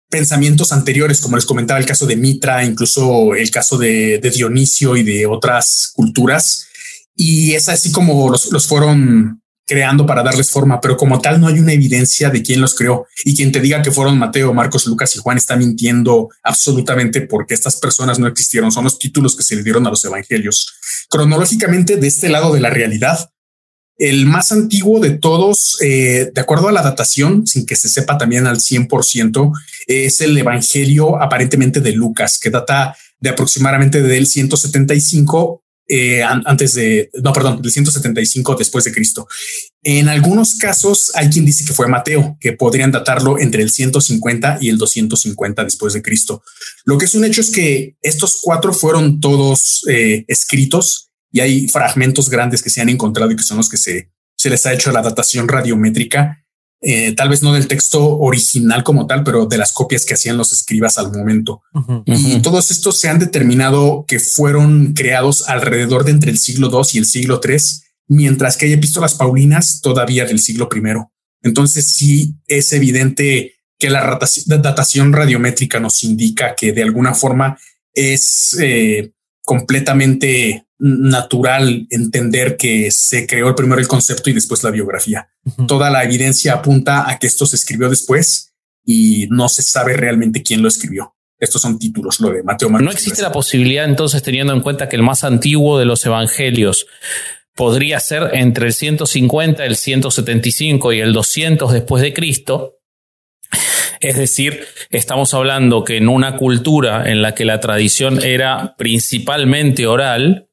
pensamientos 0.09 0.71
anteriores, 0.71 1.19
como 1.19 1.36
les 1.36 1.45
comentaba 1.45 1.80
el 1.80 1.86
caso 1.86 2.05
de 2.05 2.15
Mitra, 2.15 2.63
incluso 2.63 3.36
el 3.36 3.51
caso 3.51 3.78
de, 3.78 4.19
Dionisio 4.34 4.95
y 4.95 5.03
de 5.03 5.25
otras 5.25 5.91
culturas. 5.93 6.67
Y 7.15 7.53
es 7.53 7.67
así 7.69 7.91
como 7.91 8.30
los, 8.30 8.67
fueron 8.67 9.41
creando 9.68 10.05
para 10.05 10.24
darles 10.24 10.49
forma, 10.49 10.80
pero 10.80 10.95
como 10.95 11.20
tal 11.20 11.41
no 11.41 11.47
hay 11.47 11.59
una 11.59 11.74
evidencia 11.74 12.30
de 12.30 12.41
quién 12.41 12.61
los 12.61 12.74
creó. 12.74 13.05
Y 13.26 13.36
quien 13.36 13.51
te 13.51 13.59
diga 13.59 13.82
que 13.82 13.91
fueron 13.91 14.18
Mateo, 14.18 14.53
Marcos, 14.53 14.88
Lucas 14.88 15.15
y 15.15 15.20
Juan 15.20 15.38
está 15.38 15.57
mintiendo 15.57 16.30
absolutamente 16.41 17.22
porque 17.22 17.53
estas 17.53 17.76
personas 17.76 18.18
no 18.18 18.28
existieron. 18.28 18.72
Son 18.72 18.86
los 18.86 18.97
títulos 18.97 19.36
que 19.36 19.43
se 19.43 19.57
le 19.57 19.63
dieron 19.63 19.86
a 19.86 19.89
los 19.89 20.03
evangelios. 20.05 20.74
Cronológicamente, 21.09 21.97
de 21.97 22.07
este 22.07 22.30
lado 22.30 22.53
de 22.53 22.61
la 22.61 22.70
realidad, 22.70 23.30
el 23.97 24.26
más 24.26 24.51
antiguo 24.51 24.99
de 25.01 25.11
todos, 25.11 25.78
eh, 25.82 26.32
de 26.34 26.41
acuerdo 26.41 26.70
a 26.70 26.72
la 26.72 26.84
datación, 26.84 27.45
sin 27.45 27.65
que 27.65 27.76
se 27.76 27.89
sepa 27.89 28.18
también 28.18 28.47
al 28.47 28.57
100%, 28.57 29.51
es 29.88 30.22
el 30.22 30.38
Evangelio 30.38 31.22
aparentemente 31.22 31.82
de 31.82 31.91
Lucas, 31.91 32.39
que 32.39 32.51
data 32.51 32.95
de 33.20 33.30
aproximadamente 33.32 34.01
del 34.01 34.28
175 34.28 35.63
eh, 35.88 36.21
antes 36.23 36.73
de, 36.73 37.09
no, 37.23 37.31
perdón, 37.31 37.61
del 37.61 37.71
175 37.71 38.55
después 38.55 38.83
de 38.83 38.91
Cristo. 38.91 39.27
En 39.83 40.09
algunos 40.09 40.55
casos 40.55 41.11
hay 41.15 41.29
quien 41.29 41.45
dice 41.45 41.63
que 41.65 41.73
fue 41.73 41.88
Mateo, 41.88 42.38
que 42.41 42.53
podrían 42.53 42.91
datarlo 42.91 43.39
entre 43.39 43.63
el 43.63 43.69
150 43.69 44.57
y 44.59 44.69
el 44.69 44.77
250 44.77 45.63
después 45.63 45.93
de 45.93 46.01
Cristo. 46.01 46.43
Lo 46.83 46.97
que 46.97 47.05
es 47.05 47.15
un 47.15 47.23
hecho 47.23 47.41
es 47.41 47.51
que 47.51 47.95
estos 48.01 48.39
cuatro 48.41 48.73
fueron 48.73 49.21
todos 49.21 49.85
eh, 49.88 50.25
escritos 50.27 51.09
y 51.31 51.39
hay 51.39 51.67
fragmentos 51.67 52.29
grandes 52.29 52.61
que 52.61 52.69
se 52.69 52.81
han 52.81 52.89
encontrado 52.89 53.31
y 53.31 53.35
que 53.35 53.43
son 53.43 53.57
los 53.57 53.69
que 53.69 53.77
se, 53.77 54.11
se 54.35 54.49
les 54.49 54.65
ha 54.65 54.73
hecho 54.73 54.91
la 54.91 55.01
datación 55.01 55.47
radiométrica 55.47 56.43
eh, 56.82 57.13
tal 57.13 57.30
vez 57.30 57.41
no 57.41 57.53
del 57.53 57.67
texto 57.67 58.17
original 58.19 58.84
como 58.84 59.07
tal, 59.07 59.23
pero 59.23 59.45
de 59.45 59.57
las 59.57 59.71
copias 59.71 60.05
que 60.05 60.13
hacían 60.13 60.38
los 60.38 60.53
escribas 60.53 60.97
al 60.97 61.11
momento. 61.11 61.61
Y 62.05 62.39
todos 62.41 62.69
estos 62.71 62.99
se 62.99 63.09
han 63.09 63.19
determinado 63.19 64.05
que 64.07 64.19
fueron 64.19 64.93
creados 64.93 65.47
alrededor 65.49 66.05
de 66.05 66.11
entre 66.11 66.32
el 66.32 66.38
siglo 66.38 66.69
II 66.71 66.89
y 66.93 66.97
el 66.99 67.05
siglo 67.05 67.41
III, 67.43 67.57
mientras 68.07 68.57
que 68.57 68.67
hay 68.67 68.73
epístolas 68.73 69.15
paulinas 69.15 69.82
todavía 69.82 70.25
del 70.25 70.39
siglo 70.39 70.69
I. 70.73 70.82
Entonces 71.41 71.93
sí 71.93 72.36
es 72.47 72.71
evidente 72.73 73.55
que 73.80 73.89
la 73.89 74.19
datación 74.45 75.13
radiométrica 75.13 75.80
nos 75.80 76.03
indica 76.03 76.55
que 76.55 76.73
de 76.73 76.84
alguna 76.84 77.13
forma 77.13 77.57
es 77.93 78.57
eh, 78.59 79.11
completamente 79.48 80.68
natural 80.78 81.88
entender 81.89 82.58
que 82.58 82.91
se 82.91 83.26
creó 83.26 83.56
primero 83.56 83.80
el 83.80 83.88
concepto 83.88 84.30
y 84.30 84.34
después 84.34 84.62
la 84.62 84.72
biografía. 84.72 85.30
Toda 85.68 85.89
la 85.89 86.04
evidencia 86.04 86.54
apunta 86.54 87.10
a 87.10 87.18
que 87.18 87.28
esto 87.28 87.45
se 87.45 87.56
escribió 87.56 87.89
después 87.89 88.54
y 88.86 89.28
no 89.32 89.48
se 89.48 89.64
sabe 89.64 89.93
realmente 89.93 90.43
quién 90.43 90.62
lo 90.62 90.68
escribió. 90.68 91.16
Estos 91.39 91.62
son 91.62 91.80
títulos, 91.80 92.20
lo 92.20 92.32
de 92.32 92.43
Mateo 92.43 92.70
Marcos. 92.70 92.86
¿No 92.86 92.91
existe 92.91 93.22
la 93.22 93.32
posibilidad 93.32 93.86
entonces, 93.86 94.22
teniendo 94.22 94.52
en 94.54 94.62
cuenta 94.62 94.89
que 94.89 94.98
el 94.98 95.04
más 95.04 95.24
antiguo 95.24 95.80
de 95.80 95.86
los 95.86 96.06
evangelios 96.06 96.86
podría 97.56 98.02
ser 98.02 98.32
entre 98.34 98.68
el 98.68 98.74
150, 98.74 99.64
el 99.64 99.78
175 99.78 100.91
y 100.91 101.00
el 101.00 101.14
200 101.14 101.72
después 101.72 102.04
de 102.04 102.14
Cristo? 102.14 102.76
Es 104.00 104.18
decir, 104.18 104.66
estamos 104.89 105.34
hablando 105.34 105.84
que 105.84 105.98
en 105.98 106.08
una 106.08 106.38
cultura 106.38 107.10
en 107.10 107.22
la 107.22 107.34
que 107.34 107.45
la 107.45 107.60
tradición 107.60 108.24
era 108.24 108.76
principalmente 108.78 109.88
oral, 109.88 110.48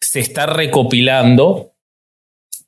se 0.00 0.20
está 0.20 0.46
recopilando, 0.46 1.74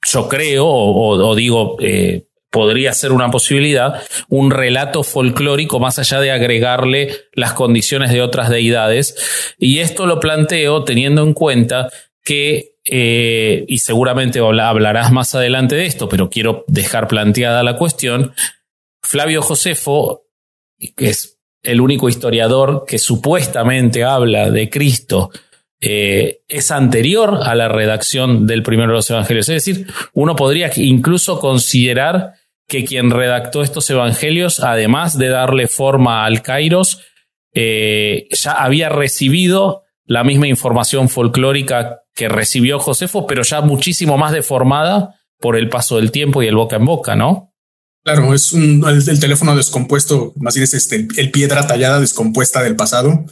yo 0.07 0.29
creo, 0.29 0.67
o, 0.67 1.35
digo, 1.35 1.77
eh, 1.81 2.25
podría 2.51 2.93
ser 2.93 3.13
una 3.13 3.31
posibilidad, 3.31 4.03
un 4.29 4.51
relato 4.51 5.03
folclórico 5.03 5.79
más 5.79 5.99
allá 5.99 6.21
de 6.21 6.33
agregarle 6.33 7.15
las 7.33 7.53
condiciones 7.53 8.11
de 8.11 8.23
otras 8.23 8.51
deidades. 8.51 9.55
Y 9.59 9.79
esto 9.79 10.07
lo 10.07 10.21
planteo 10.21 10.85
teniendo 10.85 11.23
en 11.23 11.33
cuenta 11.33 11.89
que, 12.25 12.75
eh, 12.85 13.65
y 13.69 13.79
seguramente 13.79 14.41
hablarás 14.41 15.13
más 15.13 15.35
adelante 15.35 15.77
de 15.77 15.87
esto, 15.87 16.09
pero 16.09 16.29
quiero 16.29 16.65
dejar 16.67 17.09
planteada 17.09 17.63
la 17.63 17.77
cuestión, 17.77 18.33
Flavio 19.11 19.43
Josefo, 19.43 20.23
que 20.97 21.11
es 21.11 21.37
el 21.65 21.81
único 21.81 22.09
historiador 22.09 22.85
que 22.87 23.01
supuestamente 23.01 24.05
habla 24.05 24.53
de 24.53 24.71
Cristo 24.71 25.31
eh, 25.81 26.43
es 26.47 26.71
anterior 26.71 27.41
a 27.43 27.57
la 27.57 27.69
redacción 27.69 28.47
del 28.47 28.63
primero 28.63 28.91
de 28.93 28.99
los 28.99 29.11
evangelios. 29.11 29.49
Es 29.49 29.65
decir, 29.65 29.89
uno 30.13 30.37
podría 30.37 30.71
incluso 30.77 31.41
considerar 31.41 32.35
que 32.69 32.85
quien 32.85 33.11
redactó 33.11 33.65
estos 33.65 33.91
evangelios, 33.91 34.61
además 34.61 35.19
de 35.19 35.31
darle 35.31 35.67
forma 35.67 36.25
al 36.25 36.43
Kairos, 36.43 37.03
eh, 37.53 38.29
ya 38.31 38.53
había 38.53 38.91
recibido 38.91 39.83
la 40.05 40.23
misma 40.23 40.47
información 40.47 41.09
folclórica 41.09 42.03
que 42.15 42.29
recibió 42.29 42.79
Josefo, 42.79 43.27
pero 43.27 43.43
ya 43.43 43.61
muchísimo 43.61 44.17
más 44.19 44.31
deformada 44.31 45.21
por 45.41 45.57
el 45.57 45.69
paso 45.69 45.97
del 45.97 46.13
tiempo 46.13 46.45
y 46.45 46.47
el 46.47 46.55
boca 46.55 46.77
en 46.77 46.85
boca, 46.85 47.17
¿no? 47.17 47.50
Claro, 48.03 48.33
es 48.33 48.53
un 48.53 48.83
el, 48.89 49.21
teléfono 49.21 49.55
descompuesto, 49.55 50.33
más 50.37 50.55
bien 50.55 50.65
es 50.65 50.73
este 50.73 51.07
el 51.19 51.31
piedra 51.31 51.67
tallada 51.67 52.01
descompuesta 52.01 52.63
del 52.63 52.75
pasado. 52.75 53.27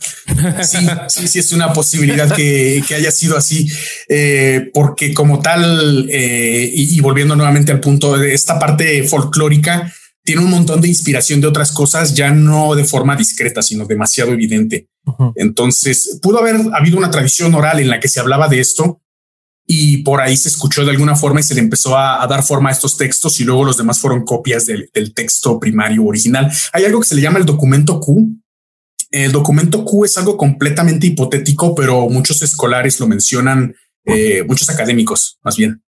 Sí, 0.62 0.86
sí, 1.08 1.28
sí 1.28 1.38
es 1.38 1.52
una 1.52 1.72
posibilidad 1.72 2.30
que, 2.34 2.84
haya 2.94 3.10
sido 3.10 3.38
así, 3.38 3.66
eh, 4.08 4.70
porque 4.74 5.14
como 5.14 5.40
tal, 5.40 6.06
eh, 6.10 6.70
y, 6.70 7.00
volviendo 7.00 7.34
nuevamente 7.34 7.72
al 7.72 7.80
punto 7.80 8.18
de 8.18 8.34
esta 8.34 8.58
parte 8.58 9.04
folclórica, 9.04 9.92
tiene 10.22 10.42
un 10.42 10.50
montón 10.50 10.82
de 10.82 10.88
inspiración 10.88 11.40
de 11.40 11.46
otras 11.46 11.72
cosas, 11.72 12.14
ya 12.14 12.30
no 12.30 12.74
de 12.74 12.84
forma 12.84 13.16
discreta, 13.16 13.62
sino 13.62 13.86
demasiado 13.86 14.32
evidente. 14.32 14.88
Entonces, 15.36 16.18
pudo 16.20 16.40
haber 16.40 16.56
habido 16.74 16.98
una 16.98 17.10
tradición 17.10 17.54
oral 17.54 17.80
en 17.80 17.88
la 17.88 18.00
que 18.00 18.08
se 18.08 18.20
hablaba 18.20 18.48
de 18.48 18.60
esto, 18.60 19.00
y 19.70 19.98
por 19.98 20.22
ahí 20.22 20.34
se 20.34 20.48
escuchó 20.48 20.82
de 20.82 20.92
alguna 20.92 21.14
forma 21.14 21.40
y 21.40 21.42
se 21.42 21.54
le 21.54 21.60
empezó 21.60 21.96
a, 21.96 22.26
dar 22.26 22.42
forma 22.42 22.70
a 22.70 22.72
estos 22.72 22.96
textos 22.96 23.38
y 23.38 23.44
luego 23.44 23.66
los 23.66 23.76
demás 23.76 24.00
fueron 24.00 24.24
copias 24.24 24.64
del, 24.64 24.90
texto 25.14 25.60
primario 25.60 26.06
original. 26.06 26.50
Hay 26.72 26.86
algo 26.86 27.00
que 27.00 27.08
se 27.08 27.14
le 27.14 27.20
llama 27.20 27.38
el 27.38 27.44
documento 27.44 28.00
Q. 28.00 28.34
El 29.10 29.30
documento 29.30 29.84
Q 29.84 30.06
es 30.06 30.16
algo 30.16 30.38
completamente 30.38 31.08
hipotético, 31.08 31.74
pero 31.74 32.08
muchos 32.08 32.40
escolares 32.40 32.98
lo 32.98 33.06
mencionan, 33.06 33.74
eh, 34.06 34.42
muchos 34.48 34.70
académicos 34.70 35.38
más 35.44 35.58
bien, 35.58 35.82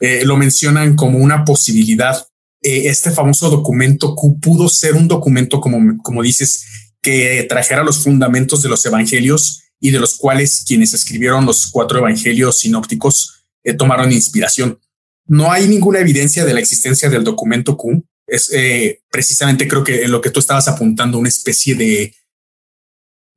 eh, 0.00 0.24
lo 0.24 0.38
mencionan 0.38 0.96
como 0.96 1.18
una 1.18 1.44
posibilidad. 1.44 2.26
Eh, 2.62 2.84
este 2.86 3.10
famoso 3.10 3.50
documento 3.50 4.14
Q 4.14 4.40
pudo 4.40 4.70
ser 4.70 4.94
un 4.94 5.06
documento, 5.06 5.60
como, 5.60 6.02
como 6.02 6.22
dices, 6.22 6.64
que 7.02 7.44
trajera 7.46 7.84
los 7.84 8.02
fundamentos 8.02 8.62
de 8.62 8.70
los 8.70 8.84
evangelios 8.86 9.64
y 9.80 9.90
de 9.90 10.00
los 10.00 10.16
cuales 10.16 10.64
quienes 10.66 10.92
escribieron 10.92 11.46
los 11.46 11.68
cuatro 11.70 11.98
evangelios 11.98 12.60
sinópticos 12.60 13.44
eh, 13.64 13.74
tomaron 13.74 14.12
inspiración. 14.12 14.80
No 15.26 15.52
hay 15.52 15.68
ninguna 15.68 16.00
evidencia 16.00 16.44
de 16.44 16.54
la 16.54 16.60
existencia 16.60 17.08
del 17.10 17.24
documento 17.24 17.76
Q. 17.76 18.02
Es 18.26 18.50
eh, 18.52 19.02
precisamente 19.10 19.68
creo 19.68 19.84
que 19.84 20.04
en 20.04 20.10
lo 20.10 20.20
que 20.20 20.30
tú 20.30 20.40
estabas 20.40 20.68
apuntando, 20.68 21.18
una 21.18 21.28
especie 21.28 21.74
de 21.74 22.14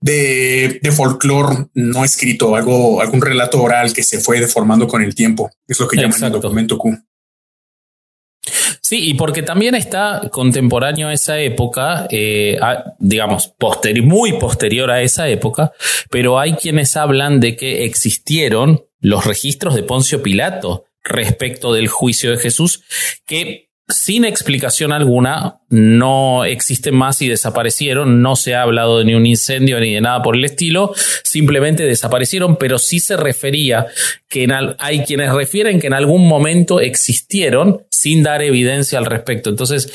de, 0.01 0.79
de 0.81 0.91
folclore 0.91 1.67
no 1.75 2.03
escrito, 2.03 2.55
algo, 2.55 3.01
algún 3.01 3.21
relato 3.21 3.61
oral 3.61 3.93
que 3.93 4.03
se 4.03 4.19
fue 4.19 4.39
deformando 4.39 4.87
con 4.87 5.01
el 5.01 5.15
tiempo. 5.15 5.51
Es 5.67 5.79
lo 5.79 5.87
que 5.87 5.97
llaman 5.97 6.23
el 6.23 6.31
documento 6.31 6.77
Q. 6.77 6.97
Sí, 8.91 9.07
y 9.07 9.13
porque 9.13 9.41
también 9.41 9.73
está 9.73 10.21
contemporáneo 10.33 11.07
a 11.07 11.13
esa 11.13 11.39
época, 11.39 12.07
eh, 12.11 12.59
digamos, 12.99 13.53
muy 14.03 14.33
posterior 14.33 14.91
a 14.91 15.01
esa 15.01 15.29
época, 15.29 15.71
pero 16.09 16.37
hay 16.37 16.55
quienes 16.55 16.97
hablan 16.97 17.39
de 17.39 17.55
que 17.55 17.85
existieron 17.85 18.83
los 18.99 19.25
registros 19.25 19.75
de 19.75 19.83
Poncio 19.83 20.21
Pilato 20.21 20.83
respecto 21.05 21.71
del 21.71 21.87
juicio 21.87 22.31
de 22.31 22.37
Jesús, 22.37 22.83
que 23.25 23.69
sin 23.91 24.25
explicación 24.25 24.91
alguna, 24.91 25.59
no 25.69 26.45
existen 26.45 26.95
más 26.95 27.21
y 27.21 27.27
desaparecieron, 27.27 28.21
no 28.21 28.35
se 28.35 28.55
ha 28.55 28.63
hablado 28.63 28.99
de 28.99 29.05
ni 29.05 29.13
un 29.13 29.25
incendio 29.25 29.79
ni 29.79 29.93
de 29.93 30.01
nada 30.01 30.21
por 30.21 30.35
el 30.35 30.45
estilo, 30.45 30.93
simplemente 31.23 31.83
desaparecieron, 31.83 32.55
pero 32.55 32.79
sí 32.79 32.99
se 32.99 33.17
refería 33.17 33.87
que 34.27 34.47
hay 34.79 35.03
quienes 35.03 35.33
refieren 35.33 35.79
que 35.79 35.87
en 35.87 35.93
algún 35.93 36.27
momento 36.27 36.79
existieron 36.79 37.85
sin 37.89 38.23
dar 38.23 38.41
evidencia 38.41 38.97
al 38.97 39.05
respecto. 39.05 39.49
Entonces, 39.49 39.91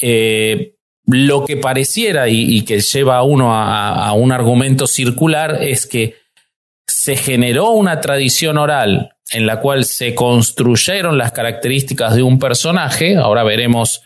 eh, 0.00 0.74
lo 1.06 1.44
que 1.44 1.56
pareciera 1.56 2.28
y, 2.28 2.62
que 2.62 2.80
lleva 2.80 3.16
a 3.16 3.22
uno 3.22 3.54
a 3.54 4.12
un 4.12 4.30
argumento 4.32 4.86
circular 4.86 5.58
es 5.62 5.86
que 5.86 6.16
se 6.86 7.16
generó 7.16 7.70
una 7.70 8.00
tradición 8.00 8.58
oral 8.58 9.16
en 9.32 9.46
la 9.46 9.60
cual 9.60 9.84
se 9.84 10.14
construyeron 10.14 11.16
las 11.16 11.32
características 11.32 12.14
de 12.14 12.22
un 12.22 12.38
personaje. 12.38 13.16
Ahora 13.16 13.42
veremos 13.42 14.02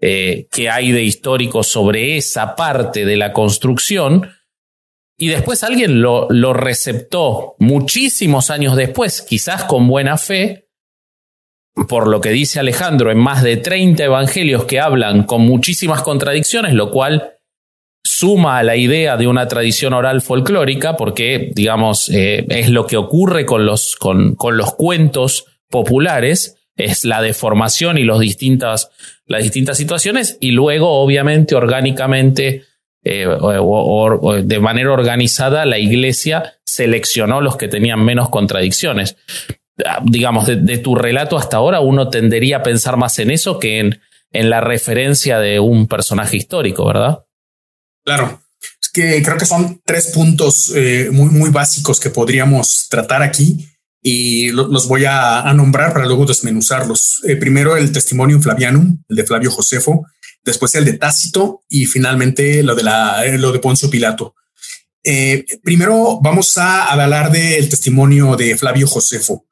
eh, 0.00 0.48
qué 0.50 0.70
hay 0.70 0.92
de 0.92 1.02
histórico 1.02 1.62
sobre 1.62 2.16
esa 2.16 2.56
parte 2.56 3.04
de 3.04 3.16
la 3.16 3.32
construcción. 3.32 4.30
Y 5.18 5.28
después 5.28 5.62
alguien 5.62 6.00
lo, 6.00 6.26
lo 6.30 6.54
receptó 6.54 7.54
muchísimos 7.58 8.50
años 8.50 8.74
después, 8.74 9.22
quizás 9.22 9.64
con 9.64 9.86
buena 9.86 10.16
fe, 10.16 10.68
por 11.88 12.08
lo 12.08 12.20
que 12.20 12.30
dice 12.30 12.58
Alejandro, 12.58 13.10
en 13.10 13.18
más 13.18 13.42
de 13.42 13.58
30 13.58 14.04
evangelios 14.04 14.64
que 14.64 14.80
hablan 14.80 15.24
con 15.24 15.42
muchísimas 15.42 16.02
contradicciones, 16.02 16.72
lo 16.74 16.90
cual 16.90 17.31
suma 18.22 18.58
a 18.58 18.62
la 18.62 18.76
idea 18.76 19.16
de 19.16 19.26
una 19.26 19.48
tradición 19.48 19.94
oral 19.94 20.22
folclórica, 20.22 20.96
porque, 20.96 21.50
digamos, 21.56 22.08
eh, 22.08 22.46
es 22.50 22.68
lo 22.68 22.86
que 22.86 22.96
ocurre 22.96 23.44
con 23.44 23.66
los, 23.66 23.96
con, 23.96 24.36
con 24.36 24.56
los 24.56 24.76
cuentos 24.76 25.46
populares, 25.68 26.56
es 26.76 27.04
la 27.04 27.20
deformación 27.20 27.98
y 27.98 28.04
los 28.04 28.20
distintas, 28.20 28.92
las 29.26 29.42
distintas 29.42 29.76
situaciones, 29.76 30.38
y 30.40 30.52
luego, 30.52 31.02
obviamente, 31.02 31.56
orgánicamente, 31.56 32.62
eh, 33.02 33.26
o, 33.26 34.40
de 34.40 34.60
manera 34.60 34.92
organizada, 34.92 35.66
la 35.66 35.80
iglesia 35.80 36.60
seleccionó 36.64 37.40
los 37.40 37.56
que 37.56 37.66
tenían 37.66 38.04
menos 38.04 38.28
contradicciones. 38.28 39.16
Ah, 39.84 40.00
digamos, 40.04 40.46
de, 40.46 40.54
de, 40.54 40.78
tu 40.78 40.94
relato 40.94 41.36
hasta 41.36 41.56
ahora, 41.56 41.80
uno 41.80 42.08
tendería 42.08 42.58
a 42.58 42.62
pensar 42.62 42.96
más 42.96 43.18
en 43.18 43.32
eso 43.32 43.58
que 43.58 43.80
en, 43.80 44.00
en 44.30 44.48
la 44.48 44.60
referencia 44.60 45.40
de 45.40 45.58
un 45.58 45.88
personaje 45.88 46.36
histórico, 46.36 46.86
¿verdad? 46.86 47.24
Claro. 48.04 48.42
que 48.92 49.22
creo 49.22 49.38
que 49.38 49.46
son 49.46 49.80
tres 49.84 50.08
puntos 50.08 50.72
eh, 50.74 51.08
muy, 51.10 51.30
muy 51.30 51.50
básicos 51.50 51.98
que 51.98 52.10
podríamos 52.10 52.88
tratar 52.90 53.22
aquí 53.22 53.66
y 54.02 54.50
los 54.50 54.88
voy 54.88 55.04
a, 55.06 55.50
nombrar 55.54 55.92
para 55.92 56.06
luego 56.06 56.26
desmenuzarlos. 56.26 57.22
Eh, 57.24 57.36
primero 57.36 57.76
el 57.76 57.92
testimonio 57.92 58.40
Flavianum, 58.40 59.02
el 59.08 59.16
de 59.16 59.24
Flavio 59.24 59.50
Josefo, 59.50 60.04
después 60.44 60.74
el 60.74 60.84
de 60.84 60.94
Tácito 60.94 61.62
y 61.68 61.86
finalmente 61.86 62.62
lo 62.62 62.74
de, 62.74 62.82
la, 62.82 63.24
eh, 63.24 63.38
lo 63.38 63.52
de 63.52 63.60
Poncio 63.60 63.88
Pilato. 63.88 64.34
primero 65.62 66.20
vamos 66.20 66.58
a 66.58 66.86
hablar 66.86 67.30
del 67.30 67.68
testimonio 67.68 68.36
de 68.36 68.56
Flavio 68.58 68.86
Josefo. 68.86 69.46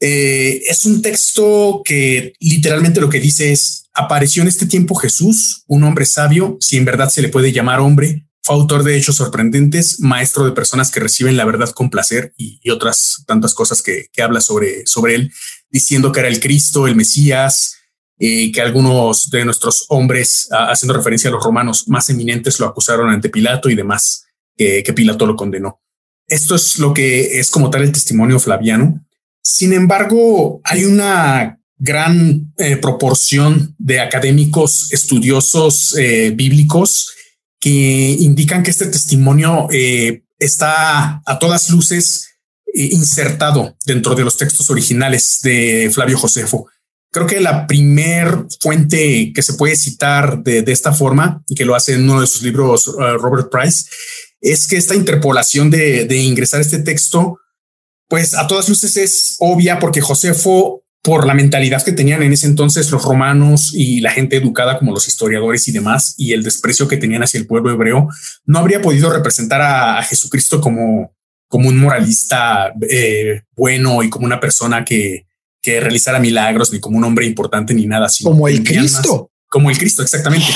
es 0.00 0.84
un 0.84 1.00
texto 1.00 1.82
que 1.84 2.32
literalmente 2.40 3.00
lo 3.00 3.08
que 3.08 3.20
dice 3.20 3.52
es, 3.52 3.88
apareció 3.92 4.42
en 4.42 4.48
este 4.48 4.66
tiempo 4.66 4.94
Jesús, 4.94 5.64
un 5.66 5.84
hombre 5.84 6.06
sabio, 6.06 6.56
si 6.60 6.76
en 6.76 6.84
verdad 6.84 7.08
se 7.08 7.22
le 7.22 7.28
puede 7.28 7.52
llamar 7.52 7.80
hombre, 7.80 8.26
fue 8.42 8.54
autor 8.54 8.84
de 8.84 8.96
hechos 8.96 9.16
sorprendentes, 9.16 10.00
maestro 10.00 10.46
de 10.46 10.52
personas 10.52 10.90
que 10.90 11.00
reciben 11.00 11.36
la 11.36 11.44
verdad 11.44 11.70
con 11.70 11.90
placer 11.90 12.32
y, 12.36 12.70
otras 12.70 13.22
tantas 13.26 13.54
cosas 13.54 13.82
que, 13.82 14.08
habla 14.22 14.40
sobre, 14.40 14.86
sobre 14.86 15.14
él, 15.14 15.32
diciendo 15.68 16.12
que 16.12 16.20
era 16.20 16.28
el 16.28 16.40
Cristo, 16.40 16.86
el 16.86 16.96
Mesías, 16.96 17.76
y 18.18 18.52
que 18.52 18.60
algunos 18.60 19.30
de 19.30 19.44
nuestros 19.46 19.86
hombres, 19.88 20.48
haciendo 20.50 20.94
referencia 20.94 21.28
a 21.28 21.32
los 21.32 21.42
romanos 21.42 21.88
más 21.88 22.10
eminentes, 22.10 22.60
lo 22.60 22.66
acusaron 22.66 23.08
ante 23.08 23.30
Pilato 23.30 23.70
y 23.70 23.74
demás, 23.74 24.26
que, 24.56 24.82
Pilato 24.94 25.26
lo 25.26 25.36
condenó. 25.36 25.80
Esto 26.26 26.54
es 26.54 26.78
lo 26.78 26.92
que 26.92 27.40
es 27.40 27.50
como 27.50 27.70
tal 27.70 27.82
el 27.82 27.92
testimonio 27.92 28.38
flaviano. 28.38 29.06
Sin 29.42 29.72
embargo, 29.72 30.60
hay 30.64 30.84
una 30.84 31.59
gran 31.80 32.52
eh, 32.58 32.76
proporción 32.76 33.74
de 33.78 34.00
académicos 34.00 34.92
estudiosos 34.92 35.96
eh, 35.98 36.30
bíblicos 36.30 37.10
que 37.58 38.16
indican 38.20 38.62
que 38.62 38.70
este 38.70 38.86
testimonio 38.86 39.66
eh, 39.72 40.22
está 40.38 41.22
a 41.24 41.38
todas 41.38 41.70
luces 41.70 42.28
insertado 42.72 43.76
dentro 43.84 44.14
de 44.14 44.24
los 44.24 44.36
textos 44.36 44.70
originales 44.70 45.40
de 45.42 45.90
Flavio 45.92 46.18
Josefo. 46.18 46.68
Creo 47.10 47.26
que 47.26 47.40
la 47.40 47.66
primer 47.66 48.46
fuente 48.60 49.32
que 49.34 49.42
se 49.42 49.54
puede 49.54 49.74
citar 49.74 50.42
de, 50.44 50.62
esta 50.68 50.92
forma 50.92 51.42
y 51.48 51.56
que 51.56 51.64
lo 51.64 51.74
hace 51.74 51.94
en 51.94 52.08
uno 52.08 52.20
de 52.20 52.28
sus 52.28 52.42
libros 52.42 52.86
Robert 52.86 53.50
Price 53.50 53.86
es 54.40 54.68
que 54.68 54.76
esta 54.76 54.94
interpolación 54.94 55.68
de, 55.68 56.04
de 56.04 56.16
ingresar 56.18 56.60
este 56.60 56.78
texto, 56.78 57.40
pues 58.08 58.34
a 58.34 58.46
todas 58.46 58.68
luces 58.68 58.96
es 58.96 59.36
obvia 59.40 59.80
porque 59.80 60.00
Josefo 60.00 60.84
por 61.02 61.26
la 61.26 61.34
mentalidad 61.34 61.82
que 61.82 61.92
tenían 61.92 62.22
en 62.22 62.32
ese 62.32 62.46
entonces 62.46 62.90
los 62.90 63.02
romanos 63.04 63.72
y 63.74 64.00
la 64.00 64.10
gente 64.10 64.36
educada 64.36 64.78
como 64.78 64.92
los 64.92 65.08
historiadores 65.08 65.66
y 65.68 65.72
demás, 65.72 66.14
y 66.18 66.32
el 66.32 66.42
desprecio 66.42 66.88
que 66.88 66.98
tenían 66.98 67.22
hacia 67.22 67.38
el 67.38 67.46
pueblo 67.46 67.70
hebreo, 67.70 68.08
no 68.44 68.58
habría 68.58 68.82
podido 68.82 69.10
representar 69.10 69.62
a, 69.62 70.02
Jesucristo 70.02 70.60
como, 70.60 71.14
como 71.48 71.68
un 71.68 71.78
moralista 71.78 72.72
eh, 72.88 73.42
bueno 73.56 74.02
y 74.02 74.10
como 74.10 74.26
una 74.26 74.40
persona 74.40 74.84
que, 74.84 75.26
que 75.62 75.80
realizara 75.80 76.18
milagros, 76.18 76.72
ni 76.72 76.80
como 76.80 76.98
un 76.98 77.04
hombre 77.04 77.26
importante, 77.26 77.74
ni 77.74 77.86
nada 77.86 78.06
así. 78.06 78.24
Como 78.24 78.48
el 78.48 78.62
Cristo. 78.62 79.30
como 79.48 79.70
el 79.70 79.78
Cristo, 79.78 80.02
exactamente. 80.02 80.48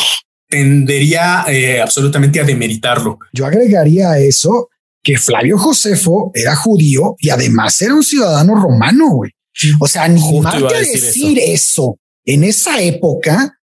Tendería 0.49 1.45
eh, 1.49 1.81
absolutamente 1.81 2.41
a 2.41 2.45
demeritarlo. 2.45 3.19
Yo 3.33 3.47
agregaría 3.47 4.11
a 4.11 4.19
eso 4.19 4.69
que 5.03 5.19
Flavio 5.19 5.59
Josefo 5.59 6.31
era 6.35 6.57
judío 6.57 7.17
y 7.19 7.31
además 7.31 7.81
era 7.83 7.95
un 7.95 8.03
ciudadano 8.03 8.55
romano, 8.55 9.11
güey. 9.11 9.33
O 9.79 9.87
sea, 9.87 10.05
animarte 10.05 10.75
a 10.75 10.79
decir, 10.81 11.39
eso. 11.39 11.99
en 12.25 12.45
esa 12.45 12.81
época, 12.81 13.59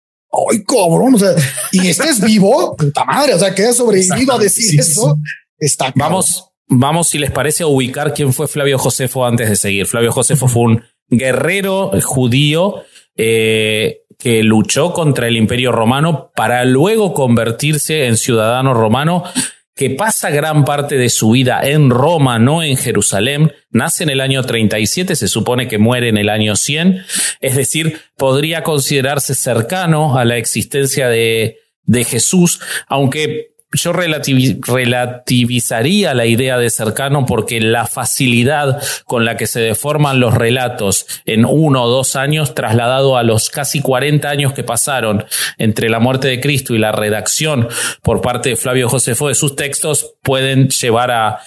ay, 0.51 0.65
cabrón, 0.65 1.15
o 1.15 1.19
sea, 1.19 1.35
y 1.73 1.89
estés 1.89 2.21
vivo, 2.21 2.77
puta 2.79 3.05
madre, 3.05 3.35
o 3.35 3.39
sea, 3.39 3.55
que 3.55 3.67
has 3.67 3.77
sobrevivido 3.77 4.35
a 4.35 4.39
decir 4.39 4.81
eso, 4.81 5.19
está 5.59 5.93
Vamos, 5.95 6.51
vamos, 6.69 7.09
si 7.09 7.19
les 7.19 7.31
parece, 7.31 7.63
a 7.63 7.67
ubicar 7.67 8.15
quién 8.15 8.33
fue 8.33 8.49
Flavio 8.49 8.79
Josefo 8.79 9.25
antes 9.25 9.49
de 9.49 9.57
seguir. 9.57 9.87
Flavio 9.87 10.13
Josefo 10.13 10.49
fue 10.49 10.63
un 10.63 10.83
guerrero 11.09 11.93
judío 12.03 12.83
eh, 13.17 14.01
que 14.19 14.43
luchó 14.43 14.93
contra 14.93 15.29
el 15.29 15.37
imperio 15.37 15.73
romano 15.73 16.33
para 16.35 16.65
luego 16.65 17.15
convertirse 17.15 18.07
en 18.07 18.17
ciudadano 18.17 18.75
romano 18.75 19.25
que 19.77 19.91
pasa 19.91 20.31
gran 20.31 20.65
parte 20.65 20.97
de 20.97 21.11
su 21.11 21.31
vida 21.31 21.61
en 21.63 21.91
Roma, 21.91 22.39
no 22.39 22.63
en 22.63 22.79
Jerusalén. 22.79 23.53
Nace 23.71 24.05
en 24.05 24.11
el 24.11 24.23
año 24.23 24.43
37, 24.43 25.15
se 25.15 25.29
supone 25.29 25.69
que 25.69 25.77
muere 25.77 26.09
en 26.09 26.17
el 26.17 26.31
año 26.31 26.57
100, 26.57 27.05
es 27.41 27.57
decir, 27.57 28.01
podría 28.17 28.63
considerarse 28.63 29.35
cercano 29.35 30.19
a 30.19 30.25
la 30.25 30.39
existencia 30.39 31.09
de, 31.09 31.59
de 31.83 32.05
Jesús, 32.05 32.59
aunque 32.89 33.56
yo 33.73 33.93
relativizaría 33.93 36.15
la 36.15 36.27
idea 36.27 36.57
de 36.57 36.71
cercano 36.71 37.27
porque 37.27 37.61
la 37.61 37.87
facilidad 37.87 38.81
con 39.05 39.25
la 39.25 39.37
que 39.37 39.49
se 39.49 39.59
deforman 39.61 40.21
los 40.21 40.35
relatos 40.35 41.07
en 41.25 41.45
uno 41.45 41.83
o 41.83 41.89
dos 41.89 42.15
años, 42.15 42.55
trasladado 42.55 43.17
a 43.17 43.25
los 43.25 43.51
casi 43.51 43.81
40 43.81 44.29
años 44.29 44.53
que 44.53 44.63
pasaron 44.63 45.25
entre 45.59 45.91
la 45.91 45.99
muerte 45.99 46.29
de 46.29 46.41
Cristo 46.41 46.75
y 46.75 46.79
la 46.79 46.93
redacción 46.93 47.67
por 48.03 48.21
parte 48.21 48.51
de 48.51 48.57
Flavio 48.57 48.89
Josefo 48.89 49.27
de 49.29 49.35
sus 49.35 49.57
textos, 49.57 50.15
pueden 50.23 50.69
llevar 50.69 51.11
a, 51.11 51.41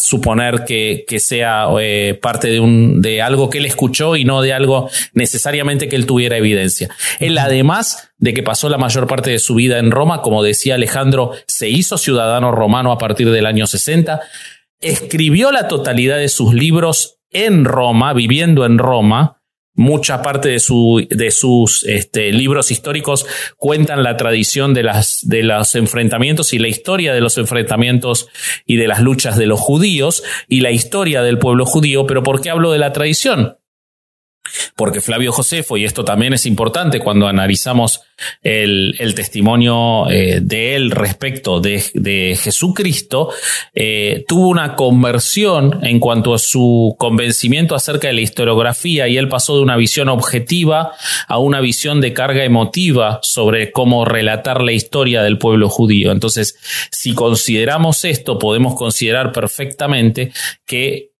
suponer 0.00 0.64
que, 0.64 1.04
sea 1.18 1.68
eh, 1.80 2.18
parte 2.20 2.48
de, 2.48 2.60
un, 2.60 3.00
de 3.00 3.22
algo 3.22 3.48
que 3.48 3.56
él 3.58 3.66
escuchó 3.66 4.16
y 4.16 4.24
no 4.24 4.42
de 4.42 4.52
algo 4.52 4.90
necesariamente 5.14 5.88
que 5.88 5.96
él 5.96 6.06
tuviera 6.06 6.36
evidencia. 6.36 6.90
Él 7.20 7.38
además 7.38 8.10
de 8.18 8.34
que 8.34 8.42
pasó 8.42 8.68
la 8.68 8.78
mayor 8.78 9.06
parte 9.06 9.30
de 9.30 9.38
su 9.38 9.54
vida 9.54 9.78
en 9.78 9.90
Roma, 9.90 10.22
como 10.22 10.42
decía 10.42 10.74
Alejandro, 10.74 11.32
se 11.46 11.68
hizo 11.68 11.98
ciudadano 11.98 12.52
romano 12.52 12.92
a 12.92 12.98
partir 12.98 13.30
del 13.30 13.46
año 13.46 13.66
60, 13.66 14.20
escribió 14.80 15.52
la 15.52 15.68
totalidad 15.68 16.18
de 16.18 16.28
sus 16.28 16.54
libros 16.54 17.18
en 17.30 17.64
Roma, 17.64 18.12
viviendo 18.12 18.64
en 18.64 18.78
Roma, 18.78 19.36
Mucha 19.78 20.22
parte 20.22 20.48
de, 20.48 20.58
su, 20.58 21.06
de 21.10 21.30
sus 21.30 21.84
este, 21.84 22.32
libros 22.32 22.70
históricos 22.70 23.26
cuentan 23.58 24.02
la 24.02 24.16
tradición 24.16 24.72
de, 24.72 24.82
las, 24.82 25.18
de 25.20 25.42
los 25.42 25.74
enfrentamientos 25.74 26.54
y 26.54 26.58
la 26.58 26.68
historia 26.68 27.12
de 27.12 27.20
los 27.20 27.36
enfrentamientos 27.36 28.26
y 28.64 28.76
de 28.76 28.88
las 28.88 29.02
luchas 29.02 29.36
de 29.36 29.44
los 29.44 29.60
judíos 29.60 30.22
y 30.48 30.60
la 30.60 30.70
historia 30.70 31.20
del 31.20 31.38
pueblo 31.38 31.66
judío. 31.66 32.06
Pero 32.06 32.22
¿por 32.22 32.40
qué 32.40 32.48
hablo 32.48 32.72
de 32.72 32.78
la 32.78 32.94
tradición? 32.94 33.58
Porque 34.74 35.00
Flavio 35.00 35.32
Josefo, 35.32 35.76
y 35.76 35.84
esto 35.84 36.04
también 36.04 36.32
es 36.32 36.46
importante 36.46 37.00
cuando 37.00 37.28
analizamos 37.28 38.00
el, 38.42 39.14
testimonio 39.14 40.08
eh, 40.10 40.40
de 40.42 40.74
él 40.74 40.90
respecto 40.90 41.60
de, 41.60 42.38
Jesucristo, 42.40 43.30
eh, 43.74 44.24
tuvo 44.26 44.48
una 44.48 44.74
conversión 44.74 45.80
en 45.84 46.00
cuanto 46.00 46.34
a 46.34 46.38
su 46.38 46.94
convencimiento 46.98 47.74
acerca 47.74 48.08
de 48.08 48.14
la 48.14 48.20
historiografía 48.20 49.08
y 49.08 49.16
él 49.16 49.28
pasó 49.28 49.56
de 49.56 49.62
una 49.62 49.76
visión 49.76 50.08
objetiva 50.08 50.92
a 51.28 51.38
una 51.38 51.60
visión 51.60 52.00
de 52.00 52.12
carga 52.12 52.44
emotiva 52.44 53.20
sobre 53.22 53.70
cómo 53.72 54.04
relatar 54.04 54.62
la 54.62 54.72
historia 54.72 55.22
del 55.22 55.38
pueblo 55.38 55.68
judío. 55.68 56.12
Entonces, 56.12 56.58
si 56.90 57.14
consideramos 57.14 58.04
esto, 58.04 58.38
podemos 58.38 58.74
considerar 58.74 59.32
perfectamente 59.32 60.32
que 60.66 61.10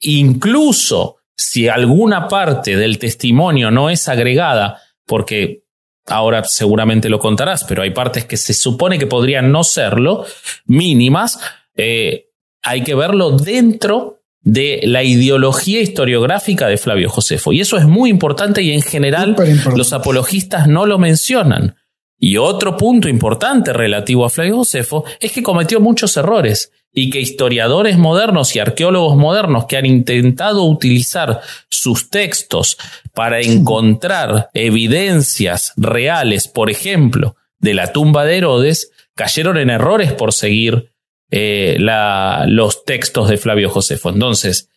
incluso 0.00 1.19
si 1.40 1.68
alguna 1.68 2.28
parte 2.28 2.76
del 2.76 2.98
testimonio 2.98 3.70
no 3.70 3.88
es 3.88 4.08
agregada, 4.08 4.82
porque 5.06 5.62
ahora 6.06 6.44
seguramente 6.44 7.08
lo 7.08 7.18
contarás, 7.18 7.64
pero 7.64 7.80
hay 7.82 7.92
partes 7.92 8.26
que 8.26 8.36
se 8.36 8.52
supone 8.52 8.98
que 8.98 9.06
podrían 9.06 9.50
no 9.50 9.64
serlo, 9.64 10.26
mínimas, 10.66 11.40
eh, 11.74 12.26
hay 12.62 12.82
que 12.82 12.94
verlo 12.94 13.30
dentro 13.38 14.20
de 14.42 14.80
la 14.84 15.02
ideología 15.02 15.80
historiográfica 15.80 16.66
de 16.66 16.76
Flavio 16.76 17.08
Josefo. 17.08 17.52
Y 17.52 17.62
eso 17.62 17.78
es 17.78 17.86
muy 17.86 18.10
importante 18.10 18.60
y 18.60 18.72
en 18.72 18.82
general 18.82 19.34
los 19.74 19.94
apologistas 19.94 20.68
no 20.68 20.84
lo 20.84 20.98
mencionan. 20.98 21.76
Y 22.22 22.36
otro 22.36 22.76
punto 22.76 23.08
importante 23.08 23.72
relativo 23.72 24.26
a 24.26 24.30
Flavio 24.30 24.58
Josefo 24.58 25.04
es 25.18 25.32
que 25.32 25.42
cometió 25.42 25.80
muchos 25.80 26.14
errores 26.18 26.70
y 26.92 27.08
que 27.08 27.20
historiadores 27.20 27.96
modernos 27.96 28.54
y 28.54 28.58
arqueólogos 28.58 29.16
modernos 29.16 29.64
que 29.64 29.78
han 29.78 29.86
intentado 29.86 30.64
utilizar 30.64 31.40
sus 31.70 32.10
textos 32.10 32.76
para 33.14 33.40
encontrar 33.40 34.50
evidencias 34.52 35.72
reales, 35.78 36.46
por 36.46 36.68
ejemplo, 36.68 37.36
de 37.58 37.72
la 37.72 37.92
tumba 37.92 38.26
de 38.26 38.36
Herodes, 38.36 38.92
cayeron 39.14 39.56
en 39.56 39.70
errores 39.70 40.12
por 40.12 40.34
seguir 40.34 40.92
eh, 41.30 41.76
los 41.78 42.84
textos 42.84 43.30
de 43.30 43.38
Flavio 43.38 43.70
Josefo. 43.70 44.10
Entonces, 44.10 44.68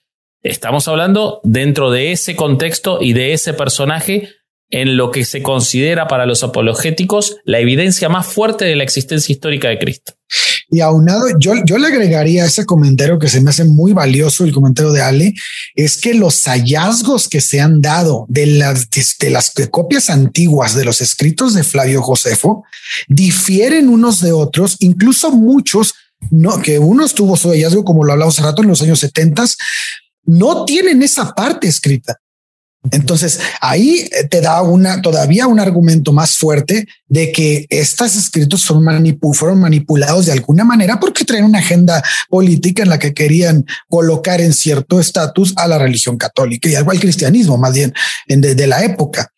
estamos 0.43 0.87
hablando 0.87 1.41
dentro 1.43 1.91
de 1.91 2.13
ese 2.13 2.37
contexto 2.37 2.99
y 3.01 3.11
de 3.11 3.33
ese 3.33 3.53
personaje 3.53 4.29
en 4.69 4.97
lo 4.97 5.11
que 5.11 5.23
se 5.23 5.43
considera 5.43 6.07
para 6.07 6.25
los 6.25 6.43
apologéticos 6.43 7.37
la 7.45 7.59
evidencia 7.59 8.09
más 8.09 8.25
fuerte 8.25 8.65
de 8.65 8.75
la 8.75 8.83
existencia 8.83 9.31
histórica 9.31 9.69
de 9.69 9.77
Cristo. 9.77 10.13
Y 10.69 10.79
aunado, 10.79 11.27
yo, 11.39 11.53
yo 11.65 11.77
le 11.77 11.87
agregaría 11.87 12.45
ese 12.45 12.65
comentario 12.65 13.19
que 13.19 13.29
se 13.29 13.41
me 13.41 13.51
hace 13.51 13.65
muy 13.65 13.93
valioso, 13.93 14.43
el 14.43 14.51
comentario 14.51 14.91
de 14.91 15.01
Ale, 15.01 15.33
es 15.75 15.97
que 15.97 16.15
los 16.15 16.43
hallazgos 16.45 17.29
que 17.29 17.41
se 17.41 17.61
han 17.61 17.81
dado 17.81 18.25
de 18.29 18.47
las, 18.47 18.89
de 19.19 19.29
las 19.29 19.53
copias 19.69 20.09
antiguas 20.09 20.75
de 20.75 20.85
los 20.85 21.01
escritos 21.01 21.53
de 21.53 21.63
Flavio 21.63 22.01
Josefo 22.01 22.63
difieren 23.07 23.89
unos 23.89 24.21
de 24.21 24.31
otros, 24.31 24.77
incluso 24.79 25.31
muchos, 25.31 25.93
no, 26.31 26.59
que 26.61 26.79
uno 26.79 27.07
tuvo 27.09 27.37
su 27.37 27.49
hallazgo, 27.49 27.83
como 27.83 28.03
lo 28.03 28.13
hablamos 28.13 28.39
hace 28.39 28.47
rato 28.47 28.63
en 28.63 28.69
los 28.69 28.81
años 28.81 28.99
70, 28.99 29.45
no 30.25 30.65
tienen 30.65 31.03
esa 31.03 31.33
parte 31.33 31.67
escrita. 31.67 32.17
Entonces 32.91 33.39
ahí 33.61 34.09
eh, 34.11 34.27
te 34.29 34.41
da 34.41 34.61
una 34.61 35.01
todavía 35.01 35.47
un 35.47 35.59
argumento 35.59 36.11
más 36.11 36.37
fuerte 36.37 36.85
de 37.07 37.31
que 37.31 37.65
estos 37.69 38.15
escritos 38.15 38.61
son 38.61 38.83
fueron 39.33 39.59
manipulados 39.61 40.25
de 40.25 40.33
alguna 40.33 40.65
manera 40.65 40.99
porque 40.99 41.23
traen 41.23 41.45
una 41.45 41.59
agenda 41.59 42.03
política 42.29 42.83
en 42.83 42.89
la 42.89 42.99
que 42.99 43.13
querían 43.13 43.65
colocar 43.87 44.41
en 44.41 44.53
cierto 44.53 44.99
estatus 44.99 45.53
a 45.55 45.67
la 45.67 45.77
religión 45.77 46.17
católica 46.17 46.67
y 46.67 46.75
algo 46.75 46.91
al 46.91 46.99
cristianismo, 46.99 47.57
más 47.57 47.73
bien 47.73 47.93
de, 48.27 48.67
la 48.67 48.83
época. 48.83 49.31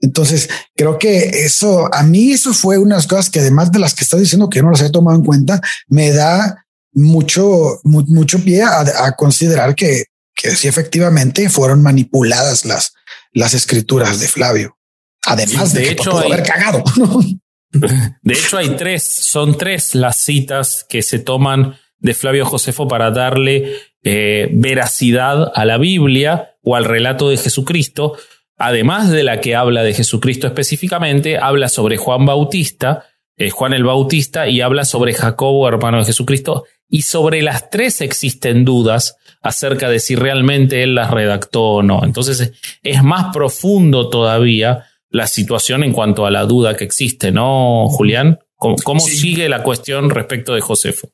Entonces, 0.00 0.48
creo 0.76 0.98
que 0.98 1.44
eso, 1.44 1.92
a 1.92 2.02
mí 2.02 2.32
eso 2.32 2.54
fue 2.54 2.78
unas 2.78 3.06
cosas 3.06 3.30
que 3.30 3.40
además 3.40 3.72
de 3.72 3.78
las 3.78 3.94
que 3.94 4.04
estás 4.04 4.20
diciendo 4.20 4.48
que 4.48 4.62
no 4.62 4.70
las 4.70 4.82
he 4.82 4.90
tomado 4.90 5.16
en 5.16 5.24
cuenta, 5.24 5.60
me 5.88 6.10
da 6.12 6.64
mucho, 6.92 7.80
mucho 7.84 8.38
pie 8.44 8.62
a 8.62 9.12
considerar 9.16 9.74
que 9.74 10.04
que 10.34 10.50
sí 10.52 10.68
efectivamente 10.68 11.48
fueron 11.48 11.82
manipuladas 11.82 12.64
las, 12.64 12.94
las 13.32 13.54
escrituras 13.54 14.20
de 14.20 14.28
Flavio. 14.28 14.78
Además 15.24 15.72
de, 15.72 15.90
hecho, 15.90 16.18
haber 16.18 16.42
cagado. 16.42 16.82
De 17.72 18.34
hecho, 18.34 18.58
hay 18.58 18.76
tres, 18.76 19.02
son 19.02 19.56
tres 19.56 19.94
las 19.94 20.18
citas 20.18 20.84
que 20.86 21.00
se 21.00 21.18
toman 21.18 21.78
de 21.98 22.12
Flavio 22.12 22.44
Josefo 22.44 22.86
para 22.86 23.10
darle 23.10 23.76
eh, 24.02 24.48
veracidad 24.52 25.52
a 25.54 25.64
la 25.64 25.78
Biblia 25.78 26.56
o 26.62 26.76
al 26.76 26.84
relato 26.84 27.30
de 27.30 27.38
Jesucristo. 27.38 28.18
Además 28.58 29.10
de 29.10 29.22
la 29.22 29.40
que 29.40 29.56
habla 29.56 29.82
de 29.82 29.94
Jesucristo 29.94 30.46
específicamente, 30.46 31.38
habla 31.38 31.68
sobre 31.68 31.96
Juan 31.96 32.26
Bautista, 32.26 33.06
eh, 33.36 33.50
Juan 33.50 33.72
el 33.72 33.84
Bautista, 33.84 34.48
y 34.48 34.60
habla 34.60 34.84
sobre 34.84 35.14
Jacobo, 35.14 35.66
hermano 35.66 35.98
de 35.98 36.04
Jesucristo, 36.04 36.64
y 36.92 37.02
sobre 37.02 37.40
las 37.40 37.70
tres 37.70 38.02
existen 38.02 38.66
dudas 38.66 39.16
acerca 39.40 39.88
de 39.88 39.98
si 39.98 40.14
realmente 40.14 40.82
él 40.82 40.94
las 40.94 41.10
redactó 41.10 41.62
o 41.62 41.82
no. 41.82 42.04
Entonces 42.04 42.52
es 42.82 43.02
más 43.02 43.32
profundo 43.32 44.10
todavía 44.10 44.84
la 45.08 45.26
situación 45.26 45.84
en 45.84 45.94
cuanto 45.94 46.26
a 46.26 46.30
la 46.30 46.44
duda 46.44 46.76
que 46.76 46.84
existe, 46.84 47.32
¿no, 47.32 47.88
Julián? 47.88 48.40
¿Cómo, 48.56 49.00
sigue 49.00 49.48
la 49.48 49.62
cuestión 49.62 50.10
respecto 50.10 50.54
de 50.54 50.60
Josefo? 50.60 51.10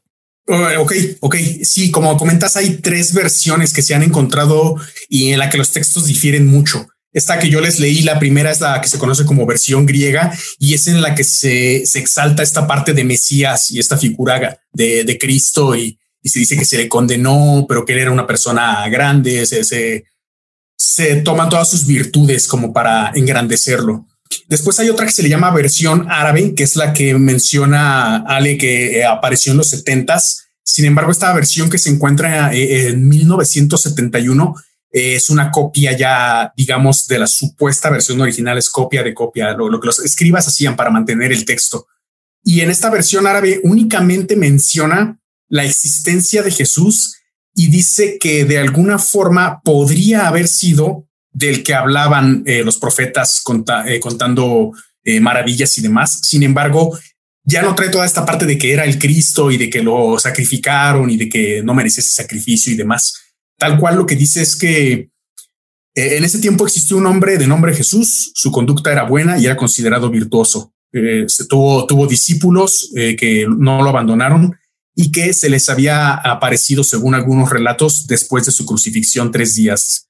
Uh, 0.49 0.81
ok, 0.81 0.93
ok. 1.21 1.37
Sí, 1.63 1.93
como 1.93 2.17
comentas, 2.17 2.57
hay 2.57 2.79
tres 2.79 3.15
versiones 3.15 3.73
que 3.73 3.83
se 3.83 3.95
han 3.95 4.03
encontrado 4.03 4.75
y 5.09 5.31
en 5.31 5.39
la 5.39 5.49
que 5.49 5.59
los 5.59 5.71
textos 5.71 6.07
difieren 6.07 6.49
mucho. 6.49 6.89
Esta 7.13 7.39
que 7.39 7.49
yo 7.49 7.61
les 7.61 7.81
leí, 7.81 8.03
la 8.03 8.19
primera 8.19 8.51
es 8.51 8.61
la 8.61 8.81
que 8.81 8.89
se 8.89 8.99
conoce 8.99 9.25
como 9.25 9.47
versión 9.47 9.87
griega 9.87 10.37
y 10.59 10.75
es 10.75 10.89
en 10.89 11.01
la 11.01 11.15
que 11.15 11.25
se, 11.25 11.87
se 11.87 11.99
exalta 11.99 12.43
esta 12.43 12.67
parte 12.67 12.93
de 12.93 13.05
Mesías 13.05 13.71
y 13.71 13.79
esta 13.79 13.97
figura 13.97 14.61
de, 14.73 15.05
de 15.05 15.19
Cristo 15.19 15.75
y, 15.75 15.99
se 16.25 16.41
dice 16.41 16.59
que 16.59 16.67
se 16.67 16.77
le 16.77 16.91
condenó, 16.91 17.65
pero 17.67 17.87
que 17.87 17.95
él 17.95 18.01
era 18.01 18.11
una 18.11 18.27
persona 18.27 18.87
grande, 18.91 19.47
se, 19.47 19.65
se, 19.65 20.05
se 20.77 21.17
toman 21.17 21.49
todas 21.49 21.71
sus 21.71 21.87
virtudes 21.87 22.47
como 22.47 22.71
para 22.71 23.13
engrandecerlo. 23.15 24.07
Después 24.47 24.79
hay 24.79 24.91
otra 24.91 25.07
que 25.07 25.13
se 25.13 25.23
le 25.23 25.31
llama 25.31 25.51
versión 25.51 26.07
árabe, 26.11 26.55
que 26.55 26.65
es 26.65 26.77
la 26.77 26.93
que 26.93 27.15
menciona 27.15 28.19
Ale 28.19 28.59
que 28.59 29.05
apareció 29.05 29.53
en 29.53 29.59
los 29.59 29.71
setentas. 29.71 30.49
Sin 30.63 30.85
embargo, 30.85 31.13
esta 31.13 31.33
versión 31.33 31.71
que 31.71 31.79
se 31.79 31.89
encuentra 31.89 32.53
eh, 32.53 32.89
en 32.89 33.09
1971 33.09 34.55
es 34.99 35.31
una 35.31 35.51
copia 35.51 35.97
ya, 35.97 36.53
digamos, 36.57 37.07
de 37.07 37.19
la 37.19 37.27
supuesta 37.27 37.91
versión 37.91 38.21
original, 38.21 38.59
es 38.59 38.71
copia 38.71 39.03
de 39.03 39.15
copia, 39.15 39.53
lo, 39.53 39.81
que 39.81 39.87
los 39.87 39.99
escribas 40.01 40.49
hacían 40.49 40.77
para 40.77 40.91
mantener 40.91 41.33
el 41.33 41.45
texto. 41.45 41.87
Y 42.43 42.61
en 42.61 42.71
esta 42.71 42.91
versión 42.91 43.27
árabe 43.27 43.61
únicamente 43.65 44.37
menciona 44.37 45.19
la 45.49 45.65
existencia 45.65 46.43
de 46.43 46.51
Jesús 46.51 47.17
y 47.55 47.69
dice 47.69 48.19
que 48.19 48.45
de 48.45 48.59
alguna 48.59 48.99
forma 48.99 49.61
podría 49.63 50.29
haber 50.29 50.49
sido 50.49 51.07
del 51.33 51.63
que 51.63 51.75
hablaban 51.75 52.43
eh, 52.47 52.63
los 52.65 52.79
profetas 52.79 53.43
eh, 53.87 54.01
contando 54.01 54.73
eh, 55.05 55.21
maravillas 55.21 55.77
y 55.79 55.83
demás. 55.83 56.21
Sin 56.23 56.43
embargo, 56.43 56.99
ya 57.45 57.63
no 57.63 57.75
trae 57.75 57.89
toda 57.89 58.07
esta 58.07 58.25
parte 58.25 58.47
de 58.47 58.59
que 58.59 58.73
era 58.73 58.85
el 58.85 58.99
Cristo 58.99 59.51
y 59.51 59.57
de 59.57 59.71
que 59.71 59.83
lo 59.83 60.19
sacrificaron 60.19 61.11
y 61.11 61.17
de 61.17 61.29
que 61.29 61.63
no 61.63 61.75
merecía 61.75 62.03
ese 62.03 62.11
sacrificio 62.11 62.73
y 62.73 62.77
demás 62.77 63.28
Tal 63.59 63.79
cual 63.79 63.97
lo 63.97 64.07
que 64.07 64.17
dice 64.17 64.41
es 64.41 64.57
que 64.57 65.11
eh, 65.95 66.17
en 66.17 66.25
ese 66.25 66.39
tiempo 66.39 66.65
existió 66.65 66.97
un 66.97 67.07
hombre 67.07 67.39
de 67.39 67.49
nombre 67.49 67.75
Jesús, 67.75 68.31
su 68.35 68.53
conducta 68.53 68.93
era 68.93 69.03
buena 69.03 69.37
y 69.37 69.47
era 69.47 69.57
considerado 69.57 70.09
virtuoso. 70.11 70.73
Eh, 70.93 71.25
se 71.27 71.47
tuvo, 71.47 71.87
tuvo 71.87 72.07
discípulos 72.07 72.93
eh, 72.97 73.17
que 73.17 73.47
no 73.49 73.83
lo 73.83 73.91
abandonaron 73.91 74.57
y 74.95 75.11
que 75.11 75.33
se 75.33 75.51
les 75.51 75.69
había 75.69 76.15
aparecido, 76.15 76.85
según 76.85 77.17
algunos 77.17 77.51
relatos, 77.51 78.07
después 78.07 78.47
de 78.47 78.53
su 78.53 78.65
crucifixión 78.65 79.33
tres 79.33 79.57
días. 79.57 80.09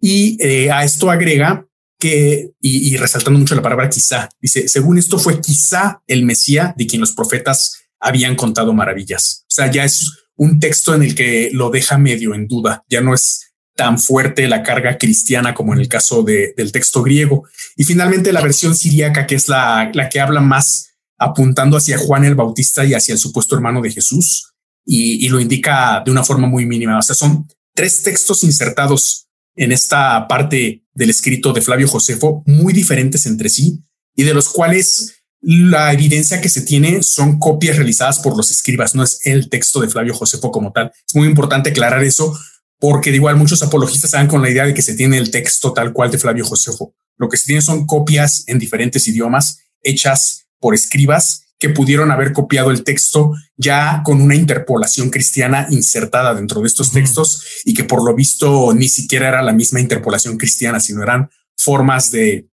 Y 0.00 0.42
a 0.70 0.84
esto 0.84 1.10
agrega 1.10 1.66
que, 1.98 2.52
y, 2.60 2.92
y, 2.94 2.96
resaltando 2.96 3.38
mucho 3.38 3.54
la 3.54 3.60
palabra 3.60 3.90
quizá, 3.90 4.30
dice, 4.40 4.66
según 4.68 4.96
esto 4.96 5.18
fue 5.18 5.42
quizá 5.42 6.02
el 6.06 6.24
Mesías 6.24 6.74
de 6.74 6.86
quien 6.86 7.00
los 7.00 7.12
profetas 7.12 7.80
habían 8.00 8.34
contado 8.34 8.72
maravillas. 8.72 9.44
O 9.44 9.50
sea, 9.50 9.70
ya 9.70 9.84
es 9.84 10.19
un 10.40 10.58
texto 10.58 10.94
en 10.94 11.02
el 11.02 11.14
que 11.14 11.50
lo 11.52 11.68
deja 11.68 11.98
medio 11.98 12.34
en 12.34 12.48
duda. 12.48 12.82
Ya 12.88 13.02
no 13.02 13.12
es 13.12 13.52
tan 13.76 13.98
fuerte 13.98 14.48
la 14.48 14.62
carga 14.62 14.96
cristiana 14.96 15.52
como 15.52 15.74
en 15.74 15.80
el 15.80 15.88
caso 15.88 16.22
del 16.22 16.72
texto 16.72 17.02
griego. 17.02 17.46
Y 17.76 17.84
finalmente 17.84 18.32
la 18.32 18.40
versión 18.40 18.74
siríaca, 18.74 19.26
que 19.26 19.34
es 19.34 19.48
la, 19.48 19.90
la 19.92 20.08
que 20.08 20.18
habla 20.18 20.40
más 20.40 20.96
apuntando 21.18 21.76
hacia 21.76 21.98
Juan 21.98 22.24
el 22.24 22.36
Bautista 22.36 22.86
y 22.86 22.94
hacia 22.94 23.12
el 23.12 23.18
supuesto 23.18 23.54
hermano 23.54 23.82
de 23.82 23.90
Jesús, 23.90 24.54
y, 24.86 25.28
lo 25.28 25.40
indica 25.40 26.02
de 26.02 26.10
una 26.10 26.24
forma 26.24 26.48
muy 26.48 26.64
mínima. 26.64 26.98
O 26.98 27.02
sea, 27.02 27.14
son 27.14 27.46
tres 27.74 28.02
textos 28.02 28.42
insertados 28.42 29.28
en 29.54 29.72
esta 29.72 30.26
parte 30.26 30.86
del 30.94 31.10
escrito 31.10 31.52
de 31.52 31.60
Flavio 31.60 31.86
Josefo, 31.86 32.42
muy 32.46 32.72
diferentes 32.72 33.26
entre 33.26 33.50
sí, 33.50 33.82
y 34.16 34.22
de 34.22 34.32
los 34.32 34.48
cuales 34.48 35.19
la 35.42 35.92
evidencia 35.92 36.40
que 36.40 36.48
se 36.48 36.62
tiene 36.62 37.02
son 37.02 37.38
copias 37.38 37.76
realizadas 37.76 38.18
por 38.18 38.36
los 38.36 38.50
escribas, 38.50 38.94
no 38.94 39.02
es 39.02 39.20
el 39.24 39.48
texto 39.48 39.80
de 39.80 39.88
Flavio 39.88 40.14
Josefo 40.14 40.50
como 40.50 40.72
tal. 40.72 40.92
Es 41.06 41.14
muy 41.14 41.26
importante 41.26 41.70
aclarar 41.70 42.04
eso 42.04 42.38
porque 42.78 43.10
de 43.10 43.16
igual 43.16 43.36
muchos 43.36 43.62
apologistas 43.62 44.12
están 44.12 44.26
con 44.26 44.42
la 44.42 44.50
idea 44.50 44.64
de 44.64 44.74
que 44.74 44.82
se 44.82 44.94
tiene 44.94 45.18
el 45.18 45.30
texto 45.30 45.72
tal 45.72 45.92
cual 45.92 46.10
de 46.10 46.18
Flavio 46.18 46.44
Josefo. 46.44 46.94
Lo 47.16 47.28
que 47.28 47.36
se 47.36 47.46
tiene 47.46 47.62
son 47.62 47.86
copias 47.86 48.44
en 48.46 48.58
diferentes 48.58 49.06
idiomas 49.06 49.58
hechas 49.82 50.46
por 50.58 50.74
escribas 50.74 51.44
que 51.58 51.68
pudieron 51.68 52.10
haber 52.10 52.32
copiado 52.32 52.70
el 52.70 52.84
texto 52.84 53.34
ya 53.56 54.02
con 54.02 54.22
una 54.22 54.34
interpolación 54.34 55.10
cristiana 55.10 55.66
insertada 55.70 56.34
dentro 56.34 56.62
de 56.62 56.66
estos 56.66 56.90
textos 56.90 57.44
y 57.66 57.74
que 57.74 57.84
por 57.84 58.02
lo 58.02 58.14
visto 58.14 58.72
ni 58.72 58.88
siquiera 58.88 59.28
era 59.28 59.42
la 59.42 59.52
misma 59.52 59.78
interpolación 59.78 60.38
cristiana, 60.38 60.80
sino 60.80 61.02
eran 61.02 61.28
formas 61.56 62.10
de 62.10 62.48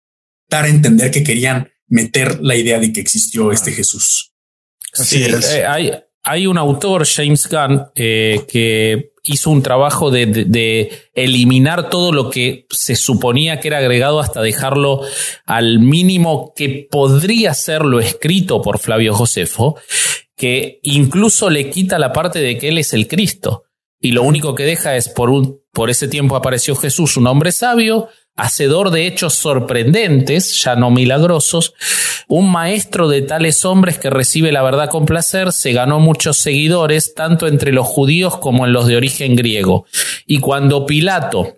dar 0.49 0.65
a 0.65 0.69
entender 0.69 1.11
que 1.11 1.23
querían 1.23 1.69
meter 1.87 2.39
la 2.41 2.55
idea 2.55 2.79
de 2.79 2.91
que 2.91 3.01
existió 3.01 3.51
este 3.51 3.71
Jesús. 3.71 4.33
Sí, 4.93 5.23
eh, 5.23 5.65
hay, 5.65 5.91
hay, 6.23 6.47
un 6.47 6.57
autor, 6.57 7.05
James 7.05 7.47
Gunn, 7.49 7.87
eh, 7.95 8.45
que 8.47 9.11
hizo 9.25 9.49
un 9.49 9.61
trabajo 9.61 10.11
de, 10.11 11.09
eliminar 11.13 11.89
todo 11.89 12.11
lo 12.11 12.29
que 12.29 12.67
se 12.69 12.95
suponía 12.95 13.59
que 13.59 13.69
era 13.69 13.79
agregado 13.79 14.19
hasta 14.19 14.41
dejarlo 14.41 15.01
al 15.45 15.79
mínimo 15.79 16.53
que 16.55 16.87
podría 16.89 17.53
ser 17.53 17.83
lo 17.83 17.99
escrito 17.99 18.61
por 18.61 18.79
Flavio 18.79 19.13
Josefo, 19.13 19.77
que 20.37 20.79
incluso 20.83 21.49
le 21.49 21.69
quita 21.69 21.97
la 21.97 22.13
parte 22.13 22.39
de 22.39 22.57
que 22.57 22.69
él 22.69 22.77
es 22.77 22.93
el 22.93 23.07
Cristo. 23.07 23.63
Y 23.99 24.11
lo 24.11 24.23
único 24.23 24.53
que 24.53 24.63
deja 24.63 24.95
es 24.95 25.09
por, 25.09 25.29
un, 25.29 25.61
por 25.73 25.89
ese 25.89 26.07
tiempo 26.07 26.35
apareció 26.35 26.75
Jesús, 26.75 27.17
un 27.17 27.27
hombre 27.27 27.51
sabio, 27.51 28.09
hacedor 28.35 28.91
de 28.91 29.07
hechos 29.07 29.33
sorprendentes, 29.33 30.61
ya 30.61 30.75
no 30.75 30.91
milagrosos, 30.91 31.73
un 32.27 32.51
maestro 32.51 33.07
de 33.07 33.21
tales 33.21 33.63
hombres 33.65 33.97
que 33.97 34.09
recibe 34.09 34.51
la 34.51 34.63
verdad 34.63 34.89
con 34.89 35.05
placer, 35.05 35.51
se 35.51 35.73
ganó 35.73 35.99
muchos 35.99 36.37
seguidores, 36.37 37.13
tanto 37.13 37.47
entre 37.47 37.71
los 37.71 37.87
judíos 37.87 38.37
como 38.37 38.65
en 38.65 38.73
los 38.73 38.87
de 38.87 38.97
origen 38.97 39.35
griego. 39.35 39.85
Y 40.25 40.39
cuando 40.39 40.85
Pilato, 40.85 41.55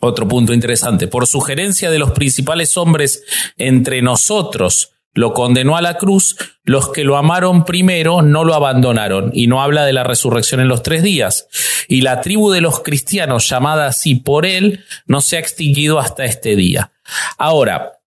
otro 0.00 0.28
punto 0.28 0.52
interesante, 0.52 1.08
por 1.08 1.26
sugerencia 1.26 1.90
de 1.90 1.98
los 1.98 2.12
principales 2.12 2.76
hombres 2.76 3.24
entre 3.56 4.02
nosotros, 4.02 4.92
lo 5.12 5.32
condenó 5.32 5.76
a 5.76 5.82
la 5.82 5.96
cruz, 5.96 6.36
los 6.62 6.90
que 6.90 7.04
lo 7.04 7.16
amaron 7.16 7.64
primero 7.64 8.22
no 8.22 8.44
lo 8.44 8.54
abandonaron, 8.54 9.30
y 9.34 9.46
no 9.46 9.62
habla 9.62 9.84
de 9.84 9.92
la 9.92 10.04
resurrección 10.04 10.60
en 10.60 10.68
los 10.68 10.82
tres 10.82 11.02
días. 11.02 11.48
Y 11.88 12.02
la 12.02 12.20
tribu 12.20 12.50
de 12.50 12.60
los 12.60 12.80
cristianos, 12.80 13.48
llamada 13.48 13.86
así 13.86 14.14
por 14.14 14.46
él, 14.46 14.84
no 15.06 15.20
se 15.20 15.36
ha 15.36 15.40
extinguido 15.40 15.98
hasta 15.98 16.24
este 16.24 16.54
día. 16.54 16.92
Ahora, 17.38 18.00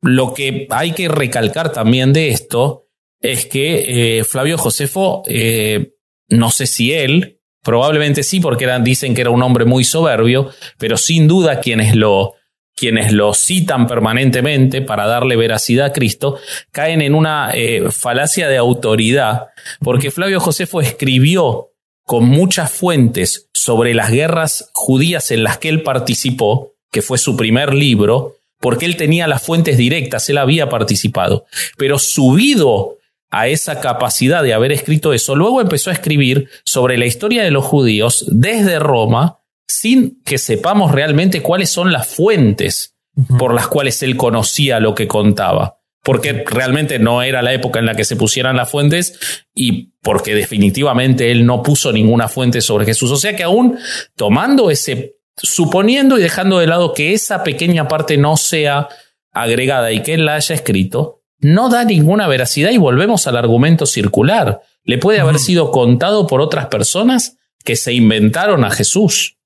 lo 0.00 0.34
que 0.34 0.66
hay 0.70 0.92
que 0.92 1.08
recalcar 1.08 1.72
también 1.72 2.12
de 2.12 2.28
esto 2.28 2.86
es 3.20 3.46
que 3.46 4.18
eh, 4.18 4.24
Flavio 4.24 4.56
Josefo, 4.56 5.22
eh, 5.26 5.94
no 6.28 6.50
sé 6.50 6.66
si 6.66 6.92
él, 6.92 7.40
probablemente 7.62 8.22
sí, 8.22 8.40
porque 8.40 8.68
dicen 8.82 9.14
que 9.14 9.22
era 9.22 9.30
un 9.30 9.42
hombre 9.42 9.64
muy 9.64 9.84
soberbio, 9.84 10.50
pero 10.78 10.96
sin 10.96 11.26
duda 11.26 11.60
quienes 11.60 11.96
lo, 11.96 12.34
quienes 12.76 13.12
lo 13.12 13.32
citan 13.32 13.86
permanentemente 13.86 14.82
para 14.82 15.06
darle 15.06 15.34
veracidad 15.34 15.86
a 15.86 15.92
Cristo, 15.92 16.38
caen 16.70 17.00
en 17.00 17.14
una 17.14 17.50
eh, 17.54 17.90
falacia 17.90 18.48
de 18.48 18.58
autoridad, 18.58 19.48
porque 19.80 20.10
Flavio 20.10 20.38
Josefo 20.40 20.82
escribió 20.82 21.70
con 22.04 22.26
muchas 22.26 22.70
fuentes 22.70 23.48
sobre 23.54 23.94
las 23.94 24.12
guerras 24.12 24.70
judías 24.74 25.30
en 25.30 25.42
las 25.42 25.56
que 25.58 25.70
él 25.70 25.82
participó, 25.82 26.74
que 26.92 27.02
fue 27.02 27.18
su 27.18 27.34
primer 27.34 27.74
libro, 27.74 28.36
porque 28.60 28.84
él 28.84 28.96
tenía 28.96 29.26
las 29.26 29.42
fuentes 29.42 29.78
directas, 29.78 30.28
él 30.28 30.38
había 30.38 30.68
participado, 30.68 31.46
pero 31.78 31.98
subido 31.98 32.98
a 33.30 33.48
esa 33.48 33.80
capacidad 33.80 34.42
de 34.42 34.54
haber 34.54 34.70
escrito 34.70 35.14
eso, 35.14 35.34
luego 35.34 35.60
empezó 35.60 35.90
a 35.90 35.94
escribir 35.94 36.48
sobre 36.64 36.98
la 36.98 37.06
historia 37.06 37.42
de 37.42 37.50
los 37.50 37.64
judíos 37.64 38.24
desde 38.28 38.78
Roma, 38.78 39.40
sin 39.66 40.22
que 40.22 40.38
sepamos 40.38 40.92
realmente 40.92 41.42
cuáles 41.42 41.70
son 41.70 41.92
las 41.92 42.06
fuentes 42.06 42.96
por 43.38 43.54
las 43.54 43.68
cuales 43.68 44.02
él 44.02 44.16
conocía 44.16 44.80
lo 44.80 44.94
que 44.94 45.08
contaba. 45.08 45.78
Porque 46.02 46.44
realmente 46.46 47.00
no 47.00 47.22
era 47.22 47.42
la 47.42 47.52
época 47.52 47.80
en 47.80 47.86
la 47.86 47.96
que 47.96 48.04
se 48.04 48.14
pusieran 48.14 48.56
las 48.56 48.70
fuentes 48.70 49.44
y 49.54 49.94
porque 50.02 50.34
definitivamente 50.34 51.32
él 51.32 51.44
no 51.44 51.62
puso 51.62 51.92
ninguna 51.92 52.28
fuente 52.28 52.60
sobre 52.60 52.84
Jesús. 52.84 53.10
O 53.10 53.16
sea 53.16 53.34
que 53.34 53.42
aún 53.42 53.76
tomando 54.14 54.70
ese, 54.70 55.16
suponiendo 55.36 56.16
y 56.16 56.22
dejando 56.22 56.60
de 56.60 56.68
lado 56.68 56.94
que 56.94 57.12
esa 57.12 57.42
pequeña 57.42 57.88
parte 57.88 58.16
no 58.16 58.36
sea 58.36 58.88
agregada 59.32 59.90
y 59.90 60.02
que 60.02 60.14
él 60.14 60.26
la 60.26 60.36
haya 60.36 60.54
escrito, 60.54 61.22
no 61.40 61.68
da 61.68 61.84
ninguna 61.84 62.28
veracidad 62.28 62.70
y 62.70 62.78
volvemos 62.78 63.26
al 63.26 63.36
argumento 63.36 63.84
circular. 63.84 64.60
Le 64.84 64.98
puede 64.98 65.18
haber 65.18 65.40
sido 65.40 65.72
contado 65.72 66.28
por 66.28 66.40
otras 66.40 66.66
personas 66.66 67.36
que 67.64 67.74
se 67.74 67.92
inventaron 67.92 68.64
a 68.64 68.70
Jesús 68.70 69.36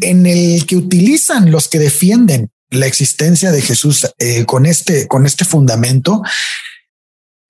en 0.00 0.26
el 0.26 0.66
que 0.66 0.76
utilizan 0.76 1.50
los 1.50 1.68
que 1.68 1.78
defienden 1.78 2.50
la 2.70 2.86
existencia 2.86 3.52
de 3.52 3.62
Jesús 3.62 4.06
eh, 4.18 4.44
con 4.44 4.66
este, 4.66 5.06
con 5.06 5.26
este 5.26 5.44
fundamento, 5.44 6.22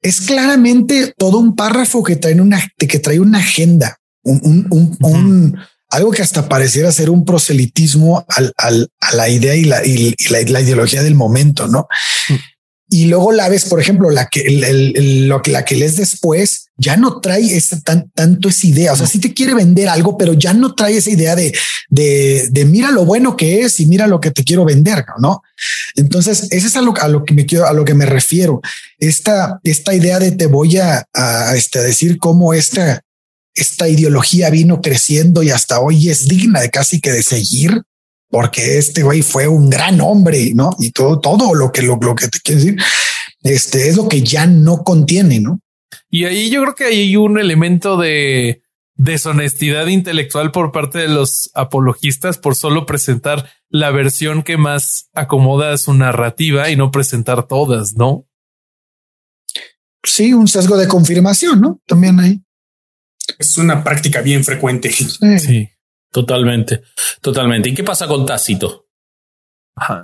es 0.03 0.21
claramente 0.21 1.15
todo 1.17 1.39
un 1.39 1.57
párrafo 1.57 2.03
que 2.03 2.17
trae 2.17 2.41
una, 2.41 2.61
que 2.79 2.99
trae 2.99 3.19
una 3.19 3.39
agenda, 3.39 3.99
un, 4.23 5.59
algo 5.91 6.11
que 6.11 6.23
hasta 6.23 6.49
pareciera 6.49 6.93
ser 6.93 7.11
un 7.11 7.25
proselitismo 7.25 8.25
a 8.29 8.71
la 9.15 9.29
idea 9.29 9.55
y 9.55 9.65
la, 9.65 9.85
y 9.85 10.15
la, 10.29 10.61
ideología 10.61 11.03
del 11.03 11.15
momento, 11.15 11.67
¿no? 11.69 11.89
Y 12.89 13.07
luego 13.07 13.32
la 13.32 13.49
ves, 13.49 13.64
por 13.64 13.80
ejemplo, 13.80 14.11
la 14.11 14.26
que 14.26 14.45
lo 15.26 15.43
que 15.43 15.51
la 15.51 15.64
que 15.64 15.74
lees 15.74 15.97
después 15.97 16.68
ya 16.76 16.97
no 16.97 17.20
trae 17.20 17.57
esa 17.57 17.80
tan, 17.80 18.11
tanto 18.11 18.49
esa 18.49 18.66
idea. 18.66 18.93
O 18.93 18.97
sea, 18.97 19.09
sí 19.09 19.18
te 19.18 19.34
quiere 19.34 19.55
vender 19.55 19.89
algo, 19.89 20.16
pero 20.16 20.34
ya 20.34 20.55
no 20.55 20.74
trae 20.74 20.97
esa 20.97 21.11
idea 21.11 21.34
de, 21.34 21.53
de, 21.89 22.49
de 22.51 22.64
mira 22.64 22.93
lo 22.93 23.05
bueno 23.05 23.37
que 23.37 23.62
es 23.62 23.80
y 23.80 23.87
mira 23.87 24.07
lo 24.07 24.20
que 24.20 24.30
te 24.30 24.45
quiero 24.45 24.64
vender, 24.64 25.05
no? 25.18 25.43
Entonces, 25.97 26.45
ese 26.51 26.66
es 26.68 26.76
a 26.76 26.82
lo, 26.82 26.95
a 26.97 27.09
lo 27.09 27.24
que 27.24 27.34
me 27.34 27.45
quiero, 27.45 27.66
a 27.66 27.72
lo 27.72 27.84
que 27.84 27.95
me 27.95 28.07
refiero. 28.07 28.61
Esta, 28.99 29.59
esta 29.64 29.93
idea 29.93 30.20
de 30.20 30.30
te 30.32 30.47
voy 30.47 30.76
a, 30.76 31.05
a, 31.12 31.57
este, 31.57 31.82
decir 31.82 32.18
cómo 32.18 32.55
esta, 32.55 33.03
esta 33.55 33.89
ideología 33.89 34.49
vino 34.51 34.80
creciendo 34.80 35.43
y 35.43 35.51
hasta 35.51 35.80
hoy 35.80 36.09
es 36.09 36.28
digna 36.28 36.61
de 36.61 36.70
casi 36.70 37.01
que 37.01 37.11
de 37.11 37.24
seguir 37.24 37.82
porque 38.37 38.76
este 38.76 39.03
güey 39.03 39.22
fue 39.22 39.49
un 39.49 39.70
gran 39.70 39.99
hombre, 40.03 40.53
¿no? 40.55 40.68
Y 40.78 40.91
todo, 40.91 41.18
todo 41.18 41.55
lo 41.55 41.72
que, 41.72 41.80
lo, 41.80 41.99
que 42.14 42.28
te 42.28 42.39
quiero 42.41 42.61
decir, 42.61 42.76
este 43.43 43.89
es 43.89 43.97
lo 43.97 44.11
que 44.11 44.20
ya 44.20 44.47
no 44.47 44.84
contiene, 44.84 45.41
¿no? 45.41 45.62
Y 46.11 46.26
ahí 46.26 46.51
yo 46.51 46.61
creo 46.61 46.74
que 46.74 46.84
hay 46.84 47.16
un 47.16 47.39
elemento 47.39 47.97
de 47.97 48.61
deshonestidad 48.95 49.87
intelectual 49.87 50.53
por 50.53 50.70
parte 50.70 50.99
de 50.99 51.09
los 51.09 51.51
apologistas 51.55 52.37
por 52.37 52.57
solo 52.57 52.84
presentar 52.84 53.51
la 53.70 53.91
versión 53.91 54.43
que 54.43 54.59
más 54.59 55.09
acomoda 55.14 55.72
a 55.72 55.78
su 55.78 55.95
narrativa 55.95 56.68
y 56.68 56.76
no 56.76 56.91
presentar 56.91 57.47
todas, 57.47 57.95
¿no? 57.95 58.26
Sí, 60.05 60.34
un 60.34 60.47
sesgo 60.47 60.76
de 60.76 60.89
confirmación, 60.89 61.62
¿no? 61.62 61.80
También 61.87 62.20
hay. 62.20 62.43
Es 63.39 63.57
una 63.57 63.82
práctica 63.82 64.20
bien 64.20 64.45
frecuente. 64.45 64.93
sí. 64.93 65.70
Totalmente, 66.17 66.81
totalmente. 67.21 67.69
¿Y 67.69 67.75
qué 67.75 67.85
pasa 67.85 68.07
con 68.07 68.25
Tácito? 68.25 68.87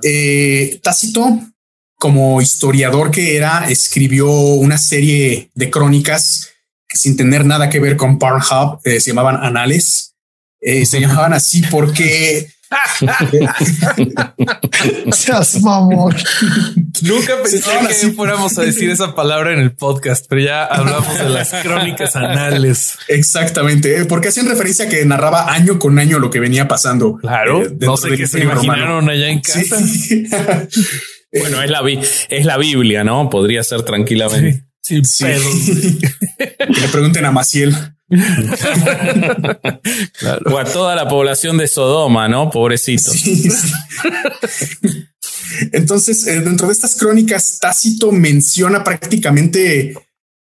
Eh, 0.02 0.78
Tácito, 0.82 1.40
como 1.98 2.42
historiador 2.42 3.10
que 3.10 3.34
era, 3.34 3.66
escribió 3.70 4.30
una 4.30 4.76
serie 4.76 5.50
de 5.54 5.70
crónicas 5.70 6.50
que 6.86 6.98
sin 6.98 7.16
tener 7.16 7.46
nada 7.46 7.70
que 7.70 7.80
ver 7.80 7.96
con 7.96 8.18
Pornhub 8.18 8.80
eh, 8.84 9.00
se 9.00 9.12
llamaban 9.12 9.42
Anales. 9.42 10.14
Eh, 10.60 10.84
se 10.84 11.00
llamaban 11.00 11.32
así 11.32 11.62
porque 11.70 12.46
Nunca 17.02 17.42
pensé 17.42 17.62
que 17.88 18.12
fuéramos 18.12 18.58
a 18.58 18.62
decir 18.62 18.90
esa 18.90 19.14
palabra 19.14 19.52
en 19.52 19.60
el 19.60 19.72
podcast, 19.72 20.26
pero 20.28 20.42
ya 20.42 20.64
hablamos 20.64 21.18
de 21.18 21.28
las 21.28 21.52
crónicas 21.62 22.16
anales. 22.16 22.98
Exactamente, 23.08 23.98
¿eh? 23.98 24.04
porque 24.04 24.28
hacían 24.28 24.48
referencia 24.48 24.86
a 24.86 24.88
que 24.88 25.04
narraba 25.04 25.52
año 25.52 25.78
con 25.78 25.98
año 25.98 26.18
lo 26.18 26.30
que 26.30 26.40
venía 26.40 26.68
pasando. 26.68 27.16
Claro, 27.16 27.62
eh, 27.62 27.76
no 27.80 27.96
sé 27.96 28.16
qué 28.16 28.26
se 28.26 28.40
imaginaron 28.40 29.08
allá 29.08 29.28
en 29.28 29.40
casa. 29.40 29.76
bueno, 31.32 31.62
es 31.62 31.70
la, 31.70 31.80
es 32.28 32.44
la 32.44 32.58
Biblia, 32.58 33.04
¿no? 33.04 33.30
Podría 33.30 33.62
ser 33.62 33.82
tranquilamente. 33.82 34.64
Sí, 34.80 35.04
sí. 35.04 35.24
que 36.38 36.80
le 36.80 36.88
pregunten 36.88 37.24
a 37.24 37.30
Maciel. 37.30 37.74
O 40.46 40.58
a 40.58 40.64
toda 40.64 40.94
la 40.94 41.08
población 41.08 41.58
de 41.58 41.66
Sodoma, 41.66 42.28
¿no? 42.28 42.50
Pobrecito. 42.50 43.10
Entonces, 45.72 46.26
eh, 46.26 46.40
dentro 46.40 46.66
de 46.66 46.72
estas 46.72 46.96
crónicas, 46.96 47.58
Tácito 47.60 48.12
menciona 48.12 48.84
prácticamente 48.84 49.94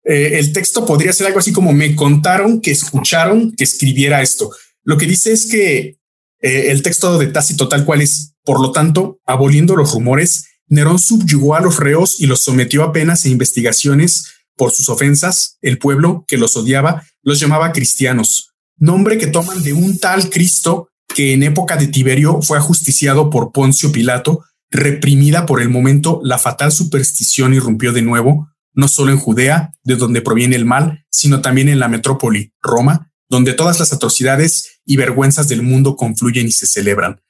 eh, 0.08 0.38
el 0.38 0.52
texto 0.52 0.86
podría 0.86 1.12
ser 1.12 1.26
algo 1.26 1.40
así 1.40 1.52
como 1.52 1.72
me 1.72 1.96
contaron 1.96 2.60
que 2.60 2.70
escucharon 2.70 3.52
que 3.56 3.64
escribiera 3.64 4.22
esto. 4.22 4.50
Lo 4.84 4.96
que 4.96 5.06
dice 5.06 5.32
es 5.32 5.46
que 5.46 5.98
eh, 6.40 6.70
el 6.70 6.82
texto 6.82 7.18
de 7.18 7.26
Tácito 7.26 7.68
tal 7.68 7.84
cual 7.84 8.02
es, 8.02 8.34
por 8.44 8.60
lo 8.60 8.70
tanto, 8.70 9.18
aboliendo 9.26 9.74
los 9.74 9.92
rumores, 9.92 10.44
Nerón 10.68 11.00
subyugó 11.00 11.56
a 11.56 11.60
los 11.60 11.80
reos 11.80 12.20
y 12.20 12.26
los 12.26 12.40
sometió 12.42 12.84
a 12.84 12.92
penas 12.92 13.24
e 13.24 13.30
investigaciones 13.30 14.26
por 14.56 14.70
sus 14.70 14.88
ofensas, 14.88 15.58
el 15.60 15.78
pueblo 15.78 16.24
que 16.28 16.38
los 16.38 16.56
odiaba 16.56 17.04
los 17.26 17.40
llamaba 17.40 17.72
cristianos, 17.72 18.52
nombre 18.78 19.18
que 19.18 19.26
toman 19.26 19.60
de 19.64 19.72
un 19.72 19.98
tal 19.98 20.30
Cristo 20.30 20.90
que 21.12 21.32
en 21.32 21.42
época 21.42 21.76
de 21.76 21.88
Tiberio 21.88 22.40
fue 22.40 22.56
ajusticiado 22.56 23.30
por 23.30 23.50
Poncio 23.50 23.90
Pilato, 23.90 24.44
reprimida 24.70 25.44
por 25.44 25.60
el 25.60 25.68
momento 25.68 26.20
la 26.22 26.38
fatal 26.38 26.70
superstición 26.70 27.52
irrumpió 27.52 27.92
de 27.92 28.02
nuevo, 28.02 28.48
no 28.74 28.86
solo 28.86 29.10
en 29.10 29.18
Judea, 29.18 29.72
de 29.82 29.96
donde 29.96 30.22
proviene 30.22 30.54
el 30.54 30.66
mal, 30.66 31.04
sino 31.10 31.40
también 31.40 31.68
en 31.68 31.80
la 31.80 31.88
metrópoli, 31.88 32.52
Roma, 32.62 33.10
donde 33.28 33.54
todas 33.54 33.80
las 33.80 33.92
atrocidades 33.92 34.80
y 34.84 34.96
vergüenzas 34.96 35.48
del 35.48 35.62
mundo 35.62 35.96
confluyen 35.96 36.46
y 36.46 36.52
se 36.52 36.66
celebran. 36.66 37.20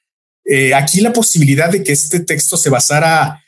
Eh, 0.45 0.75
aquí 0.75 1.01
la 1.01 1.11
posibilidad 1.11 1.71
de 1.71 1.83
que 1.83 1.93
este 1.93 2.19
texto 2.19 2.55
se 2.55 2.69
basara 2.69 3.43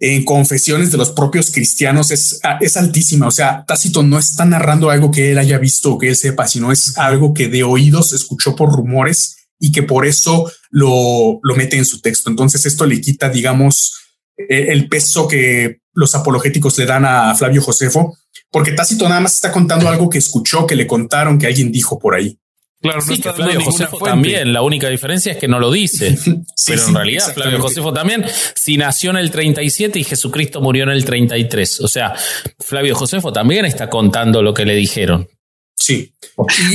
en 0.00 0.24
confesiones 0.24 0.92
de 0.92 0.98
los 0.98 1.10
propios 1.10 1.50
cristianos 1.50 2.10
es, 2.10 2.40
ah, 2.44 2.58
es 2.60 2.76
altísima. 2.76 3.26
O 3.26 3.30
sea, 3.30 3.64
Tácito 3.66 4.02
no 4.02 4.18
está 4.18 4.44
narrando 4.44 4.90
algo 4.90 5.10
que 5.10 5.32
él 5.32 5.38
haya 5.38 5.58
visto 5.58 5.92
o 5.92 5.98
que 5.98 6.08
él 6.08 6.16
sepa, 6.16 6.46
sino 6.46 6.70
es 6.70 6.96
algo 6.98 7.34
que 7.34 7.48
de 7.48 7.64
oídos 7.64 8.12
escuchó 8.12 8.54
por 8.54 8.72
rumores 8.72 9.48
y 9.58 9.72
que 9.72 9.82
por 9.82 10.06
eso 10.06 10.50
lo, 10.70 11.40
lo 11.42 11.56
mete 11.56 11.76
en 11.76 11.84
su 11.84 12.00
texto. 12.00 12.30
Entonces 12.30 12.64
esto 12.64 12.86
le 12.86 13.00
quita, 13.00 13.28
digamos, 13.28 13.94
e, 14.36 14.72
el 14.72 14.88
peso 14.88 15.26
que 15.26 15.78
los 15.92 16.14
apologéticos 16.14 16.78
le 16.78 16.86
dan 16.86 17.04
a 17.04 17.34
Flavio 17.34 17.60
Josefo, 17.60 18.16
porque 18.52 18.72
Tácito 18.72 19.08
nada 19.08 19.20
más 19.20 19.34
está 19.34 19.50
contando 19.50 19.88
algo 19.88 20.08
que 20.08 20.18
escuchó, 20.18 20.64
que 20.64 20.76
le 20.76 20.86
contaron, 20.86 21.38
que 21.38 21.46
alguien 21.46 21.72
dijo 21.72 21.98
por 21.98 22.14
ahí. 22.14 22.38
Claro, 22.80 23.00
sí, 23.00 23.20
que 23.20 23.32
Flavio 23.32 23.60
Josefo 23.60 23.98
también. 23.98 24.52
La 24.52 24.62
única 24.62 24.88
diferencia 24.88 25.32
es 25.32 25.38
que 25.38 25.48
no 25.48 25.58
lo 25.58 25.72
dice. 25.72 26.16
pero 26.66 26.86
en 26.86 26.94
realidad, 26.94 27.34
Flavio 27.34 27.60
Josefo 27.60 27.92
también, 27.92 28.24
si 28.54 28.76
nació 28.76 29.10
en 29.10 29.16
el 29.16 29.30
37 29.30 29.98
y 29.98 30.04
Jesucristo 30.04 30.60
murió 30.60 30.84
en 30.84 30.90
el 30.90 31.04
33. 31.04 31.80
O 31.80 31.88
sea, 31.88 32.14
Flavio 32.60 32.94
Josefo 32.94 33.32
también 33.32 33.64
está 33.64 33.90
contando 33.90 34.42
lo 34.42 34.54
que 34.54 34.64
le 34.64 34.74
dijeron. 34.74 35.28
Sí. 35.74 36.12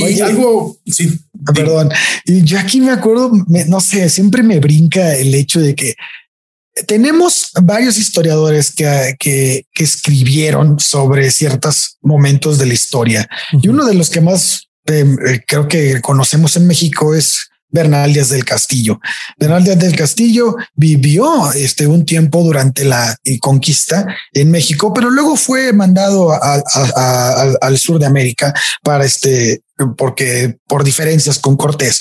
Y 0.09 0.19
algo, 0.19 0.77
sí. 0.85 1.09
Ah, 1.45 1.53
perdón. 1.53 1.89
Y 2.25 2.43
yo 2.43 2.59
aquí 2.59 2.81
me 2.81 2.91
acuerdo, 2.91 3.31
no 3.67 3.79
sé, 3.79 4.09
siempre 4.09 4.43
me 4.43 4.59
brinca 4.59 5.15
el 5.15 5.33
hecho 5.35 5.59
de 5.61 5.75
que 5.75 5.93
tenemos 6.87 7.51
varios 7.61 7.97
historiadores 7.97 8.73
que, 8.73 9.15
que, 9.19 9.67
que 9.73 9.83
escribieron 9.83 10.79
sobre 10.79 11.31
ciertos 11.31 11.97
momentos 12.01 12.57
de 12.57 12.65
la 12.65 12.73
historia. 12.73 13.29
Y 13.61 13.67
uno 13.67 13.85
de 13.85 13.93
los 13.93 14.09
que 14.09 14.21
más 14.21 14.69
eh, 14.85 15.41
creo 15.47 15.67
que 15.67 16.01
conocemos 16.01 16.55
en 16.57 16.67
México 16.67 17.15
es 17.15 17.49
Bernal 17.73 18.13
Díaz 18.13 18.29
del 18.29 18.45
Castillo. 18.45 18.99
Bernal 19.37 19.63
Díaz 19.63 19.79
del 19.79 19.95
Castillo 19.95 20.55
vivió 20.75 21.51
este 21.53 21.87
un 21.87 22.05
tiempo 22.05 22.43
durante 22.43 22.85
la 22.85 23.17
eh, 23.23 23.39
conquista 23.39 24.05
en 24.31 24.51
México, 24.51 24.93
pero 24.93 25.09
luego 25.09 25.35
fue 25.35 25.73
mandado 25.73 26.31
al 26.31 27.77
sur 27.77 27.99
de 27.99 28.05
América 28.05 28.53
para 28.83 29.05
este 29.05 29.63
porque 29.97 30.57
por 30.67 30.83
diferencias 30.83 31.39
con 31.39 31.57
Cortés, 31.57 31.99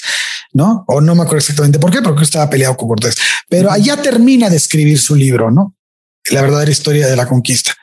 ¿no? 0.52 0.84
O 0.88 1.00
no 1.00 1.14
me 1.14 1.22
acuerdo 1.22 1.38
exactamente 1.38 1.78
por 1.78 1.90
qué, 1.90 2.02
porque 2.02 2.24
estaba 2.24 2.50
peleado 2.50 2.76
con 2.76 2.88
Cortés, 2.88 3.16
pero 3.48 3.70
allá 3.70 3.96
termina 3.96 4.50
de 4.50 4.58
escribir 4.58 4.98
su 4.98 5.14
libro, 5.14 5.50
¿no? 5.50 5.74
La 6.30 6.42
verdadera 6.42 6.70
historia 6.70 7.06
de 7.08 7.16
la 7.16 7.26
conquista. 7.26 7.74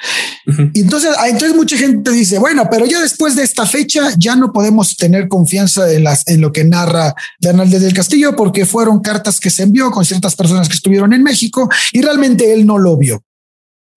Y 0.73 0.81
entonces, 0.81 1.11
ah, 1.17 1.27
entonces 1.27 1.55
mucha 1.55 1.77
gente 1.77 2.11
dice, 2.11 2.39
bueno, 2.39 2.67
pero 2.71 2.85
ya 2.85 3.01
después 3.01 3.35
de 3.35 3.43
esta 3.43 3.65
fecha 3.65 4.09
ya 4.17 4.35
no 4.35 4.51
podemos 4.51 4.95
tener 4.95 5.27
confianza 5.27 5.91
en 5.91 6.03
las 6.03 6.27
en 6.27 6.41
lo 6.41 6.51
que 6.51 6.63
narra 6.63 7.13
Bernal 7.39 7.69
del 7.69 7.93
Castillo 7.93 8.35
porque 8.35 8.65
fueron 8.65 9.01
cartas 9.01 9.39
que 9.39 9.49
se 9.49 9.63
envió 9.63 9.91
con 9.91 10.05
ciertas 10.05 10.35
personas 10.35 10.67
que 10.67 10.75
estuvieron 10.75 11.13
en 11.13 11.23
México 11.23 11.69
y 11.91 12.01
realmente 12.01 12.53
él 12.53 12.65
no 12.65 12.77
lo 12.77 12.97
vio. 12.97 13.21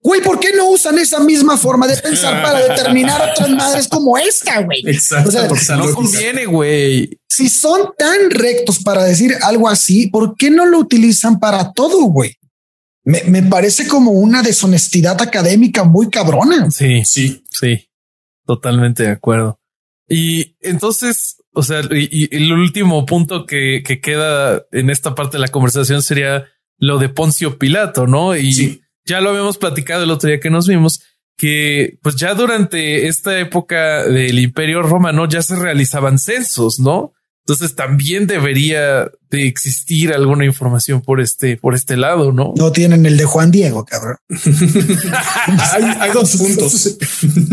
Güey, 0.03 0.21
¿por 0.21 0.37
qué 0.37 0.49
no 0.53 0.69
usan 0.69 0.99
esa 0.99 1.21
misma 1.21 1.55
forma 1.57 1.87
de 1.87 1.95
pensar 1.95 2.43
para 2.43 2.59
determinar 2.59 3.31
otras 3.31 3.49
madres 3.49 3.87
como 3.87 4.17
esta, 4.17 4.61
güey? 4.61 4.83
Exacto. 4.85 5.53
O 5.53 5.57
sea, 5.57 5.77
no 5.77 5.93
conviene, 5.93 6.45
güey. 6.45 7.17
Si 7.29 7.47
son 7.47 7.93
tan 7.97 8.29
rectos 8.29 8.79
para 8.83 9.05
decir 9.05 9.33
algo 9.41 9.69
así, 9.69 10.07
¿por 10.07 10.35
qué 10.35 10.51
no 10.51 10.65
lo 10.65 10.79
utilizan 10.79 11.39
para 11.39 11.71
todo, 11.71 12.01
güey? 12.03 12.35
Me, 13.03 13.43
parece 13.43 13.87
como 13.87 14.11
una 14.11 14.41
deshonestidad 14.41 15.21
académica 15.21 15.83
muy 15.83 16.09
cabrona. 16.09 16.71
Sí, 16.71 17.03
sí, 17.03 17.43
sí, 17.49 17.89
totalmente 18.45 19.03
de 19.03 19.11
acuerdo. 19.11 19.59
Y 20.07 20.55
entonces, 20.61 21.37
o 21.53 21.63
sea, 21.63 21.81
y, 21.91 22.35
el 22.35 22.51
último 22.51 23.05
punto 23.05 23.45
que, 23.45 23.83
que, 23.85 23.99
queda 23.99 24.63
en 24.71 24.89
esta 24.89 25.15
parte 25.15 25.37
de 25.37 25.41
la 25.41 25.49
conversación 25.49 26.01
sería 26.01 26.45
lo 26.77 26.97
de 26.97 27.09
Poncio 27.09 27.57
Pilato, 27.57 28.07
¿no? 28.07 28.35
Y 28.35 28.81
ya 29.05 29.21
lo 29.21 29.31
habíamos 29.31 29.57
platicado 29.57 30.03
el 30.03 30.11
otro 30.11 30.29
día 30.29 30.39
que 30.39 30.49
nos 30.49 30.67
vimos, 30.67 31.01
que 31.37 31.97
pues 32.01 32.15
ya 32.15 32.33
durante 32.35 33.07
esta 33.07 33.37
época 33.39 34.03
del 34.03 34.39
Imperio 34.39 34.81
Romano 34.81 35.27
ya 35.27 35.41
se 35.41 35.55
realizaban 35.55 36.19
censos, 36.19 36.79
¿no? 36.79 37.13
Entonces 37.45 37.75
también 37.75 38.25
debería 38.25 39.11
de 39.29 39.47
existir 39.47 40.13
alguna 40.13 40.45
información 40.45 41.01
por 41.01 41.19
este, 41.19 41.57
por 41.57 41.75
este 41.75 41.97
lado, 41.97 42.31
¿no? 42.31 42.53
No 42.55 42.71
tienen 42.71 43.05
el 43.05 43.17
de 43.17 43.25
Juan 43.25 43.51
Diego, 43.51 43.83
cabrón. 43.83 44.15
hay, 45.99 46.11
dos 46.13 46.37
puntos. 46.37 46.97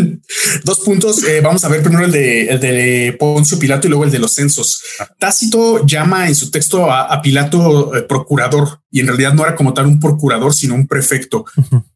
dos 0.64 0.80
puntos. 0.80 1.24
Eh, 1.24 1.40
vamos 1.40 1.64
a 1.64 1.68
ver 1.68 1.82
primero 1.82 2.04
el 2.04 2.12
de, 2.12 2.46
el 2.46 2.60
de 2.60 3.16
Poncio 3.18 3.58
Pilato 3.58 3.88
y 3.88 3.90
luego 3.90 4.04
el 4.04 4.12
de 4.12 4.20
los 4.20 4.32
censos. 4.32 4.80
Tácito 5.18 5.84
llama 5.84 6.28
en 6.28 6.36
su 6.36 6.52
texto 6.52 6.88
a, 6.88 7.20
Pilato 7.20 7.96
eh, 7.96 8.02
procurador 8.02 8.82
y 8.92 9.00
en 9.00 9.08
realidad 9.08 9.34
no 9.34 9.42
era 9.42 9.56
como 9.56 9.74
tal 9.74 9.86
un 9.86 9.98
procurador, 9.98 10.54
sino 10.54 10.76
un 10.76 10.86
prefecto. 10.86 11.46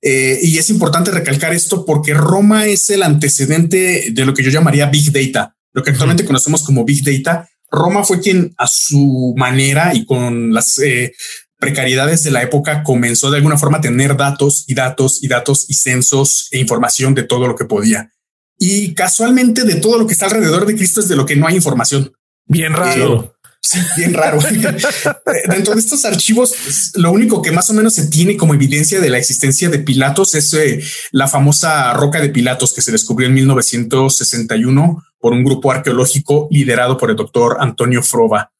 Eh, 0.02 0.40
y 0.42 0.58
es 0.58 0.68
importante 0.68 1.12
recalcar 1.12 1.54
esto 1.54 1.84
porque 1.86 2.12
Roma 2.12 2.66
es 2.66 2.90
el 2.90 3.04
antecedente 3.04 4.10
de 4.10 4.24
lo 4.24 4.34
que 4.34 4.42
yo 4.42 4.50
llamaría 4.50 4.86
Big 4.86 5.12
Data, 5.12 5.54
lo 5.72 5.84
que 5.84 5.90
actualmente 5.90 6.24
conocemos 6.24 6.64
como 6.64 6.84
Big 6.84 7.04
Data 7.04 7.48
Roma 7.74 8.04
fue 8.04 8.20
quien 8.20 8.54
a 8.58 8.66
su 8.66 9.34
manera 9.36 9.94
y 9.94 10.04
con 10.06 10.52
las 10.52 10.78
eh, 10.78 11.12
precariedades 11.58 12.22
de 12.22 12.30
la 12.30 12.42
época 12.42 12.82
comenzó 12.82 13.30
de 13.30 13.38
alguna 13.38 13.56
forma 13.56 13.78
a 13.78 13.80
tener 13.80 14.16
datos 14.16 14.64
y 14.66 14.74
datos 14.74 15.22
y 15.22 15.28
datos 15.28 15.66
y 15.68 15.74
censos 15.74 16.48
e 16.50 16.58
información 16.58 17.14
de 17.14 17.22
todo 17.22 17.46
lo 17.46 17.56
que 17.56 17.64
podía. 17.64 18.10
Y 18.58 18.94
casualmente 18.94 19.64
de 19.64 19.76
todo 19.76 19.98
lo 19.98 20.06
que 20.06 20.12
está 20.12 20.26
alrededor 20.26 20.66
de 20.66 20.76
Cristo 20.76 21.00
es 21.00 21.08
de 21.08 21.16
lo 21.16 21.26
que 21.26 21.36
no 21.36 21.46
hay 21.46 21.56
información. 21.56 22.12
Bien 22.46 22.72
raro. 22.72 23.34
Sí, 23.60 23.78
bien 23.96 24.12
raro. 24.12 24.38
Dentro 25.48 25.72
de 25.72 25.80
estos 25.80 26.04
archivos, 26.04 26.92
lo 26.96 27.10
único 27.10 27.40
que 27.40 27.50
más 27.50 27.70
o 27.70 27.72
menos 27.72 27.94
se 27.94 28.08
tiene 28.08 28.36
como 28.36 28.52
evidencia 28.52 29.00
de 29.00 29.08
la 29.08 29.16
existencia 29.16 29.70
de 29.70 29.78
Pilatos 29.78 30.34
es 30.34 30.52
eh, 30.52 30.82
la 31.12 31.28
famosa 31.28 31.94
roca 31.94 32.20
de 32.20 32.28
Pilatos 32.28 32.74
que 32.74 32.82
se 32.82 32.92
descubrió 32.92 33.28
en 33.28 33.34
1961 33.34 35.02
por 35.24 35.32
un 35.32 35.42
grupo 35.42 35.72
arqueológico 35.72 36.48
liderado 36.50 36.98
por 36.98 37.08
el 37.08 37.16
doctor 37.16 37.56
Antonio 37.58 38.02
Frova. 38.02 38.52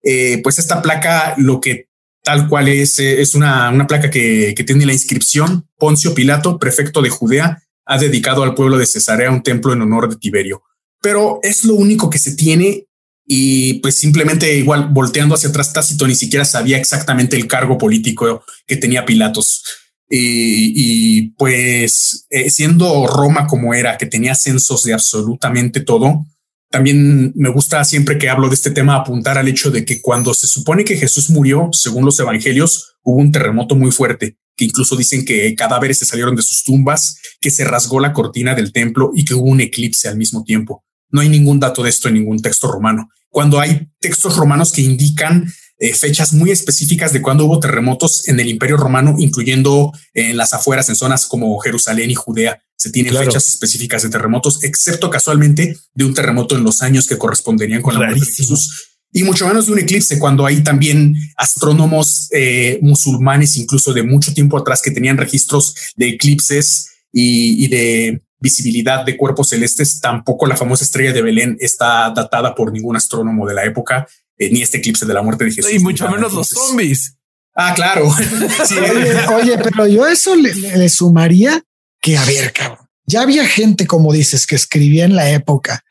Eh, 0.00 0.38
pues 0.44 0.60
esta 0.60 0.80
placa, 0.80 1.34
lo 1.38 1.60
que 1.60 1.88
tal 2.22 2.48
cual 2.48 2.68
es, 2.68 3.00
eh, 3.00 3.20
es 3.20 3.34
una, 3.34 3.68
una 3.70 3.88
placa 3.88 4.12
que, 4.12 4.54
que 4.56 4.62
tiene 4.62 4.86
la 4.86 4.92
inscripción 4.92 5.68
Poncio 5.76 6.14
Pilato, 6.14 6.56
prefecto 6.56 7.02
de 7.02 7.10
Judea, 7.10 7.64
ha 7.84 7.98
dedicado 7.98 8.44
al 8.44 8.54
pueblo 8.54 8.78
de 8.78 8.86
Cesarea 8.86 9.28
un 9.28 9.42
templo 9.42 9.72
en 9.72 9.82
honor 9.82 10.08
de 10.08 10.14
Tiberio. 10.14 10.62
Pero 11.02 11.40
es 11.42 11.64
lo 11.64 11.74
único 11.74 12.08
que 12.08 12.20
se 12.20 12.36
tiene 12.36 12.86
y 13.26 13.80
pues 13.80 13.96
simplemente 13.96 14.56
igual 14.56 14.90
volteando 14.92 15.34
hacia 15.34 15.48
atrás 15.48 15.72
Tácito 15.72 16.06
ni 16.06 16.14
siquiera 16.14 16.44
sabía 16.44 16.78
exactamente 16.78 17.34
el 17.34 17.48
cargo 17.48 17.76
político 17.76 18.44
que 18.68 18.76
tenía 18.76 19.04
Pilatos. 19.04 19.64
Y, 20.08 21.30
pues 21.36 22.26
eh, 22.30 22.50
siendo 22.50 23.06
Roma 23.06 23.46
como 23.46 23.74
era, 23.74 23.96
que 23.96 24.06
tenía 24.06 24.34
censos 24.34 24.84
de 24.84 24.92
absolutamente 24.92 25.80
todo, 25.80 26.26
también 26.70 27.32
me 27.36 27.50
gusta 27.50 27.84
siempre 27.84 28.18
que 28.18 28.28
hablo 28.28 28.48
de 28.48 28.54
este 28.54 28.70
tema 28.70 28.96
apuntar 28.96 29.38
al 29.38 29.48
hecho 29.48 29.70
de 29.70 29.84
que 29.84 30.00
cuando 30.00 30.34
se 30.34 30.46
supone 30.46 30.84
que 30.84 30.96
Jesús 30.96 31.30
murió, 31.30 31.68
según 31.72 32.04
los 32.04 32.18
evangelios, 32.18 32.96
hubo 33.02 33.18
un 33.18 33.30
terremoto 33.30 33.76
muy 33.76 33.92
fuerte, 33.92 34.38
que 34.56 34.64
incluso 34.64 34.96
dicen 34.96 35.24
que 35.24 35.54
cadáveres 35.54 35.98
se 35.98 36.04
salieron 36.04 36.34
de 36.34 36.42
sus 36.42 36.64
tumbas, 36.64 37.18
que 37.40 37.50
se 37.50 37.64
rasgó 37.64 38.00
la 38.00 38.12
cortina 38.12 38.54
del 38.54 38.72
templo 38.72 39.12
y 39.14 39.24
que 39.24 39.34
hubo 39.34 39.46
un 39.46 39.60
eclipse 39.60 40.08
al 40.08 40.16
mismo 40.16 40.42
tiempo. 40.42 40.84
No 41.10 41.20
hay 41.20 41.28
ningún 41.28 41.60
dato 41.60 41.84
de 41.84 41.90
esto 41.90 42.08
en 42.08 42.14
ningún 42.14 42.42
texto 42.42 42.66
romano. 42.66 43.08
Cuando 43.28 43.60
hay 43.60 43.88
textos 44.00 44.36
romanos 44.36 44.72
que 44.72 44.82
indican 44.82 45.52
eh, 45.78 45.94
fechas 45.94 46.32
muy 46.32 46.50
específicas 46.50 47.12
de 47.12 47.20
cuando 47.20 47.46
hubo 47.46 47.60
terremotos 47.60 48.28
en 48.28 48.38
el 48.40 48.48
Imperio 48.48 48.76
Romano, 48.76 49.16
incluyendo 49.18 49.92
en 50.12 50.30
eh, 50.30 50.34
las 50.34 50.54
afueras, 50.54 50.88
en 50.88 50.96
zonas 50.96 51.26
como 51.26 51.58
Jerusalén 51.58 52.10
y 52.10 52.14
Judea, 52.14 52.62
se 52.76 52.90
tienen 52.90 53.16
fechas 53.16 53.48
específicas 53.48 54.02
de 54.02 54.10
terremotos, 54.10 54.62
excepto 54.62 55.08
casualmente 55.08 55.76
de 55.94 56.04
un 56.04 56.14
terremoto 56.14 56.56
en 56.56 56.64
los 56.64 56.82
años 56.82 57.06
que 57.06 57.18
corresponderían 57.18 57.82
con 57.82 57.94
la 57.94 58.00
muerte 58.00 58.20
de 58.20 58.32
Jesús 58.32 58.94
y 59.16 59.22
mucho 59.22 59.46
menos 59.46 59.66
de 59.66 59.72
un 59.72 59.78
eclipse 59.78 60.18
cuando 60.18 60.44
hay 60.44 60.62
también 60.64 61.14
astrónomos 61.36 62.28
eh, 62.32 62.80
musulmanes, 62.82 63.56
incluso 63.56 63.92
de 63.92 64.02
mucho 64.02 64.34
tiempo 64.34 64.58
atrás, 64.58 64.82
que 64.82 64.90
tenían 64.90 65.16
registros 65.16 65.74
de 65.94 66.08
eclipses 66.08 66.90
y, 67.12 67.64
y, 67.64 67.68
de 67.68 68.22
visibilidad 68.40 69.04
de 69.04 69.16
cuerpos 69.16 69.50
celestes, 69.50 70.00
tampoco 70.00 70.46
la 70.46 70.56
famosa 70.56 70.82
estrella 70.82 71.12
de 71.12 71.22
Belén 71.22 71.56
está 71.60 72.10
datada 72.10 72.56
por 72.56 72.72
ningún 72.72 72.96
astrónomo 72.96 73.46
de 73.46 73.54
la 73.54 73.64
época, 73.64 74.08
eh, 74.38 74.50
ni 74.50 74.62
este 74.62 74.78
eclipse 74.78 75.06
de 75.06 75.14
la 75.14 75.22
muerte 75.22 75.44
de 75.44 75.52
Jesús. 75.52 75.72
Y 75.72 75.78
mucho 75.78 76.08
menos 76.08 76.32
los 76.32 76.48
zombies. 76.48 77.16
Ah, 77.54 77.72
claro. 77.74 78.08
oye, 79.36 79.58
pero 79.58 79.86
yo 79.86 80.06
eso 80.06 80.34
le, 80.34 80.88
sumaría 80.88 81.62
que, 82.00 82.16
a 82.16 82.24
ver, 82.24 82.52
cabrón, 82.52 82.88
ya 83.06 83.22
había 83.22 83.46
gente, 83.46 83.86
como 83.86 84.12
dices, 84.12 84.46
que 84.46 84.56
escribía 84.56 85.04
en 85.04 85.14
la 85.14 85.30
época, 85.30 85.84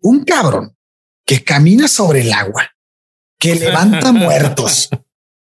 un 0.00 0.24
cabrón 0.24 0.76
que 1.26 1.42
camina 1.42 1.88
sobre 1.88 2.20
el 2.20 2.32
agua, 2.32 2.70
que 3.38 3.54
levanta 3.56 4.12
muertos, 4.12 4.88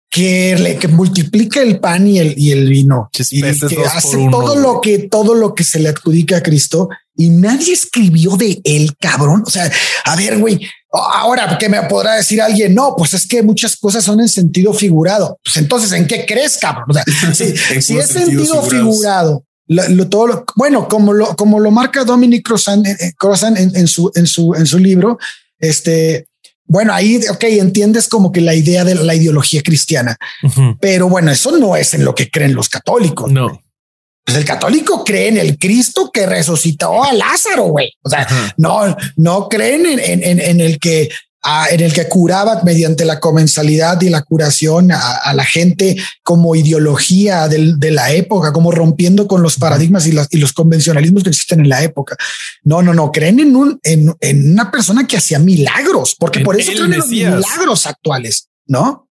que, 0.09 0.57
le, 0.57 0.77
que 0.77 0.89
multiplica 0.89 1.61
el 1.61 1.79
pan 1.79 2.05
y 2.05 2.19
el, 2.19 2.37
y 2.37 2.51
el 2.51 2.67
vino 2.67 3.09
y 3.29 3.41
que 3.41 3.85
hace 3.85 4.27
todo 4.29 4.57
lo 4.57 4.81
que 4.81 5.07
todo 5.07 5.35
lo 5.35 5.55
que 5.55 5.63
se 5.63 5.79
le 5.79 5.87
adjudica 5.87 6.37
a 6.37 6.43
Cristo 6.43 6.89
y 7.15 7.29
nadie 7.29 7.71
escribió 7.71 8.35
de 8.35 8.59
él, 8.65 8.93
cabrón. 8.99 9.43
O 9.45 9.49
sea, 9.49 9.71
a 10.03 10.15
ver, 10.17 10.37
güey, 10.39 10.67
ahora 10.91 11.57
que 11.57 11.69
me 11.69 11.81
podrá 11.83 12.15
decir 12.15 12.41
alguien, 12.41 12.75
no, 12.75 12.95
pues 12.97 13.13
es 13.13 13.27
que 13.27 13.41
muchas 13.41 13.77
cosas 13.77 14.03
son 14.03 14.19
en 14.19 14.27
sentido 14.27 14.73
figurado. 14.73 15.39
Pues 15.43 15.57
entonces, 15.57 15.91
¿en 15.93 16.05
qué 16.05 16.25
crees, 16.25 16.57
cabrón? 16.57 16.85
O 16.89 16.93
sea, 16.93 17.03
si, 17.81 17.97
es 17.97 18.07
sentido 18.07 18.61
figurado, 18.63 19.45
lo, 19.67 20.09
todo 20.09 20.27
lo, 20.27 20.45
bueno, 20.55 20.87
como 20.87 21.13
lo, 21.13 21.35
como 21.35 21.59
lo 21.59 21.71
marca 21.71 22.03
Dominic 22.03 22.45
Crozan, 22.45 22.85
eh, 22.85 22.97
eh, 22.99 23.13
en, 23.57 23.75
en, 23.75 23.87
su, 23.87 24.11
en, 24.15 24.27
su, 24.27 24.53
en 24.53 24.65
su 24.65 24.79
libro, 24.79 25.17
este, 25.59 26.25
bueno, 26.65 26.93
ahí, 26.93 27.21
ok, 27.29 27.43
entiendes 27.43 28.07
como 28.07 28.31
que 28.31 28.41
la 28.41 28.55
idea 28.55 28.83
de 28.83 28.95
la 28.95 29.15
ideología 29.15 29.61
cristiana, 29.61 30.17
pero 30.79 31.07
bueno, 31.09 31.31
eso 31.31 31.57
no 31.57 31.75
es 31.75 31.93
en 31.93 32.03
lo 32.03 32.15
que 32.15 32.29
creen 32.29 32.53
los 32.53 32.69
católicos. 32.69 33.31
No. 33.31 33.61
Pues 34.23 34.37
el 34.37 34.45
católico 34.45 35.03
cree 35.03 35.29
en 35.29 35.37
el 35.37 35.57
Cristo 35.57 36.11
que 36.13 36.25
resucitó 36.25 37.03
a 37.03 37.11
Lázaro, 37.13 37.63
güey. 37.65 37.91
O 38.03 38.09
sea, 38.09 38.27
no, 38.57 38.95
no 39.15 39.49
creen 39.49 39.85
en, 39.85 40.23
en, 40.23 40.39
en 40.39 40.61
el 40.61 40.79
que 40.79 41.09
en 41.71 41.81
el 41.81 41.93
que 41.93 42.07
curaba 42.07 42.61
mediante 42.63 43.03
la 43.03 43.19
comensalidad 43.19 43.99
y 44.01 44.09
la 44.09 44.21
curación 44.21 44.91
a, 44.91 45.33
la 45.33 45.43
gente 45.43 45.97
como 46.21 46.55
ideología 46.55 47.47
de 47.47 47.91
la 47.91 48.11
época, 48.11 48.53
como 48.53 48.71
rompiendo 48.71 49.27
con 49.27 49.41
los 49.41 49.57
paradigmas 49.57 50.05
y, 50.05 50.11
los 50.11 50.53
convencionalismos 50.53 51.23
que 51.23 51.29
existen 51.29 51.61
en 51.61 51.69
la 51.69 51.83
época. 51.83 52.15
No, 52.63 52.83
no, 52.83 52.93
no, 52.93 53.11
creen 53.11 53.39
en, 53.39 53.55
un, 53.55 53.79
en, 53.83 54.51
una 54.51 54.69
persona 54.69 55.07
que 55.07 55.17
hacía 55.17 55.39
milagros, 55.39 56.15
porque 56.17 56.41
por 56.41 56.59
eso 56.59 56.71
creen 56.73 56.93
en 56.93 56.99
los 56.99 57.07
milagros 57.07 57.87
actuales, 57.87 58.49
¿no? 58.67 59.09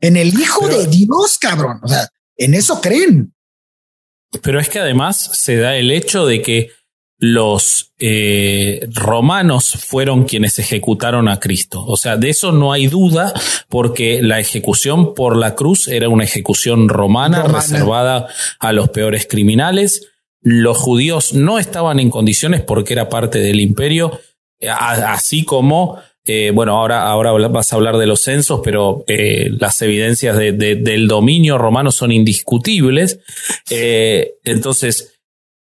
En 0.00 0.16
el 0.16 0.38
Hijo 0.38 0.68
de 0.68 0.86
Dios, 0.86 1.38
cabrón. 1.40 1.80
O 1.82 1.88
sea, 1.88 2.08
en 2.36 2.54
eso 2.54 2.80
creen. 2.80 3.33
Pero 4.42 4.60
es 4.60 4.68
que 4.68 4.80
además 4.80 5.30
se 5.34 5.56
da 5.56 5.76
el 5.76 5.90
hecho 5.90 6.26
de 6.26 6.42
que 6.42 6.70
los 7.18 7.92
eh, 7.98 8.86
romanos 8.92 9.72
fueron 9.72 10.24
quienes 10.24 10.58
ejecutaron 10.58 11.28
a 11.28 11.40
Cristo. 11.40 11.84
O 11.86 11.96
sea, 11.96 12.16
de 12.16 12.30
eso 12.30 12.52
no 12.52 12.72
hay 12.72 12.86
duda 12.86 13.32
porque 13.68 14.20
la 14.22 14.40
ejecución 14.40 15.14
por 15.14 15.36
la 15.36 15.54
cruz 15.54 15.88
era 15.88 16.08
una 16.08 16.24
ejecución 16.24 16.88
romana, 16.88 17.44
reservada 17.44 18.28
a 18.58 18.72
los 18.72 18.90
peores 18.90 19.26
criminales. 19.26 20.08
Los 20.42 20.76
judíos 20.76 21.32
no 21.32 21.58
estaban 21.58 22.00
en 22.00 22.10
condiciones 22.10 22.62
porque 22.62 22.92
era 22.92 23.08
parte 23.08 23.38
del 23.38 23.60
imperio, 23.60 24.20
así 24.60 25.44
como 25.44 25.98
eh, 26.24 26.50
bueno, 26.54 26.76
ahora, 26.76 27.06
ahora 27.06 27.32
vas 27.48 27.72
a 27.72 27.76
hablar 27.76 27.98
de 27.98 28.06
los 28.06 28.22
censos, 28.22 28.60
pero 28.64 29.04
eh, 29.08 29.50
las 29.58 29.80
evidencias 29.82 30.36
del 30.36 31.08
dominio 31.08 31.58
romano 31.58 31.90
son 31.90 32.12
indiscutibles. 32.12 33.20
entonces, 33.70 35.14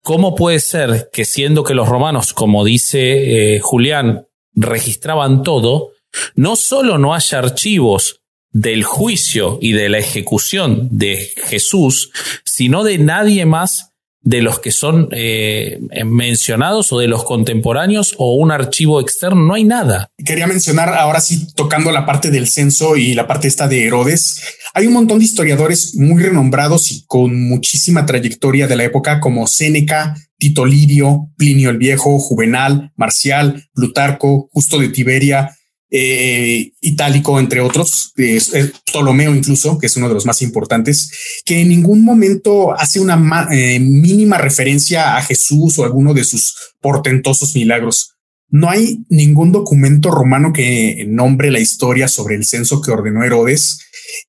¿Cómo 0.06 0.36
puede 0.36 0.60
ser 0.60 1.10
que 1.12 1.24
siendo 1.24 1.64
que 1.64 1.74
los 1.74 1.88
romanos, 1.88 2.32
como 2.32 2.64
dice 2.64 3.56
eh, 3.56 3.58
Julián, 3.58 4.28
registraban 4.54 5.42
todo, 5.42 5.94
no 6.36 6.54
solo 6.54 6.96
no 6.96 7.12
haya 7.12 7.40
archivos 7.40 8.20
del 8.52 8.84
juicio 8.84 9.58
y 9.60 9.72
de 9.72 9.88
la 9.88 9.98
ejecución 9.98 10.90
de 10.92 11.32
Jesús, 11.48 12.12
sino 12.44 12.84
de 12.84 12.98
nadie 12.98 13.46
más 13.46 13.94
de 14.26 14.42
los 14.42 14.58
que 14.58 14.72
son 14.72 15.08
eh, 15.12 15.78
mencionados 16.04 16.92
o 16.92 16.98
de 16.98 17.06
los 17.06 17.22
contemporáneos 17.22 18.16
o 18.18 18.34
un 18.34 18.50
archivo 18.50 19.00
externo, 19.00 19.40
no 19.40 19.54
hay 19.54 19.62
nada. 19.62 20.10
Quería 20.24 20.48
mencionar 20.48 20.92
ahora 20.94 21.20
sí, 21.20 21.46
tocando 21.54 21.92
la 21.92 22.04
parte 22.04 22.32
del 22.32 22.48
censo 22.48 22.96
y 22.96 23.14
la 23.14 23.28
parte 23.28 23.46
esta 23.46 23.68
de 23.68 23.86
Herodes, 23.86 24.42
hay 24.74 24.88
un 24.88 24.94
montón 24.94 25.20
de 25.20 25.26
historiadores 25.26 25.94
muy 25.94 26.20
renombrados 26.20 26.90
y 26.90 27.04
con 27.06 27.40
muchísima 27.48 28.04
trayectoria 28.04 28.66
de 28.66 28.74
la 28.74 28.82
época 28.82 29.20
como 29.20 29.46
Séneca, 29.46 30.16
Tito 30.38 30.66
Lidio, 30.66 31.30
Plinio 31.36 31.70
el 31.70 31.78
Viejo, 31.78 32.18
Juvenal, 32.18 32.90
Marcial, 32.96 33.68
Plutarco, 33.74 34.48
Justo 34.52 34.80
de 34.80 34.88
Tiberia, 34.88 35.56
eh, 35.98 36.72
Itálico, 36.82 37.40
entre 37.40 37.62
otros, 37.62 38.12
eh, 38.18 38.38
Ptolomeo 38.84 39.34
incluso, 39.34 39.78
que 39.78 39.86
es 39.86 39.96
uno 39.96 40.08
de 40.08 40.14
los 40.14 40.26
más 40.26 40.42
importantes, 40.42 41.10
que 41.42 41.62
en 41.62 41.70
ningún 41.70 42.04
momento 42.04 42.78
hace 42.78 43.00
una 43.00 43.48
eh, 43.50 43.80
mínima 43.80 44.36
referencia 44.36 45.16
a 45.16 45.22
Jesús 45.22 45.78
o 45.78 45.84
alguno 45.84 46.12
de 46.12 46.24
sus 46.24 46.54
portentosos 46.82 47.54
milagros. 47.54 48.12
No 48.50 48.68
hay 48.68 48.98
ningún 49.08 49.52
documento 49.52 50.10
romano 50.10 50.52
que 50.52 51.06
nombre 51.08 51.50
la 51.50 51.60
historia 51.60 52.08
sobre 52.08 52.34
el 52.34 52.44
censo 52.44 52.82
que 52.82 52.90
ordenó 52.90 53.24
Herodes, 53.24 53.78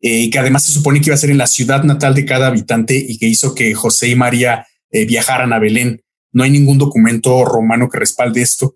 que 0.01 0.39
además 0.39 0.65
se 0.65 0.71
supone 0.71 1.01
que 1.01 1.07
iba 1.07 1.15
a 1.15 1.19
ser 1.19 1.29
en 1.29 1.37
la 1.37 1.45
ciudad 1.47 1.83
natal 1.83 2.15
de 2.15 2.25
cada 2.25 2.47
habitante 2.47 2.95
y 2.95 3.19
que 3.19 3.27
hizo 3.27 3.53
que 3.53 3.75
José 3.75 4.07
y 4.07 4.15
María 4.15 4.65
viajaran 4.91 5.53
a 5.53 5.59
Belén. 5.59 6.01
No 6.31 6.43
hay 6.43 6.49
ningún 6.49 6.79
documento 6.79 7.45
romano 7.45 7.89
que 7.89 7.99
respalde 7.99 8.41
esto. 8.41 8.75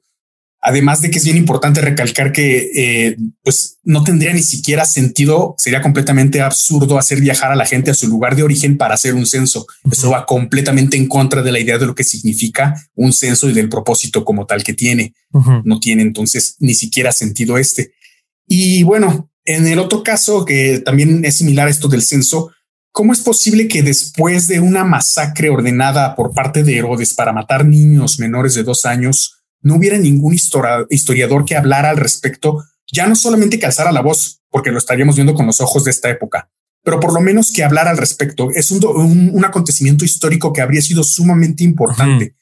Además 0.63 1.01
de 1.01 1.09
que 1.09 1.17
es 1.17 1.25
bien 1.25 1.37
importante 1.37 1.81
recalcar 1.81 2.31
que 2.31 2.69
eh, 2.75 3.17
pues 3.43 3.79
no 3.83 4.03
tendría 4.03 4.31
ni 4.31 4.43
siquiera 4.43 4.85
sentido, 4.85 5.55
sería 5.57 5.81
completamente 5.81 6.39
absurdo 6.39 6.99
hacer 6.99 7.19
viajar 7.19 7.51
a 7.51 7.55
la 7.55 7.65
gente 7.65 7.89
a 7.89 7.95
su 7.95 8.07
lugar 8.07 8.35
de 8.35 8.43
origen 8.43 8.77
para 8.77 8.93
hacer 8.93 9.15
un 9.15 9.25
censo. 9.25 9.65
Eso 9.91 10.11
va 10.11 10.27
completamente 10.27 10.97
en 10.97 11.07
contra 11.07 11.41
de 11.41 11.51
la 11.51 11.59
idea 11.59 11.79
de 11.79 11.87
lo 11.87 11.95
que 11.95 12.03
significa 12.03 12.75
un 12.93 13.11
censo 13.11 13.49
y 13.49 13.53
del 13.53 13.69
propósito 13.69 14.23
como 14.23 14.45
tal 14.45 14.63
que 14.63 14.73
tiene. 14.73 15.15
No 15.63 15.79
tiene 15.79 16.03
entonces 16.03 16.57
ni 16.59 16.75
siquiera 16.75 17.11
sentido 17.11 17.57
este. 17.57 17.93
Y 18.47 18.83
bueno, 18.83 19.31
en 19.45 19.65
el 19.65 19.79
otro 19.79 20.03
caso 20.03 20.45
que 20.45 20.79
también 20.79 21.25
es 21.25 21.37
similar 21.37 21.67
a 21.67 21.71
esto 21.71 21.87
del 21.87 22.03
censo, 22.03 22.51
¿cómo 22.91 23.13
es 23.13 23.21
posible 23.21 23.67
que 23.67 23.81
después 23.81 24.47
de 24.47 24.59
una 24.59 24.83
masacre 24.83 25.49
ordenada 25.49 26.15
por 26.15 26.33
parte 26.33 26.63
de 26.63 26.77
Herodes 26.77 27.15
para 27.15 27.33
matar 27.33 27.65
niños 27.65 28.19
menores 28.19 28.53
de 28.53 28.63
dos 28.63 28.85
años, 28.85 29.40
no 29.61 29.75
hubiera 29.75 29.97
ningún 29.97 30.35
historiador 30.89 31.45
que 31.45 31.55
hablara 31.55 31.89
al 31.89 31.97
respecto, 31.97 32.63
ya 32.91 33.07
no 33.07 33.15
solamente 33.15 33.59
que 33.59 33.65
alzara 33.65 33.91
la 33.91 34.01
voz, 34.01 34.41
porque 34.49 34.71
lo 34.71 34.77
estaríamos 34.77 35.15
viendo 35.15 35.33
con 35.33 35.45
los 35.45 35.61
ojos 35.61 35.83
de 35.83 35.91
esta 35.91 36.09
época, 36.09 36.49
pero 36.83 36.99
por 36.99 37.13
lo 37.13 37.21
menos 37.21 37.51
que 37.51 37.63
hablara 37.63 37.91
al 37.91 37.97
respecto. 37.97 38.49
Es 38.53 38.71
un, 38.71 39.45
acontecimiento 39.45 40.03
histórico 40.03 40.51
que 40.51 40.61
habría 40.61 40.81
sido 40.81 41.03
sumamente 41.03 41.63
importante. 41.63 42.35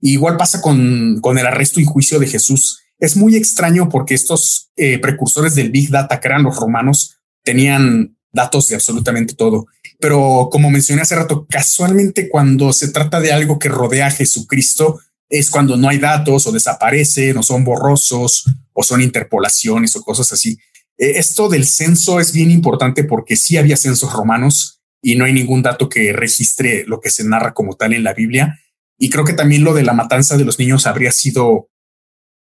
Igual 0.00 0.36
pasa 0.36 0.60
con, 0.60 1.20
con 1.20 1.38
el 1.38 1.46
arresto 1.46 1.80
y 1.80 1.84
juicio 1.84 2.18
de 2.18 2.26
Jesús. 2.26 2.80
Es 2.98 3.16
muy 3.16 3.36
extraño 3.36 3.88
porque 3.88 4.14
estos 4.14 4.70
eh, 4.76 4.98
precursores 4.98 5.54
del 5.54 5.70
Big 5.70 5.90
Data, 5.90 6.20
que 6.20 6.28
eran 6.28 6.42
los 6.42 6.56
romanos, 6.56 7.16
tenían 7.42 8.16
datos 8.32 8.68
de 8.68 8.74
absolutamente 8.74 9.34
todo. 9.34 9.66
Pero 9.98 10.48
como 10.50 10.70
mencioné 10.70 11.02
hace 11.02 11.16
rato, 11.16 11.46
casualmente 11.48 12.28
cuando 12.28 12.72
se 12.72 12.88
trata 12.88 13.20
de 13.20 13.32
algo 13.32 13.58
que 13.58 13.68
rodea 13.68 14.06
a 14.06 14.10
Jesucristo, 14.10 15.00
es 15.28 15.50
cuando 15.50 15.76
no 15.76 15.88
hay 15.88 15.98
datos 15.98 16.46
o 16.46 16.52
desaparecen 16.52 17.36
o 17.36 17.42
son 17.42 17.64
borrosos 17.64 18.44
o 18.72 18.82
son 18.82 19.00
interpolaciones 19.00 19.96
o 19.96 20.02
cosas 20.02 20.32
así. 20.32 20.58
Eh, 20.98 21.12
esto 21.16 21.48
del 21.48 21.66
censo 21.66 22.20
es 22.20 22.32
bien 22.32 22.50
importante 22.50 23.04
porque 23.04 23.36
sí 23.36 23.56
había 23.56 23.76
censos 23.76 24.12
romanos 24.12 24.80
y 25.02 25.16
no 25.16 25.24
hay 25.24 25.32
ningún 25.32 25.62
dato 25.62 25.88
que 25.88 26.12
registre 26.12 26.84
lo 26.86 27.00
que 27.00 27.10
se 27.10 27.24
narra 27.24 27.54
como 27.54 27.74
tal 27.74 27.92
en 27.92 28.04
la 28.04 28.14
Biblia. 28.14 28.58
Y 28.98 29.10
creo 29.10 29.24
que 29.24 29.34
también 29.34 29.64
lo 29.64 29.74
de 29.74 29.82
la 29.82 29.92
matanza 29.92 30.36
de 30.36 30.44
los 30.44 30.58
niños 30.58 30.86
habría 30.86 31.12
sido 31.12 31.68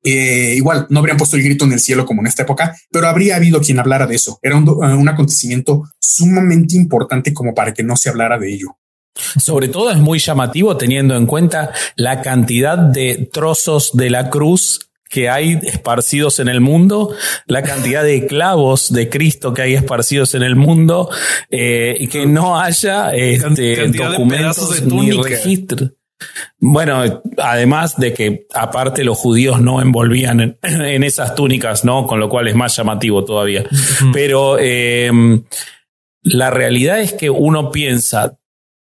eh, 0.04 0.54
igual, 0.56 0.86
no 0.90 0.98
habrían 0.98 1.16
puesto 1.16 1.36
el 1.36 1.44
grito 1.44 1.64
en 1.64 1.72
el 1.72 1.80
cielo 1.80 2.04
como 2.04 2.22
en 2.22 2.26
esta 2.26 2.42
época, 2.42 2.76
pero 2.90 3.06
habría 3.06 3.36
habido 3.36 3.60
quien 3.60 3.78
hablara 3.78 4.06
de 4.06 4.16
eso. 4.16 4.38
Era 4.42 4.56
un 4.56 5.08
acontecimiento 5.08 5.84
sumamente 6.00 6.76
importante 6.76 7.32
como 7.32 7.54
para 7.54 7.72
que 7.72 7.84
no 7.84 7.96
se 7.96 8.08
hablara 8.08 8.38
de 8.38 8.52
ello. 8.52 8.78
Sobre 9.14 9.68
todo 9.68 9.90
es 9.90 9.98
muy 9.98 10.18
llamativo 10.18 10.76
teniendo 10.76 11.16
en 11.16 11.26
cuenta 11.26 11.72
la 11.96 12.22
cantidad 12.22 12.78
de 12.78 13.28
trozos 13.32 13.90
de 13.92 14.10
la 14.10 14.30
cruz 14.30 14.92
que 15.12 15.28
hay 15.28 15.60
esparcidos 15.62 16.38
en 16.40 16.48
el 16.48 16.62
mundo, 16.62 17.14
la 17.46 17.62
cantidad 17.62 18.02
de 18.02 18.26
clavos 18.26 18.90
de 18.90 19.10
Cristo 19.10 19.52
que 19.52 19.60
hay 19.60 19.74
esparcidos 19.74 20.34
en 20.34 20.42
el 20.42 20.56
mundo, 20.56 21.10
eh, 21.50 21.94
y 22.00 22.06
que 22.06 22.26
no 22.26 22.58
haya 22.58 23.12
este, 23.12 23.88
documentos 23.88 24.82
ni 24.84 25.10
registros. 25.10 25.90
Bueno, 26.58 27.22
además 27.36 27.96
de 27.96 28.14
que 28.14 28.46
aparte 28.54 29.04
los 29.04 29.18
judíos 29.18 29.60
no 29.60 29.82
envolvían 29.82 30.58
en, 30.62 31.04
esas 31.04 31.34
túnicas, 31.34 31.84
¿no? 31.84 32.06
Con 32.06 32.20
lo 32.20 32.28
cual 32.28 32.48
es 32.48 32.54
más 32.54 32.76
llamativo 32.76 33.24
todavía. 33.24 33.64
Pero 34.12 34.58
em, 34.58 35.44
la 36.22 36.50
realidad 36.50 37.00
es 37.00 37.12
que 37.12 37.30
uno 37.30 37.70
piensa, 37.70 38.38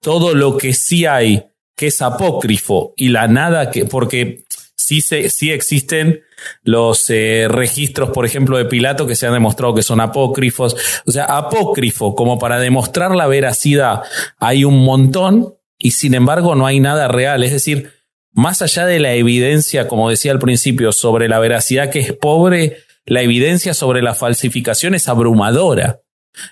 todo 0.05 0.35
lo 0.35 0.59
que 0.59 0.75
sí 0.75 1.07
hay 1.07 1.43
que 1.75 1.89
es 1.89 2.03
apócrifo 2.03 2.93
y 2.97 3.09
la 3.09 3.27
nada 3.27 3.71
que, 3.71 3.87
porque 3.87 4.45
sí, 4.77 5.01
se, 5.01 5.31
sí 5.31 5.51
existen 5.51 6.21
los 6.63 7.09
eh, 7.09 7.47
registros, 7.49 8.11
por 8.11 8.27
ejemplo, 8.27 8.59
de 8.59 8.67
Pilato 8.67 9.07
que 9.07 9.17
se 9.17 9.27
han 9.27 9.33
demostrado 9.33 9.75
que 9.75 9.83
son 9.83 10.01
apócrifos. 10.01 10.77
O 11.07 11.11
sea, 11.11 11.25
apócrifo, 11.25 12.15
como 12.15 12.39
para 12.39 12.61
demostrar 12.61 13.17
la 13.17 13.27
veracidad, 13.27 14.03
hay 14.39 14.65
un 14.65 14.85
montón 14.85 15.55
y 15.79 15.93
sin 15.93 16.15
embargo 16.15 16.55
no 16.55 16.67
hay 16.67 16.81
nada 16.81 17.09
real. 17.09 17.43
Es 17.43 17.53
decir, 17.53 17.91
más 18.31 18.61
allá 18.61 18.85
de 18.85 19.01
la 19.01 19.15
evidencia, 19.15 19.89
como 19.89 20.11
decía 20.11 20.33
al 20.33 20.39
principio, 20.39 20.93
sobre 20.93 21.29
la 21.29 21.39
veracidad 21.39 21.91
que 21.91 22.01
es 22.01 22.13
pobre, 22.13 22.77
la 23.07 23.23
evidencia 23.23 23.73
sobre 23.73 24.03
la 24.03 24.15
falsificación 24.15 24.95
es 24.95 25.09
abrumadora. 25.09 26.01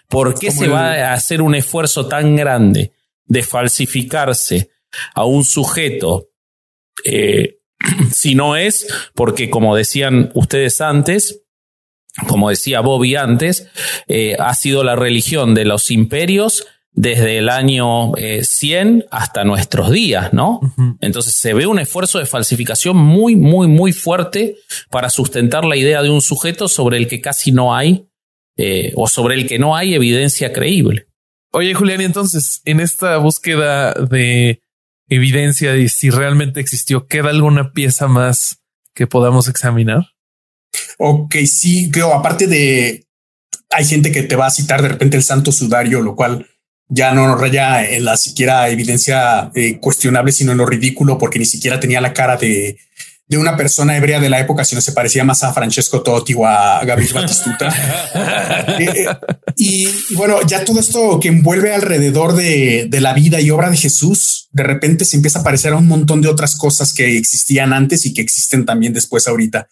¿Por 0.09 0.39
qué 0.39 0.51
se 0.51 0.69
va 0.69 0.93
a 0.95 1.13
hacer 1.13 1.43
un 1.43 1.55
esfuerzo 1.55 2.07
tan 2.07 2.35
grande? 2.35 2.93
De 3.33 3.43
falsificarse 3.43 4.69
a 5.15 5.25
un 5.25 5.45
sujeto, 5.47 6.29
eh, 7.03 7.61
si 8.13 8.35
no 8.35 8.57
es 8.57 8.87
porque, 9.15 9.49
como 9.49 9.75
decían 9.75 10.31
ustedes 10.35 10.83
antes, 10.83 11.41
como 12.29 12.51
decía 12.51 12.81
Bobby 12.81 13.17
antes, 13.17 13.69
eh, 14.07 14.37
ha 14.39 14.55
sido 14.55 14.85
la 14.85 14.97
religión 14.97 15.55
de 15.55 15.65
los 15.65 15.91
imperios 15.91 16.67
desde 16.91 17.39
el 17.39 17.49
año 17.49 18.13
100 18.43 18.99
eh, 18.99 19.07
hasta 19.11 19.45
nuestros 19.45 19.91
días, 19.91 20.35
¿no? 20.35 20.61
Entonces 21.01 21.35
se 21.35 21.55
ve 21.55 21.67
un 21.67 21.79
esfuerzo 21.79 22.19
de 22.19 22.27
falsificación 22.27 22.99
muy, 22.99 23.35
muy, 23.35 23.67
muy 23.67 23.95
fuerte 23.95 24.57
para 24.91 25.09
sustentar 25.09 25.65
la 25.65 25.77
idea 25.77 26.03
de 26.03 26.11
un 26.11 26.21
sujeto 26.21 26.69
sobre 26.69 26.99
el 26.99 27.09
que 27.09 27.23
casi 27.23 27.51
no 27.51 27.75
hay, 27.75 28.09
o 28.95 29.09
sobre 29.09 29.37
el 29.37 29.49
que 29.49 29.59
no 29.59 29.75
hay 29.75 29.95
evidencia 29.95 30.53
creíble. 30.53 31.07
Oye, 31.53 31.75
Julián, 31.75 32.01
y 32.01 32.05
entonces, 32.05 32.63
en 32.65 32.81
esta 32.81 33.19
búsqueda 33.19 33.93
de 33.93 34.63
evidencia 35.09 35.73
de 35.73 35.89
si 35.91 36.09
realmente 36.09 36.61
existió, 36.61 37.07
¿queda 37.07 37.29
alguna 37.29 37.73
pieza 37.73 38.09
más 38.09 38.59
que 38.95 39.07
podamos 39.07 39.49
examinar? 39.49 40.07
Ok, 40.97 41.37
sí, 41.47 41.91
creo, 41.91 42.15
aparte 42.15 42.47
de, 42.47 43.07
hay 43.69 43.85
gente 43.85 44.11
que 44.11 44.23
te 44.23 44.37
va 44.37 44.47
a 44.47 44.51
citar 44.51 44.81
de 44.81 44.89
repente 44.89 45.19
el 45.19 45.23
santo 45.23 45.53
sudario, 45.53 46.01
lo 46.01 46.17
cual 46.17 46.47
ya 46.89 47.13
no 47.13 47.35
raya 47.37 47.87
en 47.87 48.05
la 48.07 48.17
siquiera 48.17 48.69
evidencia 48.71 49.51
eh, 49.55 49.79
cuestionable, 49.79 50.33
sino 50.33 50.53
en 50.53 50.59
lo 50.59 50.67
ridículo, 50.67 51.19
porque 51.19 51.39
ni 51.39 51.45
siquiera 51.45 51.81
tenía 51.81 52.01
la 52.01 52.15
cara 52.15 52.37
de, 52.37 52.79
de 53.33 53.39
una 53.39 53.57
persona 53.57 53.97
hebrea 53.97 54.21
de 54.21 54.29
la 54.29 54.41
época, 54.41 54.63
sino 54.63 54.83
se 54.83 54.93
parecía 54.93 55.25
más 55.25 55.43
a 55.43 55.55
Francesco 55.55 56.03
Totti 56.03 56.35
o 56.35 56.47
a 56.47 56.85
Gabriel 56.85 57.13
Batistuta. 57.15 57.75
Eh, 58.79 58.85
eh, 58.85 59.07
y, 59.57 59.89
bueno, 60.15 60.47
ya 60.47 60.67
todo 60.67 60.79
esto 60.79 61.19
que 61.19 61.29
envuelve 61.29 61.73
alrededor 61.73 62.35
de, 62.35 62.91
la 63.01 63.15
vida 63.15 63.41
y 63.41 63.51
obra 63.51 63.71
de 63.71 63.79
Jesús, 63.79 64.51
de 64.53 64.65
repente 64.65 65.07
se 65.07 65.17
empieza 65.17 65.39
a 65.39 65.43
parecer 65.43 65.73
a 65.73 65.79
un 65.79 65.89
montón 65.89 66.21
de 66.21 66.29
otras 66.29 66.57
cosas 66.57 66.93
que 66.93 67.17
existían 67.17 67.73
antes 67.73 68.05
y 68.05 68.13
que 68.13 68.21
existen 68.21 68.67
también 68.67 68.93
después 68.93 69.27
ahorita. 69.27 69.67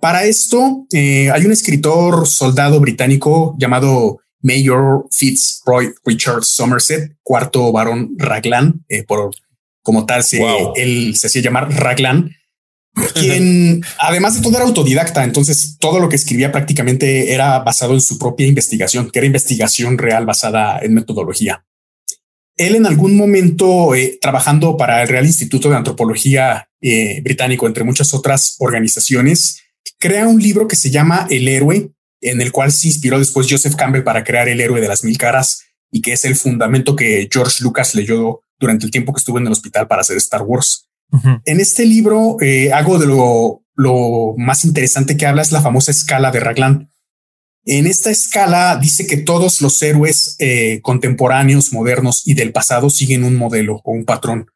Para 0.00 0.24
esto, 0.24 0.86
eh, 0.94 1.30
hay 1.30 1.44
un 1.44 1.52
escritor 1.52 2.26
soldado 2.26 2.80
británico 2.80 3.54
llamado 3.58 4.20
Mayor 4.40 5.06
Fitzroy 5.10 5.92
Richard 6.06 6.44
Somerset, 6.44 7.12
cuarto 7.22 7.70
varón 7.72 8.14
Raglan, 8.16 8.86
por 9.06 9.32
como 9.82 10.06
tal, 10.06 10.22
se, 10.22 10.40
él 10.76 11.14
se 11.16 11.26
hacía 11.26 11.42
llamar 11.42 11.70
Raglan 11.74 12.30
quien 13.14 13.82
además 13.98 14.34
de 14.34 14.42
todo 14.42 14.56
era 14.56 14.66
autodidacta, 14.66 15.24
entonces 15.24 15.76
todo 15.78 15.98
lo 15.98 16.08
que 16.08 16.16
escribía 16.16 16.52
prácticamente 16.52 17.32
era 17.32 17.58
basado 17.60 17.94
en 17.94 18.00
su 18.00 18.18
propia 18.18 18.46
investigación, 18.46 19.10
que 19.10 19.18
era 19.18 19.26
investigación 19.26 19.98
real 19.98 20.26
basada 20.26 20.78
en 20.80 20.94
metodología. 20.94 21.64
Él 22.56 22.76
en 22.76 22.86
algún 22.86 23.16
momento, 23.16 23.94
eh, 23.94 24.18
trabajando 24.20 24.76
para 24.76 25.02
el 25.02 25.08
Real 25.08 25.24
Instituto 25.24 25.70
de 25.70 25.76
Antropología 25.76 26.68
eh, 26.82 27.20
Británico, 27.22 27.66
entre 27.66 27.84
muchas 27.84 28.12
otras 28.12 28.56
organizaciones, 28.58 29.62
crea 29.98 30.28
un 30.28 30.40
libro 30.40 30.68
que 30.68 30.76
se 30.76 30.90
llama 30.90 31.26
El 31.30 31.48
héroe, 31.48 31.92
en 32.20 32.40
el 32.40 32.52
cual 32.52 32.70
se 32.72 32.88
inspiró 32.88 33.18
después 33.18 33.46
Joseph 33.48 33.74
Campbell 33.74 34.04
para 34.04 34.22
crear 34.22 34.48
El 34.48 34.60
héroe 34.60 34.80
de 34.80 34.88
las 34.88 35.02
mil 35.02 35.16
caras 35.16 35.62
y 35.90 36.02
que 36.02 36.12
es 36.12 36.24
el 36.24 36.36
fundamento 36.36 36.94
que 36.94 37.28
George 37.32 37.62
Lucas 37.62 37.94
leyó 37.94 38.42
durante 38.58 38.84
el 38.84 38.90
tiempo 38.90 39.12
que 39.12 39.18
estuvo 39.18 39.38
en 39.38 39.46
el 39.46 39.52
hospital 39.52 39.88
para 39.88 40.02
hacer 40.02 40.16
Star 40.18 40.42
Wars. 40.42 40.88
En 41.44 41.60
este 41.60 41.84
libro, 41.84 42.36
eh, 42.40 42.72
algo 42.72 42.98
de 42.98 43.06
lo, 43.06 44.34
más 44.36 44.64
interesante 44.64 45.16
que 45.16 45.26
habla 45.26 45.42
es 45.42 45.52
la 45.52 45.62
famosa 45.62 45.90
escala 45.90 46.30
de 46.30 46.40
Raglan. 46.40 46.90
En 47.64 47.86
esta 47.86 48.10
escala 48.10 48.78
dice 48.80 49.06
que 49.06 49.18
todos 49.18 49.60
los 49.60 49.80
héroes 49.82 50.36
eh, 50.38 50.80
contemporáneos, 50.82 51.72
modernos 51.72 52.26
y 52.26 52.34
del 52.34 52.52
pasado 52.52 52.90
siguen 52.90 53.24
un 53.24 53.36
modelo 53.36 53.80
o 53.84 53.92
un 53.92 54.04
patrón. 54.04 54.46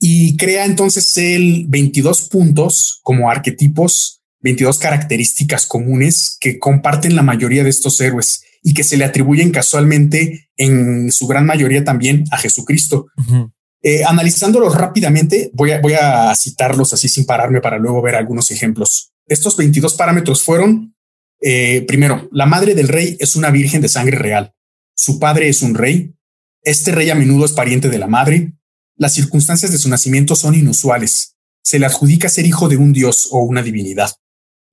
Y 0.00 0.36
crea 0.36 0.64
entonces 0.64 1.16
el 1.16 1.66
22 1.68 2.28
puntos 2.28 3.00
como 3.02 3.30
arquetipos, 3.30 4.22
22 4.40 4.78
características 4.78 5.66
comunes 5.66 6.36
que 6.40 6.58
comparten 6.58 7.14
la 7.14 7.22
mayoría 7.22 7.62
de 7.62 7.70
estos 7.70 8.00
héroes 8.00 8.42
y 8.62 8.74
que 8.74 8.82
se 8.82 8.96
le 8.96 9.04
atribuyen 9.04 9.52
casualmente 9.52 10.48
en 10.56 11.12
su 11.12 11.26
gran 11.26 11.46
mayoría 11.46 11.84
también 11.84 12.24
a 12.30 12.38
Jesucristo. 12.38 13.06
Eh, 13.84 14.04
analizándolos 14.04 14.76
rápidamente, 14.76 15.50
voy 15.54 15.72
a, 15.72 16.34
citarlos 16.36 16.92
así 16.92 17.08
sin 17.08 17.26
pararme 17.26 17.60
para 17.60 17.78
luego 17.78 18.00
ver 18.00 18.14
algunos 18.14 18.50
ejemplos. 18.50 19.12
Estos 19.26 19.56
22 19.56 19.94
parámetros 19.94 20.42
fueron, 20.42 20.94
eh, 21.40 21.84
primero, 21.86 22.28
la 22.30 22.46
madre 22.46 22.74
del 22.74 22.88
rey 22.88 23.16
es 23.18 23.34
una 23.34 23.50
virgen 23.50 23.80
de 23.80 23.88
sangre 23.88 24.16
real. 24.18 24.54
Su 24.94 25.18
padre 25.18 25.48
es 25.48 25.62
un 25.62 25.74
rey. 25.74 26.14
Este 26.62 26.92
rey 26.92 27.10
a 27.10 27.16
menudo 27.16 27.44
es 27.44 27.52
pariente 27.52 27.88
de 27.88 27.98
la 27.98 28.06
madre. 28.06 28.52
Las 28.96 29.14
circunstancias 29.14 29.72
de 29.72 29.78
su 29.78 29.88
nacimiento 29.88 30.36
son 30.36 30.54
inusuales. 30.54 31.36
Se 31.64 31.80
le 31.80 31.86
adjudica 31.86 32.28
ser 32.28 32.46
hijo 32.46 32.68
de 32.68 32.76
un 32.76 32.92
dios 32.92 33.28
o 33.32 33.40
una 33.40 33.62
divinidad. 33.62 34.10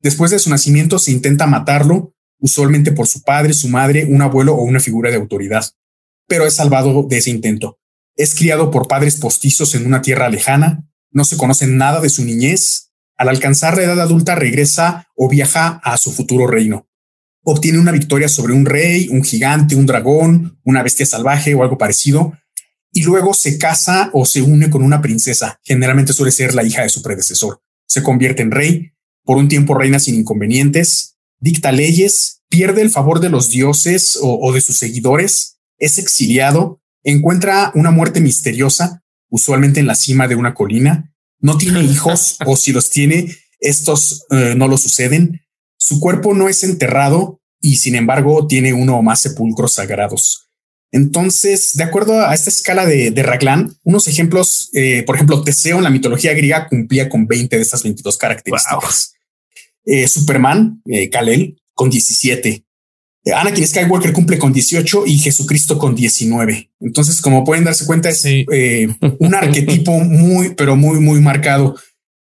Después 0.01 0.29
de 0.29 0.39
su 0.39 0.51
nacimiento 0.51 0.99
se 0.99 1.11
intenta 1.11 1.47
matarlo, 1.47 2.13
usualmente 2.39 2.91
por 2.91 3.07
su 3.07 3.23
padre, 3.23 3.53
su 3.53 3.69
madre, 3.69 4.05
un 4.05 4.21
abuelo 4.21 4.53
o 4.53 4.63
una 4.63 4.79
figura 4.79 5.09
de 5.09 5.17
autoridad, 5.17 5.65
pero 6.27 6.45
es 6.45 6.55
salvado 6.55 7.03
de 7.03 7.17
ese 7.17 7.31
intento. 7.31 7.79
Es 8.15 8.35
criado 8.35 8.71
por 8.71 8.87
padres 8.87 9.15
postizos 9.15 9.75
en 9.75 9.85
una 9.85 10.01
tierra 10.01 10.29
lejana, 10.29 10.89
no 11.11 11.23
se 11.23 11.37
conoce 11.37 11.67
nada 11.67 12.01
de 12.01 12.09
su 12.09 12.23
niñez. 12.23 12.91
Al 13.17 13.29
alcanzar 13.29 13.75
la 13.75 13.83
edad 13.83 13.99
adulta 13.99 14.35
regresa 14.35 15.07
o 15.15 15.27
viaja 15.27 15.81
a 15.83 15.97
su 15.97 16.11
futuro 16.11 16.47
reino. 16.47 16.87
Obtiene 17.43 17.79
una 17.79 17.91
victoria 17.91 18.29
sobre 18.29 18.53
un 18.53 18.65
rey, 18.65 19.07
un 19.09 19.23
gigante, 19.23 19.75
un 19.75 19.85
dragón, 19.85 20.59
una 20.63 20.83
bestia 20.83 21.05
salvaje 21.05 21.55
o 21.55 21.63
algo 21.63 21.77
parecido, 21.77 22.33
y 22.91 23.03
luego 23.03 23.33
se 23.33 23.57
casa 23.57 24.09
o 24.13 24.25
se 24.25 24.41
une 24.41 24.69
con 24.69 24.83
una 24.83 25.01
princesa. 25.01 25.59
Generalmente 25.63 26.13
suele 26.13 26.31
ser 26.31 26.53
la 26.53 26.63
hija 26.63 26.83
de 26.83 26.89
su 26.89 27.01
predecesor. 27.01 27.61
Se 27.87 28.03
convierte 28.03 28.41
en 28.41 28.51
rey, 28.51 28.91
por 29.23 29.37
un 29.37 29.47
tiempo 29.47 29.73
reina 29.73 29.99
sin 29.99 30.15
inconvenientes, 30.15 31.17
dicta 31.39 31.71
leyes, 31.71 32.41
pierde 32.49 32.81
el 32.81 32.89
favor 32.89 33.19
de 33.19 33.29
los 33.29 33.49
dioses 33.49 34.17
o, 34.21 34.39
o 34.41 34.53
de 34.53 34.61
sus 34.61 34.77
seguidores, 34.77 35.59
es 35.77 35.97
exiliado 35.97 36.81
encuentra 37.03 37.71
una 37.75 37.91
muerte 37.91 38.21
misteriosa, 38.21 39.03
usualmente 39.29 39.79
en 39.79 39.87
la 39.87 39.95
cima 39.95 40.27
de 40.27 40.35
una 40.35 40.53
colina, 40.53 41.13
no 41.39 41.57
tiene 41.57 41.83
hijos 41.83 42.37
o 42.45 42.55
si 42.55 42.71
los 42.71 42.89
tiene, 42.89 43.35
estos 43.59 44.25
eh, 44.31 44.53
no 44.55 44.67
lo 44.67 44.77
suceden. 44.77 45.41
Su 45.77 45.99
cuerpo 45.99 46.33
no 46.33 46.49
es 46.49 46.63
enterrado 46.63 47.41
y 47.61 47.77
sin 47.77 47.95
embargo 47.95 48.47
tiene 48.47 48.73
uno 48.73 48.97
o 48.97 49.03
más 49.03 49.21
sepulcros 49.21 49.73
sagrados. 49.73 50.45
Entonces, 50.91 51.73
de 51.75 51.83
acuerdo 51.83 52.25
a 52.25 52.33
esta 52.33 52.49
escala 52.49 52.85
de, 52.85 53.11
de 53.11 53.23
Raglan, 53.23 53.75
unos 53.83 54.07
ejemplos, 54.07 54.69
eh, 54.73 55.03
por 55.03 55.15
ejemplo, 55.15 55.43
Teseo 55.43 55.77
en 55.77 55.83
la 55.83 55.91
mitología 55.91 56.33
griega 56.33 56.67
cumplía 56.67 57.09
con 57.09 57.27
20 57.27 57.55
de 57.55 57.61
estas 57.61 57.83
22 57.83 58.17
características. 58.17 59.13
Eh, 59.85 60.07
Superman, 60.07 60.81
Kalel, 61.11 61.61
con 61.73 61.89
17. 61.89 62.65
Anakin 63.33 63.67
Skywalker 63.67 64.13
cumple 64.13 64.37
con 64.37 64.53
18 64.53 65.05
y 65.05 65.17
Jesucristo 65.17 65.77
con 65.77 65.95
19. 65.95 66.71
Entonces, 66.79 67.21
como 67.21 67.43
pueden 67.43 67.63
darse 67.63 67.85
cuenta, 67.85 68.09
es 68.09 68.23
eh, 68.25 68.87
un 69.19 69.35
arquetipo 69.35 69.99
muy, 69.99 70.55
pero 70.55 70.75
muy, 70.75 70.99
muy 70.99 71.19
marcado. 71.19 71.75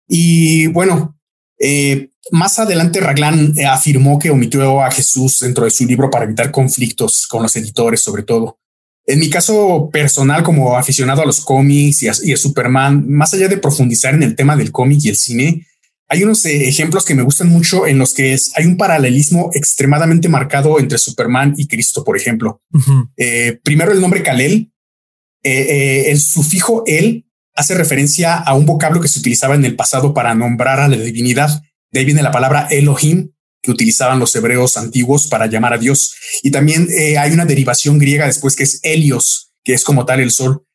Y 0.08 0.68
bueno, 0.68 1.18
eh, 1.60 2.10
más 2.32 2.60
adelante 2.60 3.00
Raglan 3.00 3.54
eh, 3.58 3.66
afirmó 3.66 4.20
que 4.20 4.30
omitió 4.30 4.82
a 4.82 4.92
Jesús 4.92 5.40
dentro 5.40 5.66
de 5.66 5.72
su 5.72 5.86
libro 5.86 6.10
para 6.10 6.26
evitar 6.26 6.52
conflictos 6.52 7.28
con 7.28 7.44
los 7.44 7.56
editores, 7.56 8.02
sobre 8.02 8.24
todo. 8.24 8.60
En 9.08 9.20
mi 9.20 9.30
caso 9.30 9.90
personal, 9.92 10.42
como 10.42 10.76
aficionado 10.76 11.22
a 11.22 11.26
los 11.26 11.42
cómics 11.42 12.02
y 12.02 12.34
a 12.34 12.38
Superman, 12.38 13.08
más 13.08 13.34
allá 13.34 13.48
de 13.48 13.58
profundizar 13.58 14.16
en 14.16 14.24
el 14.24 14.36
tema 14.36 14.56
del 14.56 14.72
cómic 14.72 15.00
y 15.04 15.10
el 15.10 15.16
cine, 15.16 15.68
hay 16.08 16.24
unos 16.24 16.46
eh, 16.46 16.68
ejemplos 16.68 17.04
que 17.06 17.16
me 17.16 17.24
gustan 17.24 17.50
mucho 17.50 17.88
en 17.88 17.98
los 17.98 18.14
que 18.14 18.38
hay 18.56 18.66
un 18.66 18.78
paralelismo 18.78 19.50
extremadamente 19.54 20.30
marcado 20.30 20.80
entre 20.80 20.98
Superman 20.98 21.56
y 21.58 21.68
Cristo, 21.68 22.04
por 22.04 22.18
ejemplo. 22.18 22.62
Eh, 23.18 23.60
primero 23.64 23.92
el 23.92 24.02
nombre 24.02 24.22
Kalel, 24.22 24.72
eh, 25.44 26.06
el 26.08 26.20
sufijo 26.20 26.84
el 26.86 27.26
hace 27.56 27.74
referencia 27.74 28.36
a 28.36 28.54
un 28.54 28.66
vocablo 28.66 29.02
que 29.02 29.08
se 29.08 29.20
utilizaba 29.20 29.56
en 29.56 29.66
el 29.66 29.76
pasado 29.76 30.14
para 30.14 30.36
nombrar 30.36 30.80
a 30.80 30.88
la 30.88 30.98
divinidad. 30.98 31.64
De 31.92 32.00
ahí 32.00 32.06
viene 32.06 32.22
la 32.22 32.32
palabra 32.32 32.68
Elohim, 32.70 33.32
que 33.62 33.72
utilizaban 33.72 34.20
los 34.20 34.36
hebreos 34.36 34.78
antiguos 34.78 35.28
para 35.28 35.48
llamar 35.48 35.74
a 35.74 35.78
Dios. 35.78 36.16
Y 36.44 36.52
también 36.52 36.88
hay 37.18 37.32
una 37.32 37.46
derivación 37.46 37.98
griega 37.98 38.28
después 38.28 38.56
que 38.56 38.64
es 38.64 38.80
Helios, 38.84 39.54
que 39.64 39.74
es 39.74 39.84
como 39.84 40.06
tal 40.06 40.20
el 40.20 40.32
sol. 40.32 40.66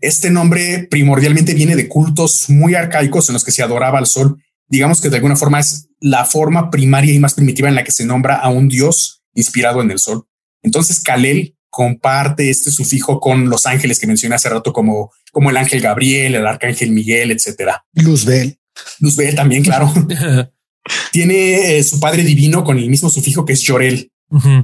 Este 0.00 0.30
nombre 0.30 0.86
primordialmente 0.88 1.52
viene 1.52 1.76
de 1.76 1.88
cultos 1.88 2.48
muy 2.48 2.74
arcaicos 2.74 3.28
en 3.28 3.34
los 3.34 3.44
que 3.44 3.52
se 3.52 3.62
adoraba 3.62 3.98
al 3.98 4.06
sol 4.06 4.40
digamos 4.68 5.00
que 5.00 5.08
de 5.08 5.16
alguna 5.16 5.36
forma 5.36 5.60
es 5.60 5.88
la 6.00 6.24
forma 6.24 6.70
primaria 6.70 7.12
y 7.12 7.18
más 7.18 7.34
primitiva 7.34 7.68
en 7.68 7.74
la 7.74 7.84
que 7.84 7.92
se 7.92 8.04
nombra 8.04 8.36
a 8.36 8.48
un 8.48 8.68
dios 8.68 9.22
inspirado 9.34 9.82
en 9.82 9.90
el 9.90 9.98
sol. 9.98 10.26
Entonces, 10.62 11.00
Kalel 11.00 11.56
comparte 11.70 12.50
este 12.50 12.70
sufijo 12.70 13.20
con 13.20 13.48
los 13.48 13.66
ángeles 13.66 13.98
que 13.98 14.06
mencioné 14.06 14.34
hace 14.34 14.48
rato, 14.48 14.72
como, 14.72 15.12
como 15.32 15.50
el 15.50 15.56
ángel 15.56 15.80
Gabriel, 15.80 16.34
el 16.34 16.46
arcángel 16.46 16.92
Miguel, 16.92 17.30
etcétera. 17.30 17.84
Luzbel. 17.92 18.58
Luzbel 19.00 19.34
también, 19.34 19.62
claro. 19.62 19.92
Tiene 21.12 21.78
eh, 21.78 21.84
su 21.84 22.00
padre 22.00 22.22
divino 22.22 22.64
con 22.64 22.78
el 22.78 22.88
mismo 22.88 23.10
sufijo 23.10 23.44
que 23.44 23.52
es 23.52 23.60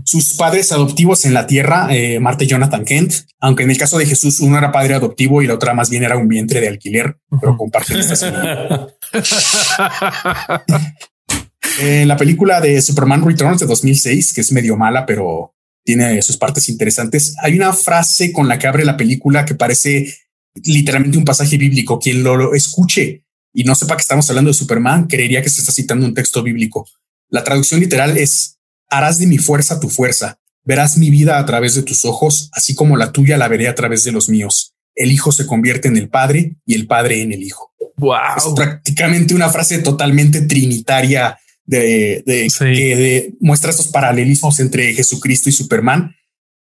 Sus 0.04 0.34
padres 0.34 0.72
adoptivos 0.72 1.24
en 1.24 1.32
la 1.32 1.46
tierra, 1.46 1.88
eh, 1.90 2.20
Marta 2.20 2.44
y 2.44 2.46
Jonathan 2.46 2.84
Kent, 2.84 3.14
aunque 3.40 3.62
en 3.62 3.70
el 3.70 3.78
caso 3.78 3.96
de 3.96 4.04
Jesús 4.04 4.40
uno 4.40 4.58
era 4.58 4.70
padre 4.70 4.94
adoptivo 4.94 5.40
y 5.40 5.46
la 5.46 5.54
otra 5.54 5.72
más 5.72 5.88
bien 5.88 6.02
era 6.02 6.18
un 6.18 6.28
vientre 6.28 6.60
de 6.60 6.68
alquiler, 6.68 7.16
pero 7.40 7.56
comparten 7.56 7.98
esta 7.98 8.88
En 11.80 12.06
la 12.06 12.16
película 12.16 12.60
de 12.60 12.80
Superman 12.82 13.24
Returns 13.24 13.60
de 13.60 13.66
2006, 13.66 14.34
que 14.34 14.42
es 14.42 14.52
medio 14.52 14.76
mala, 14.76 15.06
pero 15.06 15.54
tiene 15.84 16.20
sus 16.22 16.36
partes 16.36 16.68
interesantes, 16.68 17.34
hay 17.42 17.54
una 17.56 17.72
frase 17.72 18.32
con 18.32 18.48
la 18.48 18.58
que 18.58 18.66
abre 18.66 18.84
la 18.84 18.96
película 18.96 19.44
que 19.44 19.54
parece 19.54 20.14
literalmente 20.62 21.18
un 21.18 21.24
pasaje 21.24 21.56
bíblico. 21.56 21.98
Quien 21.98 22.22
lo 22.22 22.54
escuche 22.54 23.24
y 23.52 23.64
no 23.64 23.74
sepa 23.74 23.96
que 23.96 24.02
estamos 24.02 24.28
hablando 24.30 24.50
de 24.50 24.54
Superman, 24.54 25.06
creería 25.06 25.42
que 25.42 25.50
se 25.50 25.60
está 25.60 25.72
citando 25.72 26.06
un 26.06 26.14
texto 26.14 26.42
bíblico. 26.42 26.88
La 27.28 27.44
traducción 27.44 27.80
literal 27.80 28.16
es 28.16 28.53
harás 28.88 29.18
de 29.18 29.26
mi 29.26 29.38
fuerza 29.38 29.80
tu 29.80 29.88
fuerza, 29.88 30.38
verás 30.64 30.96
mi 30.96 31.10
vida 31.10 31.38
a 31.38 31.46
través 31.46 31.74
de 31.74 31.82
tus 31.82 32.04
ojos, 32.04 32.50
así 32.52 32.74
como 32.74 32.96
la 32.96 33.12
tuya 33.12 33.36
la 33.36 33.48
veré 33.48 33.68
a 33.68 33.74
través 33.74 34.04
de 34.04 34.12
los 34.12 34.28
míos. 34.28 34.74
El 34.94 35.10
hijo 35.10 35.32
se 35.32 35.46
convierte 35.46 35.88
en 35.88 35.96
el 35.96 36.08
padre 36.08 36.56
y 36.64 36.74
el 36.74 36.86
padre 36.86 37.20
en 37.22 37.32
el 37.32 37.42
hijo. 37.42 37.72
Wow. 37.96 38.16
Es 38.36 38.44
prácticamente 38.54 39.34
una 39.34 39.48
frase 39.48 39.78
totalmente 39.78 40.42
trinitaria 40.42 41.38
de, 41.66 42.22
que 42.58 43.32
muestra 43.40 43.70
estos 43.70 43.88
paralelismos 43.88 44.60
entre 44.60 44.94
Jesucristo 44.94 45.48
y 45.48 45.52
Superman. 45.52 46.14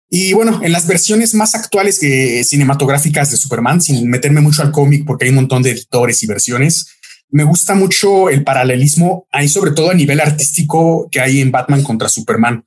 Y 0.09 0.32
bueno, 0.32 0.60
en 0.62 0.72
las 0.72 0.86
versiones 0.86 1.34
más 1.34 1.55
actuales 1.55 2.01
que 2.01 2.42
cinematográficas 2.42 3.30
de 3.30 3.36
Superman, 3.36 3.80
sin 3.80 4.09
meterme 4.09 4.40
mucho 4.40 4.62
al 4.62 4.72
cómic, 4.72 5.05
porque 5.06 5.24
hay 5.24 5.30
un 5.30 5.36
montón 5.36 5.62
de 5.62 5.70
editores 5.70 6.22
y 6.22 6.26
versiones, 6.26 6.86
me 7.31 7.44
gusta 7.44 7.74
mucho 7.74 8.28
el 8.28 8.44
paralelismo, 8.44 9.27
ahí 9.31 9.48
sobre 9.48 9.73
todo 9.73 9.90
a 9.90 9.94
nivel 9.94 10.20
artístico 10.20 11.09
que 11.11 11.20
hay 11.20 11.40
en 11.40 11.51
Batman 11.51 11.82
contra 11.82 12.09
Superman. 12.09 12.65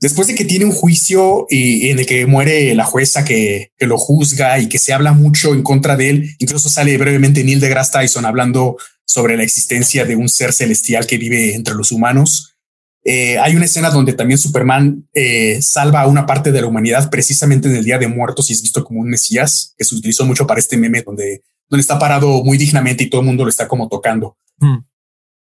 Después 0.00 0.26
de 0.26 0.34
que 0.34 0.44
tiene 0.44 0.64
un 0.64 0.72
juicio 0.72 1.46
y, 1.48 1.88
en 1.90 2.00
el 2.00 2.06
que 2.06 2.26
muere 2.26 2.74
la 2.74 2.84
jueza 2.84 3.24
que, 3.24 3.70
lo 3.78 3.98
juzga 3.98 4.58
y 4.58 4.68
que 4.68 4.80
se 4.80 4.92
habla 4.92 5.12
mucho 5.12 5.54
en 5.54 5.62
contra 5.62 5.96
de 5.96 6.10
él, 6.10 6.36
incluso 6.38 6.68
sale 6.68 6.98
brevemente 6.98 7.44
Neil 7.44 7.60
deGrasse 7.60 7.92
Tyson 7.92 8.24
hablando 8.24 8.76
sobre 9.04 9.36
la 9.36 9.44
existencia 9.44 10.04
de 10.04 10.16
un 10.16 10.28
ser 10.28 10.52
celestial 10.52 11.06
que 11.06 11.18
vive 11.18 11.54
entre 11.54 11.74
los 11.74 11.92
humanos. 11.92 12.56
Eh, 13.04 13.38
hay 13.38 13.54
una 13.54 13.66
escena 13.66 13.90
donde 13.90 14.12
también 14.12 14.38
Superman 14.38 15.08
eh, 15.14 15.60
salva 15.62 16.00
a 16.00 16.06
una 16.08 16.26
parte 16.26 16.50
de 16.50 16.60
la 16.60 16.66
humanidad 16.66 17.10
precisamente 17.10 17.68
en 17.68 17.76
el 17.76 17.84
Día 17.84 17.98
de 17.98 18.08
Muertos 18.08 18.50
y 18.50 18.54
es 18.54 18.62
visto 18.62 18.82
como 18.84 19.00
un 19.00 19.08
Mesías, 19.08 19.74
que 19.76 19.84
se 19.84 19.94
utilizó 19.94 20.24
mucho 20.24 20.46
para 20.46 20.60
este 20.60 20.76
meme 20.76 21.02
donde 21.02 21.42
donde 21.72 21.80
está 21.80 21.98
parado 21.98 22.44
muy 22.44 22.58
dignamente 22.58 23.04
y 23.04 23.08
todo 23.08 23.22
el 23.22 23.26
mundo 23.26 23.44
lo 23.44 23.48
está 23.48 23.66
como 23.66 23.88
tocando. 23.88 24.36
Hmm. 24.58 24.84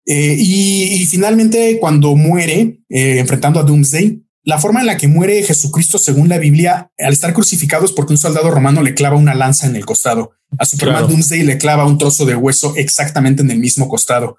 Eh, 0.07 0.36
y, 0.39 1.05
finalmente, 1.07 1.78
cuando 1.81 2.15
muere, 2.15 2.78
eh, 2.89 3.19
enfrentando 3.19 3.59
a 3.59 3.65
Doomsday, 3.65 4.23
la 4.44 4.61
forma 4.61 4.81
en 4.81 4.86
la 4.86 4.97
que 4.97 5.09
muere 5.09 5.43
Jesucristo, 5.43 5.99
según 5.99 6.28
la 6.28 6.39
Biblia, 6.39 6.93
al 6.97 7.12
estar 7.12 7.32
crucificado 7.35 7.85
es 7.85 7.90
porque 7.90 8.12
un 8.12 8.19
soldado 8.19 8.53
romano 8.53 8.82
le 8.82 8.94
clava 8.94 9.16
una 9.16 9.35
lanza 9.35 9.66
en 9.66 9.74
el 9.74 9.85
costado. 9.85 10.31
A 10.59 10.65
Superman 10.65 11.09
Doomsday 11.09 11.43
le 11.43 11.59
clava 11.59 11.86
un 11.86 11.99
trozo 11.99 12.24
de 12.24 12.36
hueso 12.36 12.74
exactamente 12.77 13.43
en 13.43 13.51
el 13.51 13.59
mismo 13.59 13.89
costado. 13.89 14.36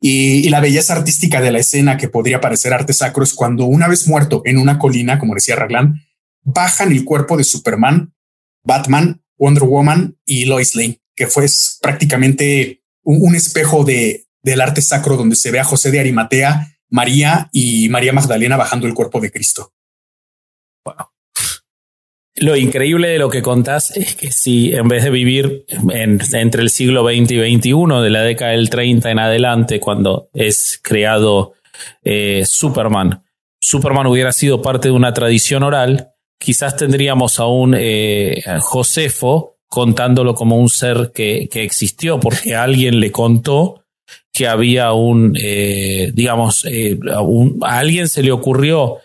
Y, 0.00 0.46
y, 0.46 0.48
la 0.50 0.60
belleza 0.60 0.94
artística 0.94 1.40
de 1.40 1.50
la 1.50 1.58
escena 1.58 1.96
que 1.96 2.08
podría 2.08 2.40
parecer 2.40 2.72
arte 2.72 2.92
sacro 2.92 3.24
es 3.24 3.34
cuando 3.34 3.64
una 3.64 3.88
vez 3.88 4.06
muerto 4.06 4.42
en 4.44 4.58
una 4.58 4.78
colina, 4.78 5.18
como 5.18 5.34
decía 5.34 5.56
Raglan, 5.56 6.00
bajan 6.44 6.92
el 6.92 7.04
cuerpo 7.04 7.36
de 7.36 7.42
Superman, 7.42 8.14
Batman, 8.62 9.20
Wonder 9.36 9.64
Woman 9.64 10.16
y 10.24 10.44
Lois 10.44 10.76
Lane 10.76 11.00
que 11.14 11.26
fue 11.26 11.46
prácticamente 11.80 12.82
un, 13.02 13.34
espejo 13.34 13.84
de, 13.84 14.26
del 14.42 14.60
arte 14.60 14.82
sacro 14.82 15.16
donde 15.16 15.36
se 15.36 15.50
ve 15.50 15.60
a 15.60 15.64
José 15.64 15.90
de 15.90 16.00
Arimatea, 16.00 16.76
María 16.88 17.48
y 17.52 17.88
María 17.88 18.12
Magdalena 18.12 18.56
bajando 18.56 18.86
el 18.86 18.94
cuerpo 18.94 19.20
de 19.20 19.30
Cristo. 19.30 19.72
Lo 22.36 22.56
increíble 22.56 23.08
de 23.08 23.18
lo 23.18 23.30
que 23.30 23.42
contás 23.42 23.96
es 23.96 24.16
que 24.16 24.32
si 24.32 24.74
en 24.74 24.88
vez 24.88 25.04
de 25.04 25.10
vivir 25.10 25.64
entre 25.92 26.62
el 26.62 26.70
siglo 26.70 27.04
XX 27.04 27.30
y 27.30 27.56
XXI, 27.56 28.02
de 28.02 28.10
la 28.10 28.22
década 28.22 28.50
del 28.52 28.70
30 28.70 29.10
en 29.10 29.18
adelante, 29.20 29.78
cuando 29.78 30.30
es 30.34 30.80
creado 30.82 31.54
eh, 32.02 32.42
Superman, 32.44 33.24
Superman 33.60 34.06
hubiera 34.06 34.32
sido 34.32 34.60
parte 34.60 34.88
de 34.88 34.94
una 34.94 35.14
tradición 35.14 35.62
oral, 35.62 36.10
quizás 36.38 36.76
tendríamos 36.76 37.40
a 37.40 37.46
un 37.46 37.74
eh, 37.78 38.42
Josefo 38.60 39.53
contándolo 39.74 40.36
como 40.36 40.56
un 40.56 40.68
ser 40.68 41.10
que, 41.12 41.48
existió, 41.52 42.20
porque 42.20 42.54
alguien 42.54 43.00
le 43.00 43.10
contó 43.10 43.82
que 44.32 44.46
había 44.46 44.92
un, 44.92 45.36
eh, 45.36 46.12
digamos, 46.14 46.64
eh, 46.64 46.96
a, 47.12 47.78
alguien 47.78 48.08
se 48.08 48.22
le 48.22 48.30
ocurrió, 48.30 48.98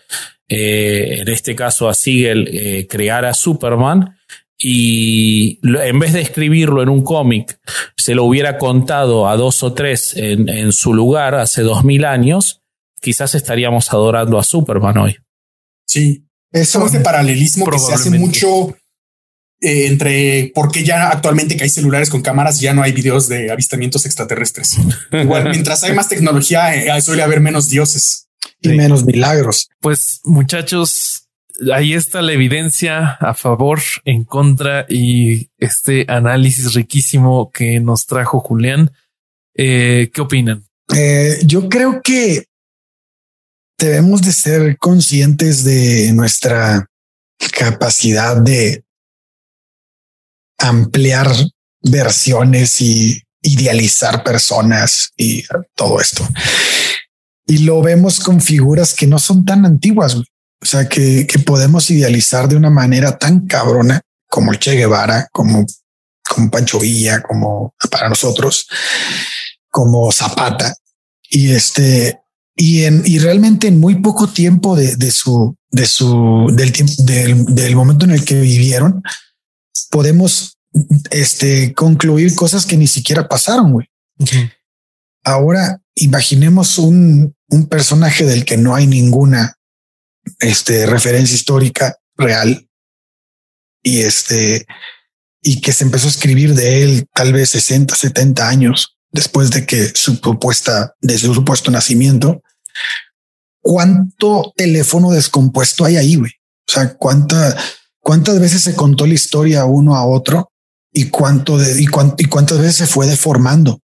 eh, 0.48 1.22
en 1.22 1.28
este 1.28 1.56
caso 1.56 1.88
a 1.88 1.94
Siegel, 1.94 2.86
crear 2.88 3.24
a 3.24 3.34
Superman 3.34 4.16
y 4.56 5.58
en 5.64 5.98
vez 5.98 6.12
de 6.12 6.20
escribirlo 6.20 6.82
en 6.82 6.88
un 6.88 7.02
cómic, 7.02 7.58
se 7.96 8.14
lo 8.14 8.24
hubiera 8.24 8.56
contado 8.56 9.28
a 9.28 9.36
dos 9.36 9.64
o 9.64 9.72
tres 9.72 10.12
en, 10.16 10.70
su 10.70 10.94
lugar 10.94 11.34
hace 11.34 11.62
dos 11.62 11.82
mil 11.82 12.04
años, 12.04 12.60
quizás 13.00 13.34
estaríamos 13.34 13.92
adorando 13.92 14.38
a 14.38 14.44
Superman 14.44 14.98
hoy. 14.98 15.16
Sí, 15.84 16.26
eso 16.52 16.86
es 16.86 16.92
de 16.92 17.00
paralelismo 17.00 17.66
que 17.68 17.78
se 17.80 17.92
hace 17.92 18.10
mucho 18.10 18.76
eh, 19.62 19.88
entre 19.88 20.52
por 20.54 20.72
qué 20.72 20.84
ya 20.84 21.10
actualmente 21.10 21.54
que 21.54 21.64
hay 21.64 21.68
celulares 21.68 22.08
con 22.08 22.22
cámaras 22.22 22.60
ya 22.60 22.72
no 22.72 22.82
hay 22.82 22.92
videos 22.92 23.28
de 23.28 23.50
avistamientos 23.50 24.06
extraterrestres. 24.06 24.78
Igual, 25.12 25.50
mientras 25.50 25.84
hay 25.84 25.92
más 25.94 26.08
tecnología, 26.08 26.74
eh, 26.74 27.02
suele 27.02 27.22
haber 27.22 27.40
menos 27.40 27.68
dioses 27.68 28.28
y 28.62 28.70
menos 28.70 29.04
milagros. 29.04 29.68
Pues 29.80 30.20
muchachos, 30.24 31.28
ahí 31.74 31.92
está 31.92 32.22
la 32.22 32.32
evidencia 32.32 33.18
a 33.20 33.34
favor, 33.34 33.80
en 34.06 34.24
contra 34.24 34.86
y 34.88 35.50
este 35.58 36.06
análisis 36.08 36.72
riquísimo 36.72 37.50
que 37.50 37.80
nos 37.80 38.06
trajo 38.06 38.40
Julián. 38.40 38.92
Eh, 39.54 40.10
¿Qué 40.12 40.20
opinan? 40.22 40.64
yo 41.44 41.68
creo 41.68 42.02
que 42.02 42.46
debemos 43.78 44.22
de 44.22 44.32
ser 44.32 44.76
conscientes 44.78 45.62
de 45.62 46.10
nuestra 46.12 46.90
capacidad 47.56 48.36
de 48.36 48.82
ampliar 50.60 51.30
versiones 51.82 52.80
y 52.80 53.22
idealizar 53.42 54.22
personas 54.22 55.10
y 55.16 55.44
todo 55.74 56.00
esto. 56.00 56.26
Y 57.46 57.58
lo 57.58 57.82
vemos 57.82 58.20
con 58.20 58.40
figuras 58.40 58.94
que 58.94 59.06
no 59.06 59.18
son 59.18 59.44
tan 59.44 59.66
antiguas, 59.66 60.14
o 60.14 60.24
sea, 60.66 60.88
que, 60.88 61.26
podemos 61.44 61.90
idealizar 61.90 62.48
de 62.48 62.56
una 62.56 62.70
manera 62.70 63.18
tan 63.18 63.46
cabrona 63.46 64.02
como 64.28 64.52
el 64.52 64.58
Che 64.58 64.76
Guevara, 64.76 65.28
como, 65.32 65.66
como 66.28 66.50
Pancho 66.50 66.78
Villa, 66.78 67.22
como 67.22 67.74
para 67.90 68.08
nosotros, 68.08 68.68
como 69.70 70.12
Zapata. 70.12 70.76
Y 71.30 71.52
este, 71.52 72.20
y 72.54 72.84
en, 72.84 73.02
y 73.06 73.18
realmente 73.18 73.68
en 73.68 73.80
muy 73.80 73.96
poco 73.96 74.28
tiempo 74.28 74.76
de, 74.76 74.96
de 74.96 75.10
su, 75.10 75.56
de 75.70 75.86
su, 75.86 76.52
del 76.52 76.72
tiempo, 76.72 76.92
del, 76.98 77.46
del 77.46 77.74
momento 77.74 78.04
en 78.04 78.12
el 78.12 78.24
que 78.24 78.40
vivieron, 78.40 79.02
podemos 79.90 80.58
este, 81.10 81.74
concluir 81.74 82.34
cosas 82.34 82.64
que 82.64 82.76
ni 82.76 82.86
siquiera 82.86 83.28
pasaron, 83.28 83.72
güey. 83.72 83.88
Ahora 85.24 85.80
imaginemos 85.94 86.78
un, 86.78 87.34
un 87.48 87.66
personaje 87.66 88.24
del 88.24 88.44
que 88.44 88.56
no 88.56 88.74
hay 88.74 88.86
ninguna 88.86 89.56
este, 90.38 90.86
referencia 90.86 91.34
histórica 91.34 91.96
real 92.16 92.68
y 93.82 94.00
este 94.00 94.66
y 95.42 95.60
que 95.60 95.72
se 95.72 95.84
empezó 95.84 96.06
a 96.06 96.10
escribir 96.10 96.54
de 96.54 96.82
él 96.82 97.06
tal 97.14 97.32
vez 97.32 97.50
60, 97.50 97.94
70 97.94 98.46
años 98.46 98.98
después 99.10 99.50
de 99.50 99.66
que 99.66 99.88
su 99.94 100.20
propuesta, 100.20 100.94
de 101.00 101.18
su 101.18 101.34
supuesto 101.34 101.70
nacimiento. 101.70 102.42
¿Cuánto 103.62 104.52
teléfono 104.56 105.10
descompuesto 105.10 105.84
hay 105.84 105.96
ahí, 105.96 106.16
güey? 106.16 106.32
O 106.68 106.72
sea, 106.72 106.94
cuánta, 106.94 107.56
cuántas 108.00 108.40
veces 108.40 108.62
se 108.62 108.74
contó 108.74 109.06
la 109.06 109.14
historia 109.14 109.64
uno 109.64 109.96
a 109.96 110.06
otro 110.06 110.50
y 110.92 111.08
cuánto 111.10 111.58
de, 111.58 111.80
y, 111.80 111.86
cuántas 111.86 112.58
veces 112.58 112.76
se 112.76 112.86
fue 112.86 113.06
deformando. 113.06 113.80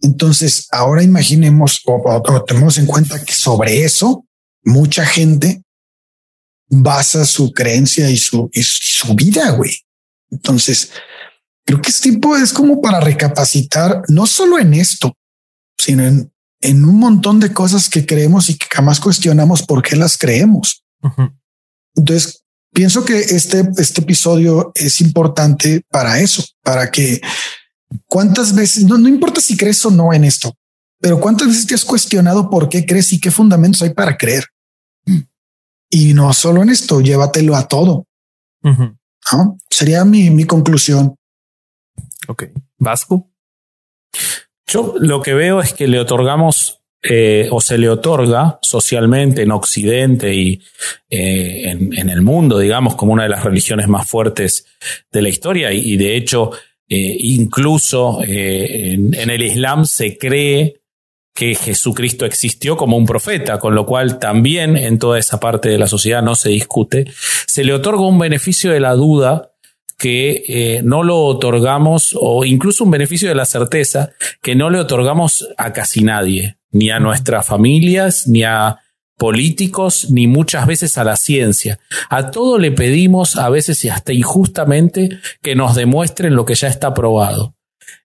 Entonces, 0.00 0.68
ahora 0.70 1.02
imaginemos 1.02 1.80
o, 1.86 2.44
tenemos 2.46 2.78
en 2.78 2.86
cuenta 2.86 3.24
que 3.24 3.32
sobre 3.32 3.84
eso 3.84 4.24
mucha 4.62 5.04
gente 5.04 5.62
basa 6.68 7.24
su 7.24 7.52
creencia 7.52 8.10
y 8.10 8.18
su, 8.18 8.50
y 8.52 8.62
su 8.62 9.14
vida, 9.14 9.50
güey. 9.52 9.72
Entonces, 10.30 10.90
creo 11.64 11.80
que 11.80 11.90
este 11.90 12.10
tipo 12.10 12.36
es 12.36 12.52
como 12.52 12.80
para 12.80 13.00
recapacitar 13.00 14.02
no 14.08 14.26
solo 14.26 14.58
en 14.58 14.74
esto, 14.74 15.14
sino 15.78 16.06
en, 16.06 16.30
en 16.60 16.84
un 16.84 16.98
montón 16.98 17.40
de 17.40 17.52
cosas 17.52 17.88
que 17.88 18.04
creemos 18.04 18.50
y 18.50 18.58
que 18.58 18.66
jamás 18.70 19.00
cuestionamos 19.00 19.62
por 19.62 19.82
qué 19.82 19.96
las 19.96 20.18
creemos. 20.18 20.84
Entonces, 21.94 22.44
pienso 22.78 23.04
que 23.04 23.18
este, 23.18 23.68
este 23.76 24.02
episodio 24.02 24.70
es 24.76 25.00
importante 25.00 25.82
para 25.90 26.20
eso, 26.20 26.44
para 26.62 26.92
que 26.92 27.20
cuántas 28.06 28.54
veces, 28.54 28.84
no, 28.84 28.96
no 28.96 29.08
importa 29.08 29.40
si 29.40 29.56
crees 29.56 29.84
o 29.84 29.90
no 29.90 30.12
en 30.12 30.22
esto, 30.22 30.54
pero 31.00 31.18
cuántas 31.18 31.48
veces 31.48 31.66
te 31.66 31.74
has 31.74 31.84
cuestionado 31.84 32.48
por 32.48 32.68
qué 32.68 32.86
crees 32.86 33.12
y 33.12 33.18
qué 33.18 33.32
fundamentos 33.32 33.82
hay 33.82 33.90
para 33.94 34.16
creer. 34.16 34.44
Y 35.90 36.14
no 36.14 36.32
solo 36.32 36.62
en 36.62 36.68
esto, 36.68 37.00
llévatelo 37.00 37.56
a 37.56 37.66
todo. 37.66 38.06
Sería 39.68 40.04
mi, 40.04 40.30
mi 40.30 40.44
conclusión. 40.44 41.16
Ok. 42.28 42.44
Vasco. 42.78 43.28
Yo 44.68 44.94
lo 45.00 45.20
que 45.20 45.34
veo 45.34 45.60
es 45.60 45.72
que 45.72 45.88
le 45.88 45.98
otorgamos 45.98 46.77
eh, 47.00 47.46
o 47.52 47.60
se 47.60 47.78
le 47.78 47.88
otorga 47.88 48.58
socialmente 48.60 49.42
en 49.42 49.52
Occidente 49.52 50.34
y 50.34 50.60
eh, 51.08 51.70
en, 51.70 52.10
el 52.10 52.22
mundo, 52.22 52.58
digamos, 52.58 52.96
como 52.96 53.12
una 53.12 53.22
de 53.22 53.28
las 53.28 53.44
religiones 53.44 53.86
más 53.86 54.08
fuertes 54.08 54.66
de 55.12 55.22
la 55.22 55.28
historia. 55.28 55.72
Y, 55.72 55.96
de 55.96 56.16
hecho, 56.16 56.50
eh, 56.88 57.16
incluso 57.20 58.20
en, 58.24 59.14
el 59.14 59.42
Islam 59.42 59.84
se 59.84 60.18
cree 60.18 60.80
que 61.32 61.54
Jesucristo 61.54 62.26
existió 62.26 62.76
como 62.76 62.96
un 62.96 63.06
profeta, 63.06 63.60
con 63.60 63.76
lo 63.76 63.86
cual 63.86 64.18
también 64.18 64.76
en 64.76 64.98
toda 64.98 65.20
esa 65.20 65.38
parte 65.38 65.68
de 65.68 65.78
la 65.78 65.86
sociedad 65.86 66.20
no 66.20 66.34
se 66.34 66.48
discute. 66.48 67.06
Se 67.46 67.62
le 67.62 67.74
otorga 67.74 68.02
un 68.02 68.18
beneficio 68.18 68.72
de 68.72 68.80
la 68.80 68.94
duda 68.94 69.52
que 69.96 70.80
no 70.82 71.04
lo 71.04 71.18
otorgamos, 71.18 72.16
o 72.18 72.44
incluso 72.44 72.82
un 72.82 72.90
beneficio 72.90 73.28
de 73.28 73.34
la 73.36 73.44
certeza 73.44 74.10
que 74.42 74.56
no 74.56 74.68
le 74.68 74.78
otorgamos 74.80 75.48
a 75.56 75.72
casi 75.72 76.02
nadie 76.02 76.57
ni 76.70 76.90
a 76.90 77.00
nuestras 77.00 77.46
familias, 77.46 78.28
ni 78.28 78.42
a 78.44 78.78
políticos, 79.16 80.10
ni 80.10 80.26
muchas 80.26 80.66
veces 80.66 80.96
a 80.96 81.04
la 81.04 81.16
ciencia. 81.16 81.80
A 82.08 82.30
todo 82.30 82.58
le 82.58 82.70
pedimos, 82.70 83.36
a 83.36 83.48
veces 83.50 83.84
y 83.84 83.88
hasta 83.88 84.12
injustamente, 84.12 85.18
que 85.42 85.54
nos 85.56 85.74
demuestren 85.74 86.36
lo 86.36 86.44
que 86.44 86.54
ya 86.54 86.68
está 86.68 86.94
probado. 86.94 87.54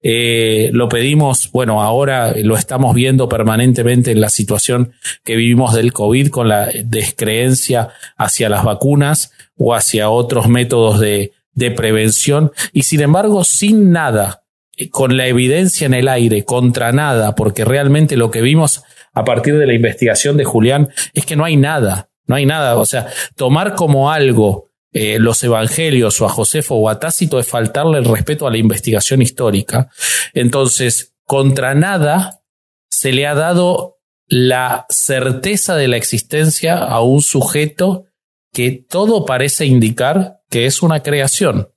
eh, 0.02 0.70
lo 0.74 0.90
pedimos, 0.90 1.50
bueno, 1.52 1.82
ahora 1.82 2.34
lo 2.36 2.58
estamos 2.58 2.94
viendo 2.96 3.30
permanentemente 3.30 4.12
en 4.12 4.22
la 4.22 4.30
situación 4.30 4.94
que 5.24 5.36
vivimos 5.36 5.74
del 5.74 5.94
COVID 5.94 6.30
con 6.30 6.50
la 6.50 6.70
descreencia 6.84 7.90
hacia 8.18 8.50
las 8.50 8.64
vacunas 8.64 9.32
o 9.58 9.74
hacia 9.74 10.10
otros 10.10 10.48
métodos 10.48 11.00
de, 11.00 11.32
de 11.54 11.72
prevención 11.72 12.52
y 12.74 12.84
sin 12.84 13.02
embargo 13.02 13.44
sin 13.44 13.92
nada, 13.92 14.43
con 14.92 15.18
la 15.18 15.28
evidencia 15.28 15.86
en 15.86 15.94
el 15.94 16.08
aire, 16.08 16.46
contra 16.46 16.92
nada, 16.92 17.36
porque 17.36 17.66
realmente 17.66 18.18
lo 18.18 18.32
que 18.32 18.42
vimos 18.42 18.84
a 19.14 19.24
partir 19.24 19.58
de 19.58 19.68
la 19.68 19.74
investigación 19.74 20.38
de 20.38 20.46
Julián 20.46 20.90
es 21.14 21.26
que 21.26 21.36
no 21.36 21.46
hay 21.46 21.56
nada, 21.56 22.10
no 22.26 22.36
hay 22.36 22.46
nada, 22.46 22.78
o 22.78 22.86
sea, 22.86 23.08
tomar 23.36 23.76
como 23.76 24.12
algo 24.12 24.72
eh, 24.92 25.18
los 25.20 25.44
evangelios 25.44 26.22
o 26.22 26.26
a 26.26 26.30
Josefo 26.30 26.76
o 26.76 26.90
a 26.90 27.00
Tácito 27.00 27.40
es 27.40 27.48
faltarle 27.48 27.98
el 27.98 28.06
respeto 28.06 28.46
a 28.46 28.52
la 28.52 28.58
investigación 28.58 29.22
histórica. 29.22 29.90
Entonces, 30.34 31.14
contra 31.26 31.74
nada 31.74 32.42
se 32.90 33.12
le 33.12 33.26
ha 33.26 33.34
dado 33.34 33.98
la 34.28 34.86
certeza 34.90 35.76
de 35.76 35.88
la 35.88 35.98
existencia 35.98 36.78
a 36.78 37.02
un 37.02 37.22
sujeto 37.22 38.06
que 38.52 38.72
todo 38.88 39.26
parece 39.26 39.66
indicar 39.66 40.42
que 40.50 40.68
es 40.68 40.84
una 40.84 41.02
creación. 41.02 41.70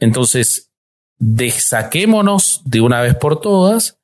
Entonces, 0.00 0.72
desaquémonos 1.18 2.62
de 2.64 2.80
una 2.80 3.00
vez 3.00 3.14
por 3.14 3.40
todas 3.40 3.98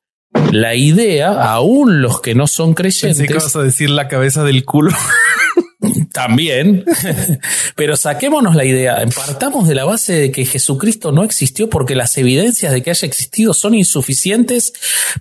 la 0.51 0.75
idea, 0.75 1.53
aún 1.53 2.01
los 2.01 2.21
que 2.21 2.35
no 2.35 2.47
son 2.47 2.73
creyentes. 2.73 3.17
Pensé 3.17 3.27
que 3.27 3.33
vas 3.33 3.55
a 3.55 3.61
decir 3.63 3.89
la 3.89 4.07
cabeza 4.07 4.43
del 4.43 4.65
culo. 4.65 4.91
También, 6.13 6.85
pero 7.75 7.97
saquémonos 7.97 8.55
la 8.55 8.65
idea, 8.65 9.03
partamos 9.15 9.67
de 9.67 9.73
la 9.73 9.83
base 9.83 10.13
de 10.13 10.31
que 10.31 10.45
Jesucristo 10.45 11.11
no 11.11 11.23
existió 11.23 11.69
porque 11.69 11.95
las 11.95 12.17
evidencias 12.17 12.71
de 12.71 12.83
que 12.83 12.91
haya 12.91 13.07
existido 13.07 13.53
son 13.53 13.73
insuficientes 13.73 14.73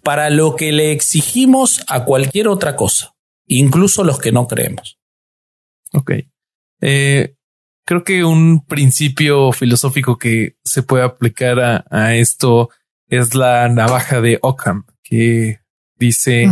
para 0.03 0.29
lo 0.29 0.57
que 0.57 0.73
le 0.73 0.93
exigimos 0.93 1.83
a 1.89 2.05
cualquier 2.05 2.49
otra 2.49 2.77
cosa, 2.77 3.15
incluso 3.47 4.05
los 4.05 4.19
que 4.19 4.33
no 4.33 4.47
creemos. 4.49 4.99
Ok. 5.93 6.13
Eh, 6.83 7.35
creo 7.91 8.05
que 8.05 8.25
un 8.25 8.65
principio 8.67 9.51
filosófico 9.51 10.17
que 10.17 10.55
se 10.63 10.85
puede 10.85 11.03
aplicar 11.03 11.59
a, 11.91 12.15
esto 12.15 12.71
es 13.09 13.35
la 13.35 13.69
navaja 13.69 14.21
de 14.21 14.39
Ockham, 14.43 14.85
que 15.03 15.59
dice 15.99 16.49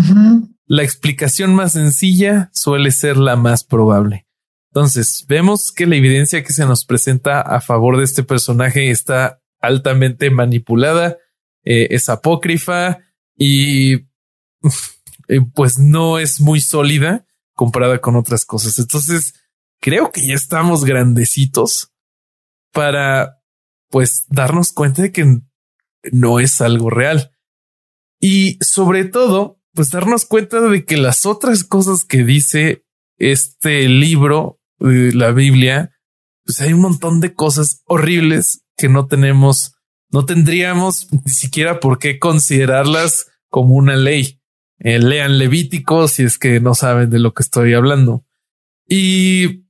la 0.66 0.82
explicación 0.82 1.55
más 1.55 1.74
sencilla 1.74 2.51
suele 2.52 2.90
ser 2.90 3.19
la 3.19 3.36
más 3.36 3.62
probable. 3.62 4.27
Entonces, 4.73 5.27
vemos 5.28 5.70
que 5.70 5.86
la 5.86 5.94
evidencia 5.94 6.43
que 6.43 6.52
se 6.52 6.66
nos 6.66 6.85
presenta 6.85 7.40
a 7.40 7.60
favor 7.60 7.98
de 7.98 8.02
este 8.02 8.24
personaje 8.24 8.90
está 8.90 9.40
altamente 9.60 10.31
manipulada, 10.31 11.19
eh, 11.65 11.86
es 11.90 12.09
apócrifa 12.09 12.98
y 13.36 13.93
eh, 15.28 15.40
pues 15.55 15.78
no 15.78 16.19
es 16.19 16.40
muy 16.40 16.60
sólida 16.60 17.24
comparada 17.55 18.01
con 18.01 18.16
otras 18.16 18.44
cosas. 18.44 18.77
Entonces, 18.81 19.35
creo 19.81 20.11
que 20.13 20.27
ya 20.27 20.35
estamos 20.35 20.85
grandecitos 20.85 21.93
para 22.73 23.39
pues 23.91 24.27
darnos 24.29 24.73
cuenta 24.73 25.03
de 25.03 25.13
que 25.13 25.41
no 26.13 26.41
es 26.41 26.61
algo 26.61 26.91
real. 26.91 27.33
Y 28.21 28.59
sobre 28.61 29.05
todo, 29.05 29.61
pues 29.75 29.91
darnos 29.91 30.25
cuenta 30.27 30.61
de 30.61 30.85
que 30.85 30.97
las 30.97 31.27
otras 31.27 31.65
cosas 31.65 32.05
que 32.05 32.25
dice 32.25 32.85
este 33.17 33.89
libro, 33.89 34.61
eh, 34.81 35.11
la 35.15 35.33
Biblia, 35.33 35.93
pues 36.45 36.61
hay 36.61 36.73
un 36.73 36.81
montón 36.81 37.21
de 37.21 37.35
cosas 37.35 37.83
horribles 37.85 38.65
que 38.77 38.89
no 38.89 39.07
tenemos, 39.07 39.75
no 40.11 40.25
tendríamos 40.25 41.09
ni 41.13 41.31
siquiera 41.33 41.81
por 41.81 41.99
qué 41.99 42.19
considerarlas 42.19 43.27
como 43.49 43.75
una 43.75 43.97
ley. 43.97 44.41
Eh, 44.81 44.99
lean 44.99 45.39
Levítico 45.39 46.07
si 46.07 46.23
es 46.23 46.39
que 46.39 46.61
no 46.61 46.75
saben 46.75 47.11
de 47.11 47.19
lo 47.19 47.35
que 47.35 47.43
estoy 47.43 47.75
hablando. 47.75 48.25
Y 48.89 49.68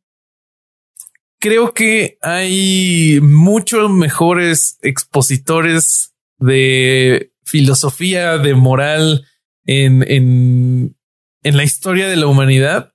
creo 1.38 1.72
que 1.72 2.18
hay 2.22 3.20
muchos 3.22 3.90
mejores 3.90 4.78
expositores 4.82 6.14
de 6.38 7.32
filosofía, 7.44 8.38
de 8.38 8.54
moral 8.54 9.26
en, 9.64 10.04
en, 10.08 10.96
en 11.42 11.56
la 11.56 11.64
historia 11.64 12.08
de 12.08 12.16
la 12.16 12.26
humanidad 12.26 12.92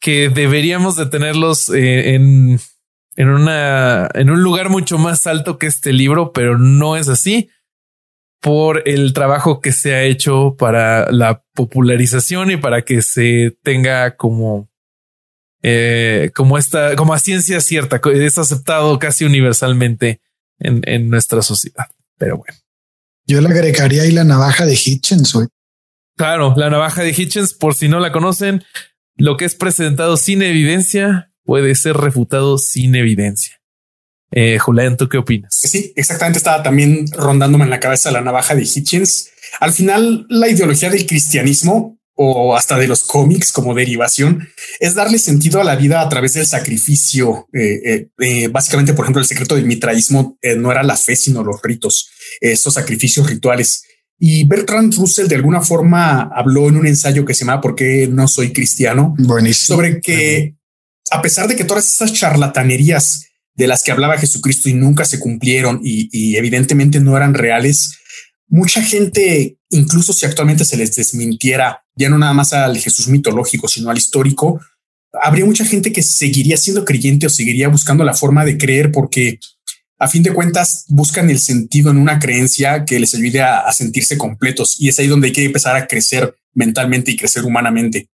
que 0.00 0.30
deberíamos 0.30 0.96
de 0.96 1.06
tenerlos 1.06 1.68
eh, 1.68 2.14
en, 2.14 2.58
en, 3.16 3.28
una, 3.28 4.08
en 4.14 4.30
un 4.30 4.42
lugar 4.42 4.70
mucho 4.70 4.98
más 4.98 5.26
alto 5.26 5.58
que 5.58 5.66
este 5.66 5.92
libro, 5.92 6.32
pero 6.32 6.58
no 6.58 6.96
es 6.96 7.08
así 7.08 7.50
por 8.40 8.88
el 8.88 9.12
trabajo 9.12 9.60
que 9.60 9.72
se 9.72 9.94
ha 9.94 10.02
hecho 10.04 10.56
para 10.58 11.12
la 11.12 11.44
popularización 11.54 12.50
y 12.50 12.56
para 12.56 12.82
que 12.82 13.02
se 13.02 13.58
tenga 13.62 14.16
como 14.16 14.69
eh, 15.62 16.30
como 16.34 16.58
esta, 16.58 16.96
como 16.96 17.14
a 17.14 17.18
ciencia 17.18 17.60
cierta, 17.60 18.00
es 18.12 18.38
aceptado 18.38 18.98
casi 18.98 19.24
universalmente 19.24 20.20
en, 20.58 20.82
en 20.84 21.10
nuestra 21.10 21.42
sociedad. 21.42 21.86
Pero 22.18 22.38
bueno. 22.38 22.58
Yo 23.26 23.40
le 23.40 23.48
agregaría 23.48 24.02
ahí 24.02 24.12
la 24.12 24.24
navaja 24.24 24.66
de 24.66 24.74
Hitchens. 24.74 25.34
Hoy. 25.34 25.46
Claro, 26.16 26.54
la 26.56 26.68
navaja 26.68 27.02
de 27.02 27.10
Hitchens, 27.10 27.54
por 27.54 27.74
si 27.74 27.88
no 27.88 28.00
la 28.00 28.12
conocen, 28.12 28.64
lo 29.16 29.36
que 29.36 29.44
es 29.44 29.54
presentado 29.54 30.16
sin 30.16 30.42
evidencia 30.42 31.30
puede 31.44 31.74
ser 31.74 31.96
refutado 31.96 32.58
sin 32.58 32.94
evidencia. 32.94 33.60
Eh, 34.32 34.58
Julián, 34.58 34.96
¿tú 34.96 35.08
qué 35.08 35.18
opinas? 35.18 35.54
Sí, 35.54 35.92
exactamente. 35.96 36.38
Estaba 36.38 36.62
también 36.62 37.06
rondándome 37.12 37.64
en 37.64 37.70
la 37.70 37.80
cabeza 37.80 38.10
la 38.10 38.20
navaja 38.20 38.54
de 38.54 38.62
Hitchens. 38.62 39.30
Al 39.58 39.72
final, 39.72 40.26
la 40.28 40.48
ideología 40.48 40.90
del 40.90 41.06
cristianismo 41.06 41.99
o 42.22 42.54
hasta 42.54 42.76
de 42.76 42.86
los 42.86 43.04
cómics 43.04 43.50
como 43.50 43.72
derivación, 43.72 44.46
es 44.78 44.94
darle 44.94 45.18
sentido 45.18 45.58
a 45.58 45.64
la 45.64 45.74
vida 45.74 46.02
a 46.02 46.08
través 46.10 46.34
del 46.34 46.44
sacrificio. 46.44 47.48
Eh, 47.54 47.80
eh, 47.82 48.08
eh, 48.18 48.48
básicamente, 48.48 48.92
por 48.92 49.06
ejemplo, 49.06 49.22
el 49.22 49.26
secreto 49.26 49.54
del 49.54 49.64
mitraísmo 49.64 50.38
no 50.58 50.70
era 50.70 50.82
la 50.82 50.98
fe, 50.98 51.16
sino 51.16 51.42
los 51.42 51.62
ritos, 51.62 52.10
esos 52.42 52.74
sacrificios 52.74 53.26
rituales. 53.26 53.84
Y 54.18 54.44
Bertrand 54.44 54.94
Russell 54.96 55.28
de 55.28 55.36
alguna 55.36 55.62
forma 55.62 56.30
habló 56.34 56.68
en 56.68 56.76
un 56.76 56.86
ensayo 56.86 57.24
que 57.24 57.32
se 57.32 57.46
llama 57.46 57.62
¿Por 57.62 57.74
qué 57.74 58.06
no 58.06 58.28
soy 58.28 58.52
cristiano? 58.52 59.14
Sobre 59.54 60.02
que 60.02 60.56
a 61.10 61.22
pesar 61.22 61.48
de 61.48 61.56
que 61.56 61.64
todas 61.64 61.90
esas 61.90 62.12
charlatanerías 62.12 63.24
de 63.54 63.66
las 63.66 63.82
que 63.82 63.92
hablaba 63.92 64.18
Jesucristo 64.18 64.68
y 64.68 64.74
nunca 64.74 65.06
se 65.06 65.18
cumplieron 65.18 65.80
y 65.82 66.36
evidentemente 66.36 67.00
no 67.00 67.16
eran 67.16 67.32
reales, 67.32 67.96
mucha 68.50 68.82
gente, 68.82 69.58
incluso 69.70 70.12
si 70.12 70.26
actualmente 70.26 70.64
se 70.64 70.76
les 70.76 70.94
desmintiera, 70.94 71.84
ya 72.00 72.08
no 72.08 72.18
nada 72.18 72.32
más 72.32 72.52
al 72.52 72.78
Jesús 72.78 73.08
mitológico, 73.08 73.68
sino 73.68 73.90
al 73.90 73.98
histórico, 73.98 74.60
habría 75.22 75.44
mucha 75.44 75.64
gente 75.64 75.92
que 75.92 76.02
seguiría 76.02 76.56
siendo 76.56 76.84
creyente 76.84 77.26
o 77.26 77.30
seguiría 77.30 77.68
buscando 77.68 78.04
la 78.04 78.14
forma 78.14 78.44
de 78.44 78.56
creer 78.56 78.90
porque 78.90 79.38
a 79.98 80.08
fin 80.08 80.22
de 80.22 80.32
cuentas 80.32 80.86
buscan 80.88 81.28
el 81.28 81.38
sentido 81.38 81.90
en 81.90 81.98
una 81.98 82.18
creencia 82.18 82.86
que 82.86 82.98
les 82.98 83.14
ayude 83.14 83.42
a, 83.42 83.70
sentirse 83.72 84.16
completos. 84.16 84.76
Y 84.80 84.88
es 84.88 84.98
ahí 84.98 85.08
donde 85.08 85.26
hay 85.28 85.32
que 85.34 85.44
empezar 85.44 85.76
a 85.76 85.86
crecer 85.86 86.34
mentalmente 86.54 87.10
y 87.10 87.16
crecer 87.16 87.44
humanamente, 87.44 88.08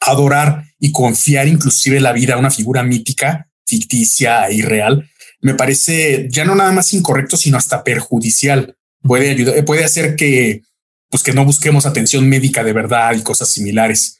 adorar 0.00 0.64
y 0.80 0.92
confiar 0.92 1.46
inclusive 1.46 2.00
la 2.00 2.12
vida 2.12 2.34
a 2.34 2.38
una 2.38 2.50
figura 2.50 2.82
mítica, 2.82 3.50
ficticia 3.66 4.46
e 4.46 4.54
irreal, 4.54 5.10
me 5.42 5.54
parece 5.54 6.26
ya 6.30 6.46
no 6.46 6.54
nada 6.54 6.72
más 6.72 6.94
incorrecto, 6.94 7.36
sino 7.36 7.58
hasta 7.58 7.84
perjudicial. 7.84 8.74
Puede 9.02 9.30
ayudar, 9.30 9.62
puede 9.66 9.84
hacer 9.84 10.16
que, 10.16 10.62
pues 11.10 11.22
que 11.22 11.32
no 11.32 11.44
busquemos 11.44 11.86
atención 11.86 12.28
médica 12.28 12.64
de 12.64 12.72
verdad 12.72 13.14
y 13.14 13.22
cosas 13.22 13.48
similares. 13.50 14.18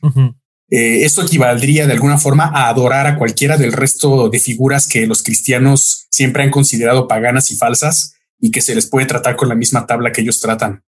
Eh, 0.69 1.05
esto 1.05 1.23
equivaldría 1.23 1.87
de 1.87 1.93
alguna 1.93 2.19
forma 2.19 2.45
a 2.47 2.69
adorar 2.69 3.07
a 3.07 3.17
cualquiera 3.17 3.57
del 3.57 3.73
resto 3.73 4.29
de 4.29 4.41
figuras 4.41 4.89
que 4.89 5.07
los 5.07 5.23
cristianos 5.23 6.07
siempre 6.11 6.43
han 6.43 6.51
considerado 6.51 7.07
paganas 7.07 7.51
y 7.53 7.57
falsas 7.57 8.15
y 8.41 8.51
que 8.51 8.61
se 8.61 8.75
les 8.75 8.89
puede 8.89 9.07
tratar 9.07 9.37
con 9.37 9.49
la 9.49 9.55
misma 9.55 9.87
tabla 9.87 10.13
que 10.13 10.23
ellos 10.23 10.41
tratan. 10.41 10.85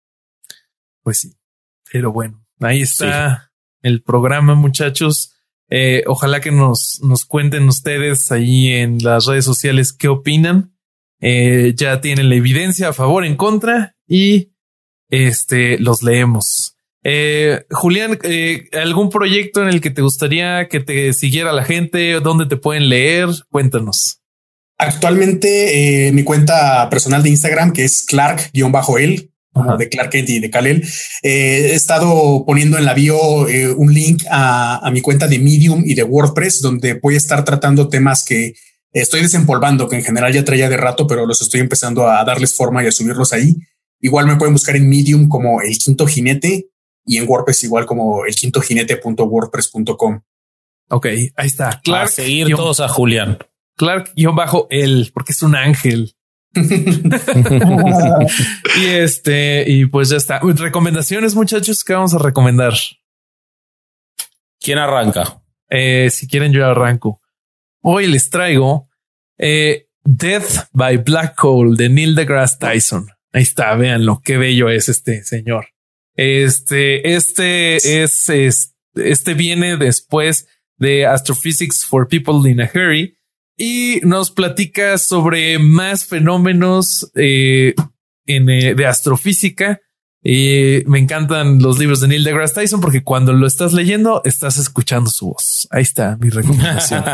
Pues 1.03 1.19
sí, 1.19 1.33
pero 1.91 2.11
bueno, 2.11 2.45
ahí 2.59 2.81
está 2.81 3.51
el 3.81 4.01
programa, 4.03 4.55
muchachos. 4.55 5.33
Eh, 5.69 6.03
ojalá 6.07 6.39
que 6.41 6.51
nos, 6.51 6.99
nos 7.03 7.25
cuenten 7.25 7.67
ustedes 7.67 8.31
ahí 8.31 8.69
en 8.69 8.99
las 9.03 9.25
redes 9.25 9.45
sociales 9.45 9.93
qué 9.93 10.07
opinan. 10.07 10.73
Eh, 11.19 11.73
ya 11.75 11.99
tienen 12.01 12.29
la 12.29 12.35
evidencia 12.35 12.89
a 12.89 12.93
favor, 12.93 13.25
en 13.25 13.35
contra 13.35 13.95
y 14.07 14.53
este 15.09 15.79
los 15.79 16.03
leemos. 16.03 16.75
Eh, 17.03 17.63
Julián, 17.69 18.19
eh, 18.23 18.69
¿algún 18.73 19.09
proyecto 19.09 19.61
en 19.61 19.69
el 19.69 19.79
que 19.79 19.91
te 19.91 20.01
gustaría 20.01 20.67
que 20.67 20.79
te 20.79 21.13
siguiera 21.13 21.53
la 21.53 21.63
gente? 21.63 22.19
¿Dónde 22.19 22.47
te 22.47 22.57
pueden 22.57 22.89
leer? 22.89 23.29
Cuéntanos. 23.49 24.19
Actualmente 24.77 26.11
mi 26.13 26.23
cuenta 26.23 26.89
personal 26.89 27.23
de 27.23 27.29
Instagram, 27.29 27.71
que 27.71 27.85
es 27.85 28.03
Clark-el, 28.03 29.31
de 29.79 29.89
Clark 29.89 30.09
Kent 30.11 30.29
y 30.29 30.39
de 30.39 30.51
Kalel, 30.51 30.87
he 31.23 31.73
estado 31.73 32.43
poniendo 32.45 32.77
en 32.77 32.85
la 32.85 32.93
bio 32.93 33.17
un 33.75 33.93
link 33.93 34.23
a, 34.29 34.85
a 34.85 34.91
mi 34.91 35.01
cuenta 35.01 35.27
de 35.27 35.39
Medium 35.39 35.83
y 35.83 35.95
de 35.95 36.03
WordPress, 36.03 36.61
donde 36.61 36.93
voy 36.93 37.15
a 37.15 37.17
estar 37.17 37.43
tratando 37.43 37.87
temas 37.87 38.23
que 38.23 38.53
estoy 38.91 39.21
desempolvando, 39.21 39.89
que 39.89 39.95
en 39.95 40.03
general 40.03 40.31
ya 40.31 40.45
traía 40.45 40.69
de 40.69 40.77
rato, 40.77 41.07
pero 41.07 41.25
los 41.25 41.41
estoy 41.41 41.59
empezando 41.59 42.07
a 42.07 42.23
darles 42.23 42.53
forma 42.53 42.83
y 42.83 42.87
a 42.87 42.91
subirlos 42.91 43.33
ahí. 43.33 43.55
Igual 43.99 44.27
me 44.27 44.35
pueden 44.35 44.53
buscar 44.53 44.75
en 44.75 44.87
Medium 44.89 45.27
como 45.27 45.61
El 45.61 45.77
Quinto 45.77 46.05
Jinete 46.05 46.69
y 47.07 47.17
en 47.17 47.27
WordPress 47.27 47.63
igual 47.63 47.85
como 47.85 48.25
el 48.25 48.35
quinto 48.35 48.61
jinete.wordpress.com. 48.61 50.21
Ok, 50.89 51.05
ahí 51.05 51.47
está. 51.47 51.81
Clark. 51.83 52.09
seguir 52.09 52.55
todos 52.55 52.79
a 52.81 52.87
Julián. 52.87 53.39
Clark 53.75 54.13
guion 54.15 54.35
bajo 54.35 54.67
él, 54.69 55.09
porque 55.13 55.31
es 55.31 55.41
un 55.41 55.55
ángel. 55.55 56.13
y 58.77 58.85
este, 58.85 59.63
y 59.67 59.85
pues 59.85 60.09
ya 60.09 60.17
está. 60.17 60.39
Recomendaciones, 60.39 61.35
muchachos, 61.35 61.83
¿qué 61.83 61.93
vamos 61.93 62.13
a 62.13 62.19
recomendar? 62.19 62.73
¿Quién 64.59 64.77
arranca? 64.77 65.41
Eh, 65.69 66.09
si 66.11 66.27
quieren, 66.27 66.51
yo 66.51 66.65
arranco. 66.65 67.21
Hoy 67.81 68.07
les 68.07 68.29
traigo 68.29 68.89
eh, 69.37 69.87
Death 70.03 70.67
by 70.73 70.97
Black 70.97 71.41
Hole 71.43 71.75
de 71.77 71.89
Neil 71.89 72.15
deGrasse 72.15 72.57
Tyson. 72.59 73.07
Ahí 73.37 73.43
está, 73.43 73.75
véanlo, 73.75 74.19
qué 74.25 74.37
bello 74.37 74.67
es 74.67 74.89
este 74.89 75.23
señor. 75.23 75.67
Este, 76.15 77.13
este 77.13 78.01
es, 78.01 78.27
es 78.29 78.73
este 78.95 79.35
viene 79.35 79.77
después 79.77 80.47
de 80.79 81.05
Astrophysics 81.05 81.85
for 81.85 82.07
People 82.07 82.49
in 82.49 82.61
a 82.61 82.71
Hurry 82.73 83.15
y 83.55 83.99
nos 84.01 84.31
platica 84.31 84.97
sobre 84.97 85.59
más 85.59 86.07
fenómenos 86.07 87.11
eh, 87.13 87.75
en, 88.25 88.49
eh, 88.49 88.73
de 88.73 88.87
astrofísica. 88.87 89.81
Y 90.23 90.81
me 90.87 90.97
encantan 90.97 91.61
los 91.61 91.77
libros 91.77 92.01
de 92.01 92.07
Neil 92.07 92.23
deGrasse 92.23 92.55
Tyson 92.55 92.81
porque 92.81 93.03
cuando 93.03 93.33
lo 93.33 93.45
estás 93.45 93.71
leyendo 93.71 94.23
estás 94.25 94.57
escuchando 94.57 95.11
su 95.11 95.27
voz. 95.27 95.67
Ahí 95.69 95.83
está 95.83 96.17
mi 96.17 96.31
recomendación. 96.31 97.03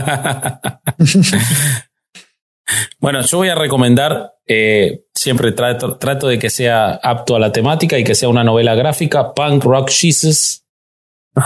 bueno, 3.01 3.21
yo 3.23 3.39
voy 3.39 3.49
a 3.49 3.55
recomendar, 3.55 4.31
eh, 4.47 5.01
siempre 5.23 5.53
trato, 5.53 5.95
trato 5.95 6.27
de 6.27 6.37
que 6.37 6.49
sea 6.49 6.91
apto 7.01 7.35
a 7.35 7.39
la 7.39 7.51
temática 7.51 7.97
y 7.97 8.03
que 8.03 8.13
sea 8.13 8.27
una 8.27 8.43
novela 8.43 8.75
gráfica, 8.75 9.33
Punk 9.33 9.63
Rock 9.63 9.89
Jesus 9.89 10.63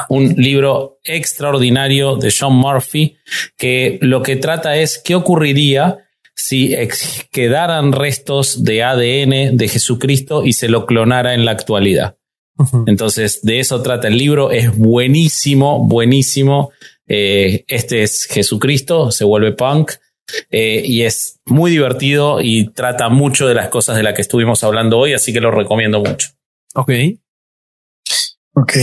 un 0.09 0.33
libro 0.35 0.99
extraordinario 1.03 2.17
de 2.17 2.31
Sean 2.31 2.53
Murphy 2.53 3.17
que 3.55 3.99
lo 4.01 4.21
que 4.21 4.35
trata 4.35 4.75
es 4.75 4.97
qué 4.97 5.15
ocurriría 5.15 5.99
si 6.35 6.75
quedaran 7.31 7.93
restos 7.93 8.63
de 8.63 8.83
ADN 8.83 9.57
de 9.57 9.67
Jesucristo 9.69 10.45
y 10.45 10.53
se 10.53 10.67
lo 10.67 10.85
clonara 10.85 11.33
en 11.33 11.45
la 11.45 11.51
actualidad. 11.51 12.17
Entonces, 12.85 13.41
de 13.41 13.59
eso 13.59 13.81
trata 13.81 14.07
el 14.07 14.17
libro. 14.17 14.51
Es 14.51 14.75
buenísimo, 14.75 15.87
buenísimo. 15.87 16.71
Eh, 17.07 17.63
este 17.67 18.03
es 18.03 18.25
Jesucristo, 18.25 19.11
se 19.11 19.23
vuelve 19.23 19.51
punk 19.53 19.93
eh, 20.49 20.81
y 20.85 21.03
es 21.03 21.39
muy 21.45 21.71
divertido 21.71 22.41
y 22.41 22.69
trata 22.69 23.09
mucho 23.09 23.47
de 23.47 23.55
las 23.55 23.69
cosas 23.69 23.95
de 23.95 24.03
las 24.03 24.13
que 24.13 24.21
estuvimos 24.21 24.63
hablando 24.63 24.97
hoy, 24.97 25.13
así 25.13 25.31
que 25.33 25.39
lo 25.39 25.51
recomiendo 25.51 25.99
mucho. 25.99 26.29
Ok. 26.75 26.91
Ok. 28.53 28.73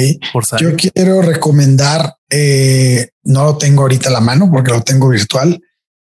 Yo 0.60 0.76
quiero 0.76 1.20
recomendar, 1.20 2.14
eh, 2.30 3.08
no 3.24 3.44
lo 3.44 3.58
tengo 3.58 3.82
ahorita 3.82 4.08
a 4.08 4.12
la 4.12 4.20
mano 4.20 4.48
porque 4.50 4.70
lo 4.70 4.82
tengo 4.82 5.08
virtual, 5.08 5.60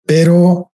pero 0.04 0.72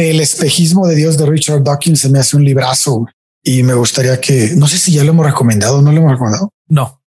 El 0.00 0.20
espejismo 0.20 0.86
de 0.86 0.94
Dios 0.94 1.18
de 1.18 1.26
Richard 1.26 1.62
Dawkins 1.62 2.00
se 2.00 2.08
me 2.08 2.18
hace 2.18 2.36
un 2.36 2.44
librazo 2.44 3.04
y 3.42 3.62
me 3.62 3.74
gustaría 3.74 4.18
que, 4.18 4.52
no 4.56 4.66
sé 4.66 4.78
si 4.78 4.92
ya 4.92 5.04
lo 5.04 5.10
hemos 5.10 5.26
recomendado, 5.26 5.82
no 5.82 5.92
lo 5.92 5.98
hemos 5.98 6.12
recomendado. 6.12 6.52
No. 6.68 7.02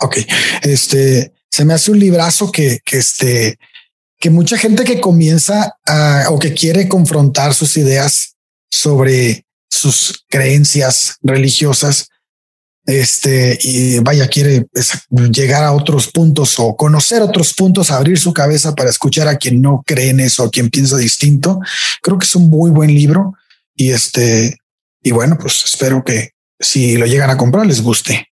Ok. 0.00 0.18
Este, 0.62 1.32
se 1.50 1.64
me 1.64 1.74
hace 1.74 1.90
un 1.90 1.98
librazo 1.98 2.52
que, 2.52 2.78
que 2.84 2.98
este, 2.98 3.58
que 4.20 4.30
mucha 4.30 4.58
gente 4.58 4.84
que 4.84 5.00
comienza 5.00 5.76
a, 5.86 6.26
o 6.28 6.38
que 6.38 6.52
quiere 6.52 6.88
confrontar 6.88 7.54
sus 7.54 7.76
ideas 7.78 8.36
sobre 8.70 9.46
sus 9.68 10.24
creencias 10.28 11.16
religiosas, 11.22 12.08
este, 12.84 13.58
y 13.62 13.98
vaya, 14.00 14.28
quiere 14.28 14.66
llegar 15.32 15.64
a 15.64 15.72
otros 15.72 16.10
puntos 16.10 16.58
o 16.58 16.76
conocer 16.76 17.22
otros 17.22 17.54
puntos, 17.54 17.90
abrir 17.90 18.18
su 18.18 18.32
cabeza 18.32 18.74
para 18.74 18.90
escuchar 18.90 19.26
a 19.26 19.36
quien 19.36 19.62
no 19.62 19.82
cree 19.86 20.10
en 20.10 20.20
eso, 20.20 20.44
a 20.44 20.50
quien 20.50 20.70
piensa 20.70 20.98
distinto. 20.98 21.60
Creo 22.02 22.18
que 22.18 22.26
es 22.26 22.34
un 22.34 22.50
muy 22.50 22.70
buen 22.70 22.92
libro 22.92 23.34
y 23.74 23.90
este, 23.92 24.58
y 25.02 25.12
bueno, 25.12 25.38
pues 25.38 25.62
espero 25.64 26.04
que 26.04 26.32
si 26.58 26.96
lo 26.96 27.06
llegan 27.06 27.30
a 27.30 27.38
comprar 27.38 27.66
les 27.66 27.82
guste. 27.82 28.28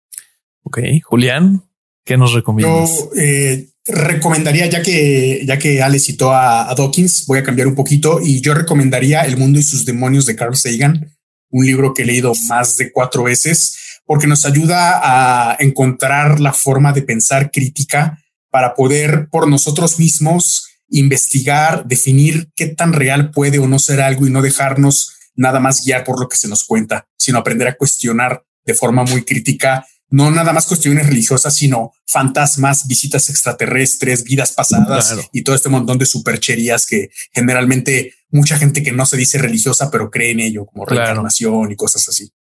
Ok, 0.63 0.79
Julián, 1.03 1.63
¿qué 2.05 2.15
nos 2.15 2.33
recomiendas? 2.33 2.89
Yo 2.89 3.09
eh, 3.17 3.72
recomendaría, 3.85 4.67
ya 4.67 4.81
que, 4.81 5.43
ya 5.45 5.59
que 5.59 5.81
Ale 5.81 5.99
citó 5.99 6.31
a, 6.31 6.69
a, 6.69 6.75
Dawkins, 6.75 7.25
voy 7.25 7.39
a 7.39 7.43
cambiar 7.43 7.67
un 7.67 7.75
poquito 7.75 8.19
y 8.21 8.41
yo 8.41 8.53
recomendaría 8.53 9.21
El 9.21 9.37
mundo 9.37 9.59
y 9.59 9.63
sus 9.63 9.85
demonios 9.85 10.25
de 10.25 10.35
Carl 10.35 10.55
Sagan, 10.55 11.13
un 11.49 11.65
libro 11.65 11.93
que 11.93 12.03
he 12.03 12.05
leído 12.05 12.33
más 12.47 12.77
de 12.77 12.91
cuatro 12.91 13.23
veces 13.23 13.77
porque 14.05 14.27
nos 14.27 14.45
ayuda 14.45 14.99
a 15.03 15.57
encontrar 15.59 16.39
la 16.39 16.53
forma 16.53 16.93
de 16.93 17.03
pensar 17.03 17.51
crítica 17.51 18.19
para 18.49 18.75
poder 18.75 19.27
por 19.31 19.47
nosotros 19.47 19.99
mismos 19.99 20.67
investigar, 20.89 21.85
definir 21.85 22.49
qué 22.55 22.67
tan 22.67 22.93
real 22.93 23.31
puede 23.31 23.59
o 23.59 23.67
no 23.67 23.79
ser 23.79 24.01
algo 24.01 24.27
y 24.27 24.29
no 24.29 24.41
dejarnos 24.41 25.13
nada 25.35 25.59
más 25.59 25.83
guiar 25.83 26.03
por 26.03 26.19
lo 26.19 26.29
que 26.29 26.37
se 26.37 26.47
nos 26.47 26.63
cuenta, 26.63 27.07
sino 27.17 27.39
aprender 27.39 27.67
a 27.67 27.75
cuestionar 27.75 28.43
de 28.65 28.73
forma 28.75 29.03
muy 29.03 29.23
crítica, 29.23 29.85
no 30.13 30.29
nada 30.29 30.53
más 30.53 30.67
cuestiones 30.67 31.07
religiosas, 31.07 31.55
sino 31.55 31.93
fantasmas, 32.05 32.87
visitas 32.87 33.31
extraterrestres, 33.31 34.23
vidas 34.23 34.51
pasadas 34.51 35.15
y 35.31 35.41
todo 35.41 35.55
este 35.55 35.69
montón 35.69 35.97
de 35.97 36.05
supercherías 36.05 36.85
que 36.85 37.09
generalmente 37.31 38.13
mucha 38.29 38.55
gente 38.59 38.83
que 38.83 38.91
no 38.91 39.07
se 39.07 39.17
dice 39.17 39.39
religiosa, 39.39 39.89
pero 39.89 40.11
cree 40.11 40.29
en 40.29 40.41
ello, 40.41 40.67
como 40.67 40.85
reencarnación 40.85 41.71
y 41.71 41.75
cosas 41.75 42.07
así. 42.07 42.31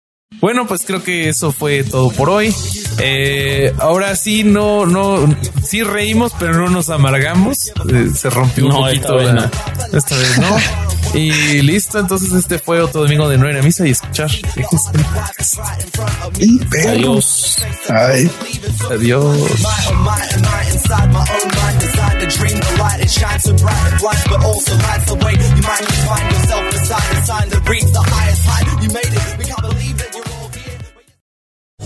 Bueno, 0.41 0.67
pues 0.67 0.83
creo 0.85 1.03
que 1.03 1.29
eso 1.29 1.53
fue 1.53 1.85
todo 1.85 2.11
por 2.11 2.31
hoy. 2.31 2.55
Eh, 2.99 3.73
ahora 3.79 4.17
sí, 4.17 4.45
no, 4.45 4.87
no, 4.87 5.25
sí 5.65 5.83
reímos, 5.83 6.33
pero 6.39 6.55
no 6.55 6.69
nos 6.69 6.91
amargamos. 6.91 7.73
Eh, 7.91 8.11
se 8.15 8.31
rompió 8.31 8.67
un 8.67 8.73
poquito 8.73 9.21
esta 9.21 10.17
vez, 10.17 10.39
¿no? 10.39 10.57
Y 11.15 11.61
listo, 11.61 11.99
entonces 11.99 12.33
este 12.33 12.59
fue 12.59 12.81
otro 12.81 13.03
domingo 13.03 13.29
de 13.29 13.37
no 13.37 13.51
ir 13.51 13.57
a 13.59 13.63
misa 13.63 13.87
y 13.87 13.91
escuchar. 13.91 14.31
Adiós. 16.89 17.59
Adiós. 18.91 19.37